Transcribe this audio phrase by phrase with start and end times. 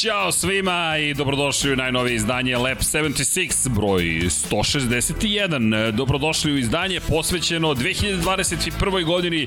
[0.00, 5.90] Ćao svima i dobrodošli u najnovije izdanje Lab 76, broj 161.
[5.90, 9.04] Dobrodošli u izdanje posvećeno 2021.
[9.04, 9.46] godini,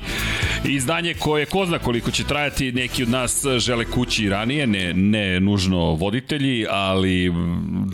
[0.64, 5.40] izdanje koje ko zna koliko će trajati, neki od nas žele kući ranije, ne, ne
[5.40, 7.32] nužno voditelji, ali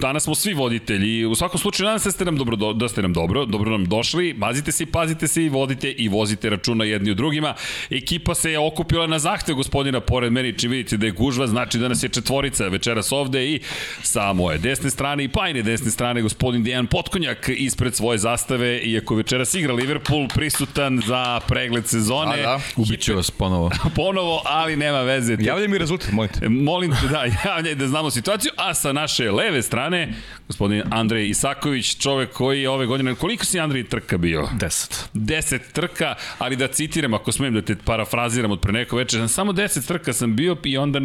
[0.01, 1.25] danas smo svi voditelji.
[1.27, 3.85] U svakom slučaju, nadam se da ste nam dobro, da ste nam dobro, dobro nam
[3.85, 7.55] došli, mazite se i pazite se i vodite i vozite računa jedni u drugima.
[7.91, 11.79] Ekipa se je okupila na zahtev gospodina pored meni, čim vidite da je gužva, znači
[11.79, 12.09] da nas je
[12.51, 13.61] četvorica večeras ovde i
[14.03, 19.15] sa moje desne strane i pajne desne strane gospodin Dejan Potkonjak ispred svoje zastave, iako
[19.15, 22.37] večeras igra Liverpool prisutan za pregled sezone.
[22.37, 22.61] Da, da.
[22.77, 23.71] Ubiću vas ponovo.
[23.97, 25.37] ponovo, ali nema veze.
[25.41, 26.49] Javljaj mi rezultat, molite.
[26.49, 30.13] Molim te, da, javljaj da znamo situaciju, a sa naše leve strane,
[30.47, 34.49] gospodin Andrej Isaković, čovek koji je ove godine, koliko si Andrej trka bio?
[34.61, 35.05] 10.
[35.15, 39.53] 10 trka, ali da citiram, ako smijem da te parafraziram od pre neko večer, samo
[39.53, 41.01] 10 trka sam bio i onda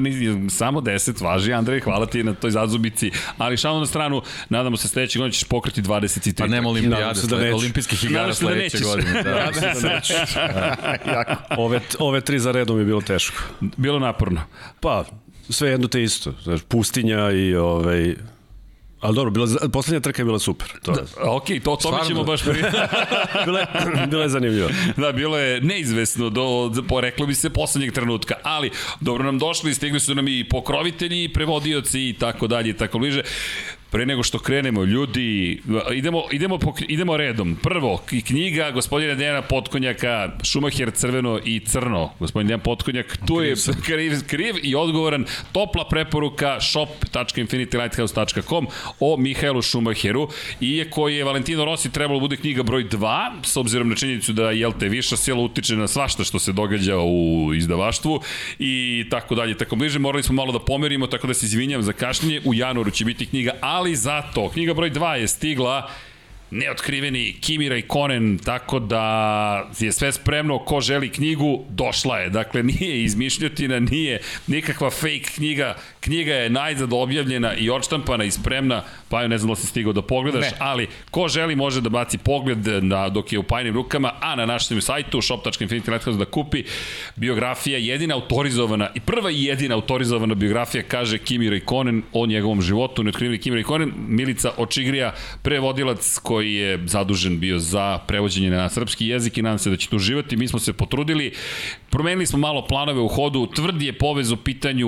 [0.49, 4.87] samo 10 važi, Andrej, hvala ti na toj zazubici, ali šalno na stranu, nadamo se
[4.87, 8.85] sledeće godine ćeš pokriti 23 Pa nema olimpijade, da sled, olimpijskih igara da sledeće da
[8.85, 9.23] godine.
[9.23, 10.35] Da, da, da nećeš.
[11.15, 11.33] jako.
[11.57, 13.43] Ove, ove tri za redom je bilo teško.
[13.77, 14.41] Bilo naporno.
[14.79, 15.03] Pa,
[15.49, 16.33] sve jedno te isto.
[16.43, 18.15] Znaš, pustinja i ovaj,
[19.05, 20.67] Ali dobro, bila, poslednja trka je bila super.
[20.83, 22.63] To da, ok, to, to mi ćemo baš pri...
[23.45, 23.67] bilo, je,
[24.07, 24.69] bilo je zanimljivo.
[24.97, 28.35] Da, bilo je neizvesno do, do, reklo bi se, poslednjeg trenutka.
[28.43, 32.77] Ali, dobro nam došli, stigli su nam i pokrovitelji, i prevodioci i tako dalje i
[32.77, 33.21] tako bliže.
[33.95, 35.61] Pre nego što krenemo, ljudi,
[35.93, 37.57] idemo, idemo, idemo redom.
[37.63, 42.11] Prvo, knjiga gospodina Dejana Potkonjaka, Šumacher crveno i crno.
[42.19, 45.25] Gospodin Dejan Potkonjak, tu je kriv, kriv i odgovoran.
[45.51, 48.67] Topla preporuka shop.infinitylighthouse.com
[48.99, 50.27] o Mihajlu Šumacheru.
[50.61, 54.51] Iako je Valentino Rossi trebalo da bude knjiga broj 2, s obzirom na činjenicu da
[54.51, 58.21] jel te viša sila utiče na svašta što se događa u izdavaštvu
[58.59, 59.99] i tako dalje, tako bliže.
[59.99, 62.41] Morali smo malo da pomerimo, tako da se izvinjam za kašnjenje.
[62.45, 65.89] U januaru će biti knjiga, ali ali zato knjiga broj 2 je stigla
[66.55, 72.29] neotkriveni Kimira i Konen, tako da je sve spremno, ko želi knjigu, došla je.
[72.29, 78.83] Dakle, nije izmišljotina, nije nikakva fake knjiga, knjiga je najzad objavljena i odštampana i spremna,
[79.09, 80.57] pa je ne znam da si stigao da pogledaš, ne.
[80.59, 84.45] ali ko želi može da baci pogled na, dok je u pajnim rukama, a na
[84.45, 86.63] našem sajtu shop.infinity.com da kupi
[87.15, 92.61] biografija, jedina autorizovana i prva i jedina autorizovana biografija kaže Kimira i Konen o njegovom
[92.61, 98.49] životu, neotkriveni Kimira i Konen, Milica Očigrija, prevodilac koji koji je zadužen bio za prevođenje
[98.49, 100.37] na srpski jezik i nadam se da će tu uživati.
[100.37, 101.31] Mi smo se potrudili,
[101.89, 104.87] promenili smo malo planove u hodu, tvrdi je povez u pitanju,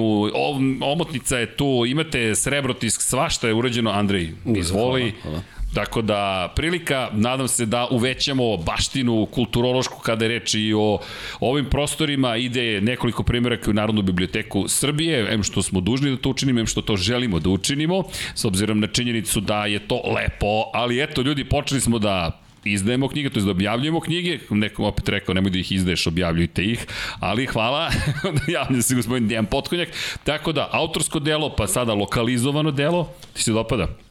[0.81, 5.13] omotnica je tu, imate srebrotisk, svašta je urađeno, Andrej, izvoli.
[5.21, 5.56] Hvala, hvala.
[5.77, 10.99] Tako da, prilika, nadam se da uvećamo baštinu kulturološku kada je reč i o
[11.39, 12.35] ovim prostorima.
[12.37, 16.65] Ide nekoliko primjeraka u Narodnu biblioteku Srbije, em što smo dužni da to učinimo, em
[16.65, 18.03] što to želimo da učinimo,
[18.35, 23.07] s obzirom na činjenicu da je to lepo, ali eto, ljudi, počeli smo da izdajemo
[23.07, 26.87] knjige, to je da objavljujemo knjige, nekom opet rekao, nemoj da ih izdaješ, objavljujte ih,
[27.19, 27.91] ali hvala,
[28.57, 29.89] javlja se gospodin Dejan Potkonjak,
[30.23, 34.06] tako da, autorsko delo, pa sada lokalizovano delo, ti se dopada?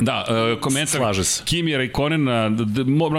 [0.00, 1.42] Da, uh, komentar Slaže se.
[1.44, 2.50] Kimi Raikkonena,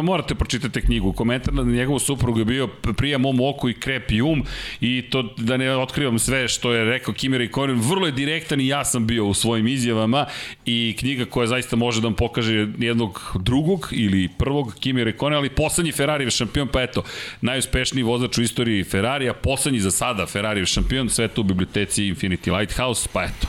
[0.04, 4.22] morate pročitati knjigu, komentar na njegovu suprugu je bio prija mom oku i krep i
[4.22, 4.44] um
[4.82, 8.68] i to da ne otkrivam sve što je rekao Kimi Raikkonen, vrlo je direktan i
[8.68, 10.26] ja sam bio u svojim izjavama
[10.66, 15.50] i knjiga koja zaista može da vam pokaže jednog drugog ili prvog Kimi Raikkonena, ali
[15.50, 17.04] poslednji Ferrari šampion, pa eto,
[17.42, 22.60] najuspešniji vozač u istoriji Ferrarija, poslednji za sada Ferrari šampion, sve to u biblioteci Infinity
[22.60, 23.48] Lighthouse, pa eto,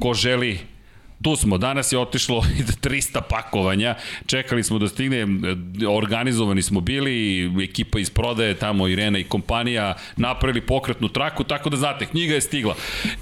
[0.00, 0.75] ko želi
[1.22, 2.44] tu smo, danas je otišlo
[2.82, 3.94] 300 pakovanja,
[4.26, 5.26] čekali smo da stigne,
[5.88, 11.76] organizovani smo bili, ekipa iz prodaje, tamo Irena i kompanija, napravili pokretnu traku, tako da
[11.76, 12.74] znate, knjiga je stigla.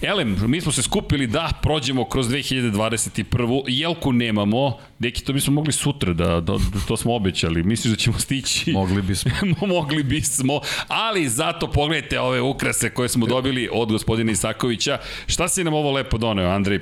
[0.03, 3.63] Elem, mi smo se skupili da prođemo kroz 2021.
[3.69, 7.97] Jelku nemamo, deki, to bismo mogli sutra, da, da, da to smo obećali, misliš da
[7.97, 8.73] ćemo stići?
[8.73, 9.31] Mogli bismo.
[9.67, 14.99] mogli bismo, ali zato pogledajte ove ukrase koje smo dobili od gospodina Isakovića.
[15.27, 16.81] Šta si nam ovo lepo doneo, Andrej?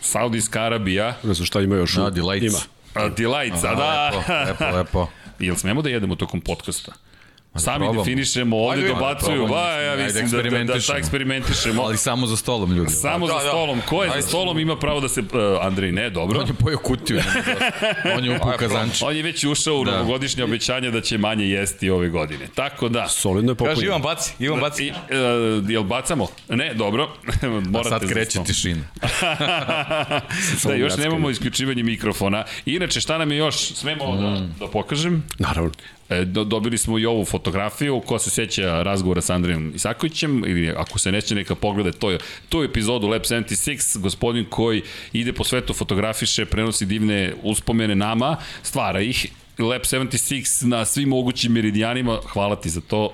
[0.00, 1.14] Saudijska Arabija.
[1.22, 1.94] Ne znam šta ima još.
[1.94, 2.46] Da, Delights.
[2.54, 2.58] Ima.
[2.94, 4.10] A, Delights, a da.
[4.10, 4.32] Lepo,
[4.64, 5.06] lepo, lepo.
[5.38, 6.92] Jel smemo da jedemo tokom podcasta?
[7.54, 8.04] Da Sami probamo.
[8.04, 11.82] definišemo, ovde ajde, dobacuju, ba, ja mislim da, da, da, da eksperimentišemo.
[11.82, 12.92] Ali samo za stolom, ljudi.
[12.92, 13.78] Samo da, za stolom.
[13.78, 13.86] Da.
[13.86, 14.22] Ko je ajde.
[14.22, 15.20] za stolom ima pravo da se...
[15.20, 15.26] Uh,
[15.60, 16.40] Andrej, ne, dobro.
[16.40, 17.20] On je pojao kutiju.
[18.16, 19.04] on je upao kazanče.
[19.04, 19.90] On je već ušao u da.
[19.90, 22.46] novogodišnje obećanje da će manje jesti ove godine.
[22.54, 23.08] Tako da...
[23.08, 23.76] Solidno je popunjeno.
[23.76, 24.86] Kaže, Ivan baci, Ivan baci.
[24.86, 26.26] I, uh, jel bacamo?
[26.48, 27.08] Ne, dobro.
[27.70, 28.82] Morate A sad kreće tišina.
[30.64, 32.44] da, još nemamo isključivanje mikrofona.
[32.66, 33.56] Inače, šta nam je još?
[33.56, 34.20] Smemo mm.
[34.20, 35.22] da, da pokažem?
[35.38, 35.70] Naravno.
[36.10, 40.98] E, dobili smo i ovu fotografiju, ko se seća razgovora sa Andrijom Isakovićem, ili ako
[40.98, 42.18] se neće neka pogleda to je,
[42.48, 49.00] tu epizodu Lab 76, gospodin koji ide po svetu, fotografiše, prenosi divne uspomene nama, stvara
[49.00, 49.26] ih,
[49.58, 53.12] Lab 76 na svim mogućim meridijanima, hvala ti za to,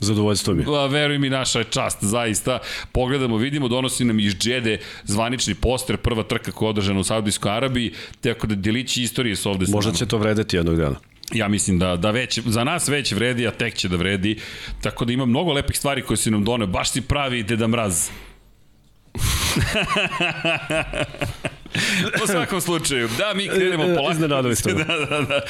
[0.00, 0.64] Zadovoljstvo mi.
[0.64, 2.58] Pa, veruj mi, naša je čast, zaista.
[2.92, 7.52] Pogledamo, vidimo, donosi nam iz Džede zvanični poster, prva trka koja je održana u Saudijskoj
[7.52, 10.96] Arabiji, tako da delići istorije su ovde Možda će to vredeti jednog dana.
[11.34, 14.40] Ja mislim da, da već, za nas već vredi, a tek će da vredi.
[14.82, 16.66] Tako da ima mnogo lepih stvari koje si nam doneo.
[16.66, 18.08] Baš si pravi Deda Mraz.
[22.24, 24.12] U svakom slučaju, da, mi krenemo polako.
[24.12, 25.40] Iznenadili ste da, da, da.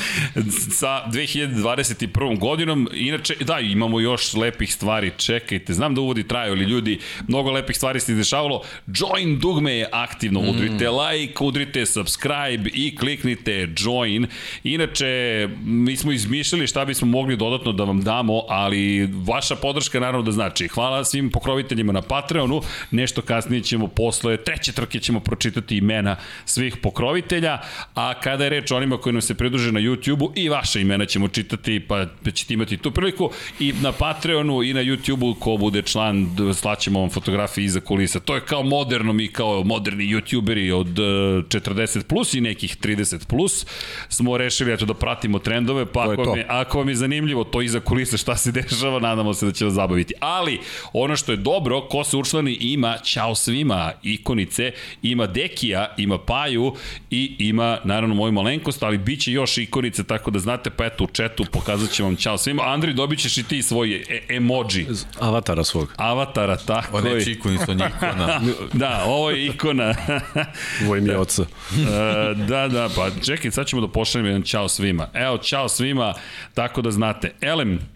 [0.71, 2.38] Sa 2021.
[2.38, 6.99] godinom, inače, da, imamo još lepih stvari, čekajte, znam da uvodi traju, ali ljudi,
[7.29, 8.62] mnogo lepih stvari se dešavalo.
[8.87, 10.49] Join dugme je aktivno, mm.
[10.49, 14.27] udrite like, udrite subscribe i kliknite join.
[14.65, 20.23] Inače, mi smo izmišljali šta bismo mogli dodatno da vam damo, ali vaša podrška naravno
[20.23, 20.69] da znači.
[20.69, 26.13] Hvala svim pokroviteljima na Patreonu, nešto kasnije ćemo posle treće trke ćemo pročitati imena
[26.44, 27.58] svih pokrovitelja,
[27.94, 31.06] a kada je reč o onima koji nam se pridruže na YouTube-u i vaše imena
[31.06, 33.31] ćemo čitati, pa ćete imati tu priliku
[33.61, 38.20] i na Patreonu i na YouTube-u ko bude član, slaćemo vam fotografije iza kulisa.
[38.20, 43.26] To je kao moderno, mi kao moderni YouTuberi od 40 e, plus i nekih 30
[43.26, 43.67] plus
[44.08, 47.62] smo rešili eto, da pratimo trendove, pa ako vam, je, ako vam je zanimljivo to
[47.62, 50.14] iza kulisa šta se dešava, nadamo se da će vas zabaviti.
[50.20, 50.60] Ali,
[50.93, 54.72] ono što je dobro, ko se učlani ima, čao svima, ikonice,
[55.02, 56.75] ima Dekija, ima Paju
[57.11, 61.05] i ima naravno moju malenkost, ali bit će još ikonice, tako da znate, pa eto
[61.05, 62.62] u četu pokazat ću vam čao svima.
[62.67, 64.87] Andri, dobit ćeš i ti svoj e emoji.
[65.21, 65.93] Avatara svog.
[65.97, 67.12] Avatara, tako je.
[67.12, 67.91] On je ikona.
[68.83, 69.95] da, ovo je ikona.
[70.85, 71.43] ovo je mi oca.
[71.43, 75.09] E, da, da, pa čekaj, sad ćemo da pošaljem jedan čao svima.
[75.15, 76.15] Evo, čao svima,
[76.55, 77.33] tako da znate.
[77.41, 77.94] Elem,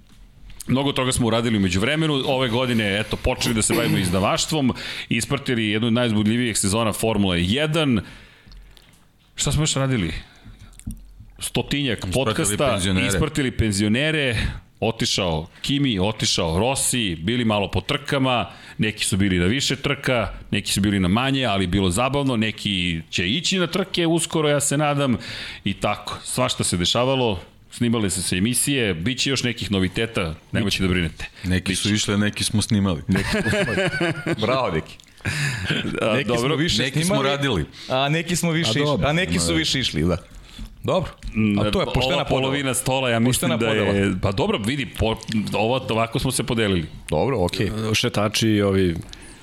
[0.69, 2.23] Mnogo toga smo uradili umeđu vremenu.
[2.27, 4.75] Ove godine, eto, počeli da se bavimo izdavaštvom,
[5.09, 8.01] ispratili jednu od najzbudljivijih sezona Formule 1.
[9.35, 10.13] Šta smo još radili?
[11.39, 13.07] Stotinjak podcasta, penzionere.
[13.07, 14.37] ispratili penzionere,
[14.81, 20.73] otišao Kimi, otišao Rossi, bili malo po trkama, neki su bili na više trka, neki
[20.73, 24.77] su bili na manje, ali bilo zabavno, neki će ići na trke uskoro, ja se
[24.77, 25.17] nadam,
[25.65, 26.19] i tako.
[26.25, 27.41] Svašta se dešavalo,
[27.79, 31.29] snimale su se emisije, bit će još nekih noviteta, nemojte da brinete.
[31.45, 31.83] Neki biće.
[31.83, 33.03] su išle, neki smo snimali.
[33.09, 33.89] Neki smo snimali.
[34.47, 34.97] Bravo, neki.
[36.03, 37.65] A, neki dobro, smo više neki snimali, smo radili.
[37.89, 40.17] A neki smo više a, išli, a neki su više išli, da.
[40.83, 41.11] Dobro.
[41.61, 44.13] A to je poštena Ova polovina stola, ja mislim da je...
[44.23, 45.17] Pa dobro, vidi, po,
[45.53, 46.87] ovo, ovako smo se podelili.
[47.11, 47.71] Dobro, okej.
[47.71, 47.95] Okay.
[47.95, 48.97] Šetači i ovi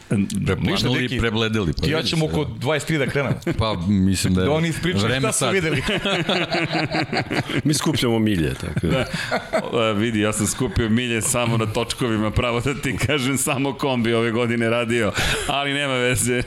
[0.10, 1.74] Preplanuli i prebledili.
[1.82, 3.36] Pa ja ćemo oko 23 da krenemo.
[3.60, 5.82] Pa mislim da je da oni ispričaju šta su videli.
[7.64, 8.54] Mi skupljamo milje.
[8.54, 9.06] Tako da.
[9.72, 9.92] da.
[9.92, 14.32] vidi, ja sam skupio milje samo na točkovima, pravo da ti kažem, samo kombi ove
[14.32, 15.12] godine radio,
[15.48, 16.44] ali nema veze.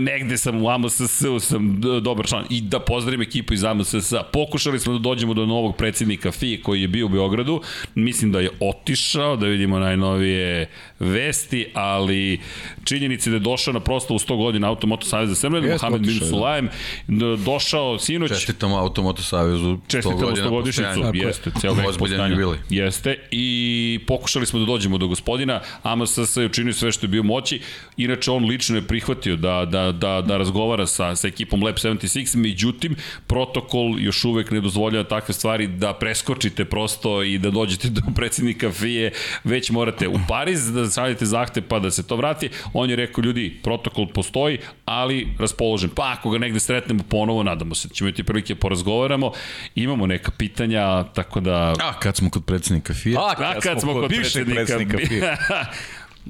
[0.00, 2.44] Negde sam u AMSS-u, sam dobar član.
[2.50, 4.22] I da pozdravim ekipu iz AMSS-a.
[4.22, 7.62] Pokušali smo da dođemo do novog predsednika FI koji je bio u Beogradu.
[7.94, 10.68] Mislim da je otišao, da vidimo najnovije
[10.98, 12.40] vesti, ali
[12.86, 16.26] činjenici da je došao na prosto u 100 godina Automoto Saveza Srbije, Mohamed Bin da.
[16.26, 16.68] Sulajem,
[17.08, 17.36] da.
[17.36, 18.30] došao sinoć...
[18.30, 22.36] Čestitamo Automoto Savezu 100 godina 100 godišnicu, jeste, ceo vek postojanja.
[22.70, 27.22] Jeste, i pokušali smo da dođemo do gospodina, AMSS je učinio sve što je bio
[27.22, 27.60] moći,
[27.96, 32.36] inače on lično je prihvatio da, da, da, da razgovara sa, sa ekipom Lab 76,
[32.36, 38.00] međutim, protokol još uvek ne dozvoljava takve stvari da preskočite prosto i da dođete do
[38.14, 39.10] predsednika FIE,
[39.44, 42.48] već morate u Pariz da sadite zahte pa da se to vrati.
[42.78, 45.90] On je rekao, ljudi, protokol postoji, ali raspoložen.
[45.94, 49.32] Pa ako ga negde sretnemo ponovo, nadamo se da ćemo imati prilike da porazgovaramo.
[49.74, 51.74] Imamo neka pitanja, tako da...
[51.82, 53.20] A, kad smo kod predsednika FIA?
[53.20, 55.36] A, kad, A, kad smo kod, kod predsednika, predsednika FIA.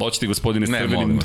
[0.01, 1.21] Hoćete gospodine ne, crveni,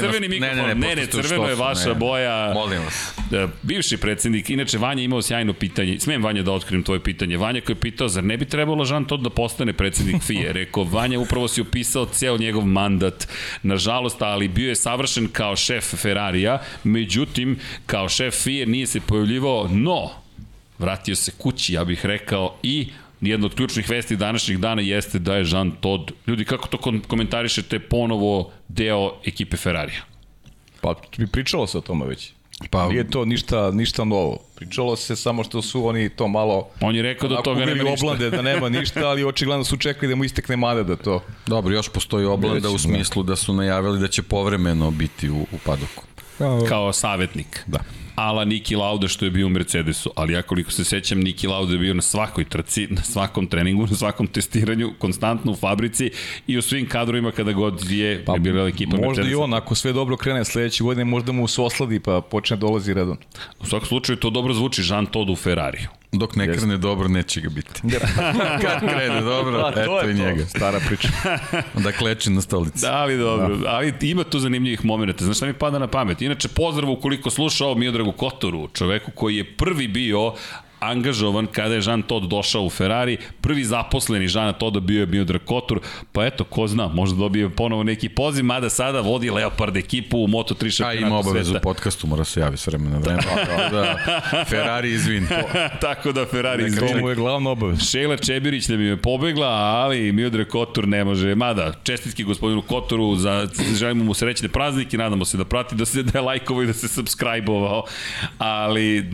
[0.00, 2.52] crveni mikrofon, ne, ne, ne, ne crveno je vaša ne, boja.
[2.54, 3.12] Molim vas.
[3.30, 7.36] Da, bivši predsednik, inače Vanja imao sjajno pitanje, smem Vanja da otkrijem tvoje pitanje.
[7.36, 10.52] Vanja koji je pitao, zar ne bi trebalo Žan Todt da postane predsednik FIE?
[10.52, 13.28] Rekao, Vanja upravo si opisao ceo njegov mandat.
[13.62, 19.68] Nažalost, ali bio je savršen kao šef Ferrarija, međutim, kao šef FIE nije se pojavljivao,
[19.72, 20.10] no,
[20.78, 22.88] vratio se kući, ja bih rekao, i
[23.26, 26.78] jedna od ključnih vesti današnjih dana jeste da je Jean Todt, ljudi kako to
[27.08, 30.02] komentarišete, ponovo deo ekipe Ferrarija?
[30.80, 30.94] Pa
[31.32, 32.32] pričalo se o tome već.
[32.70, 34.38] Pa, Nije to ništa, ništa novo.
[34.54, 36.68] Pričalo se samo što su oni to malo...
[36.80, 38.06] On je rekao da toga nema ništa.
[38.06, 41.22] oblande, da nema ništa, ali očigledno su čekali da mu istekne mane da to...
[41.46, 45.58] Dobro, još postoji oblanda u smislu da su najavili da će povremeno biti u, u
[45.64, 46.04] padoku.
[46.38, 47.62] Kao, kao savjetnik.
[47.66, 47.78] Da.
[48.14, 51.72] Ala Niki Lauda što je bio u Mercedesu, ali ja koliko se sećam, Niki Lauda
[51.72, 56.10] je bio na svakoj trci, na svakom treningu, na svakom testiranju, konstantno u fabrici
[56.46, 59.32] i u svim kadrovima kada god je pa, bila ekipa Možda Mercedes.
[59.32, 62.94] i on, ako sve dobro krene sledeće godine, možda mu se osladi pa počne dolazi
[62.94, 63.16] redon.
[63.60, 65.88] U svakom slučaju to dobro zvuči Jean Todt u Ferrariju.
[66.18, 67.80] Dok ne krene dobro, neće ga biti.
[68.62, 70.46] Kad krene dobro, A, eto i njega.
[70.46, 71.08] Stara priča.
[71.84, 72.80] da kleči na stolici.
[72.80, 73.56] Da, ali dobro.
[73.56, 73.70] Da.
[73.70, 75.24] Ali ima tu zanimljivih momenta.
[75.24, 76.22] Znaš šta mi pada na pamet?
[76.22, 80.32] Inače, pozdrav ukoliko slušao Miodragu Kotoru, čoveku koji je prvi bio
[80.90, 83.16] angažovan kada je Jean Todt došao u Ferrari.
[83.40, 85.80] Prvi zaposleni Jean Todt bio je Miodrag Kotur,
[86.12, 90.26] pa eto, ko zna, možda dobije ponovo neki poziv, mada sada vodi Leopard ekipu u
[90.26, 91.04] Moto3 šampionatu sveta.
[91.04, 93.68] A ima obavezu u podcastu, mora se javi s vremena vremena.
[93.70, 93.96] da,
[94.48, 95.26] Ferrari izvin.
[95.80, 96.88] Tako da Ferrari izvin.
[96.88, 97.84] To mu je glavna obaveza.
[97.84, 101.34] Šejla Čebirić da mi je pobegla, ali Miodrag Kotur ne može.
[101.34, 103.48] Mada, čestitki gospodinu Kotoru, za,
[103.78, 106.72] želimo mu srećne praznike, nadamo se da prati, da se da je lajkovao i da
[106.72, 107.82] se subscribe-ovao,
[108.38, 109.04] ali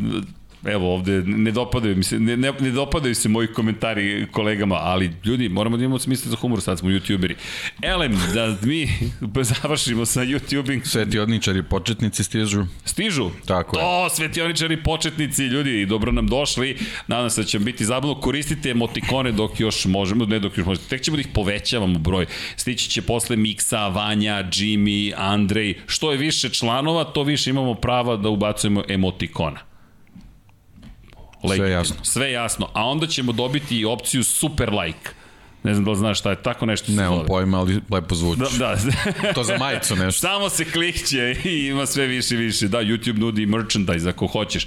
[0.65, 5.11] evo ovde ne dopadaju mi se ne, ne, ne dopadaju se moji komentari kolegama, ali
[5.25, 7.35] ljudi moramo da imamo smisla za humor, sad smo youtuberi.
[7.83, 8.89] Elem, da mi
[9.63, 10.85] završimo sa youtubing.
[10.85, 12.65] Svetioničari početnici stižu.
[12.85, 13.31] Stižu?
[13.47, 13.85] Tako je.
[13.85, 16.79] O, svetioničari početnici, ljudi, dobro nam došli.
[17.07, 18.21] Nadam se da će biti zabavno.
[18.21, 20.89] Koristite emotikone dok još možemo, ne dok još možete.
[20.89, 22.27] Tek ćemo da ih povećavamo broj.
[22.57, 25.75] Stići će posle Miksa, Vanja, Jimmy, Andrej.
[25.87, 29.70] Što je više članova, to više imamo prava da ubacujemo emotikona.
[31.43, 31.97] Like, sve jasno.
[32.03, 32.69] Sve jasno.
[32.73, 35.11] A onda ćemo dobiti opciju super like.
[35.63, 38.41] Ne znam da li znaš šta je, tako nešto Ne, on pojma, ali lepo zvuči.
[38.41, 39.33] Da, da.
[39.35, 40.21] to za majicu nešto.
[40.21, 42.69] Samo se klikće i ima sve više i više.
[42.69, 44.67] Da, YouTube nudi merchandise ako hoćeš.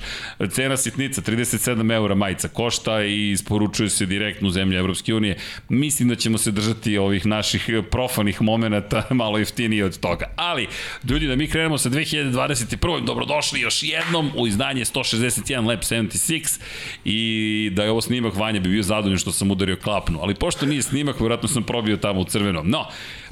[0.51, 5.38] Cena sitnica, 37 eura majica košta i isporučuje se direktno u zemlje Evropske unije.
[5.69, 10.25] Mislim da ćemo se držati ovih naših profanih momenta malo jeftinije od toga.
[10.35, 10.67] Ali,
[11.09, 13.05] ljudi, da mi krenemo sa 2021.
[13.05, 16.59] Dobrodošli još jednom u izdanje 161 Lab 76
[17.05, 20.19] i da je ovo snimak Vanja bi bio zadovoljan što sam udario klapnu.
[20.21, 22.69] Ali pošto nije snimak, vjerojatno sam probio tamo u crvenom.
[22.69, 22.85] No,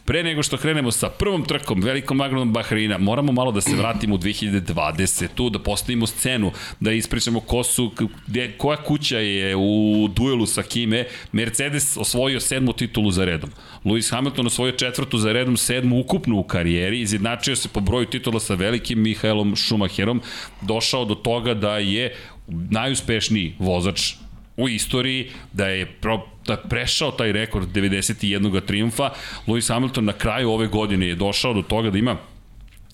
[0.05, 4.15] Pre nego što krenemo sa prvom trkom, velikom nagradom Bahreina, moramo malo da se vratimo
[4.15, 7.91] u 2020, tu da postavimo scenu, da ispričamo ko su,
[8.27, 11.05] gde, koja kuća je u duelu sa Kime.
[11.31, 13.49] Mercedes osvojio sedmu titulu za redom.
[13.85, 18.39] Lewis Hamilton osvojio četvrtu za redom, sedmu ukupnu u karijeri, izjednačio se po broju titula
[18.39, 20.21] sa velikim Mihaelom Schumacherom,
[20.61, 22.15] došao do toga da je
[22.47, 24.13] najuspešniji vozač
[24.57, 28.65] u istoriji, da je pro, da prešao taj rekord 91.
[28.65, 29.09] triumfa.
[29.47, 32.17] Lewis Hamilton na kraju ove godine je došao do toga da ima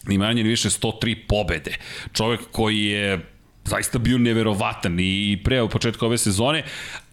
[0.08, 1.76] ni manje ni više 103 pobede.
[2.14, 3.20] Čovek koji je
[3.68, 6.64] zaista bio neverovatan i pre u početku ove sezone,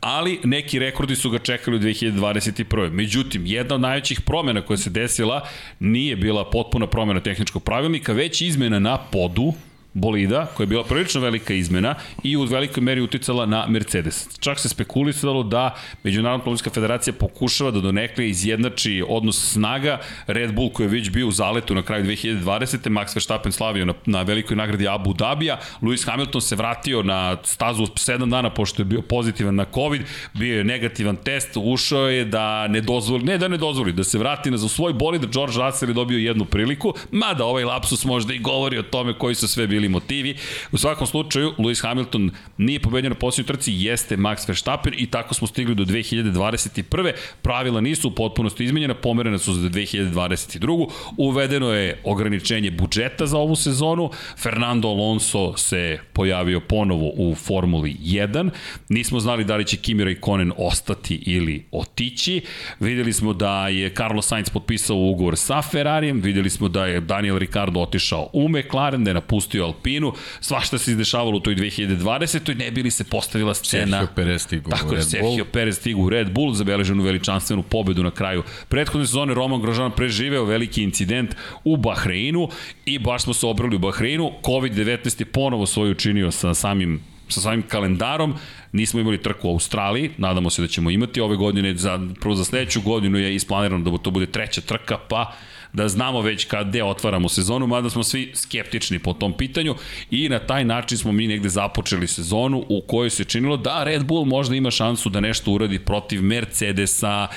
[0.01, 2.91] ali neki rekordi su ga čekali u 2021.
[2.91, 5.49] Međutim, jedna od najvećih promjena koja se desila
[5.81, 9.53] nije bila potpuna promjena tehničkog pravilnika, već izmena na podu,
[9.95, 14.29] bolida, koja je bila prilično velika izmena i u velikoj meri uticala na Mercedes.
[14.41, 20.73] Čak se spekulisalo da Međunarodna automobilska federacija pokušava da donekle izjednači odnos snaga Red Bull
[20.73, 22.89] koji je već bio u zaletu na kraju 2020.
[22.89, 27.83] Max Verstappen slavio na, na velikoj nagradi Abu Dhabija, Lewis Hamilton se vratio na stazu
[27.83, 32.69] 7 dana pošto je bio pozitivan na COVID, bio je negativan test, ušao je da
[32.69, 35.91] ne dozvoli, ne da ne dozvoli, da se vrati na za svoj bolid, George Russell
[35.91, 39.67] je dobio jednu priliku, mada ovaj lapsus možda i govori o tome koji su sve
[39.67, 40.37] bili bili motivi.
[40.73, 45.35] U svakom slučaju, Lewis Hamilton nije pobedio na posljednjoj trci, jeste Max Verstappen i tako
[45.35, 47.13] smo stigli do 2021.
[47.43, 50.89] Pravila nisu u potpunosti izmenjena, pomerena su za 2022.
[51.17, 54.11] Uvedeno je ograničenje budžeta za ovu sezonu.
[54.39, 58.51] Fernando Alonso se pojavio ponovo u Formuli 1.
[58.89, 62.41] Nismo znali da li će Kimi Raikkonen ostati ili otići.
[62.81, 67.39] Videli smo da je Carlos Sainz potpisao ugovor sa Ferrarijem, videli smo da je Daniel
[67.39, 72.59] Ricardo otišao u McLaren, da je napustio Alpinu, svašta se izdešavalo u toj 2020.
[72.59, 73.99] ne bili se postavila scena.
[73.99, 78.11] Sergio Perez stigu Tako je, Sergio Perez stigu u Red Bull, zabeleženu veličanstvenu pobedu na
[78.11, 79.35] kraju prethodne sezone.
[79.35, 82.49] Roman Grožan preživeo veliki incident u Bahreinu
[82.87, 84.31] i baš smo se obrali u Bahreinu.
[84.43, 88.35] COVID-19 je ponovo svoju učinio sa samim sa samim kalendarom.
[88.73, 92.45] Nismo imali trku u Australiji, nadamo se da ćemo imati ove godine, za, prvo za
[92.45, 95.33] sledeću godinu je isplanirano da to bude treća trka, pa
[95.75, 99.75] da znamo već kad otvaramo sezonu, mada smo svi skeptični po tom pitanju
[100.11, 104.05] i na taj način smo mi negde započeli sezonu u kojoj se činilo da Red
[104.05, 107.29] Bull možda ima šansu da nešto uradi protiv Mercedesa,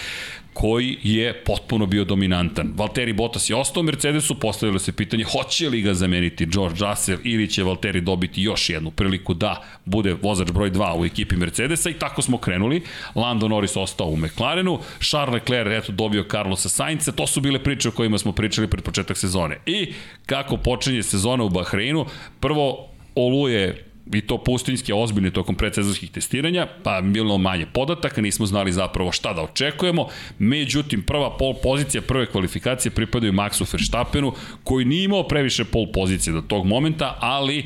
[0.60, 2.74] koji je potpuno bio dominantan.
[2.76, 7.20] Valtteri Bottas je ostao u Mercedesu, postavilo se pitanje hoće li ga zameniti George Russell
[7.24, 11.90] ili će Valtteri dobiti još jednu priliku da bude vozač broj 2 u ekipi Mercedesa
[11.90, 12.82] i tako smo krenuli.
[13.16, 17.90] Lando Norris ostao u McLarenu, Charles Leclerc eto dobio Carlosa Sainca, to su bile priče
[17.90, 19.58] o kojima smo pričali pred početak sezone.
[19.66, 19.94] I
[20.26, 22.06] kako počinje sezona u Bahreinu,
[22.40, 28.72] prvo oluje i to pustinjske ozbiljne tokom predsezonskih testiranja, pa bilo manje podataka, nismo znali
[28.72, 30.08] zapravo šta da očekujemo.
[30.40, 34.34] Međutim, prva pol pozicija, prve kvalifikacije pripadaju Maxu Verstappenu,
[34.64, 37.66] koji nije imao previše pol pozicije do tog momenta, ali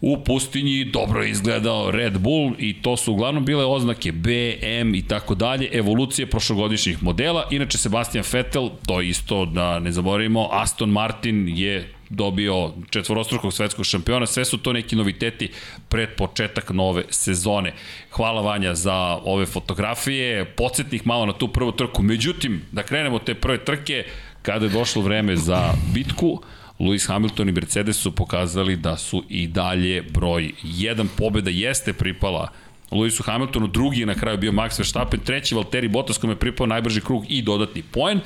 [0.00, 4.94] u pustinji dobro je izgledao Red Bull i to su uglavnom bile oznake B, M
[4.94, 7.48] i tako dalje, evolucije prošlogodišnjih modela.
[7.50, 14.26] Inače, Sebastian Vettel, to isto da ne zaboravimo, Aston Martin je dobio četvorostrukog svetskog šampiona,
[14.26, 15.50] sve su to neki noviteti
[15.88, 17.72] pred početak nove sezone.
[18.10, 22.02] Hvala Vanja za ove fotografije, podsjetnih malo na tu prvu trku.
[22.02, 24.04] Međutim, da krenemo te prve trke,
[24.42, 26.42] kada je došlo vreme za bitku,
[26.78, 32.48] Lewis Hamilton i Mercedes su pokazali da su i dalje broj 1 pobeda jeste pripala
[32.90, 36.66] Lewisu Hamiltonu, drugi je na kraju bio Max Verstappen, treći Valtteri Bottas kome je pripao
[36.66, 38.20] najbrži krug i dodatni poen,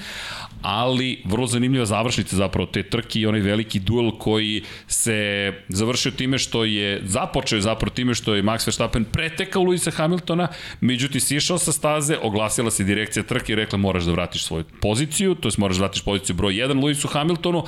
[0.63, 6.39] ali vrlo zanimljiva završnica zapravo te trke i onaj veliki duel koji se završio time
[6.39, 10.49] što je započeo zapravo time što je Max Verstappen pretekao Luisa Hamiltona,
[10.81, 15.35] međutim sišao sa staze, oglasila se direkcija trke i rekla moraš da vratiš svoju poziciju,
[15.35, 17.65] to je moraš da vratiš poziciju broj 1 Luisu Hamiltonu,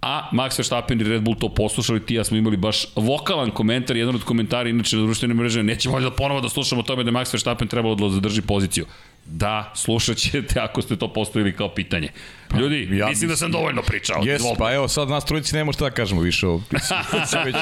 [0.00, 3.96] a Max Verstappen i Red Bull to poslušali, ti ja smo imali baš vokalan komentar,
[3.96, 7.10] jedan od komentara inače na društvenim mrežama, nećemo da ponovo da slušamo o tome da
[7.10, 8.86] Max Verstappen trebalo da zadrži poziciju.
[9.30, 12.08] Da, slušat ćete ako ste to postavili kao pitanje.
[12.48, 14.22] Pa, Ljudi, ja mislim da sam dovoljno pričao.
[14.24, 16.62] Jes, pa evo sad nas trojici nema šta da kažemo više ovo.
[16.70, 17.56] Ti si, ti si već,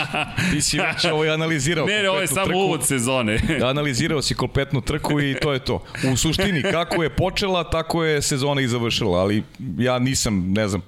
[0.53, 1.87] ti si već ovo analizirao.
[1.87, 2.59] Ne, ne, ovo je samo trku.
[2.59, 3.41] uvod sezone.
[3.61, 5.85] Da, analizirao si kompletnu trku i to je to.
[6.13, 9.43] U suštini, kako je počela, tako je sezona i završila, ali
[9.79, 10.83] ja nisam, ne znam,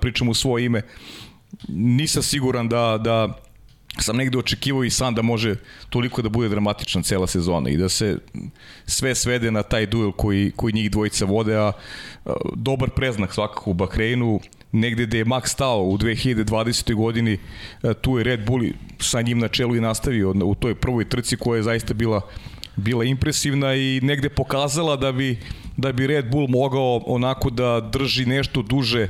[0.00, 0.82] pričam u svoje ime,
[1.68, 3.38] nisam siguran da, da
[3.98, 5.56] sam negde očekivao i sam da može
[5.90, 8.18] toliko da bude dramatična cela sezona i da se
[8.86, 11.72] sve svede na taj duel koji, koji njih dvojica vode, a
[12.54, 14.40] dobar preznak svakako u Bahreinu,
[14.72, 16.94] negde gde je Max stao u 2020.
[16.94, 17.38] godini,
[18.00, 18.62] tu je Red Bull
[18.98, 22.20] sa njim na čelu i nastavio u toj prvoj trci koja je zaista bila
[22.76, 25.38] bila impresivna i negde pokazala da bi
[25.76, 29.08] da bi Red Bull mogao onako da drži nešto duže e,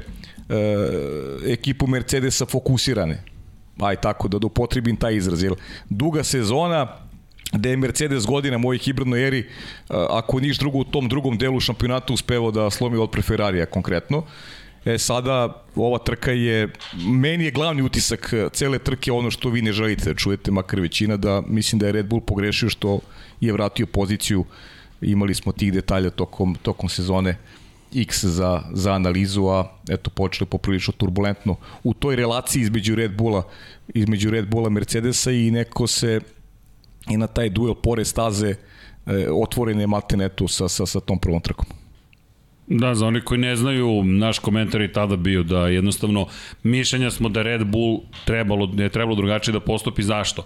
[1.46, 3.33] ekipu Mercedesa fokusirane
[3.80, 5.54] aj tako da upotrebim taj izraz, jer
[5.90, 6.86] duga sezona,
[7.52, 9.44] da je Mercedes godina mojih hibridnoj eri,
[9.88, 14.24] ako niš drugo u tom drugom delu šampionata uspevao da slomi od preferarija konkretno.
[14.84, 16.68] E sada ova trka je,
[17.06, 21.16] meni je glavni utisak cele trke ono što vi ne želite da čujete, makar većina,
[21.16, 22.98] da mislim da je Red Bull pogrešio što
[23.40, 24.44] je vratio poziciju,
[25.00, 27.36] imali smo tih detalja tokom, tokom sezone
[27.94, 33.42] X za, za analizu, a eto počeli poprilično turbulentno u toj relaciji između Red Bulla
[33.94, 36.20] između Red Bulla Mercedesa i neko se
[37.10, 38.54] i na taj duel pored staze
[39.06, 41.66] e, otvorene maltenetu sa, sa, sa tom prvom trkom.
[42.66, 46.26] Da, za oni koji ne znaju, naš komentar je tada bio da jednostavno
[46.62, 50.02] mišljenja smo da Red Bull trebalo, ne trebalo drugačije da postupi.
[50.02, 50.44] Zašto?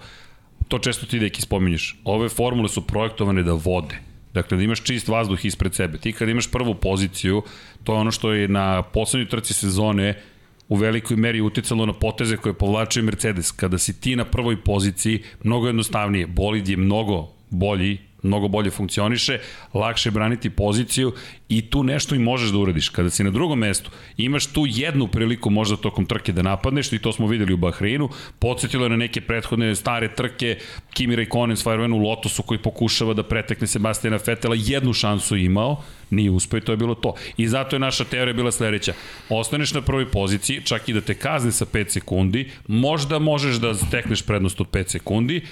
[0.69, 1.97] To često ti deki spominješ.
[2.05, 5.99] Ove formule su projektovane da vode Dakle, da imaš čist vazduh ispred sebe.
[5.99, 7.43] Ti kad imaš prvu poziciju,
[7.85, 10.23] to je ono što je na poslednjoj trci sezone
[10.69, 13.51] u velikoj meri uticalo na poteze koje povlačio Mercedes.
[13.51, 16.27] Kada si ti na prvoj poziciji, mnogo jednostavnije.
[16.27, 19.39] Bolid je mnogo bolji mnogo bolje funkcioniše,
[19.75, 21.13] lakše braniti poziciju
[21.49, 22.89] i tu nešto i možeš da uradiš.
[22.89, 26.99] Kada si na drugom mestu, imaš tu jednu priliku možda tokom trke da napadneš i
[26.99, 30.57] to smo videli u Bahreinu, podsjetilo je na neke prethodne stare trke,
[30.93, 35.83] Kimi Raikkonen s Firewenu u Lotusu koji pokušava da pretekne Sebastiana Fetela, jednu šansu imao,
[36.11, 37.15] nije uspeo i to je bilo to.
[37.37, 38.93] I zato je naša teorija bila sledeća.
[39.29, 43.75] Ostaneš na prvoj poziciji, čak i da te kazne sa 5 sekundi, možda možeš da
[43.75, 45.43] stekneš prednost od 5 sekundi,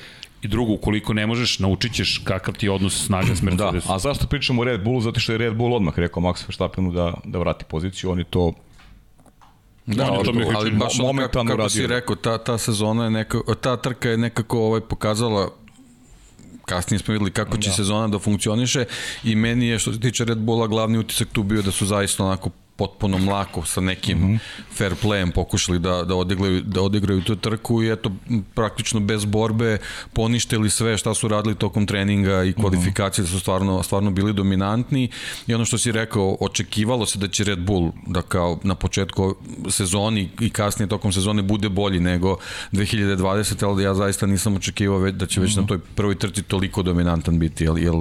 [0.43, 3.89] I drugo, ukoliko ne možeš, naučit ćeš kakav ti je odnos snaga s da, Mercedesom.
[3.89, 5.01] Da, a zašto pričamo o Red Bullu?
[5.01, 8.11] Zato što je Red Bull odmah rekao Max Verstappenu da, da vrati poziciju.
[8.11, 8.53] Oni to
[9.87, 13.11] Da, ali, to mi ali baš ono kako, kako si rekao, ta, ta sezona je
[13.11, 15.51] neka, ta trka je nekako ovaj, pokazala
[16.65, 17.75] kasnije smo videli kako će da.
[17.75, 18.85] sezona da funkcioniše
[19.25, 22.25] i meni je što se tiče Red Bulla glavni utisak tu bio da su zaista
[22.25, 24.39] onako potpuno mlako sa nekim mm -hmm.
[24.75, 28.11] fair playem pokušali da, da, odigraju, da odigraju tu trku i eto
[28.55, 29.79] praktično bez borbe
[30.13, 33.31] poništili sve šta su radili tokom treninga i kvalifikacije mm -hmm.
[33.31, 35.11] da su stvarno, stvarno bili dominantni
[35.47, 39.35] i ono što si rekao očekivalo se da će Red Bull da kao na početku
[39.71, 42.37] sezoni i kasnije tokom sezone bude bolji nego
[42.73, 45.57] 2020 ali ja zaista nisam očekivao već, da će već mm -hmm.
[45.57, 45.69] na mhm.
[45.69, 47.95] toj prvoj trci toliko dominantan biti jer, jer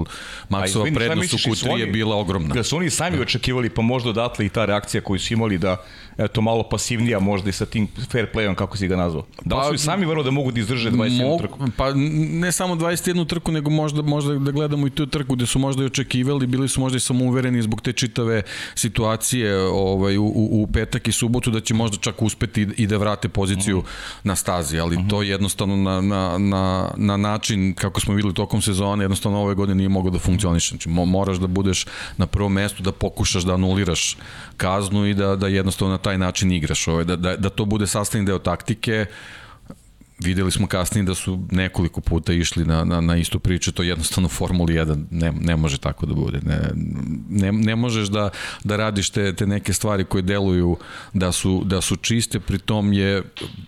[0.50, 2.56] Maxova prednost u Q3 je bila ogromna.
[2.56, 5.78] Da su oni sami očekivali pa možda odatle i ta reakcija koju su imali da
[6.18, 9.26] eto malo pasivnija možda i sa tim fair playom kako si ga nazvao.
[9.46, 11.60] Da li su i pa, sami verovali da mogu da izdrže 21 mog, trku?
[11.78, 15.60] Pa ne samo 21 trku nego možda možda da gledamo i tu trku gde su
[15.60, 18.42] možda i očekivali, bili su možda i samouvereni zbog te čitave
[18.76, 23.30] situacije ovaj u, u, petak i subotu da će možda čak uspeti i da vrate
[23.30, 23.92] poziciju uh mhm.
[23.92, 24.20] -huh.
[24.24, 25.10] na stazi, ali uh -huh.
[25.10, 29.76] to jednostavno na, na, na, na način kako smo videli tokom sezone, jednostavno ove godine
[29.76, 30.70] nije moglo da funkcioniše.
[30.70, 31.86] Znači, moraš da budeš
[32.18, 34.18] na prvom mestu, da pokušaš da anuliraš
[34.58, 36.88] kaznu i da, da jednostavno na taj način igraš.
[36.88, 39.06] Ovaj, da, da, da to bude sastavni deo taktike,
[40.20, 44.30] videli smo kasnije da su nekoliko puta išli na, na, na istu priču, to jednostavno
[44.30, 46.40] Formuli 1 ne, ne može tako da bude.
[46.44, 46.60] Ne,
[47.30, 48.30] ne, ne možeš da,
[48.64, 50.78] da radiš te, te neke stvari koje deluju
[51.14, 53.24] da su, da su čiste, pritom je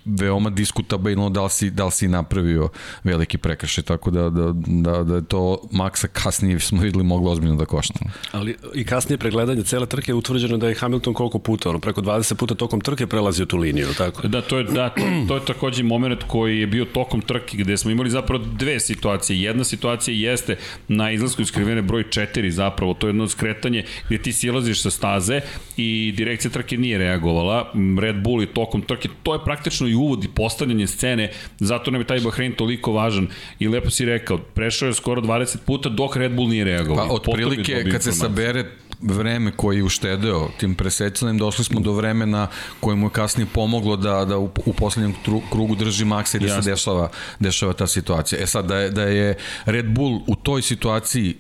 [0.06, 2.70] veoma diskutabilno da li si, da li si napravio
[3.04, 7.56] veliki prekršaj, tako da, da, da, da je to Maxa kasnije smo videli moglo ozbiljno
[7.56, 8.00] da košta.
[8.32, 12.02] Ali i kasnije pregledanje cele trke je utvrđeno da je Hamilton koliko puta, ono, preko
[12.02, 14.28] 20 puta tokom trke prelazio tu liniju, tako?
[14.28, 17.58] Da, to je, da, to, to je takođe moment ko koji je bio tokom trke
[17.58, 19.42] gde smo imali zapravo dve situacije.
[19.42, 24.18] Jedna situacija jeste na izlasku iz krivene broj 4 zapravo, to je jedno skretanje gde
[24.18, 25.42] ti silaziš sa staze
[25.78, 27.74] i direkcija trke nije reagovala.
[28.02, 32.02] Red Bull je tokom trke, to je praktično i uvod i postavljanje scene, zato nam
[32.02, 33.28] je taj Bahrein toliko važan
[33.60, 37.08] i lepo si rekao, prešao je skoro 20 puta dok Red Bull nije reagovao.
[37.08, 38.66] Pa otprilike kad se sabere
[39.02, 42.48] vreme koji je uštedeo tim presecanjem, došli smo do vremena
[42.80, 45.16] koje mu je kasnije pomoglo da, da u, u poslednjem
[45.52, 46.64] krugu drži maksa i da Jasne.
[46.64, 48.42] se dešava, dešava ta situacija.
[48.42, 51.36] E sad, da je, da je Red Bull u toj situaciji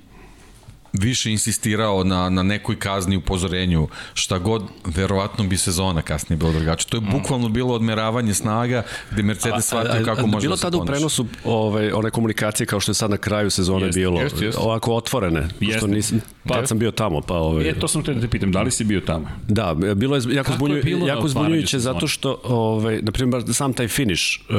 [0.93, 6.89] više insistirao na, na nekoj kazni upozorenju, šta god, verovatno bi sezona kasnije bilo drugačije.
[6.89, 7.11] To je mm.
[7.11, 10.77] bukvalno bilo odmeravanje snaga gde Mercedes shvatio kako a, a, može bilo da se tada
[10.77, 14.41] u prenosu ovaj, one komunikacije kao što je sad na kraju sezone jest, bilo, jest,
[14.41, 14.57] jest.
[14.61, 15.77] ovako otvorene, jest.
[15.77, 17.21] što nisam, pa, tad sam bio tamo.
[17.21, 19.27] Pa, ovaj, e, to sam te da te pitam, da li si bio tamo?
[19.47, 23.73] Da, bilo je jako, zbunju, je bilo jako zbunjujuće zato što, ovaj, na primjer, sam
[23.73, 24.55] taj finish, uh,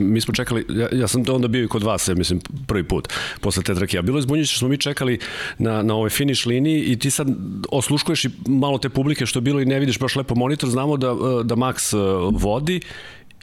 [0.00, 3.08] mi smo čekali, ja, ja sam onda bio i kod vas, ja mislim, prvi put,
[3.40, 5.18] posle te trake, a bilo je zbunjujuće što smo mi čekali
[5.58, 7.28] na na, ovoj finish liniji i ti sad
[7.70, 10.96] osluškuješ i malo te publike što je bilo i ne vidiš baš lepo monitor, znamo
[10.96, 11.06] da,
[11.44, 11.98] da Max e,
[12.38, 12.80] vodi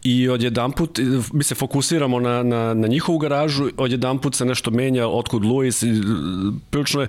[0.03, 0.99] i odjedan put
[1.33, 5.83] mi se fokusiramo na, na, na njihovu garažu, odjedan put se nešto menja, otkud Luis,
[6.69, 7.07] prilično je,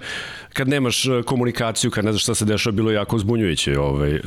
[0.52, 4.20] kad nemaš e, komunikaciju, kad ne znaš šta se dešava, bilo je jako zbunjujuće ovaj,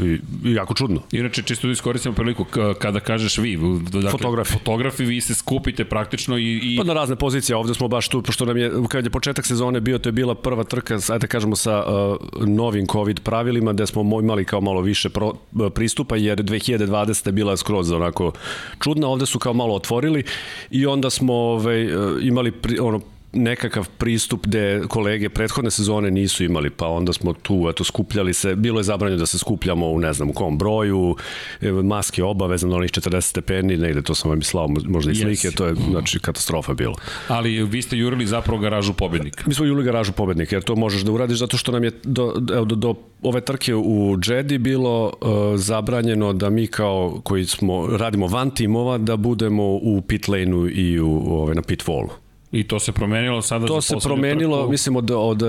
[0.43, 1.01] jako čudno.
[1.11, 2.45] Inače, čisto da iskoristimo priliku,
[2.79, 4.53] kada kažeš vi, dakle, fotografi.
[4.53, 6.77] fotografi, vi se skupite praktično i, i...
[6.77, 9.81] Pa na razne pozicije, ovde smo baš tu, pošto nam je, kad je početak sezone
[9.81, 14.19] bio, to je bila prva trka, ajde kažemo, sa uh, novim COVID pravilima, gde smo
[14.19, 15.33] imali kao malo više pro,
[15.73, 17.27] pristupa, jer 2020.
[17.27, 18.31] je bila skroz onako
[18.79, 20.23] čudna, ovde su kao malo otvorili
[20.69, 21.87] i onda smo ovaj,
[22.21, 23.01] imali pri, ono,
[23.33, 28.55] nekakav pristup gde kolege prethodne sezone nisu imali, pa onda smo tu eto skupljali se,
[28.55, 31.15] bilo je zabranjeno da se skupljamo u ne znam u kom broju,
[31.61, 35.47] e, maske obavezno na onih 40 stepeni, negde to sam vam mislao, možda i slike,
[35.47, 35.55] yes.
[35.55, 36.95] to je znači katastrofa bilo.
[37.27, 39.43] Ali vi ste jurili zapravo garažu pobednika.
[39.47, 42.33] Mi smo jurili garažu pobednika, jer to možeš da uradiš zato što nam je do,
[42.39, 47.87] do, do, do ove trke u Jedi bilo uh, zabranjeno da mi kao koji smo
[47.87, 52.22] radimo van timova da budemo u pit lane-u i u, ove, na pit wallu.
[52.53, 54.71] I to se promenilo sada to se promenilo, trku.
[54.71, 55.41] mislim, od, od,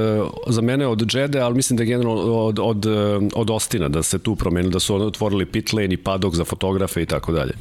[0.46, 2.86] za mene od Džede, ali mislim da je generalno od, od,
[3.34, 7.02] od Ostina, da se tu promenilo, da su otvorili pit lane i padok za fotografe
[7.02, 7.52] i tako dalje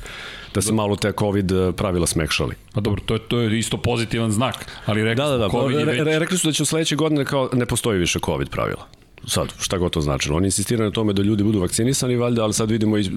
[0.54, 2.56] da se malo te COVID pravila smekšali.
[2.74, 5.78] Pa dobro, to je, to je isto pozitivan znak, ali rekli da, da, da, COVID
[5.78, 6.02] već...
[6.02, 8.88] Re, rekli su da će u sledeće godine kao ne postoji više COVID pravila
[9.28, 10.38] sad, šta god to značilo.
[10.38, 13.10] Oni insistiraju na tome da ljudi budu vakcinisani, valjda, ali sad vidimo i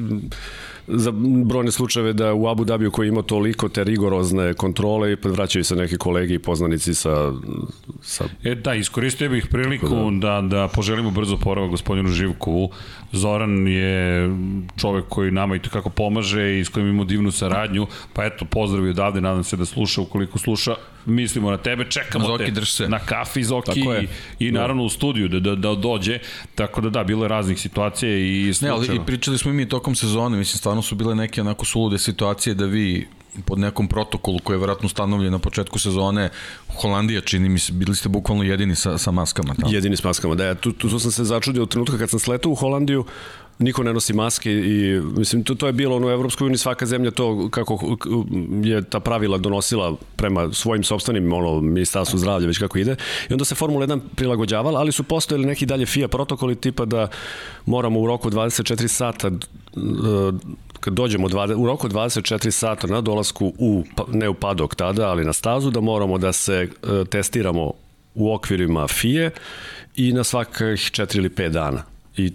[0.88, 1.12] za
[1.44, 5.76] brojne slučajeve da u Abu Dhabiju koji ima toliko te rigorozne kontrole i vraćaju se
[5.76, 7.32] neki kolegi i poznanici sa...
[8.02, 8.24] sa...
[8.44, 12.70] E da, iskoristio bih priliku da, da, da poželimo brzo porava gospodinu Živkovu.
[13.12, 14.30] Zoran je
[14.76, 18.86] čovek koji nama i kako pomaže i s kojim imamo divnu saradnju, pa eto, pozdrav
[18.86, 20.74] i odavde, nadam se da sluša, ukoliko sluša,
[21.06, 22.88] mislimo na tebe, čekamo Zoki, te se.
[22.88, 24.08] na kafi Zoki i,
[24.46, 24.60] i da.
[24.60, 26.18] naravno u studiju da, da, da dođe,
[26.54, 28.80] tako da da, bilo je raznih situacija i slučajeva.
[28.80, 31.64] Ne, ali i pričali smo i mi tokom sezone, mislim, stvarno su bile neke onako
[31.64, 33.06] sulude situacije da vi
[33.44, 36.30] pod nekom protokolu koji je verovatno ustanovljen na početku sezone
[36.80, 39.72] Holandija čini mi se, bili ste bukvalno jedini sa, sa maskama tamo.
[39.72, 42.18] Jedini s maskama, da, ja, tu, tu, tu sam se začudio u trenutka kad sam
[42.18, 43.04] sletao u Holandiju,
[43.58, 46.86] niko ne nosi maske i mislim to, to je bilo ono u Evropskoj uniji svaka
[46.86, 47.96] zemlja to kako
[48.62, 52.96] je ta pravila donosila prema svojim sopstvenim ono ministarstvu zdravlja već kako ide.
[53.30, 57.08] I onda se Formula 1 prilagođavala ali su postojali neki dalje FIA protokoli tipa da
[57.66, 59.30] moramo u roku 24 sata
[60.80, 65.24] kad dođemo u roku 24 sata na dolasku u, pa, ne u padok tada, ali
[65.24, 66.68] na stazu, da moramo da se
[67.10, 67.72] testiramo
[68.14, 69.30] u okvirima FIE
[69.96, 72.32] i na svakih 4 ili 5 dana i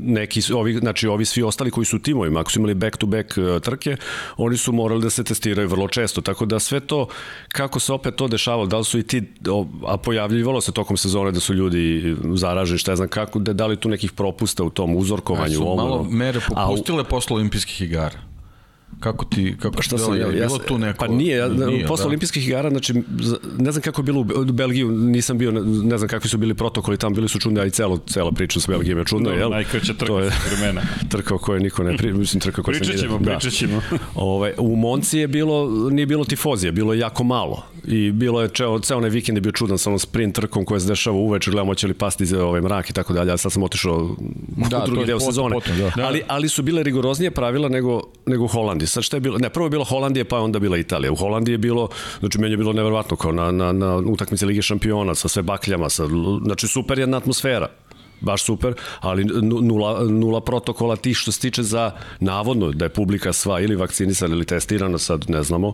[0.00, 3.06] neki ovi znači ovi svi ostali koji su u timovima ako su imali back to
[3.06, 3.96] back trke
[4.36, 6.20] oni su morali da se testiraju vrlo često.
[6.20, 7.06] Tako da sve to
[7.48, 9.22] kako se opet to dešavalo da li su i ti
[9.86, 13.66] a pojavljivalo se tokom sezone da su ljudi zaraženi šta ja znam kako da, da
[13.66, 17.82] li tu nekih propusta u tom uzorkovanju ja, su malo mere popustile a, posle olimpijskih
[17.82, 18.33] igara
[19.00, 22.02] Kako ti kako pa šta sam ja, bilo tu neko Pa nije, ja, nije posle
[22.02, 22.08] da.
[22.08, 22.94] olimpijskih igara znači
[23.58, 25.52] ne znam kako je bilo u Belgiju, nisam bio
[25.82, 28.60] ne znam kakvi su bili protokoli tamo bili su čudni, a i celo cela priča
[28.60, 29.50] s Belgijom je čudna, no, jel?
[29.50, 30.82] Najkraća trka to je vremena.
[31.12, 33.30] Trka o kojoj niko ne pri, mislim trka koja se Pričaćemo, da.
[33.30, 33.82] pričaćemo.
[34.14, 37.66] Ovaj u Monci je bilo nije bilo tifozije, bilo je jako malo.
[37.86, 40.80] I bilo je ceo ceo onaj vikend je bio čudan sa onom sprint trkom koja
[40.80, 43.30] se dešava uveče, gledamo hoće li pasti za ovaj mrak i tako dalje.
[43.30, 44.16] Ja sad sam otišao
[44.70, 45.54] da, u drugi deo potom, sezone.
[45.54, 46.06] Potom, da.
[46.06, 48.86] Ali ali su bile rigoroznije pravila nego nego u Holandiji.
[48.86, 49.38] Sad šta je bilo?
[49.38, 51.12] Ne, prvo je bilo Holandija, pa je onda bila Italija.
[51.12, 51.88] U Holandiji je bilo,
[52.20, 55.88] znači meni je bilo neverovatno kao na, na, na utakmici Lige šampiona sa sve bakljama,
[55.88, 56.06] sa,
[56.44, 57.68] znači super jedna atmosfera
[58.20, 63.32] baš super, ali nula, nula protokola tih što se tiče za navodno da je publika
[63.32, 65.72] sva ili vakcinisana ili testirana, sad ne znamo,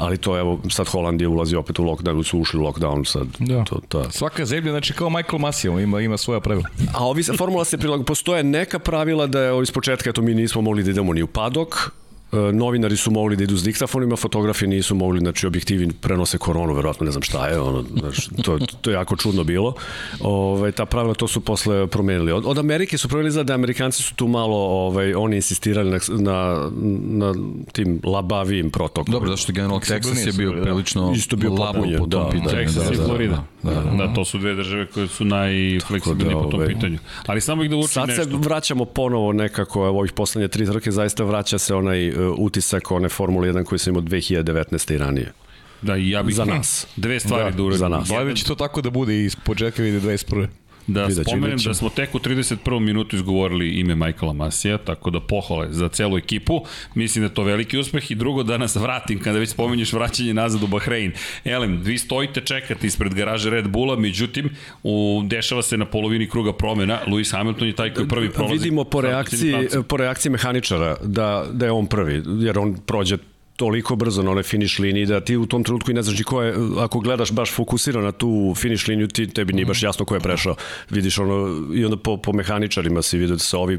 [0.00, 3.26] ali to evo sad Holandija ulazi opet u lockdown, su ušli u lockdown sad.
[3.38, 3.64] Da.
[3.64, 4.10] To, to.
[4.10, 6.68] Svaka zemlja, znači kao Michael Massimo ima, ima svoja pravila.
[6.94, 10.62] A ovi formula se prilago, postoje neka pravila da je iz početka, eto mi nismo
[10.62, 11.90] mogli da idemo ni u padok,
[12.32, 17.04] novinari su mogli da idu s diktafonima, fotografi nisu mogli, znači objektivi prenose koronu, verovatno
[17.04, 19.74] ne znam šta je, ono, znači, to, to je jako čudno bilo.
[20.20, 22.32] Ove, ta pravila to su posle promenili.
[22.32, 26.68] Od, od Amerike su promenili da Amerikanci su tu malo, ovaj, oni insistirali na, na,
[27.02, 27.34] na
[27.72, 29.12] tim labavijim protokolima.
[29.12, 30.62] Dobro, zašto General Texas je bio da.
[30.62, 32.62] prilično Isto bio labo po tom da, pitanju.
[32.62, 33.44] Texas da, i Florida.
[33.62, 36.74] Da, da, da, da, to su dve države koje su najfleksibilnije da, po tom ovaj,
[36.74, 36.98] pitanju.
[37.26, 38.22] Ali samo ih da učim nešto.
[38.22, 42.90] Sad se vraćamo ponovo nekako, ovih poslednje tri trke, zaista vraća se onaj Uh, utisak
[42.90, 44.94] one Formule 1 koji sam imao 2019.
[44.94, 45.32] i ranije.
[45.82, 46.34] Da, i ja bih...
[46.34, 46.86] Za nas.
[46.96, 47.78] Dve stvari da, da uradim.
[47.78, 48.08] Za nas.
[48.08, 50.46] Gledam će to tako da bude i početka vidi 21.
[50.92, 52.80] Da Vidać, spomenem da smo tek u 31.
[52.80, 56.64] minutu izgovorili ime Michaela Masija, tako da pohvale za celu ekipu.
[56.94, 60.34] Mislim da je to veliki uspeh i drugo da nas vratim kada već spomenješ vraćanje
[60.34, 61.12] nazad u Bahrein.
[61.44, 64.50] Elem, vi stojite čekati ispred garaže Red Bulla, međutim,
[64.82, 66.98] u, dešava se na polovini kruga promena.
[67.06, 68.54] Lewis Hamilton je taj koji prvi prolazi.
[68.54, 69.54] Vidimo po reakciji,
[69.88, 73.16] po reakciji mehaničara da, da je on prvi, jer on prođe
[73.60, 76.24] toliko brzo na onoj finiš liniji da ti u tom trenutku i ne znaš ni
[76.24, 79.86] ko je, ako gledaš baš fokusirano na tu finiš liniju, ti, tebi nije baš mhm.
[79.86, 80.54] jasno ko je prešao.
[80.90, 83.78] Vidiš ono, i onda po, po mehaničarima si vidio da se ovi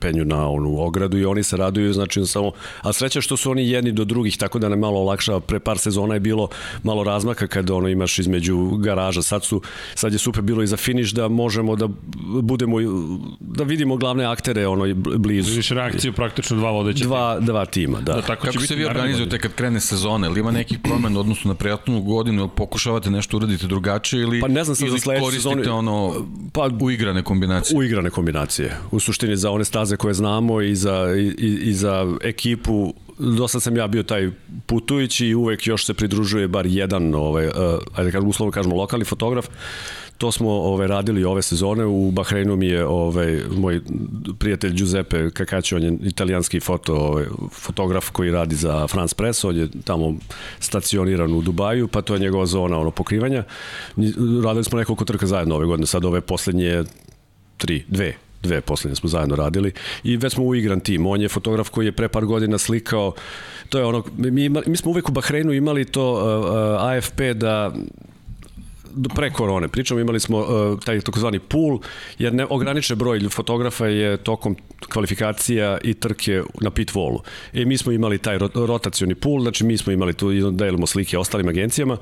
[0.00, 2.50] penju na onu ogradu i oni se raduju, znači samo,
[2.82, 5.78] a sreća što su oni jedni do drugih, tako da ne malo olakša, pre par
[5.78, 6.48] sezona je bilo
[6.82, 9.62] malo razmaka kada ono imaš između garaža, sad su,
[9.94, 11.88] sad je super bilo i za finiš da možemo da
[12.42, 12.76] budemo,
[13.40, 15.50] da vidimo glavne aktere ono blizu.
[15.50, 17.46] Vidiš reakciju praktično dva vodeća dva, tima.
[17.46, 18.12] Dva tima, da.
[18.12, 20.26] da tako Kako će biti vi organizujete kad krene sezona?
[20.26, 22.42] Ili ima nekih promena odnosno na prijatnu godinu?
[22.42, 24.22] Ili pokušavate nešto uraditi drugačije?
[24.22, 27.78] Ili, pa ne znam ili za koristite sezonu, ono pa, uigrane kombinacije?
[27.78, 28.76] Uigrane kombinacije.
[28.90, 33.76] U suštini za one staze koje znamo i za, i, i za ekipu dosta sam
[33.76, 34.30] ja bio taj
[34.66, 37.52] putujući i uvek još se pridružuje bar jedan, ovaj, uh,
[37.94, 39.46] ajde kažem, uslovno kažemo, lokalni fotograf
[40.20, 41.84] To smo ovaj, radili ove sezone.
[41.84, 43.80] U Bahreinu mi je ovaj, moj
[44.38, 49.56] prijatelj Giuseppe Kakaći, on je italijanski foto, ovaj, fotograf koji radi za France Press, on
[49.56, 50.14] je tamo
[50.58, 53.44] stacioniran u Dubaju, pa to je njegova zona ono, pokrivanja.
[54.44, 56.84] Radili smo nekoliko trka zajedno ove godine, sad ove poslednje
[57.56, 59.72] tri, dve, dve poslednje smo zajedno radili
[60.04, 61.06] i već smo uigran tim.
[61.06, 63.14] On je fotograf koji je pre par godina slikao,
[63.68, 67.72] to je ono, mi, mi smo uvek u Bahreinu imali to uh, uh, AFP da
[69.14, 71.78] pre korone pričamo, imali smo uh, taj takozvani pool,
[72.18, 74.56] jer ne, ograničen broj fotografa je tokom
[74.88, 77.18] kvalifikacija i trke na pit wallu.
[77.52, 81.48] E, mi smo imali taj rotacioni pool, znači mi smo imali tu, delimo slike ostalim
[81.48, 81.96] agencijama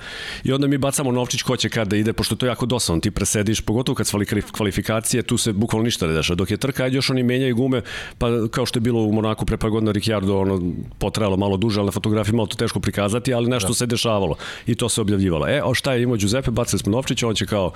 [0.44, 3.11] i onda mi bacamo novčić ko će kada ide, pošto to je jako dosadno, ti
[3.11, 4.18] presediš, pogotovo kad su
[4.53, 6.35] kvalifikacije, tu se bukvalno ništa ne dešava.
[6.37, 7.83] Dok je trka, ajde još oni menjaju gume,
[8.18, 11.81] pa kao što je bilo u Monaku pre par godina Ricciardo, ono, potrajalo malo duže,
[11.81, 13.74] ali na fotografiji malo to teško prikazati, ali nešto da.
[13.74, 15.48] se dešavalo i to se objavljivalo.
[15.48, 16.51] E, o šta je imao Giuseppe,
[16.83, 17.73] bacili smo on će kao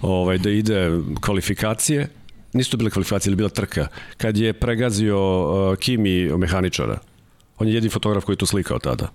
[0.00, 2.08] ovaj, da ide kvalifikacije,
[2.52, 6.98] nisu to bile kvalifikacije, ili bila trka, kad je pregazio uh, Kimi mehaničara.
[7.58, 9.08] On je jedini fotograf koji je to slikao tada.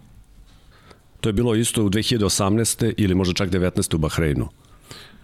[1.21, 2.93] To je bilo isto u 2018.
[2.97, 3.95] ili možda čak 19.
[3.95, 4.49] u Bahreinu.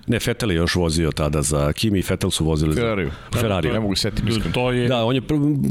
[0.07, 3.05] Ne, Fetel je još vozio tada za Kimi i Fetel su vozili Ferrari.
[3.05, 3.71] za Ferrari.
[3.71, 4.51] Ne mogu setiti.
[4.53, 4.87] To je...
[4.87, 5.21] Da, on je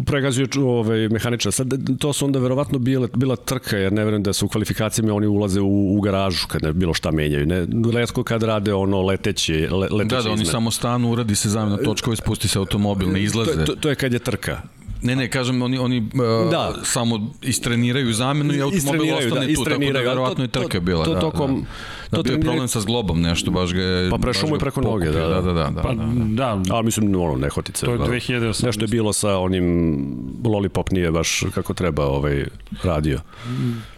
[0.07, 1.53] pregazio ovaj, mehaničar.
[1.53, 5.15] Sad, to su onda verovatno bile, bila trka, jer ne verujem da su u kvalifikacijama
[5.15, 7.47] oni ulaze u, u garažu kad ne bilo šta menjaju.
[7.47, 11.49] Ne, letko kad rade ono leteće, le, leteće Da, da, oni samo stanu, uradi se
[11.49, 13.65] zamena točkova, ispusti se automobil, ne izlaze.
[13.65, 14.63] To, to, to je kad je trka.
[15.03, 16.75] Ne, ne, kažem, oni, oni uh, da.
[16.85, 21.05] samo istreniraju zamenu i automobil ostane da, tu, tako da verovatno i trka bila.
[21.05, 23.81] To, to, da, tokom, da Da, to bio je problem sa zglobom, nešto, baš ga
[23.81, 24.11] je...
[24.11, 25.53] Pa prešao mu je preko noge, da, da, da.
[25.53, 26.05] da, da, pa, da.
[26.25, 26.75] da.
[26.75, 27.87] Ali mislim, ono, nehotice.
[27.87, 28.67] To je 2018.
[28.67, 30.07] Nešto je bilo sa onim,
[30.45, 32.45] Lollipop nije baš kako treba ovaj,
[32.83, 33.21] radio.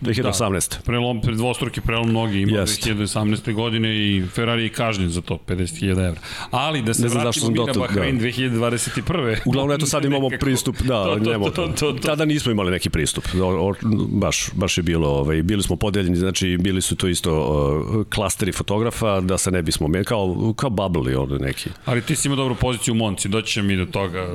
[0.01, 0.71] 2018.
[0.71, 2.87] Da, prelom, dvostruki prelom noge ima Jest.
[2.87, 3.55] 2018.
[3.55, 6.21] godine i Ferrari je kažnjen za to, 50.000 evra.
[6.51, 8.25] Ali da se vratimo mi na Bahrein da.
[8.25, 9.37] 2021.
[9.49, 12.91] Uglavnom, eto sad imamo pristup, da, to, to, to, to, to, tada nismo imali neki
[12.91, 13.25] pristup.
[13.43, 13.75] O, o,
[14.09, 19.21] baš, baš je bilo, ovaj, bili smo podeljeni, znači bili su to isto klasteri fotografa,
[19.21, 21.71] da se ne bismo, kao, kao bubble ovde neki.
[21.85, 24.29] Ali ti si imao dobru poziciju u Monci, doći mi do toga.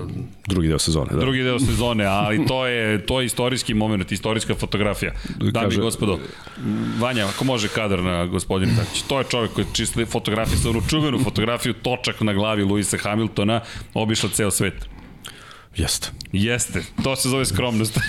[0.47, 1.19] Drugi deo sezone, da.
[1.19, 5.13] Drugi deo sezone, ali to je, to je istorijski moment, istorijska fotografija.
[5.39, 6.19] Dami i gospodo,
[6.99, 10.81] Vanja, ako može kadar na gospodinu Tačić, to je čovjek koji čisto fotografiju, sa onu
[10.89, 13.61] čuvenu fotografiju točak na glavi Luisa Hamiltona,
[13.93, 14.98] obišla ceo svet.
[15.79, 16.07] Jeste.
[16.31, 17.99] Jeste, to se zove skromnost.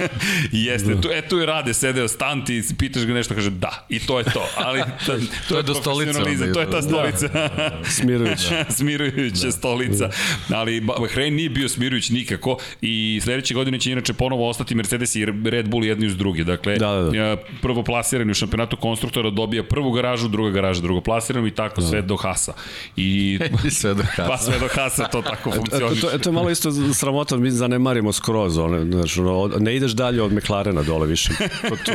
[0.52, 3.98] Jeste, tu, e tu je rade, sedeo stanti i pitaš ga nešto, kaže da, i
[3.98, 4.42] to je to.
[4.56, 5.12] Ali to,
[5.48, 6.20] to je do stolica.
[6.54, 7.28] To je ta stolica.
[7.28, 7.90] Da, da, da.
[7.90, 8.64] Smirujuća.
[8.70, 9.52] smirujuća da.
[9.52, 10.10] stolica.
[10.54, 15.26] Ali Bahrein nije bio smirujuć nikako i sledeće godine će inače ponovo ostati Mercedes i
[15.44, 16.44] Red Bull jedni uz drugi.
[16.44, 17.36] Dakle, da, da, da.
[17.62, 21.86] prvo plasirani u šampionatu konstruktora dobija prvu garažu, druga garaža, drugo plasirano i tako da.
[21.86, 22.52] sve do Hasa.
[22.96, 23.38] I,
[23.70, 24.28] sve do Hasa.
[24.28, 26.00] Pa sve do Hasa to tako funkcioniše.
[26.00, 26.70] To, to, to je malo isto
[27.12, 31.32] sramota, mi zanemarimo skroz, one, znači, ono, ne ideš dalje od McLarena dole više.
[31.68, 31.92] To, to,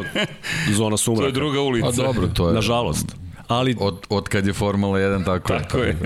[0.71, 1.21] zona sumraka.
[1.21, 1.87] To je druga ulica.
[1.87, 2.53] A dobro, to je.
[2.53, 3.15] Nažalost.
[3.47, 5.97] Ali, od, od kad je Formula 1 tako, tako je.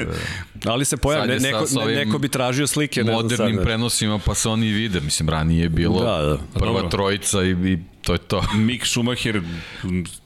[0.65, 3.03] Ali se pojavi, ne, neko, sa, neko bi tražio slike.
[3.03, 6.37] Modernim ne prenosima pa se oni vide, mislim, ranije je bilo da, da.
[6.59, 6.89] prva Dobro.
[6.89, 8.43] trojica i, i to je to.
[8.67, 9.41] Mick Schumacher,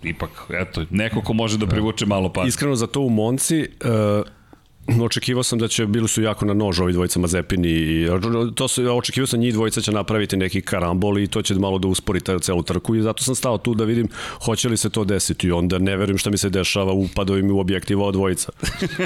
[0.03, 2.43] ipak, eto, neko ko može da privuče malo pa.
[2.43, 4.27] Iskreno za to u Monci, uh,
[5.01, 8.07] očekivao sam da će, bili su jako na nož ovi dvojica Mazepin i
[8.55, 11.87] to se, očekivao sam njih dvojica će napraviti neki karambol i to će malo da
[11.87, 14.07] uspori taj celu trku i zato sam stao tu da vidim
[14.45, 17.53] hoće li se to desiti i onda ne verujem šta mi se dešava u padovima
[17.53, 18.51] u objektiva od dvojica.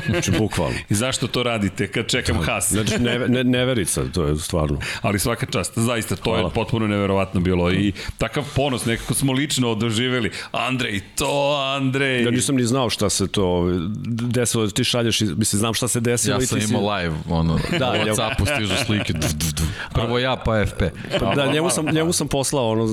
[0.09, 0.75] Znači, bukvalno.
[0.89, 2.71] I zašto to radite kad čekam Haas?
[2.71, 4.79] Znači, ne, ne, neverica, to je stvarno.
[5.01, 6.47] Ali svaka čast, zaista, to Hvala.
[6.47, 10.31] je potpuno neverovatno bilo i takav ponos, nekako smo lično odoživeli.
[10.51, 12.23] Andrej, to Andrej.
[12.23, 13.65] Ja nisam ni znao šta se to
[14.07, 16.35] desilo, ti šalješ, mislim, znam šta se desilo.
[16.35, 19.13] Ja sam imao live, ono, da, na Whatsappu stižu slike.
[19.13, 19.63] Dv, dv, dv.
[19.93, 20.83] Prvo ja, pa FP.
[21.19, 22.87] Pa, da, njemu sam, njemu sam poslao ono,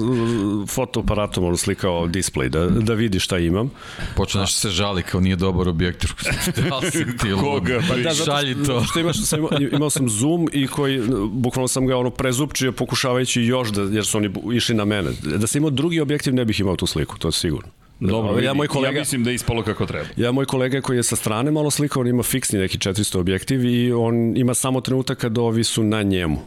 [0.67, 3.71] fotoaparatom ono, slikao display, da, da vidi šta imam.
[4.17, 6.11] Počeo nešto se žali kao nije dobar objektiv.
[6.69, 7.81] Da li si ti Koga?
[7.89, 8.85] Pa da, šalji to.
[8.85, 13.43] Što imaš, sam imao, imao sam zoom i koji, bukvalno sam ga ono prezupčio pokušavajući
[13.43, 15.11] još da, jer su oni išli na mene.
[15.23, 17.71] Da sam imao drugi objektiv ne bih imao tu sliku, to je sigurno.
[18.01, 20.07] Dobro, ja, moj kolega, ja mislim da je ispalo kako treba.
[20.17, 23.65] Ja, moj kolega koji je sa strane malo slikao, on ima fiksni neki 400 objektiv
[23.65, 26.39] i on ima samo trenutak kada ovi su na njemu.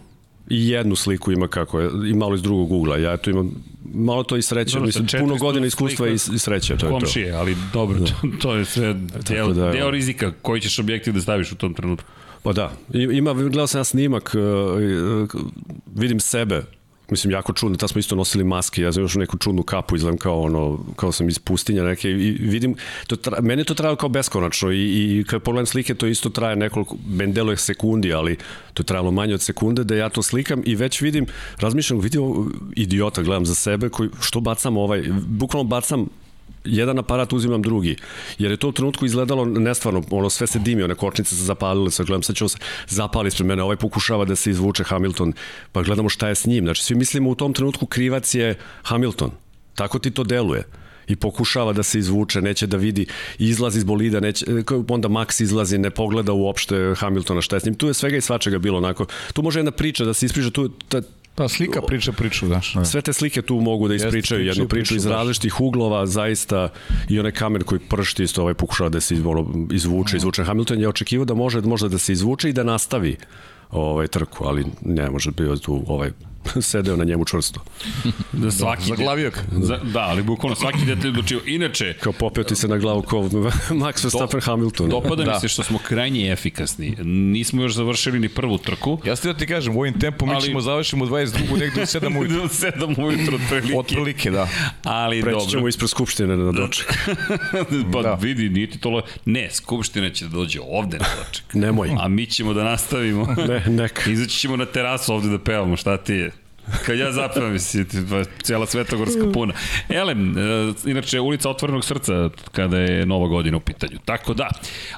[0.50, 2.98] I jednu sliku ima kako je, i malo iz drugog ugla.
[2.98, 3.52] Ja tu imam
[3.94, 7.32] malo to i sreće, dobro, mislim, puno godina iskustva i, i sreće, to je komšije,
[7.32, 7.38] to.
[7.38, 8.06] ali dobro, da.
[8.06, 8.96] to, to je sve
[9.30, 12.08] deo, da, deo rizika koji ćeš objektiv da staviš u tom trenutku.
[12.44, 14.42] Pa da, ima, gledao sam ja snimak, uh,
[15.34, 15.42] uh,
[15.96, 16.64] vidim sebe
[17.12, 20.18] mislim, jako čudno, tad smo isto nosili maske, ja sam još neku čudnu kapu, izgledam
[20.18, 22.76] kao ono, kao sam iz pustinja neke i vidim,
[23.08, 26.56] to tra, mene to trajalo kao beskonačno i, i kad pogledam slike, to isto traje
[26.56, 28.38] nekoliko, ben deluje sekundi, ali
[28.74, 31.26] to je trajalo manje od sekunde, da ja to slikam i već vidim,
[31.58, 32.22] razmišljam, vidim
[32.76, 36.08] idiota, gledam za sebe, koji, što bacam ovaj, bukvalno bacam
[36.66, 37.96] jedan aparat uzimam drugi.
[38.38, 41.92] Jer je to u trenutku izgledalo nestvarno, ono sve se dimio, one kočnice se zapalile,
[41.92, 42.58] sve gledam, sad ćemo se
[42.88, 45.34] zapali ispred mene, ovaj pokušava da se izvuče Hamilton,
[45.72, 46.66] pa gledamo šta je s njim.
[46.66, 49.32] Znači, svi mislimo u tom trenutku krivac je Hamilton.
[49.76, 50.64] Tako ti to deluje
[51.10, 53.06] i pokušava da se izvuče, neće da vidi,
[53.40, 54.46] izlazi iz bolida, neće,
[54.90, 57.76] onda Max izlazi, ne pogleda uopšte Hamiltona šta je s njim.
[57.76, 59.06] Tu je svega i svačega bilo onako.
[59.34, 61.02] Tu može jedna priča da se ispriča, tu, ta,
[61.36, 62.74] Pa slika priča priču, znaš.
[62.86, 66.70] Sve te slike tu mogu da ispričaju jednu priču iz različitih uglova, zaista
[67.10, 69.16] i onaj kamen koji pršti isto ovaj pokušava da se
[69.72, 70.44] izvuče, izvuče.
[70.44, 73.18] Hamilton je očekivao da može možda da se izvuče i da nastavi
[73.72, 76.12] ovaj trku, ali ne može bio tu ovaj
[76.72, 77.60] sedeo na njemu čvrsto.
[78.32, 81.42] Da svaki Zaglavio za, da, ali bukvalno svaki detalj odlučio.
[81.46, 81.94] Inače...
[81.94, 83.20] Kao popeo ti se na glavu kao
[83.84, 84.90] Max Verstappen Hamilton.
[84.90, 85.34] Dopada da.
[85.34, 86.96] mi se što smo krajnje efikasni.
[87.04, 89.00] Nismo još završili ni prvu trku.
[89.06, 91.60] Ja ste da ti kažem, u ovim tempom ali, mi ćemo završimo 22.
[91.60, 92.44] negde u 7 ujutru.
[92.44, 93.78] u 7 ujutru otprilike.
[93.78, 94.48] Otprilike, da.
[94.84, 95.50] Ali Preći dobro.
[95.50, 96.94] ćemo ispred Skupštine na doček.
[97.94, 98.14] pa da.
[98.14, 98.90] vidi, niti to...
[98.90, 99.02] Lo...
[99.26, 101.54] Ne, Skupština će da dođe ovde na doček.
[101.54, 101.90] Nemoj.
[102.00, 103.36] A mi ćemo da nastavimo.
[103.48, 104.12] ne, neka.
[104.12, 106.32] Izaći ćemo na terasu ovde da pevamo, šta ti je?
[106.86, 109.54] Kad ja zapevam, mislim, pa cijela Svetogorska puna.
[109.90, 113.98] Elem, e, inače, ulica Otvorenog srca kada je Nova godina u pitanju.
[114.06, 114.50] Tako da,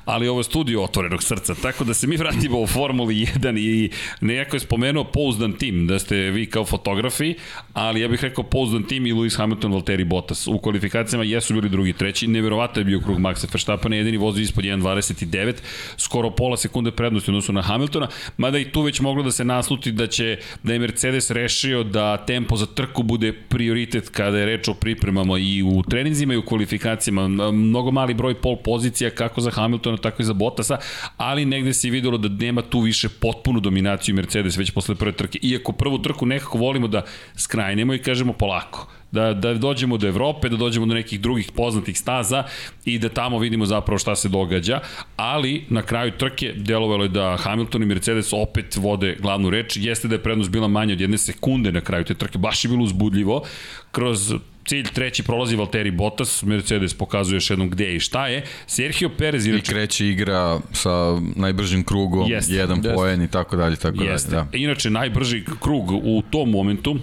[0.05, 3.91] ali ovo je studio Otvorenog srca, tako da se mi vratimo u Formuli 1 i
[4.21, 7.35] nejako je spomenuo pouzdan tim, da ste vi kao fotografi,
[7.73, 10.47] ali ja bih rekao pouzdan tim i Lewis Hamilton, Valtteri Bottas.
[10.47, 14.63] U kvalifikacijama jesu bili drugi, treći, neverovatno je bio krug Maxa Verstappena, jedini vozi ispod
[14.63, 15.53] 1.29,
[15.97, 18.07] skoro pola sekunde prednosti odnosu na Hamiltona,
[18.37, 21.31] mada i tu već moglo da se nasluti da će da je Mercedes
[21.61, 26.33] rešio da tempo za trku bude prioritet kada je reč o pripremama i u treninzima
[26.33, 27.27] i u kvalifikacijama.
[27.51, 30.77] Mnogo mali broj pol pozicija kako za Hamiltona, tako i za Bottasa,
[31.17, 35.39] ali negde se videlo da nema tu više potpunu dominaciju Mercedes već posle prve trke.
[35.41, 37.03] Iako prvu trku nekako volimo da
[37.35, 41.99] skrajnemo i kažemo polako da, da dođemo do Evrope, da dođemo do nekih drugih poznatih
[41.99, 42.43] staza
[42.85, 44.79] i da tamo vidimo zapravo šta se događa,
[45.15, 50.07] ali na kraju trke delovalo je da Hamilton i Mercedes opet vode glavnu reč, jeste
[50.07, 52.83] da je prednost bila manja od jedne sekunde na kraju te trke, baš je bilo
[52.83, 53.43] uzbudljivo,
[53.91, 54.33] kroz
[54.65, 58.43] cilj treći prolazi Valtteri Bottas, Mercedes pokazuje još jednom gde i šta je.
[58.67, 59.71] Sergio Perez inače...
[59.71, 62.53] I kreće igra sa najbržim krugom, Jeste.
[62.53, 62.93] jedan Jeste.
[62.93, 64.31] poen i tako dalje, tako Jeste.
[64.31, 64.47] dalje.
[64.51, 64.57] Da.
[64.57, 66.95] Inače, najbrži krug u tom momentu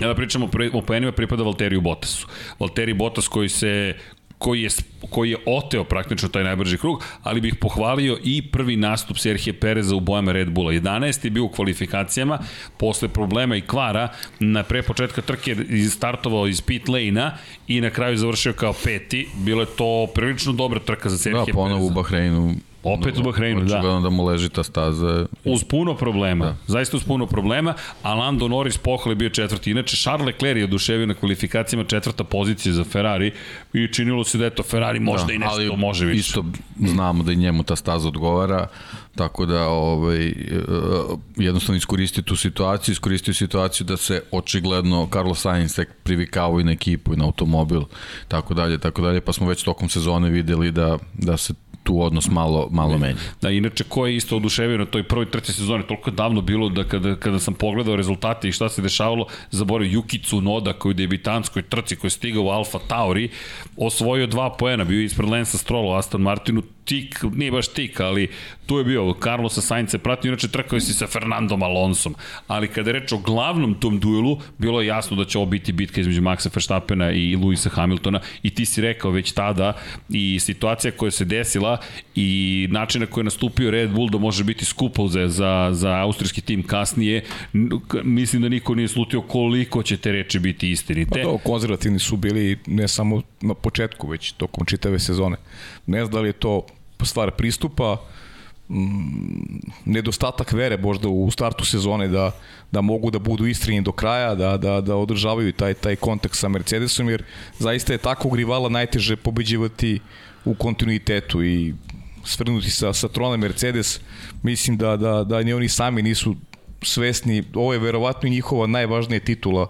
[0.00, 2.26] Ja da pričamo o poenima pripada Valteriju Bottasu.
[2.58, 3.94] Valteri Bottas koji se
[4.38, 4.68] koji je,
[5.10, 9.96] koji je oteo praktično taj najbrži krug, ali bih pohvalio i prvi nastup Serhije Pereza
[9.96, 10.72] u bojama Red Bulla.
[10.72, 11.24] 11.
[11.24, 12.38] je bio u kvalifikacijama,
[12.76, 14.08] posle problema i kvara,
[14.40, 15.56] na pre početka trke
[15.90, 17.30] startovao iz pit lane-a
[17.68, 19.28] i na kraju završio kao peti.
[19.36, 21.52] Bilo je to prilično dobra trka za Serhije Pereza.
[21.52, 22.54] Da, ponovo u Bahreinu
[22.86, 23.76] Opet u Bahreinu, da.
[23.76, 25.26] Očigledno da mu leži ta staza.
[25.44, 26.56] Uz puno problema, da.
[26.66, 29.70] zaista uz puno problema, a Lando Norris pohvale bio četvrti.
[29.70, 33.32] Inače, Charles Leclerc je oduševio na kvalifikacijama četvrta pozicija za Ferrari
[33.72, 36.18] i činilo se da je to Ferrari možda da, i nešto ali može više.
[36.18, 36.44] Isto
[36.86, 38.66] znamo da i njemu ta staza odgovara,
[39.14, 40.32] tako da ovaj, e,
[41.36, 46.72] jednostavno iskoristio tu situaciju, iskoristio situaciju da se očigledno Carlos Sainz tek privikao i na
[46.72, 47.82] ekipu i na automobil,
[48.28, 51.54] tako dalje, tako dalje, pa smo već tokom sezone videli da, da se
[51.86, 53.16] tu odnos malo, malo menja.
[53.42, 56.84] Da, inače, ko je isto oduševio na toj prvoj trci sezone, toliko davno bilo da
[56.84, 61.62] kada, kada sam pogledao rezultate i šta se dešavalo, zaboravio Yuki Tsunoda koji u debitanskoj
[61.62, 63.28] trci koji je stigao u Alfa Tauri,
[63.76, 68.28] osvojio dva poena, bio ispred Lensa Strolla, Aston Martinu, tik, nije baš tik, ali
[68.66, 72.14] tu je bio Carlosa Sainz pratio, inače trkao si sa Fernandom Alonsom,
[72.46, 75.72] ali kada je reč o glavnom tom duelu, bilo je jasno da će ovo biti
[75.72, 79.72] bitka između Maxa Verstappena i Luisa Hamiltona i ti si rekao već tada
[80.08, 81.78] i situacija koja se desila
[82.14, 85.98] i način na koji je nastupio Red Bull da može biti skupo za, za, za
[85.98, 87.24] austrijski tim kasnije,
[88.04, 91.10] mislim da niko nije slutio koliko će te reči biti istinite.
[91.10, 95.36] Pa to, konzervativni su bili ne samo na početku, već tokom čitave sezone.
[95.86, 96.66] Ne znam da li je to
[97.04, 97.96] stvar pristupa,
[98.68, 102.32] mm, nedostatak vere možda u startu sezone da,
[102.72, 106.48] da mogu da budu istrini do kraja, da, da, da održavaju taj, taj kontakt sa
[106.48, 107.24] Mercedesom, jer
[107.58, 110.00] zaista je takvog rivala najteže pobeđivati
[110.44, 111.74] u kontinuitetu i
[112.24, 114.00] svrnuti sa, sa trona Mercedes,
[114.42, 116.36] mislim da, da, da ni oni sami nisu
[116.82, 119.68] svesni, ovo je verovatno njihova najvažnija titula,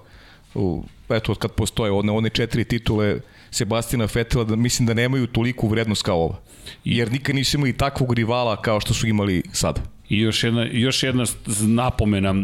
[1.09, 3.21] eto, od kad postoje one, one četiri titule
[3.57, 6.37] Sebastina Fetela, da mislim da nemaju toliku vrednost kao ova.
[6.85, 9.96] Jer nikad nisu imali takvog rivala kao što su imali sada.
[10.09, 11.25] I još jedna, još jedna
[11.61, 12.35] napomena,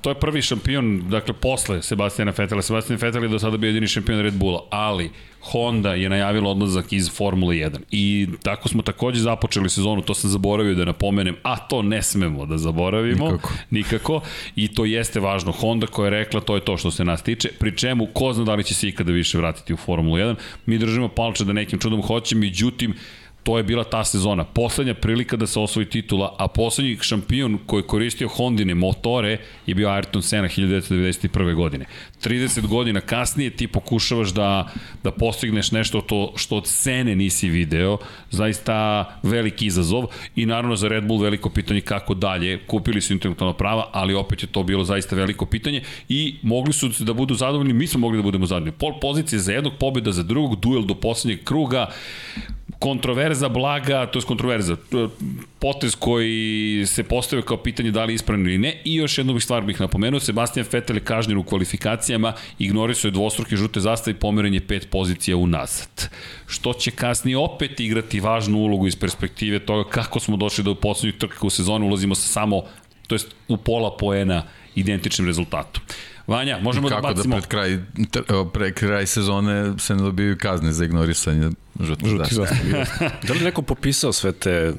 [0.00, 2.62] to je prvi šampion, dakle, posle Sebastijana Fetela.
[2.62, 5.10] Sebastian Fetel je do sada bio jedini šampion Red Bulla, ali
[5.42, 7.78] Honda je najavila odlazak iz Formule 1.
[7.90, 12.46] I tako smo takođe započeli sezonu, to sam zaboravio da napomenem, a to ne smemo
[12.46, 13.24] da zaboravimo.
[13.24, 13.52] Nikako.
[13.70, 14.20] Nikako.
[14.56, 15.52] I to jeste važno.
[15.52, 18.44] Honda koja je rekla, to je to što se nas tiče, pri čemu ko zna
[18.44, 20.34] da li će se ikada više vratiti u Formulu 1.
[20.66, 22.94] Mi držimo palče da nekim čudom hoće, međutim,
[23.42, 24.44] to je bila ta sezona.
[24.44, 29.74] Poslednja prilika da se osvoji titula, a poslednji šampion koji je koristio Hondine motore je
[29.74, 31.54] bio Ayrton Senna 1991.
[31.54, 31.84] godine.
[32.24, 34.68] 30 godina kasnije ti pokušavaš da,
[35.02, 37.98] da postigneš nešto to što od Sene nisi video,
[38.30, 43.56] zaista veliki izazov i naravno za Red Bull veliko pitanje kako dalje, kupili su intelektualna
[43.56, 47.72] prava, ali opet je to bilo zaista veliko pitanje i mogli su da budu zadovoljni,
[47.72, 48.72] mi smo mogli da budemo zadovoljni.
[48.72, 51.86] Pol pozicije za jednog, pobjeda za drugog, duel do poslednjeg kruga,
[52.82, 54.76] kontroverza blaga, to je kontroverza,
[55.58, 59.62] potez koji se postavio kao pitanje da li ispravno ili ne i još jednu stvar
[59.62, 64.60] bih napomenuo, Sebastian Vettel je kažnjen u kvalifikacijama, ignorisao je dvostruke žute zastave i pomeranje
[64.60, 66.08] pet pozicija unazad.
[66.46, 71.20] Što će kasnije opet igrati važnu ulogu iz perspektive toga kako smo došli do poslednjih
[71.20, 72.62] trka u sezonu, ulazimo sa samo,
[73.06, 74.42] to jest u pola poena
[74.74, 75.82] identičnim rezultatom.
[76.26, 77.14] Vanja, možemo da bacimo...
[77.14, 77.78] Kako da pred kraj,
[78.52, 81.50] pre kraj sezone se ne dobiju kazne za ignorisanje
[81.80, 82.84] žutih zastava?
[83.28, 84.72] da li neko popisao sve te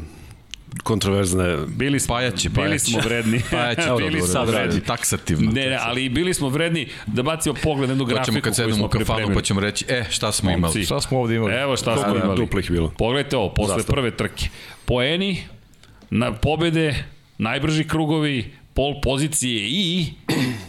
[0.83, 1.57] kontroverzne...
[1.67, 2.67] Bili smo, pajaći, pajaći.
[2.67, 3.41] Bili smo vredni.
[3.51, 4.81] pajaći, bili smo vredni.
[4.81, 5.51] Taksativno.
[5.51, 8.89] Ne, ne, ali bili smo vredni da bacimo pogled na jednu grafiku kad sedemo u
[8.89, 10.85] kafanu pa ćemo reći, e, šta smo imali?
[10.85, 11.53] Šta smo ovde imali?
[11.53, 12.37] Evo šta smo imali.
[12.37, 12.93] Duplih bilo.
[12.97, 13.95] Pogledajte ovo, posle Zastav.
[13.95, 14.49] prve trke.
[14.85, 15.43] Poeni,
[16.09, 17.03] na pobede,
[17.37, 20.05] najbrži krugovi, pol pozicije i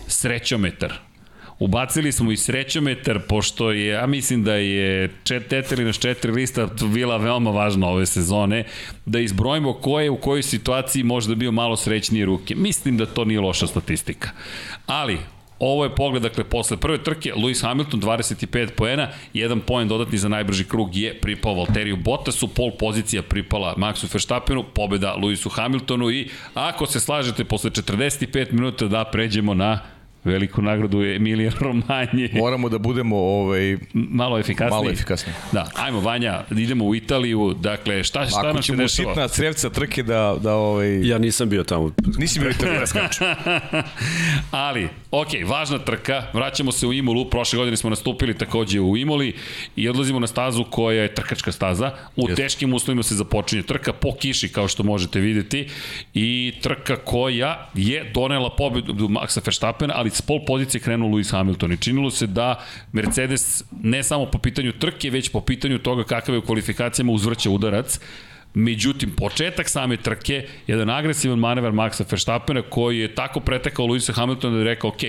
[0.08, 0.92] srećometar.
[1.58, 7.16] Ubacili smo i srećometar, pošto je, ja mislim da je čet, tetelina četiri lista bila
[7.16, 8.64] veoma važna ove sezone,
[9.06, 12.54] da izbrojimo ko je u kojoj situaciji možda bio malo srećnije ruke.
[12.54, 14.30] Mislim da to nije loša statistika.
[14.86, 15.18] Ali,
[15.58, 20.28] Ovo je pogled, dakle, posle prve trke, Lewis Hamilton 25 poena, jedan poen dodatni za
[20.28, 26.28] najbrži krug je pripao Valteriju Bottasu, pol pozicija pripala Maxu Verstappenu, pobeda Lewisu Hamiltonu i
[26.54, 29.93] ako se slažete posle 45 minuta da pređemo na
[30.24, 32.30] veliku nagradu je Emilija Romanje.
[32.32, 34.70] Moramo da budemo ovaj, malo efikasniji.
[34.70, 35.34] Malo efikasniji.
[35.52, 38.84] Da, ajmo Vanja, idemo u Italiju, dakle šta, šta Ako nam se dešava?
[38.84, 41.08] Ako ćemo sitna crevca trke da, da ovaj...
[41.08, 41.90] Ja nisam bio tamo.
[42.18, 42.74] Nisi bio tamo
[44.50, 49.34] Ali, ok, važna trka, vraćamo se u Imolu, prošle godine smo nastupili takođe u Imoli
[49.76, 52.36] i odlazimo na stazu koja je trkačka staza, u yes.
[52.36, 55.68] teškim uslovima se započinje trka, po kiši kao što možete videti
[56.14, 61.72] i trka koja je donela pobedu Maxa Verstappena, ali s pol pozicije krenuo Lewis Hamilton
[61.72, 66.34] i činilo se da Mercedes ne samo po pitanju trke, već po pitanju toga kakav
[66.34, 68.00] je u kvalifikacijama uzvrća udarac,
[68.54, 74.54] Međutim, početak same trke, jedan agresivan manevar Maxa Verstappena koji je tako pretekao Luisa Hamiltona
[74.54, 75.02] da je rekao, ok,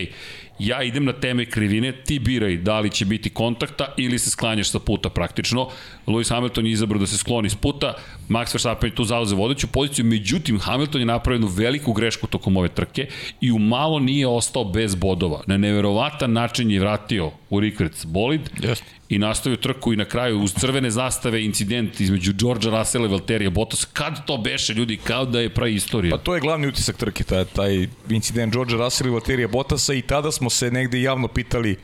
[0.60, 4.70] ja idem na teme krivine, ti biraj da li će biti kontakta ili se sklanjaš
[4.70, 5.70] sa puta praktično.
[6.08, 7.94] Lewis Hamilton je izabrao da se skloni s puta,
[8.30, 12.58] Max Verstappen je tu zauze vodeću poziciju, međutim Hamilton je napravio jednu veliku grešku tokom
[12.58, 13.08] ove trke
[13.42, 15.44] i u malo nije ostao bez bodova.
[15.48, 18.82] Na neverovatan način je vratio u Rickards bolid yes.
[19.10, 23.50] i nastavio trku i na kraju uz crvene zastave incident između George'a Russella i Valterija
[23.50, 23.86] Bottas.
[23.86, 26.18] Kad to beše ljudi, kao da je pravi istorija.
[26.18, 30.02] Pa to je glavni utisak trke, taj, taj incident George'a Russella i Valterija Bottasa i
[30.02, 31.78] tada smo se negde javno pitali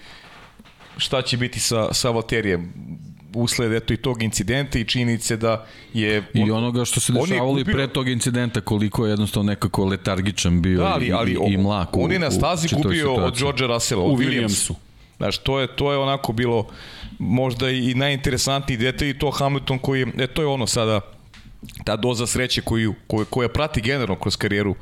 [0.98, 2.74] šta će biti sa, sa Valterijem
[3.36, 7.66] usled eto i tog incidenta i činjenice da je i onoga što se dešavalo i
[7.66, 11.90] pre tog incidenta koliko je jednostavno nekako letargičan bio da, ali, ali, i, i mlak
[11.94, 14.74] on je na stazi gubio od Georgea Russella od Williamsu.
[15.18, 16.68] Znaš, to je, to je onako bilo
[17.20, 21.02] možda i najinteresantniji detalj i to Hamilton koji je, e, to je ono sada
[21.84, 24.76] ta doza sreće koju, koju, koja prati generalno kroz karijeru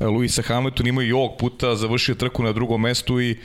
[0.00, 3.36] e, Luisa Hamilton ima i ovog puta završio trku na drugom mestu i e,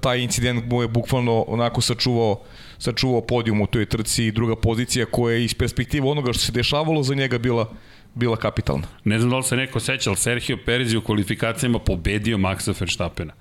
[0.00, 2.40] taj incident mu je bukvalno onako sačuvao
[2.78, 6.52] sačuvao podijum u toj trci i druga pozicija koja je iz perspektive onoga što se
[6.52, 7.72] dešavalo za njega bila
[8.14, 8.86] bila kapitalna.
[9.04, 12.80] Ne znam da li se neko seća, ali Sergio Perez je u kvalifikacijama pobedio Maxa
[12.80, 13.32] Verstappena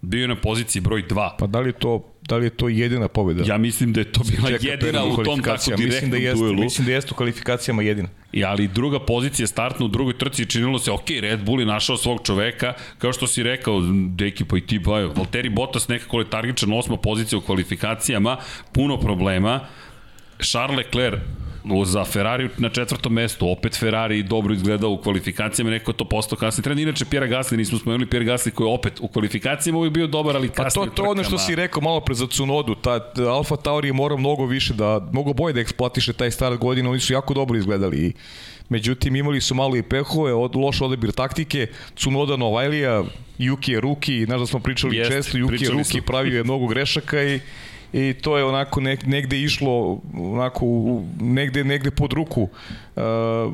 [0.00, 1.30] bio je na poziciji broj 2.
[1.38, 3.44] Pa da li to da li je to jedina pobeda?
[3.46, 6.62] Ja mislim da je to bila jedina u tom tako direktnom mislim da jeste, duelu.
[6.62, 8.08] Mislim da jeste u kvalifikacijama jedina.
[8.32, 11.96] I, ali druga pozicija startna u drugoj trci činilo se, ok, Red Bull je našao
[11.96, 16.30] svog čoveka, kao što si rekao, Deki pa i ti bajo, Valtteri Bottas nekako je
[16.30, 18.36] targičan osma pozicija u kvalifikacijama,
[18.72, 19.60] puno problema,
[20.40, 21.20] Charles Leclerc
[21.84, 26.64] za Ferrari na četvrtom mestu, opet Ferrari dobro izgledao u kvalifikacijama, neko to postao kasni
[26.64, 26.82] trener.
[26.82, 30.36] Inače, Pierre Gasly, nismo spomenuli Pierre Gasly koji je opet u kvalifikacijama uvijek bio dobar,
[30.36, 33.12] ali kasnije Pa to, to je ono što si rekao malo pre za Cunodu, ta
[33.28, 37.00] Alfa Tauri je mora mnogo više da, mnogo bolje da eksploatiše taj start godina, oni
[37.00, 38.06] su jako dobro izgledali.
[38.06, 38.12] I
[38.68, 43.04] Međutim, imali su malo i pehove, od, loš odabir taktike, Cunoda Novajlija,
[43.38, 46.66] Juki je ruki, znaš da smo pričali Jest, često, Juki je ruki, pravio je mnogo
[46.66, 47.40] grešaka i
[47.96, 50.66] i to je onako nek, negde išlo onako
[51.20, 52.42] negde negde pod ruku.
[52.42, 53.02] Uh,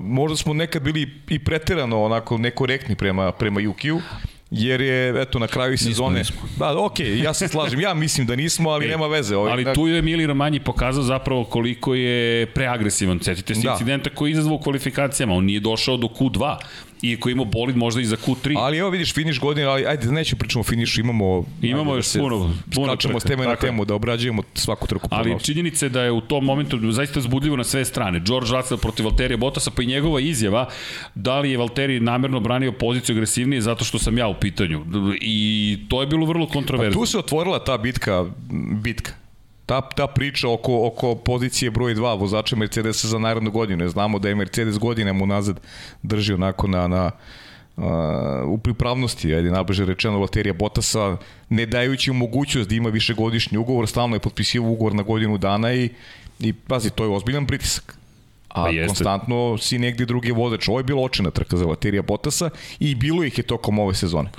[0.02, 4.00] možda smo nekad bili i preterano onako nekorektni prema prema Jukiju
[4.50, 6.66] jer je eto na kraju sezone nismo, nismo.
[6.66, 9.52] da okej okay, ja se slažem ja mislim da nismo ali e, nema veze ovaj
[9.52, 13.72] ali tu je Emili Romanji pokazao zapravo koliko je preagresivan setite se da.
[13.72, 16.56] incidenta koji je izazvao u kvalifikacijama on nije došao do Q2
[17.02, 18.54] iako ima bolid možda i za Q3.
[18.58, 21.98] Ali evo vidiš finiš godine, ali ajde da nećemo pričamo o finišu, imamo imamo ajde,
[21.98, 25.08] još da puno, puno skačemo s teme na temu da obrađujemo svaku trku.
[25.10, 28.20] Ali činjenica je da je u tom momentu zaista zbudljivo na sve strane.
[28.20, 30.68] George Russell protiv Valterija Bottasa pa i njegova izjava
[31.14, 34.84] da li je Valtteri namerno branio poziciju agresivnije zato što sam ja u pitanju.
[35.20, 37.00] I to je bilo vrlo kontroverzno.
[37.00, 38.24] Pa tu se otvorila ta bitka,
[38.82, 39.21] bitka
[39.72, 43.88] ta, ta priča oko, oko pozicije broj 2 vozača Mercedesa za narednu godinu.
[43.88, 45.60] Znamo da je Mercedes godinama unazad
[46.02, 47.10] drži onako na, na
[47.76, 47.84] Uh,
[48.46, 51.16] u pripravnosti, ajde najbliže rečeno Valterija Botasa,
[51.48, 55.72] ne dajući mu mogućnost da ima višegodišnji ugovor, stalno je potpisivao ugovor na godinu dana
[55.72, 55.88] i,
[56.40, 57.96] i pazi, to je ozbiljan pritisak.
[58.48, 60.68] A pa konstantno si negde drugi vozač.
[60.68, 62.50] Ovo je bilo očina trka za Valterija Botasa
[62.80, 64.30] i bilo ih je tokom ove sezone.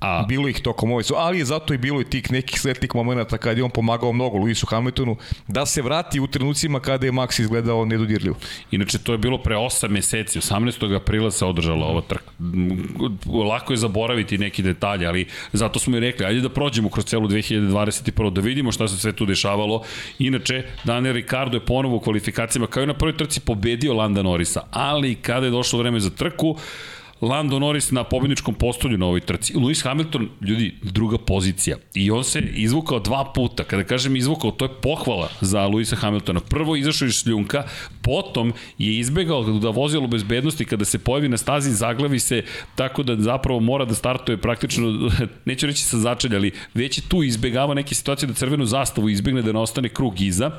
[0.00, 2.94] A, bilo ih tokom ove su, ali je zato i bilo i tih nekih svetnih
[2.94, 5.16] momenta kad je on pomagao mnogo Luisu Hamiltonu
[5.48, 8.36] da se vrati u trenucima kada je Max izgledao nedodirljivo.
[8.70, 10.96] Inače, to je bilo pre 8 meseci, 18.
[10.96, 12.30] aprila se održala ova trka.
[13.48, 17.28] Lako je zaboraviti neki detalje, ali zato smo i rekli, ajde da prođemo kroz celu
[17.28, 18.30] 2021.
[18.30, 19.82] da vidimo šta se sve tu dešavalo.
[20.18, 24.60] Inače, Daniel Ricardo je ponovo u kvalifikacijama, kao i na prvoj trci, pobedio Landa Norisa,
[24.70, 26.56] ali kada je došlo vreme za trku,
[27.20, 29.54] Lando Norris na pobjedničkom postolju na ovoj trci.
[29.54, 31.76] Lewis Hamilton, ljudi, druga pozicija.
[31.94, 33.64] I on se izvukao dva puta.
[33.64, 36.40] Kada kažem izvukao, to je pohvala za Lewisa Hamiltona.
[36.40, 37.64] Prvo izašao iz šljunka,
[38.02, 42.42] potom je izbegao da vozilo bezbednosti kada se pojavi na stazi, zaglavi se
[42.74, 45.10] tako da zapravo mora da startuje praktično,
[45.44, 49.42] neću reći sa začelja, ali već je tu izbegava neke situacije da crvenu zastavu izbegne
[49.42, 50.50] da ne ostane krug iza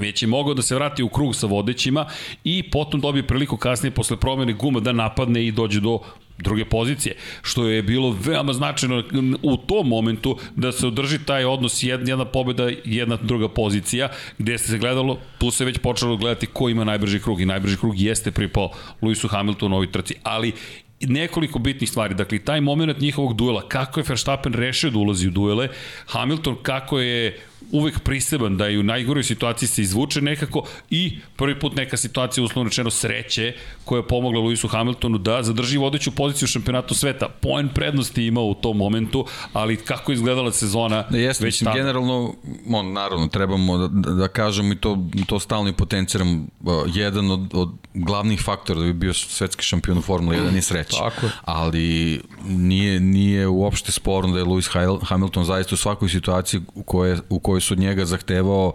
[0.00, 2.06] već je mogao da se vrati u krug sa vodećima
[2.44, 5.98] i potom dobije priliku kasnije posle promene guma da napadne i dođe do
[6.38, 9.02] druge pozicije, što je bilo veoma značajno
[9.42, 14.58] u tom momentu da se održi taj odnos jedna, jedna pobjeda, jedna druga pozicija, gde
[14.58, 18.30] se gledalo, tu se već počelo gledati ko ima najbrži krug i najbrži krug jeste
[18.30, 18.70] pripao
[19.02, 20.52] Lewisu Hamiltonu u ovoj trci, ali
[21.00, 22.14] nekoliko bitnih stvari.
[22.14, 25.68] Dakle, taj moment njihovog duela, kako je Verstappen rešio da ulazi u duele,
[26.06, 27.40] Hamilton kako je
[27.72, 32.44] uvek priseban da je u najgoroj situaciji se izvuče nekako i prvi put neka situacija
[32.44, 33.54] uslovno rečeno sreće
[33.84, 37.28] koja je pomogla Lewisu Hamiltonu da zadrži vodeću poziciju u šampionatu sveta.
[37.40, 41.76] Poen prednosti imao u tom momentu, ali kako je izgledala sezona da jeste, već tada.
[41.76, 42.34] Generalno,
[42.72, 46.46] on, naravno, trebamo da, da, da kažemo i to, to stalno i potenciram,
[46.86, 50.96] jedan od, od glavnih faktora da bi bio svetski šampion u Formula 1 i sreće.
[50.98, 56.82] Tako Ali nije, nije uopšte sporno da je Lewis Hamilton zaista u svakoj situaciji u
[56.82, 58.72] kojoj, u kojoj su od njega zahtevao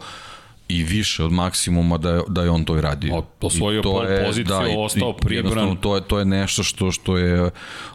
[0.68, 3.24] i više od maksimuma da je, da je on to i radio.
[3.42, 5.78] Osvojio pol je, poziciju, da, ostao pribran.
[5.78, 7.50] To je, to je nešto što, što je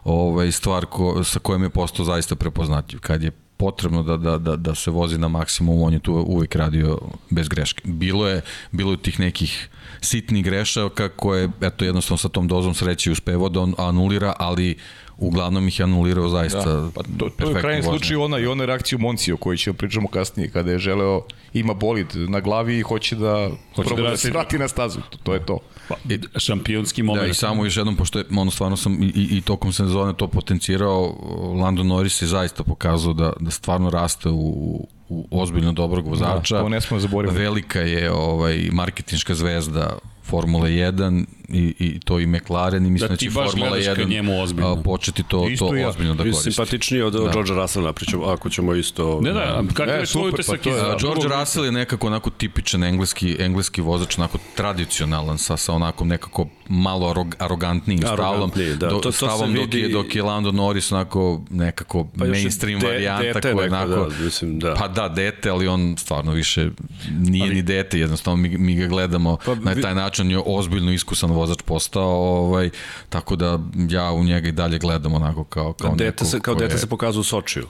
[0.05, 3.01] ovaj, stvar ko, sa kojom je postao zaista prepoznatljiv.
[3.01, 6.55] Kad je potrebno da, da, da, da se vozi na maksimum, on je tu uvek
[6.55, 6.99] radio
[7.31, 7.83] bez greške.
[7.85, 9.69] Bilo je, bilo je tih nekih
[10.01, 14.77] sitnih grešaka koje, eto, jednostavno sa tom dozom sreće uspevao da on anulira, ali
[15.19, 18.47] uglavnom ih je anulirao zaista da, pa to, to je u krajnjem slučaju ona i
[18.47, 22.79] ona reakcija Monci o kojoj ćemo pričamo kasnije kada je želeo ima bolid na glavi
[22.79, 25.01] i hoće da hoće da, da se vrati na stazu.
[25.11, 25.59] To, to je to.
[25.89, 25.95] Pa,
[26.37, 29.41] šampionski moment da i samo još jednom pošto je, ono stvarno sam i, i, i
[29.41, 31.15] tokom sezone to potencirao
[31.61, 36.55] Lando Norris je zaista pokazao da, da stvarno raste u, u ozbiljno dobrog vozača.
[36.55, 37.41] Da, to ne smo zaboraviti.
[37.41, 43.15] Velika je ovaj marketinška zvezda Formula 1 i, i to i McLaren i mislim da,
[43.15, 44.83] da će Formula 1 njemu ozbiljno.
[44.83, 45.89] početi to, isto to ja.
[45.89, 46.53] ozbiljno da koristi.
[46.53, 47.31] Simpatičniji od da.
[47.33, 49.21] George Russella, pričamo, ako ćemo isto...
[49.21, 50.77] Ne da, kako je tvoj utisak pa iz...
[51.01, 56.49] George Russell je nekako onako tipičan engleski, engleski vozač, onako tradicionalan sa, sa onako nekako
[56.69, 59.81] malo arog, arogantnim stavom, da, do, to, to stavom dok, vidi...
[59.81, 64.11] je, dok je Lando Norris onako nekako pa mainstream de, varijanta koja je onako...
[64.11, 64.75] Da, mislim, da.
[64.75, 66.71] Pa da, dete, ali on stvarno više
[67.19, 70.43] nije ali, ni dete, jednostavno mi, mi ga gledamo pa, na taj način, on je
[70.47, 72.71] ozbiljno iskusan vozač postao, ovaj,
[73.09, 73.59] tako da
[73.89, 77.21] ja u njega i dalje gledam onako kao, kao, dete se, kao dete se pokazuje
[77.21, 77.67] u Sočiju.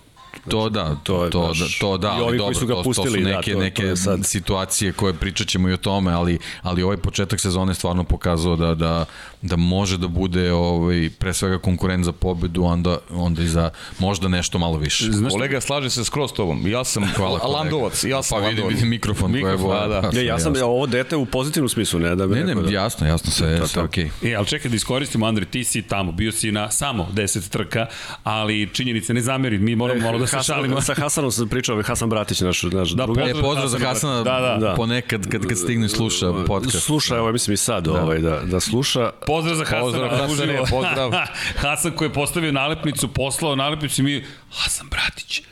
[0.48, 3.18] To da, to, je, to, da, to da, ali dobro, su ga pustili, to, to
[3.18, 4.26] su neke, da, to, neke to sad...
[4.26, 8.74] situacije koje pričat ćemo i o tome, ali, ali ovaj početak sezone stvarno pokazao da,
[8.74, 9.04] da,
[9.42, 14.28] da može da bude ovaj, pre svega konkurent za pobedu, onda, onda i za možda
[14.28, 15.12] nešto malo više.
[15.12, 16.66] Znaš, kolega, slaže se skroz tobom.
[16.66, 18.04] Ja sam Hvala, Landovac.
[18.04, 19.32] Ja sam pa vidi, vidi mikrofon.
[19.32, 20.10] mikrofon koje je da.
[20.10, 20.66] Ne, ja sam jasno.
[20.66, 22.70] ovo dete u pozitivnom smislu, ne da bi Ne, ne, da...
[22.70, 24.10] jasno, jasno, sve, sve okej.
[24.22, 24.32] Okay.
[24.32, 27.86] E, ali čekaj da iskoristimo, Andri, ti si tamo, bio si na samo 10 trka,
[28.24, 30.80] ali činjenice ne zameri, mi moramo malo da se Hasan, šalimo.
[30.80, 33.20] Sa Hasanom sam pričao, Hasan Bratić, naš, naš da, drugi.
[33.20, 34.74] E, pozdrav za Hasana, da, da, da.
[34.74, 36.84] ponekad kad, kad stigne i sluša podcast.
[36.84, 38.02] Sluša, evo, mislim i sad, da.
[38.02, 39.10] ovaj, da, da sluša.
[39.26, 39.82] Pozdrav za Hasana.
[39.82, 41.10] Pozdrav, Hasane, pozdrav.
[41.62, 45.42] Hasan koji je postavio nalepnicu, poslao nalepnicu i mi, Hasan Bratić,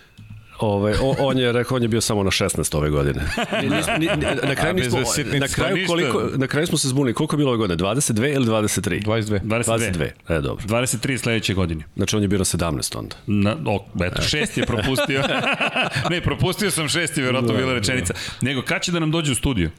[0.59, 3.23] Ove, o, on je rekao on je bio samo na 16 ove godine.
[3.63, 5.01] Ni, ni, ni, na kraju nismo
[5.41, 8.47] na kraju koliko na kraju smo se zbunili koliko je bilo ove godine 22 ili
[8.47, 9.05] 23?
[9.05, 9.41] 22.
[9.41, 10.11] 22.
[10.29, 10.37] 22.
[10.39, 10.65] E dobro.
[10.67, 11.85] 23 sledeće godine.
[11.97, 13.17] Znači on je bio na 17 onda.
[13.27, 15.23] Na o, eto šest je propustio.
[16.11, 18.13] ne, propustio sam šesti, verovatno da, bila rečenica.
[18.13, 18.47] Da.
[18.49, 19.71] Nego kad će da nam dođe u studio?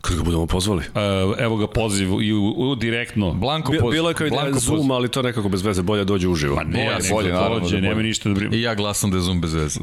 [0.00, 0.80] Kad ga budemo pozvali?
[0.80, 3.32] Uh, evo ga poziv i u, u direktno.
[3.32, 3.90] Blanko poziv.
[3.90, 4.92] Bilo je kao Blanko da Zoom, poziv.
[4.92, 6.56] ali to nekako bez veze, bolje dođe uživo.
[6.56, 7.60] Ma ne, bolje, bolje, naravno.
[7.60, 8.54] Dođe, da nema ništa da brinu.
[8.54, 9.80] I ja glasam da je Zoom bez veze.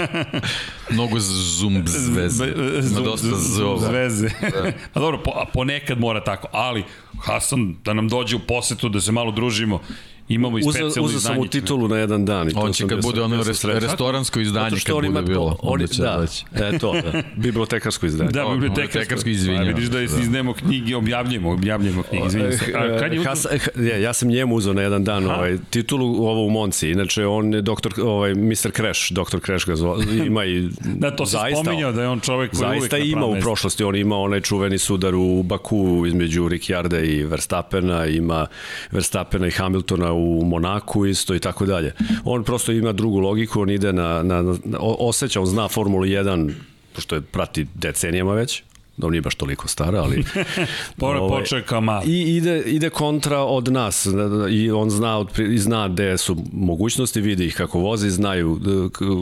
[0.90, 2.44] Mnogo Zoom bez veze.
[2.90, 3.80] Ima dosta Zoom.
[3.80, 4.28] Bez veze.
[4.40, 4.72] Da.
[4.94, 6.84] A dobro, po, ponekad mora tako, ali
[7.22, 9.80] Hasan da nam dođe u posetu, da se malo družimo
[10.28, 11.06] Imamo i specijalno izdanje.
[11.06, 12.48] Uzeo sam u titulu na jedan dan.
[12.48, 15.56] I on će kad bude ono rest, restoransko izdanje kad bude bilo.
[15.62, 17.22] On, će da, e, to, da.
[17.36, 18.30] Bibliotekarsko izdanje.
[18.30, 19.62] Da, bibliotekarsko izvinjam.
[19.62, 22.72] A vidiš da iznemo knjige, objavljujemo, objavljujemo knjige, izvinjam se.
[22.76, 23.46] A kad je Has,
[23.76, 26.90] ja, ja sam njemu uzeo na jedan dan ovaj, titulu ovo u Monci.
[26.90, 28.70] Inače, on je doktor, ovaj, Mr.
[28.76, 30.68] Crash, doktor Crash ga zove, ima i...
[31.02, 33.84] da, to se spominjao da je on čovek koji zaista uvijek ima u prošlosti.
[33.84, 38.46] On ima onaj čuveni sudar u Baku između Ricciarda i Verstappena, ima
[38.90, 41.92] Verstappena i Hamiltona u Monaku isto i tako dalje.
[42.24, 46.52] On prosto ima drugu logiku, on ide na, na, na osjeća, on zna Formulu 1
[46.96, 48.62] pošto je prati decenijama već,
[48.96, 50.24] da nije baš toliko stara, ali...
[50.98, 51.44] Pore ovaj,
[51.82, 52.02] malo.
[52.06, 54.06] I ide, ide kontra od nas
[54.50, 58.60] i on zna, i zna gde su mogućnosti, vidi ih kako vozi, znaju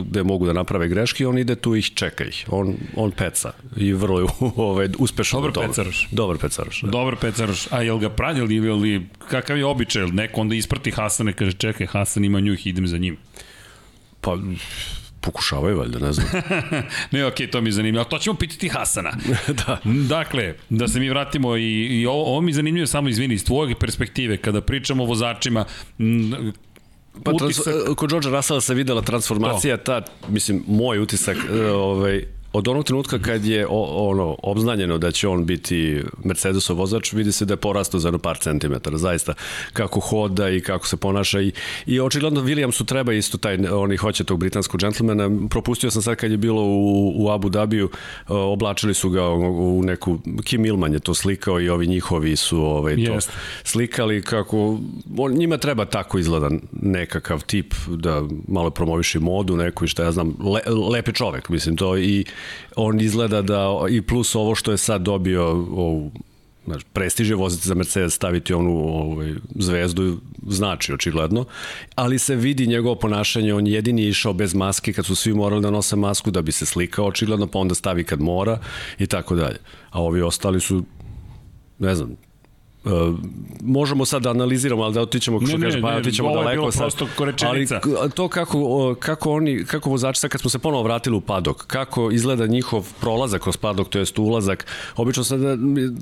[0.06, 2.46] gde mogu da naprave greške on ide tu ih čeka ih.
[2.50, 5.42] On, on peca i vrlo je ovaj, uspešan.
[5.42, 6.08] Dobar pecaroš.
[6.10, 6.80] Dobar pecaroš.
[6.82, 6.90] Da.
[6.90, 7.66] Dobar pecaroš.
[7.70, 10.06] A jel ga pranjali ili kakav je običaj?
[10.06, 13.16] Neko onda isprati Hasane, kaže čekaj, Hasan ima njuh, idem za njim.
[14.20, 14.38] Pa
[15.24, 16.26] Pokušavaju valjda, ne znam.
[17.12, 18.04] ne, okej, okay, to mi je zanimljivo.
[18.04, 19.12] To ćemo pitati Hasana.
[19.66, 19.78] da.
[19.84, 23.44] Dakle, da se mi vratimo i, i ovo, ovo mi je zanimljivo samo, izvini, iz
[23.44, 25.64] tvojeg perspektive, kada pričamo o vozačima,
[27.22, 27.74] Pa utisak...
[27.96, 29.82] kod George Russella se videla transformacija, to.
[29.82, 35.10] ta, mislim, moj utisak, e, ovaj, od onog trenutka kad je o, ono obznanjeno da
[35.10, 39.34] će on biti Mercedesov vozač, vidi se da je porastao za jedno par centimetara, zaista
[39.72, 41.52] kako hoda i kako se ponaša i,
[41.86, 46.30] i očigledno Williamsu treba isto taj, oni hoće tog britanskog džentlmena, propustio sam sad kad
[46.30, 47.90] je bilo u, u Abu Dhabiju,
[48.28, 52.94] oblačili su ga u neku, Kim Ilman je to slikao i ovi njihovi su ovaj,
[52.94, 53.28] to yes.
[53.64, 54.78] slikali kako,
[55.18, 60.12] on, njima treba tako izgledan nekakav tip da malo promoviši modu neku i šta ja
[60.12, 62.24] znam, le, lepi čovek, mislim to i
[62.76, 66.10] on izgleda da i plus ovo što je sad dobio ovu
[66.66, 71.44] znači, prestiže voziti za Mercedes, staviti onu ovaj, zvezdu, znači očigledno,
[71.94, 75.62] ali se vidi njegovo ponašanje, on jedini je išao bez maske kad su svi morali
[75.62, 78.58] da nose masku da bi se slikao očigledno, pa onda stavi kad mora
[78.98, 79.58] i tako dalje.
[79.90, 80.84] A ovi ostali su,
[81.78, 82.16] ne znam,
[82.84, 83.14] Uh,
[83.62, 86.60] možemo sad da analiziramo, ali da otićemo, što kaže, pa otićemo daleko.
[86.60, 87.06] Bilo prosto
[87.46, 91.66] Ali to kako, kako oni, kako vozači, sad kad smo se ponovo vratili u padok,
[91.66, 94.66] kako izgleda njihov prolazak kroz padok, to jest ulazak,
[94.96, 95.40] obično sad,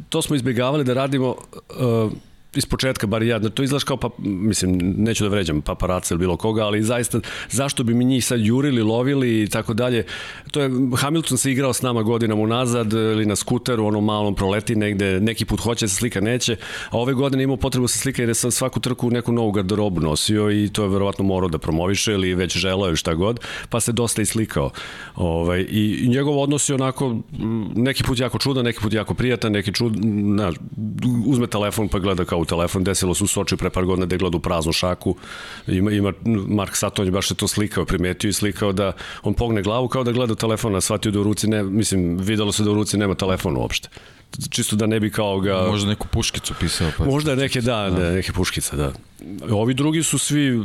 [0.08, 2.12] to smo izbjegavali da radimo uh,
[2.54, 6.36] iz početka, bar ja, to izgledaš kao, pa, mislim, neću da vređam paparaca ili bilo
[6.36, 10.04] koga, ali zaista, zašto bi mi njih sad jurili, lovili i tako dalje.
[10.50, 14.76] To je, Hamilton se igrao s nama godinama unazad ili na skuteru, ono malom proleti
[14.76, 16.56] negde, neki put hoće se slika, neće,
[16.90, 20.00] a ove godine imao potrebu da se slika jer je svaku trku neku novu garderobu
[20.00, 23.80] nosio i to je verovatno morao da promoviše ili već želeo ili šta god, pa
[23.80, 24.70] se dosta i slikao.
[25.16, 27.16] Ovaj, I njegov odnos je onako,
[27.74, 30.52] neki put jako čudan, neki put jako prijatan, neki čud, na,
[31.26, 34.14] uzme telefon pa gleda kao u telefon, desilo se u Soči pre par godina da
[34.14, 35.16] je u praznu šaku.
[35.66, 36.12] Ima, ima
[36.48, 40.12] Mark Satonj baš je to slikao, primetio i slikao da on pogne glavu kao da
[40.12, 43.58] gleda telefona, shvatio da u ruci ne, mislim, videlo se da u ruci nema telefona
[43.58, 43.88] uopšte
[44.50, 45.66] čisto da ne bi kao ga...
[45.68, 46.90] Možda neku puškicu pisao.
[46.98, 48.92] Pa Možda neke, da, da, neke puškice, da.
[49.50, 50.60] Ovi drugi su svi,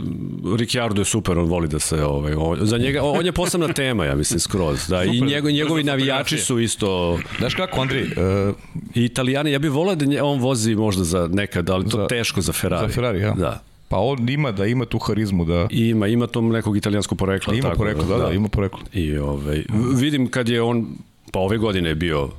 [0.57, 4.05] Ricciardo je super, on voli da se, ovaj, on, za njega, on je posebna tema,
[4.05, 7.20] ja mislim, skroz, da, super, i njego, njegovi navijači su isto...
[7.38, 8.01] Znaš kako, Andri?
[8.01, 8.55] Uh,
[8.95, 12.07] I italijani, ja bih volao da nje, on vozi možda za nekad, ali to za,
[12.07, 12.88] teško za Ferrari.
[12.88, 13.32] Za Ferrari, ja.
[13.32, 13.61] Da.
[13.89, 17.70] Pa on ima da ima tu harizmu da ima ima tom nekog italijanskog porekla ima
[17.70, 18.80] tako, poreklo da, da, da, ima poreklo.
[18.93, 19.63] I ovaj
[19.95, 20.88] vidim kad je on
[21.32, 22.30] pa ove godine je bio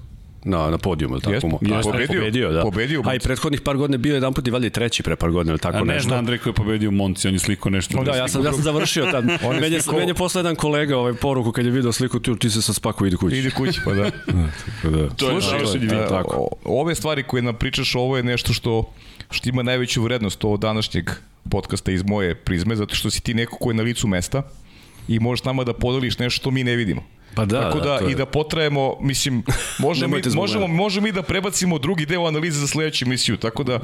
[0.45, 1.35] na, na podijumu, ili tako?
[1.35, 2.63] Jest, jest, pobedio, pobedio, da.
[2.63, 5.53] Pobedio A i prethodnih par godina bio jedan put i valjda treći pre par godina,
[5.53, 6.11] ili tako A ne nešto.
[6.11, 8.03] Ne Andrej koji je pobedio u Monci, on je sliko nešto.
[8.03, 9.25] Da, ja sam, ja sam završio tad.
[9.49, 9.99] on meni, je, sliko...
[9.99, 12.73] meni je posle jedan kolega ovaj poruku kad je video sliku, ti, ti se sa
[12.73, 13.37] spaku idi kući.
[13.37, 14.11] Idi kući, pa da.
[14.83, 15.09] tako da.
[15.09, 16.49] To je Slušaj, je, tako.
[16.65, 18.93] ove stvari koje nam pričaš, ovo je nešto što,
[19.31, 21.11] što ima najveću vrednost ovo današnjeg
[21.51, 24.43] podcasta iz moje prizme, zato što si ti neko ko je na licu mesta
[25.09, 27.03] i možeš nama da podeliš nešto što mi ne vidimo.
[27.39, 29.43] Pa da, Tako da, da i da potrajemo, mislim,
[29.79, 33.81] možemo, mi, možemo, možemo mi da prebacimo drugi deo analize za sledeću emisiju, tako da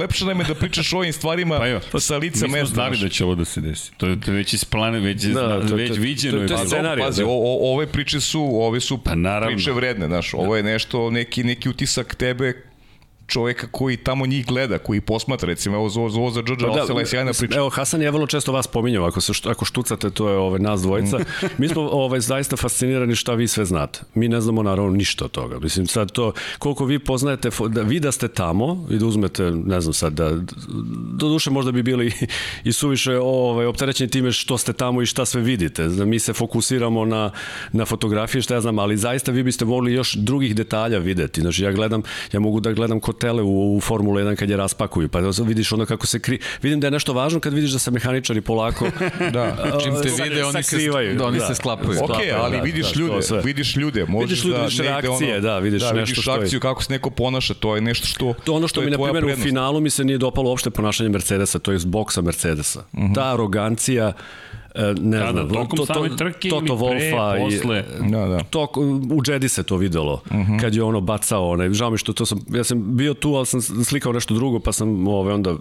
[0.00, 2.60] lepše nam je da pričaš o ovim stvarima pa jo, sa lica mesta.
[2.60, 3.92] Mi smo znali da će ovo da se desi.
[3.96, 6.38] To je, to je već isplane, već, da, to, već to, viđeno.
[6.38, 7.04] To, to, to je scenarij.
[7.04, 7.28] Pazi, da.
[7.28, 9.56] o, o, ove priče su, ove su pa, naravno.
[9.56, 12.71] priče vredne, znaš, ovo je nešto, neki, neki utisak tebe
[13.26, 17.06] čoveka koji tamo njih gleda, koji posmatra, recimo, evo ovo, ovo za George Russell je
[17.06, 17.58] sjajna priča.
[17.58, 20.82] Evo, Hasan je vrlo često vas pominjao, ako, se, ako štucate, to je ove, nas
[20.82, 21.18] dvojica.
[21.58, 24.00] Mi smo ovaj, zaista fascinirani šta vi sve znate.
[24.14, 25.58] Mi ne znamo naravno ništa od toga.
[25.58, 29.80] Mislim, sad to, koliko vi poznajete, da vi da ste tamo i da uzmete, ne
[29.80, 30.30] znam sad, da,
[31.12, 32.12] do duše možda bi bili
[32.64, 35.88] i suviše ovaj, opterećeni time što ste tamo i šta sve vidite.
[35.88, 37.30] Da mi se fokusiramo na,
[37.72, 41.40] na fotografije, šta ja znam, ali zaista vi biste mogli još drugih detalja videti.
[41.40, 42.02] Znači, ja gledam,
[42.32, 45.72] ja mogu da gledam kod hotele u, u Formula 1 kad je raspakuju, pa vidiš
[45.72, 46.38] onda kako se kri...
[46.62, 48.84] Vidim da je nešto važno kad vidiš da se mehaničari polako
[49.36, 49.78] da.
[49.82, 50.76] Čim te vide, oni se,
[51.18, 51.46] da, oni da.
[51.46, 52.04] se sklapaju.
[52.04, 55.40] Ok, ali da, vidiš da, ljude, vidiš ljude, možeš vidiš ljude, da vidiš reakcije, ono,
[55.40, 56.60] da, vidiš da, nešto vidiš što akciju, je.
[56.60, 59.42] kako se neko ponaša, to je nešto što To ono što, mi na primjer u
[59.42, 62.80] finalu mi se nije dopalo uopšte ponašanje Mercedesa, to je iz boksa Mercedesa.
[62.92, 63.06] Uh mhm.
[63.06, 63.14] -huh.
[63.14, 64.12] Ta arogancija
[65.00, 67.84] ne Kada, znam, tokom to, to, same trke Toto Wolfa i posle?
[68.10, 68.40] Da, da.
[68.42, 68.68] To,
[69.10, 70.52] u Jedi se to videlo, uh mhm.
[70.52, 70.60] -huh.
[70.60, 73.46] kad je ono bacao, onaj, žao mi što to sam, ja sam bio tu, ali
[73.46, 75.56] sam slikao nešto drugo, pa sam ove, onda,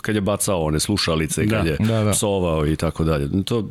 [0.00, 2.10] kad je bacao one slušalice, da, kad je da, da.
[2.10, 3.44] psovao i tako dalje.
[3.44, 3.68] To,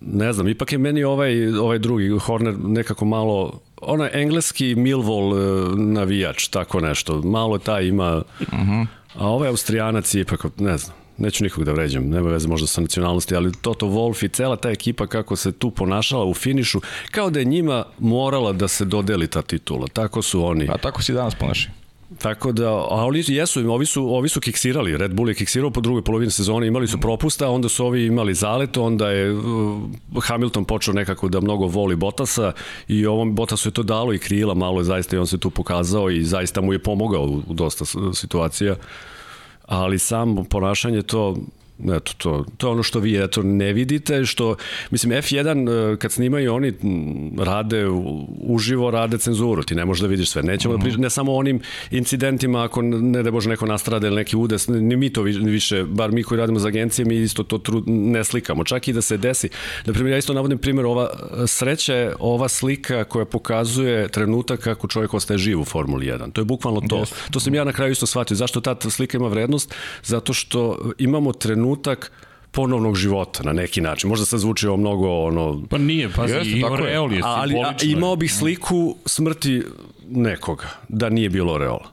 [0.00, 5.76] ne znam, ipak je meni ovaj, ovaj drugi Horner nekako malo onaj engleski Milvol e,
[5.76, 7.22] navijač, tako nešto.
[7.22, 8.72] Malo taj ima, uh mhm.
[8.72, 8.86] -huh.
[9.14, 12.80] a ovaj Austrijanac je ipak, ne znam, neću nikog da vređam, nema veze možda sa
[12.80, 17.30] nacionalnosti, ali Toto Wolf i cela ta ekipa kako se tu ponašala u finišu, kao
[17.30, 19.86] da je njima morala da se dodeli ta titula.
[19.92, 20.68] Tako su oni.
[20.70, 21.68] A tako si danas ponaši.
[22.18, 25.80] Tako da, a oni jesu, ovi su, ovi su kiksirali, Red Bull je kiksirao po
[25.80, 29.44] drugoj polovini sezone, imali su propusta, onda su ovi imali zalet, onda je uh,
[30.22, 32.52] Hamilton počeo nekako da mnogo voli Botasa
[32.88, 36.10] i ovom Botasu je to dalo i krila malo, zaista i on se tu pokazao
[36.10, 38.76] i zaista mu je pomogao u dosta situacija
[39.68, 41.36] ali samo ponašanje to
[41.84, 44.56] Eto, to, to je ono što vi eto, ne vidite, što,
[44.90, 46.72] mislim, F1 e, kad snimaju oni
[47.38, 47.86] rade
[48.40, 50.42] uživo, rade cenzuru, ti ne možeš da vidiš sve.
[50.42, 50.82] Nećemo uh -huh.
[50.82, 51.60] da pričamo, ne samo onim
[51.90, 56.12] incidentima, ako ne da bože neko nastrada ili neki udes, ni mi to više, bar
[56.12, 58.64] mi koji radimo za agencije, mi isto to tru, ne slikamo.
[58.64, 59.48] Čak i da se desi.
[59.84, 61.10] Na primjer, ja isto navodim primjer, ova
[61.46, 66.32] sreća je ova slika koja pokazuje trenutak kako čovjek ostaje živ u Formuli 1.
[66.32, 66.96] To je bukvalno to.
[66.96, 67.30] Yes.
[67.30, 68.36] To sam ja na kraju isto shvatio.
[68.36, 69.74] Zašto ta slika ima vrednost?
[70.02, 72.12] Zato što imamo trenutak trenutak
[72.50, 74.08] ponovnog života na neki način.
[74.08, 75.62] Možda se zvuči ovo mnogo ono...
[75.70, 79.62] Pa nije, pa Jeste, ima reol je ali, a, imao bih sliku smrti
[80.08, 81.92] nekoga, da nije bilo reola.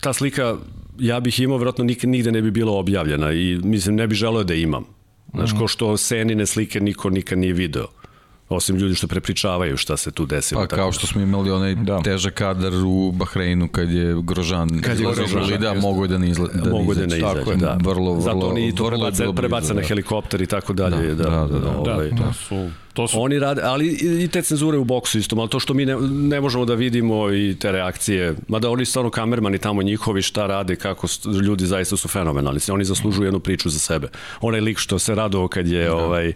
[0.00, 0.56] Ta slika,
[0.98, 4.54] ja bih imao, vjerojatno nigde ne bi bila objavljena i mislim, ne bi želeo da
[4.54, 4.84] imam.
[5.34, 7.86] Znaš, mm ko što senine slike niko nikad nije video
[8.48, 10.60] osim ljudi što prepričavaju šta se tu desilo.
[10.60, 12.02] Pa kao što smo imali onaj da.
[12.02, 16.28] težak kadar u Bahreinu kad je Grožan kad je Grožan, da mogu je da ne
[16.28, 17.78] izle, da mogu da ne izađe, da.
[17.82, 19.86] Vrlo, vrlo, Zato oni to prebaca, prebaca na da.
[19.86, 21.14] helikopter i tako dalje.
[21.14, 21.46] Da, da, da.
[21.46, 23.22] da, da, da, ovaj, da, to su To su...
[23.22, 23.88] Oni rade, ali
[24.24, 27.32] i te cenzure u boksu isto, ali to što mi ne, ne možemo da vidimo
[27.32, 31.06] i te reakcije, mada oni stvarno kamermani tamo njihovi šta rade, kako
[31.44, 34.08] ljudi zaista su fenomenalni, oni zaslužuju jednu priču za sebe.
[34.40, 35.94] Onaj lik što se radovao kad je, da.
[35.94, 36.32] ovaj,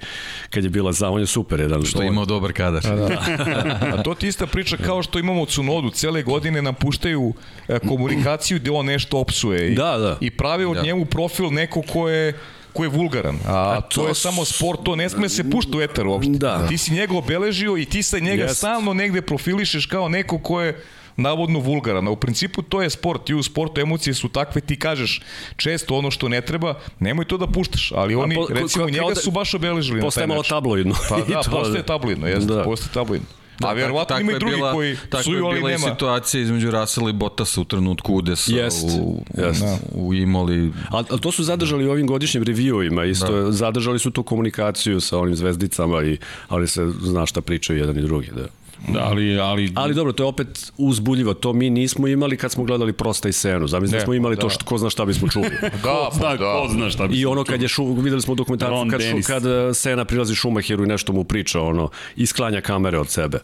[0.50, 1.84] kad je bila za, on je super jedan.
[1.84, 2.86] Što je imao dobar kadar.
[2.86, 3.06] A, da.
[3.94, 7.32] A to ti ista priča kao što imamo Cunodu, cele godine nam puštaju
[7.68, 10.18] e, komunikaciju gde on nešto opsuje i, da, da.
[10.20, 10.82] i pravi od da.
[10.82, 12.34] njemu profil neko ko je
[12.72, 13.38] ko je vulgaran.
[13.46, 16.38] A, a to, to je samo sport, to ne sme se pušta u etar uopšte.
[16.38, 16.66] Da.
[16.68, 18.54] Ti si njega obeležio i ti sa njega yes.
[18.54, 20.84] stalno negde profilišeš kao neko ko je
[21.18, 22.08] navodno vulgaran.
[22.08, 25.20] A u principu to je sport i u sportu emocije su takve, ti kažeš
[25.56, 29.06] često ono što ne treba, nemoj to da puštaš, ali oni, po, recimo, ko, njega
[29.08, 30.00] da su baš obeležili.
[30.00, 30.94] Postaje malo tabloidno.
[31.08, 32.62] Pa da, postaje tabloidno, jeste, da.
[32.62, 33.37] postaje tabloidno.
[33.60, 35.66] Da, A verovatno ima i drugi bila, koji psuju, ali nema.
[35.66, 39.60] Takva je bila i situacija između Russell i Bottasa u trenutku udesa jest, u, jest.
[39.60, 40.72] Da, u Imoli.
[40.90, 43.52] Ali, ali to su zadržali u ovim godišnjim reviewima, isto da.
[43.52, 48.02] zadržali su tu komunikaciju sa onim zvezdicama, i, ali se zna šta pričaju jedan i
[48.02, 48.30] drugi.
[48.34, 48.46] Da.
[48.88, 49.72] Da, ali, ali...
[49.74, 51.34] ali dobro, to je opet uzbuljivo.
[51.34, 53.66] To mi nismo imali kad smo gledali prosta i senu.
[53.66, 54.40] Zamisli da smo imali da.
[54.40, 55.48] to što ko zna šta bismo čuli.
[55.62, 56.36] da, ko zna, da.
[56.36, 59.46] ko zna šta bismo I ono kad je šu, videli smo dokumentaciju kad, šu, kad
[59.46, 63.38] e, Sena prilazi Šumacheru i nešto mu priča, ono, isklanja kamere od sebe.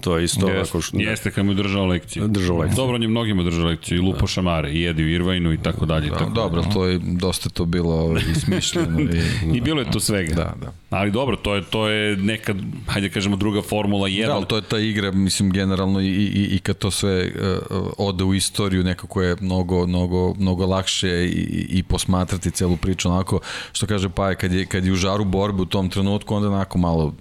[0.00, 0.98] To je isto Jest, ovako što...
[0.98, 2.28] Jeste kad mu je držao lekciju.
[2.28, 2.76] Držao lekciju.
[2.76, 4.26] Dobro, on je mnogima držao lekciju, i Lupo da.
[4.26, 6.10] Šamare, i Edi Irvajnu i tako dalje.
[6.10, 9.54] Da, tako dobro, to je dosta to bilo ovaj, i.
[9.54, 10.34] I, I bilo je to svega.
[10.34, 10.72] Da, da.
[10.90, 12.54] Ali dobro, to je, to je neka,
[12.86, 14.26] hajde kažemo, druga Formula 1.
[14.26, 17.86] Da, ali to je ta igra, mislim, generalno i, i, i kad to sve uh,
[17.98, 23.40] ode u istoriju, nekako je mnogo, mnogo, mnogo lakše i, i posmatrati celu priču onako,
[23.72, 26.78] što kaže Paja, kad je, kad je u žaru borbe u tom trenutku, onda onako
[26.78, 27.14] malo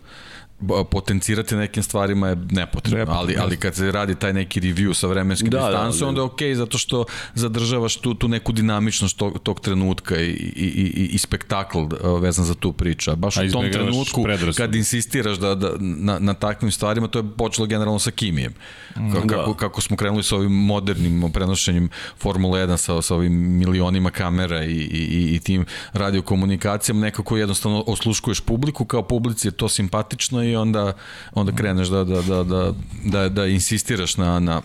[0.91, 5.49] potencirati nekim stvarima je nepotrebno, ali, ali kad se radi taj neki review sa vremenske
[5.49, 6.07] da, distance, da, da.
[6.07, 10.29] onda je okej okay, zato što zadržavaš tu, tu neku dinamičnost tog, tog trenutka i,
[10.29, 11.79] i, i, i spektakl
[12.21, 13.15] vezan za tu priču.
[13.15, 14.57] Baš u tom trenutku, predrasud.
[14.57, 18.53] kad insistiraš da, da, na, na takvim stvarima, to je počelo generalno sa Kimijem.
[18.97, 19.35] Mm, kako, da.
[19.35, 24.63] kako, kako smo krenuli sa ovim modernim prenošenjem Formule 1 sa, sa ovim milionima kamera
[24.63, 30.54] i, i, i tim radiokomunikacijama, nekako jednostavno osluškuješ publiku, kao publici je to simpatično i
[30.55, 30.93] onda,
[31.33, 32.73] onda kreneš da, da, da, da,
[33.05, 34.61] da, da insistiraš na, na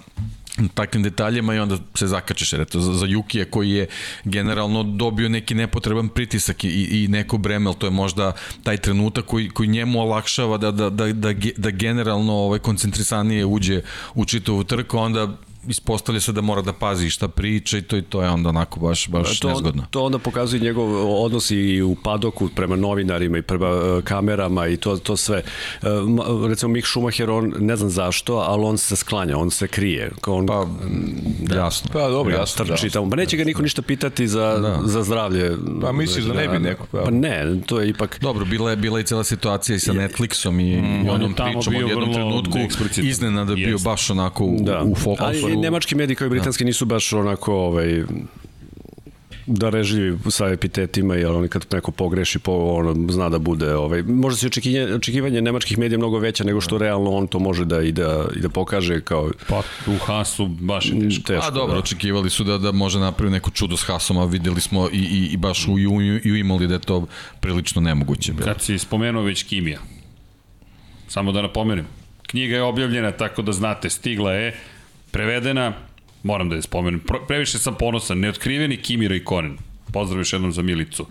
[0.74, 2.52] takvim detaljima i onda se zakačeš.
[2.52, 3.86] Eto, za, za Jukija koji je
[4.24, 8.32] generalno dobio neki nepotreban pritisak i, i neko breme, to je možda
[8.62, 13.82] taj trenutak koji, koji njemu olakšava da, da, da, da, da generalno ovaj, koncentrisanije uđe
[14.14, 15.36] u čitavu trku, onda
[15.70, 18.80] ispostavlja se da mora da pazi šta priča i to i to je onda onako
[18.80, 19.86] baš, baš to, nezgodno.
[19.90, 24.76] To onda pokazuje njegov odnos i u padoku prema novinarima i prema uh, kamerama i
[24.76, 25.42] to, to sve.
[25.82, 25.88] Uh,
[26.48, 30.10] recimo Mik Schumacher, on ne znam zašto, ali on se sklanja, on se krije.
[30.26, 30.66] On, pa,
[31.40, 31.90] da, jasno.
[31.92, 32.64] Pa dobro, jasno.
[32.64, 32.92] Trči da.
[32.92, 33.10] tamo.
[33.10, 34.78] Pa neće ga niko ništa pitati za, da.
[34.84, 35.56] za zdravlje.
[35.82, 36.86] Pa misliš da ne bi neko?
[36.92, 38.18] Pa, pa ne, to je ipak...
[38.20, 41.74] Dobro, bila je, bila i cela situacija i sa Netflixom i, mm, i onom pričom
[41.74, 42.58] u jednom trenutku
[43.02, 44.82] iznenada bio baš onako u, da.
[44.82, 45.46] u fokusu.
[45.46, 46.66] Ali nemački mediji kao i britanski da.
[46.66, 48.02] nisu baš onako ovaj,
[49.46, 54.02] da režljivi sa epitetima, jer oni kad neko pogreši, po, ono, zna da bude, ovaj,
[54.02, 57.82] možda se očekivanje, očekivanje nemačkih medija mnogo veća nego što realno on to može da
[57.82, 59.30] i da, i da pokaže kao...
[59.48, 61.22] Pa u Hasu baš je teško.
[61.26, 61.80] teško a dobro, da.
[61.80, 65.28] očekivali su da, da može napraviti neko čudo s Hasom, a videli smo i, i,
[65.32, 67.06] i baš u, u, i u imali da je to
[67.40, 68.32] prilično nemoguće.
[68.32, 68.46] Bilo.
[68.46, 69.80] Kad si spomenuo već Kimija,
[71.08, 71.86] samo da napomenem,
[72.26, 74.60] knjiga je objavljena tako da znate, stigla je,
[75.10, 75.72] prevedena,
[76.22, 79.58] moram da je spomenem, previše sam ponosan, neotkriveni Kimi Konen.
[79.92, 81.06] Pozdrav još jednom za Milicu.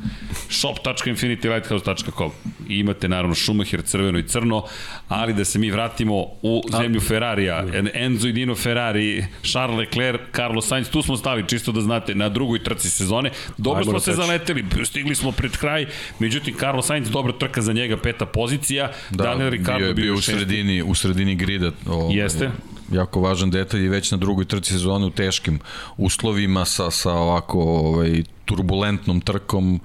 [0.50, 2.32] shop.infinitylighthouse.com
[2.70, 4.64] I imate naravno Schumacher crveno i crno,
[5.08, 7.66] ali da se mi vratimo u zemlju Ferrarija.
[7.94, 12.30] Enzo i Dino Ferrari, Charles Leclerc, Carlos Sainz, tu smo stali čisto da znate na
[12.30, 13.32] drugoj trci sezone.
[13.58, 15.86] Dobro Ajmo smo se zaleteli, stigli smo pred kraj,
[16.20, 18.92] međutim Carlos Sainz dobra trka za njega, peta pozicija.
[19.10, 21.72] Da, Daniel Ricciardo bio, bio, bio u sredini, u sredini grida.
[21.86, 22.52] Ovaj, Jeste
[22.92, 25.60] jako važan detalj i već na drugoj trci sezone u teškim
[25.98, 29.80] uslovima sa, sa ovako ovaj, turbulentnom trkom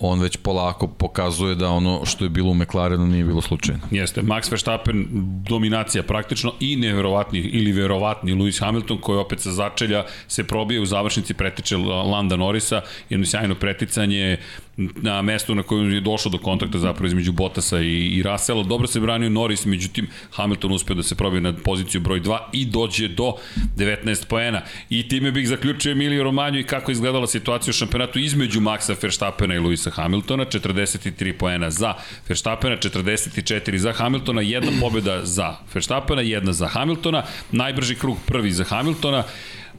[0.00, 3.80] on već polako pokazuje da ono što je bilo u McLarenu nije bilo slučajno.
[3.90, 5.06] Jeste, Max Verstappen
[5.48, 10.86] dominacija praktično i neverovatni ili verovatni Lewis Hamilton koji opet sa začelja se probije u
[10.86, 14.38] završnici pretiče Landa Norrisa, jedno sjajno preticanje,
[14.76, 18.62] na mestu na kojem je došlo do kontakta zapravo između Bottasa i, i Russella.
[18.62, 22.64] Dobro se branio Norris, međutim Hamilton uspeo da se probije na poziciju broj 2 i
[22.64, 23.32] dođe do
[23.76, 24.62] 19 poena.
[24.90, 29.54] I time bih zaključio Emilio Romanju i kako izgledala situacija u šampionatu između Maxa Verstappena
[29.54, 30.44] i Luisa Hamiltona.
[30.44, 31.94] 43 poena za
[32.28, 37.22] Verstappena, 44 za Hamiltona, jedna pobjeda za Verstappena, jedna za Hamiltona,
[37.52, 39.24] najbrži krug prvi za Hamiltona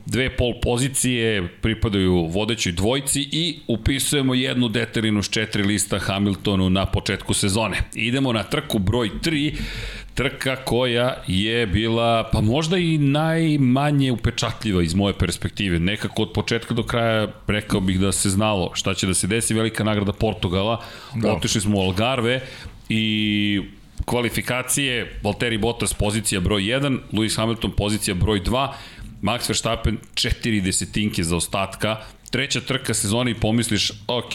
[0.05, 6.85] dve pol pozicije pripadaju vodećoj dvojci i upisujemo jednu deterinu s četiri lista Hamiltonu na
[6.85, 7.77] početku sezone.
[7.93, 9.55] Idemo na trku broj 3,
[10.13, 15.79] trka koja je bila pa možda i najmanje upečatljiva iz moje perspektive.
[15.79, 19.53] Nekako od početka do kraja rekao bih da se znalo šta će da se desi.
[19.53, 20.81] Velika nagrada Portugala.
[21.15, 21.33] Da.
[21.33, 22.41] Otišli smo u Algarve
[22.89, 23.61] i
[24.05, 28.67] kvalifikacije Valtteri Bottas pozicija broj 1, Lewis Hamilton pozicija broj 2
[29.22, 31.97] Max Verstappen četiri desetinke za ostatka,
[32.30, 34.34] treća trka sezone i pomisliš, ok,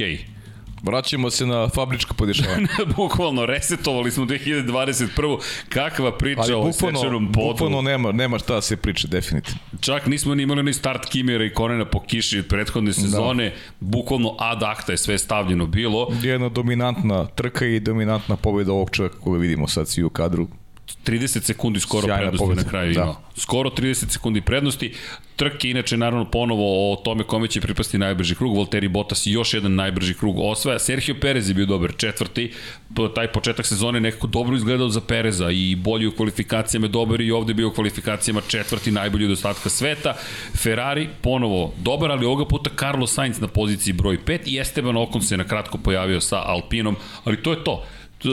[0.83, 2.67] Vraćamo se na fabričko podešavanje.
[2.97, 5.39] bukvalno, resetovali smo 2021.
[5.69, 7.49] Kakva priča Ali o sečenom podu.
[7.49, 9.61] Bukvalno nema, nema šta da se priča, definitivno.
[9.81, 12.95] Čak nismo ni imali ni start Kimera i Konena po kiši od prethodne da.
[12.95, 13.51] sezone.
[13.51, 13.57] Da.
[13.81, 16.09] Bukvalno ad acta je sve stavljeno bilo.
[16.23, 20.49] Jedna dominantna trka i dominantna pobjeda ovog čovjeka koga vidimo sad svi u kadru
[21.07, 22.63] 30 sekundi skoro Sjajna prednosti pobjeda.
[22.63, 23.01] na kraju da.
[23.01, 23.21] imao.
[23.37, 24.95] Skoro 30 sekundi prednosti.
[25.37, 28.57] Trke, inače, naravno, ponovo o tome kome će pripasti najbrži krug.
[28.57, 30.79] Volteri Bottas i još jedan najbrži krug osvaja.
[30.79, 32.53] Sergio Perez je bio dobar, četvrti.
[33.15, 37.55] Taj početak sezone nekako dobro izgledao za Pereza i bolji u kvalifikacijama dobar i ovde
[37.55, 40.15] bio u kvalifikacijama četvrti najbolji od ostatka sveta.
[40.57, 45.23] Ferrari ponovo dobar, ali ovoga puta Carlos Sainz na poziciji broj 5 i Esteban Ocon
[45.23, 47.85] se na kratko pojavio sa Alpinom, ali to je to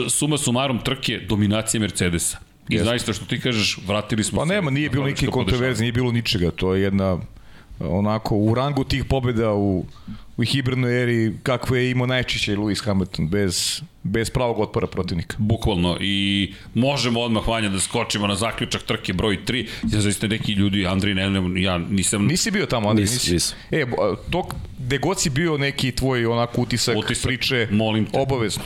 [0.08, 2.38] suma sumarom trke dominacije Mercedesa.
[2.68, 2.84] I Jeste.
[2.84, 4.48] zaista što ti kažeš, vratili smo pa se.
[4.48, 6.50] Pa nema, nije bilo nikakve kontroverze, nije bilo ničega.
[6.50, 7.18] To je jedna
[7.80, 9.86] onako u rangu tih pobjeda u,
[10.36, 15.36] u hibridnoj eri kakve je imao najčešće Lewis Hamilton bez, bez pravog otpora protivnika.
[15.38, 19.66] Bukvalno i možemo odmah vanja da skočimo na zaključak trke broj 3.
[19.92, 22.26] Ja zaista neki ljudi, Andri, ne, ne, ja nisam...
[22.26, 23.32] Nisi bio tamo, Andri, nisi?
[23.32, 23.54] nisi.
[23.70, 23.86] E,
[24.30, 24.48] to,
[24.78, 28.20] gde god si bio neki tvoj onako utisak, utisak priče, molim te.
[28.20, 28.62] obavezno.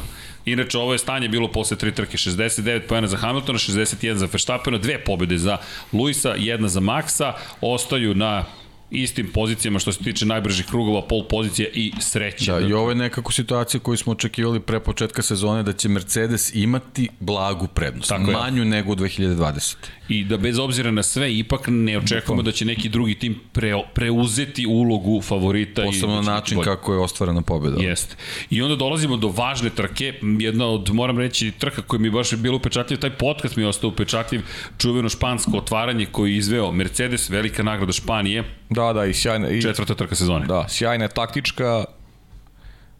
[0.52, 2.16] Inače, ovo je stanje bilo posle tri trke.
[2.16, 5.58] 69 pojena za Hamiltona, 61 za Verstappena, dve pobede za
[5.92, 7.32] Luisa, jedna za Maxa.
[7.60, 8.44] Ostaju na
[8.90, 12.60] istim pozicijama što se tiče najbržih krugova, pol pozicija i sreća.
[12.60, 16.54] Da, i ovo je nekako situacija koju smo očekivali pre početka sezone da će Mercedes
[16.54, 18.64] imati blagu prednost, Tako manju je.
[18.64, 19.76] nego u 2020.
[20.08, 23.74] I da bez obzira na sve, ipak ne očekujemo da će neki drugi tim pre,
[23.94, 25.82] preuzeti ulogu favorita.
[25.84, 26.64] Posebno na način bolje.
[26.64, 27.82] kako je ostvarena pobjeda.
[27.82, 28.16] Jeste.
[28.50, 32.38] I onda dolazimo do važne trke, jedna od, moram reći, trka koja mi baš je
[32.38, 34.42] bila upečatljiv, taj podcast mi je ostao upečatljiv,
[34.78, 39.48] čuveno špansko otvaranje koji je izveo Mercedes, velika nagrada Španije, Da, da, i sjajna.
[39.48, 40.46] I, Četvrta trka sezone.
[40.46, 41.84] Da, sjajna taktička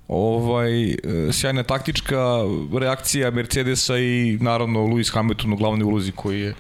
[0.09, 0.97] ovaj, e,
[1.33, 2.17] sjajna taktička
[2.81, 6.55] reakcija Mercedesa i naravno Lewis Hamilton u glavnoj ulozi koji je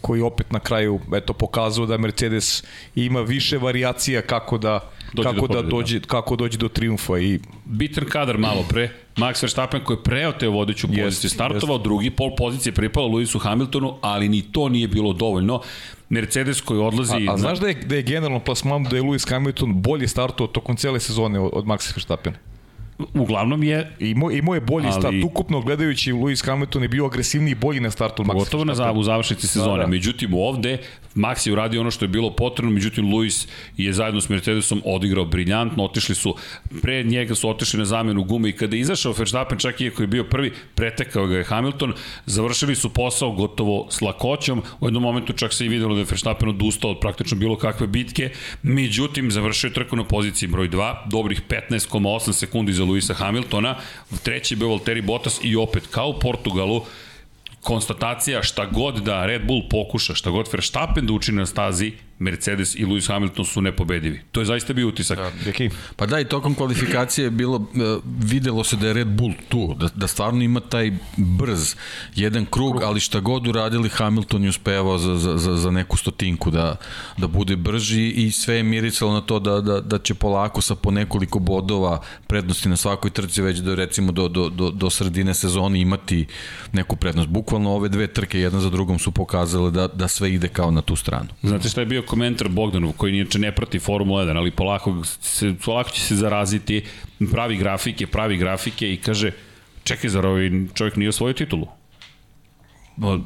[0.00, 2.64] koji opet na kraju eto pokazao da Mercedes
[2.94, 6.06] ima više varijacija kako da dođe kako do da dođe da.
[6.06, 10.88] kako dođe do triumfa i bitan kadar malo pre Max Verstappen koji je preoteo vodeću
[10.88, 11.82] poziciju startovao, yes.
[11.82, 15.60] drugi pol pozicije pripalo Lewisu Hamiltonu, ali ni to nije bilo dovoljno.
[16.10, 17.26] Mercedes koji odlazi...
[17.28, 20.52] A, a znaš da je, da je generalno plasman da je Lewis Hamilton bolje startovao
[20.52, 22.36] tokom cele sezone od, od Maxa Verstappena?
[23.14, 23.96] Uglavnom je...
[23.98, 27.80] Imao, imao je bolji ali, start, ukupno gledajući Lewis Hamilton je bio agresivniji i bolji
[27.80, 29.76] na startu od Maxa Gotovo na u završnici sezone.
[29.76, 29.86] Da, da.
[29.86, 30.78] Međutim, ovde
[31.14, 35.24] Max je uradio ono što je bilo potrebno, međutim Lewis je zajedno s Mercedesom odigrao
[35.24, 36.34] briljantno, otišli su,
[36.82, 40.02] pre njega su otišli na zamenu gume i kada je izašao Verstappen, čak i ako
[40.02, 41.92] je bio prvi, pretekao ga je Hamilton,
[42.26, 46.06] završili su posao gotovo s lakoćom, u jednom momentu čak se i videlo da je
[46.10, 48.30] Verstappen odustao od praktično bilo kakve bitke,
[48.62, 53.76] međutim završio trku na poziciji broj 2, dobrih 15,8 sekundi za Luisa Hamiltona,
[54.22, 56.84] treći je bio Valtteri Bottas i opet kao u Portugalu,
[57.60, 62.74] konstatacija šta god da Red Bull pokuša, šta god Verstappen da učini na stazi, Mercedes
[62.74, 64.20] i Lewis Hamilton su nepobedivi.
[64.32, 65.18] To je zaista bio utisak.
[65.18, 65.30] Da,
[65.96, 69.74] pa da, i tokom kvalifikacije je bilo, e, videlo se da je Red Bull tu,
[69.74, 71.74] da, da stvarno ima taj brz,
[72.14, 76.50] jedan krug, ali šta god uradili, Hamilton je uspevao za, za, za, za neku stotinku
[76.50, 76.76] da,
[77.16, 80.74] da bude brži i sve je miricalo na to da, da, da će polako sa
[80.74, 85.34] po nekoliko bodova prednosti na svakoj trci već do recimo do, do, do, do sredine
[85.34, 86.26] sezone imati
[86.72, 87.28] neku prednost.
[87.28, 90.82] Bukvalno ove dve trke jedna za drugom su pokazale da, da sve ide kao na
[90.82, 91.28] tu stranu.
[91.42, 95.54] Znate šta je bio komentar Bogdanov, koji niječe ne prati Formula 1, ali polako, se,
[95.64, 96.82] polako će se zaraziti,
[97.32, 99.30] pravi grafike, pravi grafike i kaže,
[99.84, 101.66] čekaj, zar ovaj čovjek nije osvojio titulu?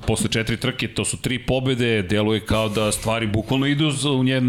[0.07, 3.91] posle četiri trke, to su tri pobede, deluje kao da stvari bukvalno idu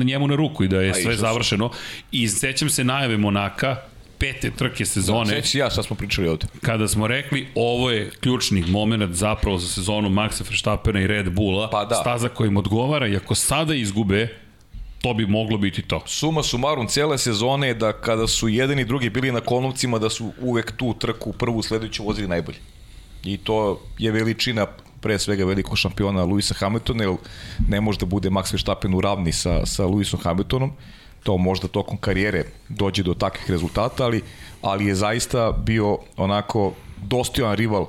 [0.04, 1.72] njemu na ruku i da je sve završeno.
[2.12, 3.76] I sećam se najave Monaka,
[4.20, 5.41] pete trke sezone.
[5.41, 6.47] Da, ja šta smo pričali ovde.
[6.61, 11.70] Kada smo rekli ovo je ključni moment zapravo za sezonu Maxa Verstappena i Red Bulla,
[11.70, 11.95] pa da.
[11.95, 14.28] staza kojim odgovara i ako sada izgube,
[15.01, 16.01] to bi moglo biti to.
[16.05, 20.09] Suma sumarum cele sezone je da kada su jedan i drugi bili na konovcima da
[20.09, 22.57] su uvek tu trku prvu sledeću vozili najbolje.
[23.24, 24.66] I to je veličina
[25.01, 27.13] pre svega velikog šampiona Luisa Hamiltona, jer
[27.70, 30.72] ne može da bude Max Verstappen u ravni sa, sa Luisom Hamiltonom
[31.26, 34.22] to možda tokom karijere dođe do takvih rezultata, ali,
[34.62, 37.88] ali je zaista bio onako dostojan rival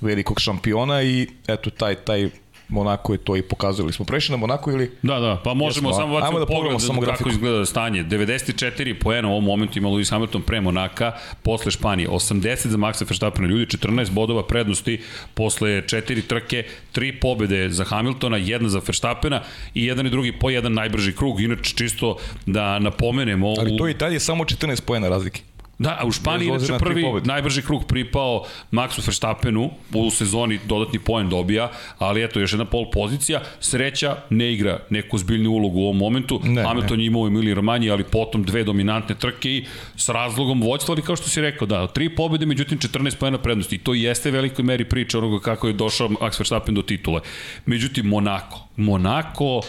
[0.00, 2.30] velikog šampiona i eto taj, taj
[2.68, 3.92] Monako je to i pokazali.
[3.92, 4.90] Smo prešli na Monako ili?
[5.02, 7.30] Da, da, pa možemo Jesmo, samo baciti da pogled samo kako grafiku.
[7.30, 8.04] izgleda stanje.
[8.04, 11.12] 94 poena u ovom momentu ima Lewis Hamilton pre Monaka,
[11.42, 12.08] posle Španije.
[12.08, 15.00] 80 za Maxa Verstappena, ljudi 14 bodova prednosti
[15.34, 16.64] posle 4 trke,
[16.94, 19.42] 3 pobede za Hamiltona, jedna za Verstappena
[19.74, 21.40] i jedan i drugi po jedan najbrži krug.
[21.40, 23.54] Inače, čisto da napomenemo...
[23.58, 25.40] Ali to je i dalje samo 14 poena razlike.
[25.78, 31.28] Da, a u Španiji inače prvi najbrži krug pripao Maxu Verstappenu, u sezoni dodatni poen
[31.28, 35.96] dobija, ali eto, još jedna pol pozicija, sreća ne igra neku zbiljnu ulogu u ovom
[35.96, 37.04] momentu, ne, Hamilton ne.
[37.04, 39.64] je imao Emilij Romanji, ali potom dve dominantne trke i
[39.96, 43.76] s razlogom vođstva, ali kao što si rekao, da, tri pobede, međutim 14 poena prednosti.
[43.76, 47.20] I to jeste velikoj meri priča onoga kako je došao Max Verstappen do titule.
[47.66, 49.60] Međutim, Monako, Monako,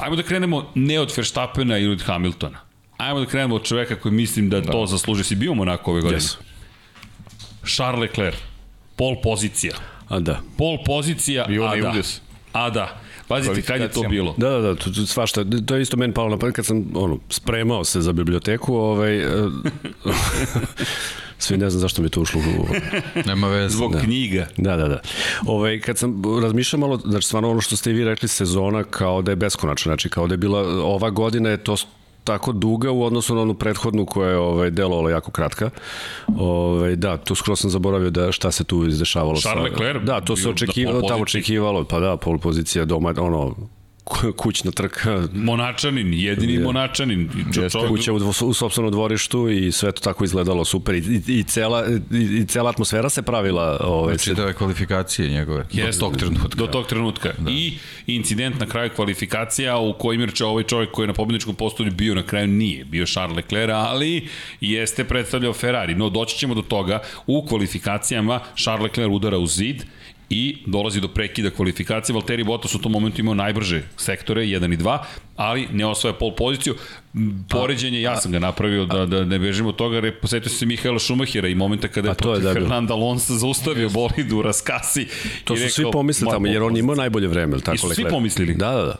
[0.00, 2.65] ajmo da krenemo ne od Verstappena ili od Hamiltona
[2.96, 4.72] Ajmo da krenemo od čoveka koji mislim da, da.
[4.72, 5.24] to zasluži.
[5.24, 6.20] Si bio u Monaku ove godine?
[6.20, 6.36] Yes.
[7.74, 8.36] Charles Leclerc.
[8.96, 9.74] Pol pozicija.
[10.08, 10.40] A da.
[10.58, 11.90] Pol pozicija, bio a da.
[11.90, 12.20] Udes.
[12.52, 13.00] A da.
[13.28, 14.34] Pazite, kad je to bilo?
[14.36, 15.44] Da, da, da, to, svašta.
[15.66, 18.74] To je isto meni palo na pamet kad sam ono, spremao se za biblioteku.
[18.74, 19.26] Ovaj, e,
[21.38, 22.66] Svi ne znam zašto mi to ušlo u...
[23.28, 23.76] Nema veze.
[23.76, 24.00] Zbog da.
[24.00, 24.46] knjiga.
[24.56, 25.00] Da, da, da.
[25.46, 28.84] Ove, ovaj, kad sam razmišljao malo, znači stvarno ono što ste i vi rekli, sezona
[28.84, 31.76] kao da je beskonačna, znači kao da je bila, ova godina je to
[32.26, 35.70] tako duga u odnosu na onu prethodnu koja je ovaj, delovala jako kratka.
[36.38, 39.36] Ovaj, da, tu skoro sam zaboravio da šta se tu izdešavalo.
[39.36, 40.02] Charles Leclerc?
[40.02, 43.54] Da, to se očekivalo, tamo očekivalo, pa da, pol pozicija doma, ono,
[44.36, 45.28] kućna trka.
[45.32, 46.60] Monačanin, jedini je.
[46.60, 47.30] Monačanin.
[47.54, 51.44] Čo, Kuća u, u sobstvenom dvorištu i sve to tako izgledalo super i, i, i,
[51.44, 53.80] cela, i, i cela atmosfera se pravila.
[53.80, 56.56] Ove, znači da je kvalifikacije njegove yes, do tog trenutka.
[56.56, 57.32] Do tog trenutka.
[57.38, 57.50] Da.
[57.50, 61.92] I incident na kraju kvalifikacija u kojim je ovaj čovjek koji je na pobjedničkom postolju
[61.92, 62.84] bio na kraju nije.
[62.84, 64.28] Bio Charles Leclerc, ali
[64.60, 65.94] jeste predstavljao Ferrari.
[65.94, 69.84] No doći ćemo do toga u kvalifikacijama Charles Leclerc udara u zid
[70.30, 72.14] i dolazi do prekida kvalifikacije.
[72.14, 74.98] Valtteri Bottas u tom momentu imao najbrže sektore, 1 i 2,
[75.36, 76.74] ali ne osvaja pol poziciju.
[77.48, 81.48] Poređenje, ja sam ga napravio da, da ne bežimo od toga, posetio se Mihaela Šumahira
[81.48, 85.06] i momenta kada je protiv da Fernanda Alonso zaustavio bolid u raskasi.
[85.44, 88.04] To su rekao, svi pomislili tamo, jer on imao najbolje vreme, tako I su svi
[88.10, 88.54] pomislili?
[88.54, 88.96] Da, da, da.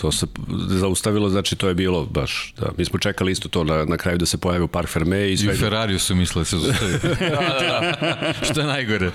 [0.00, 0.26] To se
[0.68, 4.18] zaustavilo, znači to je bilo baš, da, mi smo čekali isto to na, na kraju
[4.18, 5.54] da se pojavi u Park Ferme i sve.
[5.54, 6.98] I Ferrariju su mislili da se zaustavili.
[7.20, 9.10] da, da, što je najgore.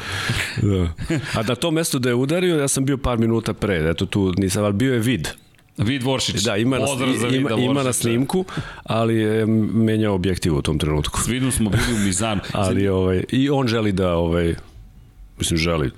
[0.62, 0.94] Da.
[1.40, 4.34] A na to mesto da je udario, ja sam bio par minuta pre, eto tu
[4.38, 5.28] nisam, ali bio je vid.
[5.78, 6.42] Vid Voršić.
[6.42, 6.86] Da, ima na,
[7.36, 8.46] ima, ima na snimku,
[8.84, 11.22] ali je menjao objektiv u tom trenutku.
[11.22, 12.42] S Vidom smo bili u Mizanu.
[12.52, 14.56] ali ovaj, i on želi da ovaj,
[15.44, 15.92] Mislim, želi.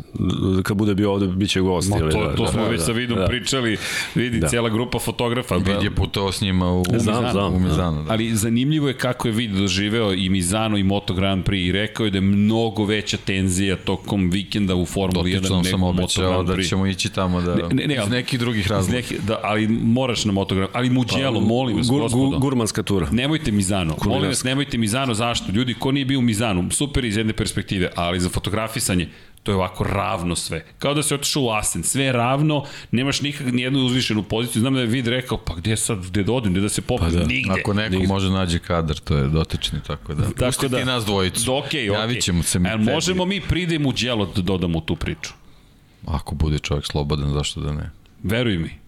[0.64, 1.90] Kad bude bio ovde, bit će gost.
[1.90, 3.26] Ma, to, da, to da, smo da, već da, sa Vidom da.
[3.26, 3.78] pričali.
[4.16, 4.48] Vidi, da.
[4.48, 5.56] cijela grupa fotografa.
[5.56, 7.32] Vid je putovao s njima u, znam, Mizanu.
[7.32, 8.12] Znam, u Mizanu da.
[8.12, 12.06] Ali zanimljivo je kako je Vid doživeo i Mizano i Moto Grand Prix i rekao
[12.06, 16.64] je da je mnogo veća tenzija tokom vikenda u Formuli 1 nego sam obećao da
[16.64, 18.98] ćemo ići tamo da, ne, ne, ne, iz nekih drugih razloga.
[18.98, 22.40] Neki, da, ali moraš na Moto Grand Ali Mugello, pa, molim vas, gur, gospodo.
[22.40, 23.08] Gurmanska tura.
[23.12, 23.96] Nemojte Mizano.
[24.06, 25.14] Molim vas, nemojte Mizano.
[25.14, 25.52] Zašto?
[25.52, 29.10] Ljudi, ko nije bio u Mizanu, super iz jedne perspektive, ali za fotografisanje,
[29.46, 30.66] to je ovako ravno sve.
[30.80, 34.60] Kao da se otišao u Asen, sve je ravno, nemaš nikak nijednu uzvišenu poziciju.
[34.60, 37.12] Znam da je vid rekao, pa gde sad, gde da odim, gde da se popnem,
[37.12, 37.26] pa da.
[37.26, 37.62] nigde.
[37.62, 38.08] Ako neko nigde.
[38.08, 40.24] može nađe kadar, to je dotični, tako da.
[40.24, 41.56] Tako Pusti da, ti nas dvojicu.
[41.56, 41.74] Ok, ok.
[41.74, 42.70] Javit ćemo se mi.
[42.70, 45.34] E, možemo mi pridemo u djelo da dodamo tu priču.
[46.06, 47.92] Ako bude čovjek slobodan, zašto da ne?
[48.24, 48.85] Veruj mi.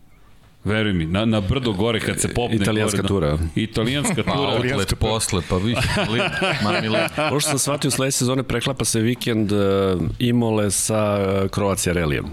[0.67, 3.37] Veruj mi, na, na brdo gore kad se popne Italijanska gore, tura.
[3.55, 4.33] Italijanska tura.
[4.33, 5.75] Pa, outlet posle, pa vi,
[6.11, 6.23] lit,
[6.63, 7.11] mami lit.
[7.31, 9.59] Ovo što sam shvatio, sledeće sezone preklapa se vikend uh,
[10.19, 12.25] Imole sa uh, Croatia Relijem.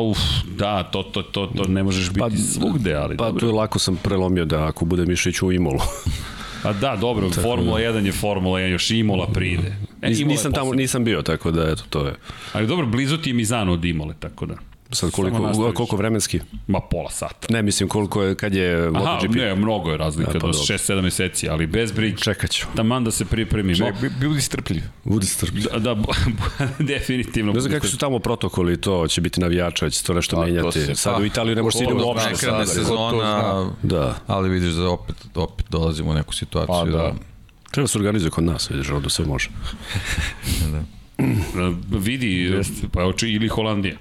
[0.00, 0.18] Uf,
[0.56, 3.40] da, to, to, to, to ne možeš biti pa, svugde, ali Pa dobro.
[3.40, 5.80] tu je lako sam prelomio da ako bude Mišić u Imolu.
[6.64, 7.84] A da, dobro, tako Formula da.
[7.84, 9.76] 1 je Formula 1, još Imola pride.
[10.02, 12.14] E, Imola nisam tamo, nisam bio, tako da eto, to je.
[12.52, 14.54] Ali dobro, blizu ti je Mizano od Imole, tako da.
[14.94, 16.40] Sad koliko, koliko vremenski?
[16.66, 17.46] Ma pola sata.
[17.50, 19.36] Ne, mislim koliko je, kad je MotoGP.
[19.36, 22.16] Aha, ne, mnogo je razlika, ja, pa do 6-7 meseci, ali bez briga.
[22.16, 22.66] Čekat ću.
[22.76, 23.76] Taman da se pripremi.
[23.76, 24.82] Ček, budi strpljiv.
[25.04, 25.64] Budi strpljiv.
[25.64, 25.96] Da, da
[26.94, 27.52] definitivno.
[27.52, 30.86] Ne znam kako su tamo protokoli, to će biti navijača, će to nešto pa, menjati.
[30.86, 32.36] To Sad pa, u Italiju ne može se idemo uopšte.
[32.36, 34.14] Sada, sezona, da.
[34.26, 36.74] ali vidiš da opet, opet dolazimo u neku situaciju.
[36.74, 36.96] Pa, da.
[36.96, 37.14] da.
[37.70, 39.48] Treba se organizuje kod nas, vidiš, da sve može.
[40.72, 40.82] da.
[41.98, 42.60] vidi,
[42.92, 43.96] pa oči ili Holandija.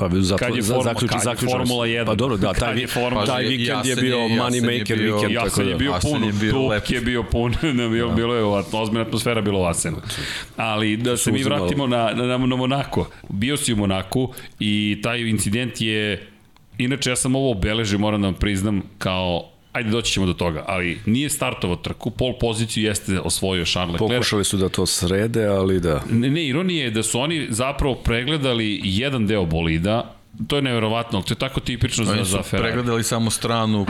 [0.00, 2.06] Pa zato, kad je formu, zaključi, kad zaključi, Formula 1.
[2.06, 5.32] Pa dobro, da, taj, formula, taj vikend je bio money maker je bio, vikend.
[5.32, 8.14] Jasen je bio pun, je bio Dupk je bio pun, ne, bilo, da.
[8.14, 9.96] bilo je ozbiljna atmosfera bilo u Asenu.
[10.56, 13.10] Ali da se mi vratimo na, na, na Monako.
[13.28, 16.26] Bio si u Monaku i taj incident je
[16.78, 20.64] Inače, ja sam ovo obeležio, moram da vam priznam, kao ajde doći ćemo do toga,
[20.66, 24.10] ali nije startovao trku, pol poziciju jeste osvojio Charles Leclerc.
[24.10, 26.02] Pokušali su da to srede, ali da.
[26.10, 30.14] Ne, ne, ironije je da su oni zapravo pregledali jedan deo bolida,
[30.46, 32.72] to je neverovatno, ali to je tako tipično za, za Ferrari.
[32.72, 33.86] pregledali samo stranu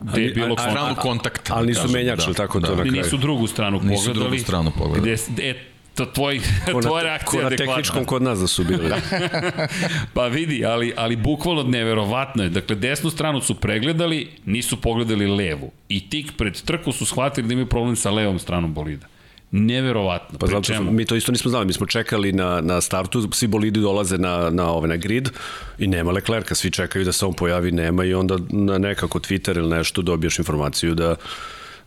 [0.00, 1.54] gde je bilo stranu kontakta.
[1.56, 2.92] Ali nisu menjači, da, tako da, to na kraju.
[2.92, 4.00] Nisu drugu stranu pogledali.
[4.00, 5.16] Nisu drugu stranu pogledali.
[5.28, 6.40] Gde, e, to tvoj,
[6.82, 7.74] tvoja reakcija je adekvatna.
[7.74, 8.90] tehničkom kod nas da su bili.
[10.14, 12.48] pa vidi, ali, ali bukvalno neverovatno je.
[12.48, 15.70] Dakle, desnu stranu su pregledali, nisu pogledali levu.
[15.88, 19.06] I tik pred trku su shvatili da imaju problem sa levom stranom bolida.
[19.50, 20.38] Neverovatno.
[20.38, 23.46] Pa zato što mi to isto nismo znali, mi smo čekali na, na startu, svi
[23.46, 25.30] bolidi dolaze na, na, ove, na grid
[25.78, 29.58] i nema Leclerca, svi čekaju da se on pojavi, nema i onda na nekako Twitter
[29.58, 31.16] ili nešto dobiješ informaciju da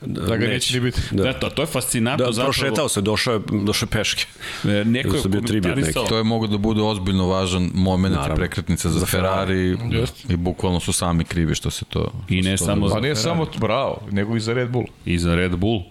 [0.01, 1.01] Da ga neće ni biti.
[1.11, 1.23] Da.
[1.23, 2.25] da, to, to je fascinantno.
[2.25, 2.51] Da, zapravo.
[2.51, 4.25] prošetao se, došao je, došao peške.
[4.63, 5.93] E, neko je bio tribut neki.
[6.09, 10.07] To je mogo da bude ozbiljno važan moment i prekretnica za, za Ferrari, Ferrari.
[10.29, 12.11] i bukvalno su sami krivi što se to...
[12.29, 14.85] I ne samo za Pa ne samo, bravo, nego i za Red Bull.
[15.05, 15.81] I za Red Bull.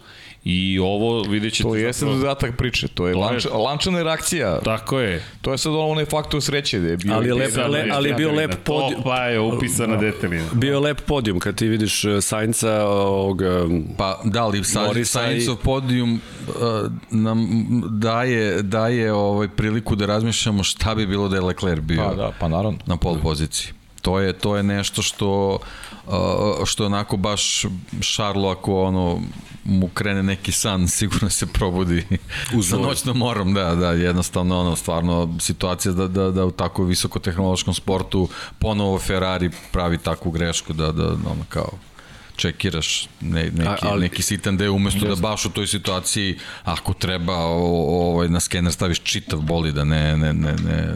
[0.44, 1.68] I ovo vidjet ćete...
[1.68, 2.20] To jeste zapravo...
[2.20, 4.58] dodatak priče, to je, to lanč, je lančana reakcija.
[4.64, 5.24] Tako je.
[5.42, 7.14] To je sad onaj faktor sreće da je bio...
[7.14, 9.02] Ali je, lep, le, ali je bio lep podijum.
[9.02, 10.44] To pa je upisana detelina.
[10.52, 13.42] Bio lep podijum kad ti vidiš e, Sainca ovog...
[13.42, 13.46] E,
[13.98, 14.64] pa da, ali
[15.04, 15.64] Saincov i...
[15.64, 16.54] podijum uh,
[17.10, 17.48] nam
[17.90, 22.32] daje, daje ovaj priliku da razmišljamo šta bi bilo da je Leclerc bio pa, da,
[22.40, 22.78] pa naravno.
[22.86, 23.72] na pol poziciji.
[24.02, 25.58] To je, to je nešto što
[26.06, 26.12] uh,
[26.64, 27.64] što onako baš
[28.00, 29.20] Šarlo ako ono
[29.64, 32.06] mu krene neki san, sigurno se probudi
[32.70, 37.74] sa noćnom morom, da, da, jednostavno ono, stvarno situacija da, da, da u tako visokotehnološkom
[37.74, 38.28] sportu
[38.58, 41.70] ponovo Ferrari pravi takvu grešku da, da ono kao
[42.36, 46.92] čekiraš ne, neki, A, ali, neki sitan deo umesto da baš u toj situaciji ako
[46.92, 50.94] treba o, o, ovaj, na skener staviš čitav bolida, ne, ne, ne, ne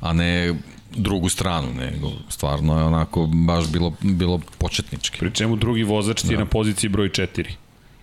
[0.00, 0.54] a ne
[0.96, 5.18] drugu stranu, nego stvarno je onako baš bilo, bilo početnički.
[5.18, 6.32] Pri čemu drugi vozač ti da.
[6.34, 7.46] je na poziciji broj 4.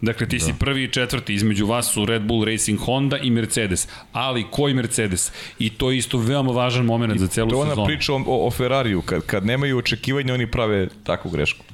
[0.04, 0.46] Dakle, ti da.
[0.46, 3.88] si prvi i četvrti, između vas su Red Bull Racing Honda i Mercedes.
[4.12, 5.32] Ali koji Mercedes?
[5.60, 7.66] I to je isto veoma važan moment I za celu sezonu.
[7.66, 11.66] To je ona priča o, o Ferrariju, kad, kad nemaju očekivanja, oni prave takvu grešku.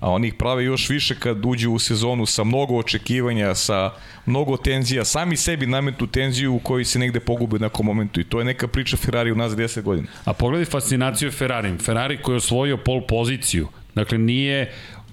[0.00, 3.90] a oni ih prave još više kad uđu u sezonu sa mnogo očekivanja, sa
[4.26, 8.24] mnogo tenzija, sami sebi nametu tenziju u kojoj se negde pogube u nekom momentu i
[8.24, 10.08] to je neka priča Ferrari u nas 10 godina.
[10.24, 11.78] A pogledaj fascinaciju Ferrari.
[11.78, 14.72] Ferrari koji je osvojio pol poziciju, dakle nije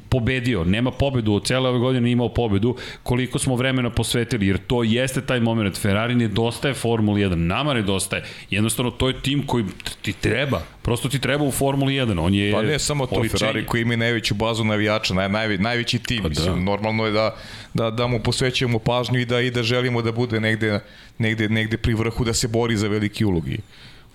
[0.10, 4.84] pobedio, nema pobedu, od cele ove godine imao pobedu, koliko smo vremena posvetili, jer to
[4.84, 9.66] jeste taj moment, Ferrari nedostaje Formula 1, nama nedostaje, jednostavno to je tim koji
[10.02, 13.40] ti treba, prosto ti treba u Formuli 1, on je Pa ne samo to, oličenje.
[13.40, 16.30] Ferrari koji ima najveću bazu navijača, naj, najve, najveći tim, pa da.
[16.30, 17.36] mislim, normalno je da,
[17.74, 20.80] da, da mu posvećujemo pažnju i da, i da želimo da bude negde,
[21.18, 23.60] negde, negde pri vrhu, da se bori za veliki ulogi.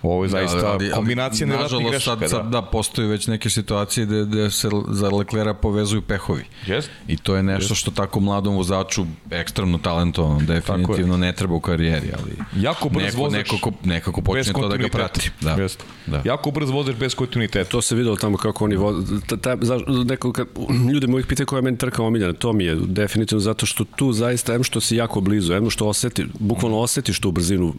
[0.03, 2.29] Ovo je da, zaista ali, ali, kombinacija nevratnih grešaka.
[2.29, 2.61] Sad, sad, da.
[2.61, 6.45] da, postoje već neke situacije gde, gde se za Leclera povezuju pehovi.
[6.67, 6.85] Yes.
[7.09, 7.79] I to je nešto yes.
[7.79, 13.19] što tako mladom vozaču ekstremno talentovan, definitivno ne treba u karijeri, ali jako brz neko,
[13.19, 15.31] vozač, nekako, nekako počne to da ga prati.
[15.41, 15.57] Da.
[15.57, 15.79] Yes.
[16.07, 16.23] da.
[16.25, 17.71] Jako brz vozač bez kontinuiteta.
[17.71, 19.21] To se videlo tamo kako oni voze.
[19.27, 20.47] Ta, ta, za, neko, kad,
[20.93, 24.13] ljude mojih pitaju koja je meni trka omiljena, to mi je definitivno zato što tu
[24.13, 27.75] zaista, em što si jako blizu, em što oseti, bukvalno osetiš tu brzinu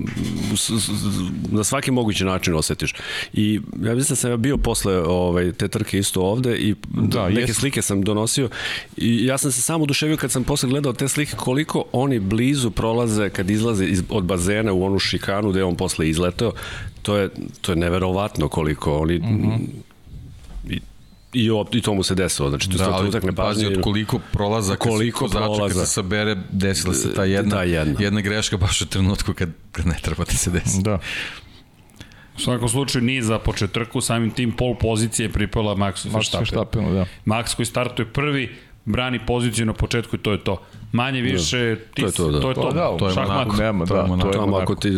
[1.52, 2.93] na svaki mogući mogući način osetiš.
[3.33, 7.41] I ja mislim da sam bio posle ovaj, te trke isto ovde i da, neke
[7.41, 7.59] jest.
[7.59, 8.49] slike sam donosio
[8.97, 12.71] i ja sam se samo oduševio kad sam posle gledao te slike koliko oni blizu
[12.71, 16.53] prolaze kad izlaze iz, od bazena u onu šikanu gde on posle izletao.
[17.01, 17.29] To je,
[17.61, 19.91] to je neverovatno koliko oni mm -hmm
[20.69, 20.81] i,
[21.33, 24.75] i, i to mu se desilo, znači to da, ali utakne pazi od koliko prolaza
[24.75, 28.01] koliko prolaza kad se sabere desila se ta jedna, da, jedna.
[28.01, 30.81] jedna greška baš u trenutku kad, kad ne treba ti se desi.
[30.81, 30.99] Da.
[32.38, 36.94] U svakom slučaju nije za početrku, samim tim pol pozicije pripala Maxu Verstappenu.
[36.94, 37.06] Da.
[37.26, 38.56] Max koji startuje prvi,
[38.86, 40.62] brani poziciju na početku i to je to.
[40.91, 41.28] Manje da.
[41.28, 42.41] više ti, to je to, da.
[42.41, 42.62] to je to.
[42.62, 43.48] Pa da, to je šahmat.
[43.60, 44.90] Nema, da, to je tamo ako ti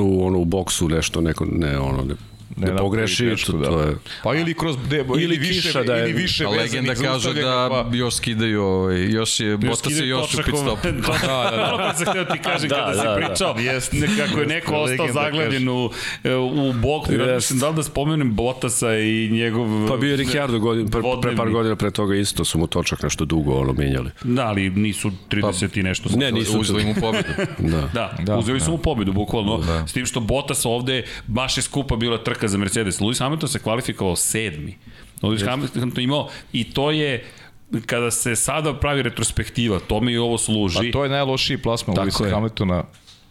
[0.00, 2.14] u ono u boksu nešto neko ne ono ne
[2.56, 3.64] ne, ne pogreši, grešku, to, da.
[3.64, 3.96] to je...
[4.22, 7.34] Pa ili kroz de, ili, ili više kiša, da je, ili više a legenda kaže
[7.34, 7.96] da pa...
[7.96, 10.78] još skidaju, ovaj, još je Bota se još u pit stop.
[10.84, 11.76] da, da, da.
[11.76, 11.94] da.
[11.98, 14.24] se htio ti kažem da, kada da, si da, pričao, da.
[14.26, 15.90] kako je neko ostao zagledan u,
[16.52, 17.34] u bok, yes.
[17.34, 19.88] mislim da li da spomenem Botasa i njegov...
[19.88, 23.02] Pa bio je Ricciardo godin, pre, pre par godina pre toga isto su mu točak
[23.02, 24.10] nešto dugo ono menjali.
[24.24, 26.08] Da, ali nisu 30 pa, i nešto.
[26.16, 27.28] Ne, nisu uzeli mu pobedu.
[27.58, 27.90] da.
[27.92, 29.58] da, da, uzeli su mu pobedu, bukvalno.
[29.58, 29.86] Da.
[29.86, 33.00] S tim što Botas ovde baš je skupa bila trka za Mercedes.
[33.00, 34.78] Lewis Hamilton se kvalifikovao sedmi.
[35.22, 35.50] Lewis yes.
[35.50, 37.24] Hamilton imao i to je
[37.86, 40.88] kada se sada pravi retrospektiva, to mi i ovo služi.
[40.88, 42.84] A to je najlošiji plasman Lewis Hamiltona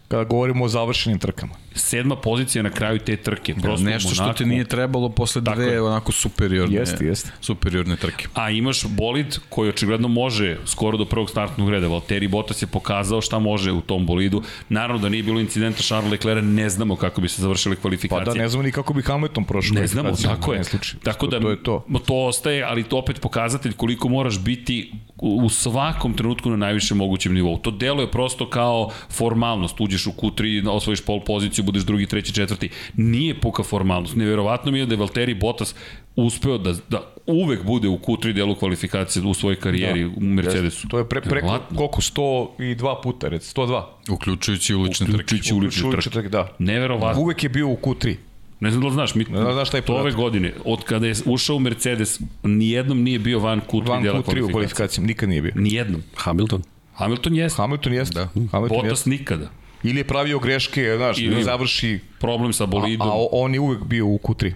[0.08, 3.54] kada govorimo o završenim trkama sedma pozicija na kraju te trke.
[3.54, 5.82] Da, Prosto nešto Monaku, što ti nije trebalo posle dve je.
[5.82, 7.32] onako superiorne, jeste, jeste.
[7.42, 8.28] superiorne trke.
[8.34, 11.88] A imaš bolid koji očigledno može skoro do prvog startnog reda.
[11.88, 14.42] Valtteri Bottas je pokazao šta može u tom bolidu.
[14.70, 18.26] Naravno da nije bilo incidenta Charles Leclerc, ne znamo kako bi se završile kvalifikacije.
[18.26, 19.74] Pa da, ne znamo ni kako bi Hamilton prošao.
[19.74, 20.64] Ne znamo, tako je.
[20.64, 21.00] Slučaju.
[21.04, 21.86] Tako da, to, je to.
[22.06, 27.34] to ostaje, ali to opet pokazatelj koliko moraš biti u svakom trenutku na najvišem mogućem
[27.34, 27.58] nivou.
[27.58, 29.82] To deluje prosto kao formalnost.
[29.82, 32.70] Uđeš u Q3, osvojiš pol poziciju, poziciju, budeš drugi, treći, četvrti.
[32.96, 34.16] Nije puka formalnost.
[34.16, 35.76] Neverovatno mi je da je Valtteri Bottas
[36.16, 40.88] uspeo da, da uvek bude u Q3 delu kvalifikacije u svojoj karijeri da, u Mercedesu.
[40.88, 42.02] To je pre, preko koliko?
[42.02, 43.84] 102 puta, rec, 102.
[44.10, 45.16] Uključujući ulične trke.
[45.16, 45.54] Uključujući
[45.86, 46.48] ulične trke, da.
[46.60, 47.22] Neverovatno.
[47.22, 48.16] Uvek je bio u Q3.
[48.60, 51.08] Ne znam da li znaš, mi, ne znaš šta je to ove godine, od kada
[51.08, 55.30] je ušao u Mercedes, nijednom nije bio van Q3 van dela Q3 u kvalifikacijama, nikad
[55.30, 55.52] nije bio.
[55.56, 56.04] Nijednom.
[56.16, 56.64] Hamilton.
[56.94, 57.62] Hamilton jeste.
[57.62, 58.14] Hamilton jeste.
[58.14, 58.28] Da.
[58.52, 59.10] Hamilton Bottas jeste.
[59.10, 59.50] nikada.
[59.84, 62.00] Ili je pravio greške, znaš, Ili ne završi...
[62.20, 63.08] Problem sa bolidom.
[63.08, 64.54] A, a on je uvek bio u Q3.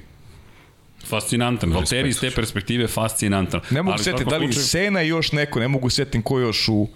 [1.05, 1.73] Fascinantan.
[1.73, 3.61] Valtteri iz te perspektive fascinantan.
[3.69, 4.65] Ne mogu setiti, da li slučaju...
[4.65, 6.87] Sena i još neko, ne mogu setiti ko još u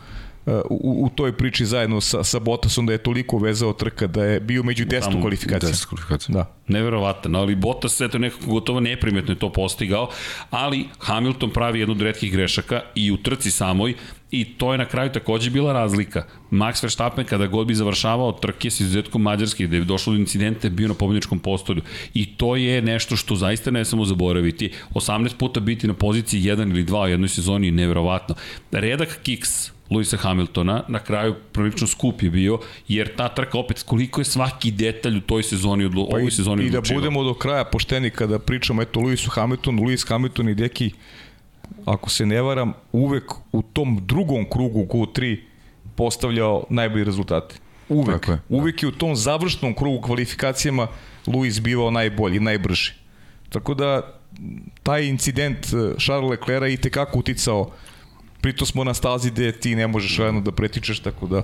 [0.70, 4.40] u, u toj priči zajedno sa, sa Bottasom da je toliko vezao trka da je
[4.40, 5.72] bio među 10 kvalifikacija.
[5.72, 6.34] 10 kvalifikacija.
[6.34, 6.56] Da.
[6.68, 10.10] Neverovatno, ali Bottas eto nekako gotovo neprimetno je to postigao,
[10.50, 13.96] ali Hamilton pravi jednu od redkih grešaka i u trci samoj
[14.32, 16.24] i to je na kraju takođe bila razlika.
[16.52, 20.70] Max Verstappen kada god bi završavao trke s izuzetkom Mađarske, gde je došlo do incidente,
[20.70, 21.82] bio na pobjedničkom postolju.
[22.14, 24.72] I to je nešto što zaista ne samo zaboraviti.
[24.94, 28.36] 18 puta biti na poziciji 1 ili 2 u jednoj sezoni je neverovatno.
[28.72, 34.22] Redak kiks Luisa Hamiltona, na kraju prilično skup je bio, jer ta trka opet koliko
[34.22, 37.64] je svaki detalj u toj sezoni, odlu, pa ovoj sezoni I da budemo do kraja
[37.66, 40.92] pošteni kada pričamo, eto, Luisu Hamiltonu, Luis Hamilton i Deki,
[41.86, 45.38] ako se ne varam, uvek u tom drugom krugu Q3
[45.96, 47.56] postavljao najbolji rezultate.
[47.90, 48.28] Uvek.
[48.28, 48.40] je.
[48.50, 50.88] Uvek je u tom završnom krugu kvalifikacijama
[51.28, 52.92] Luis bivao najbolji, najbrži.
[53.50, 54.02] Tako da
[54.84, 57.72] taj incident eh, Charles Leclerc i tekako uticao
[58.42, 61.42] pritom smo na stazi gde ti ne možeš radno da pretičeš, tako da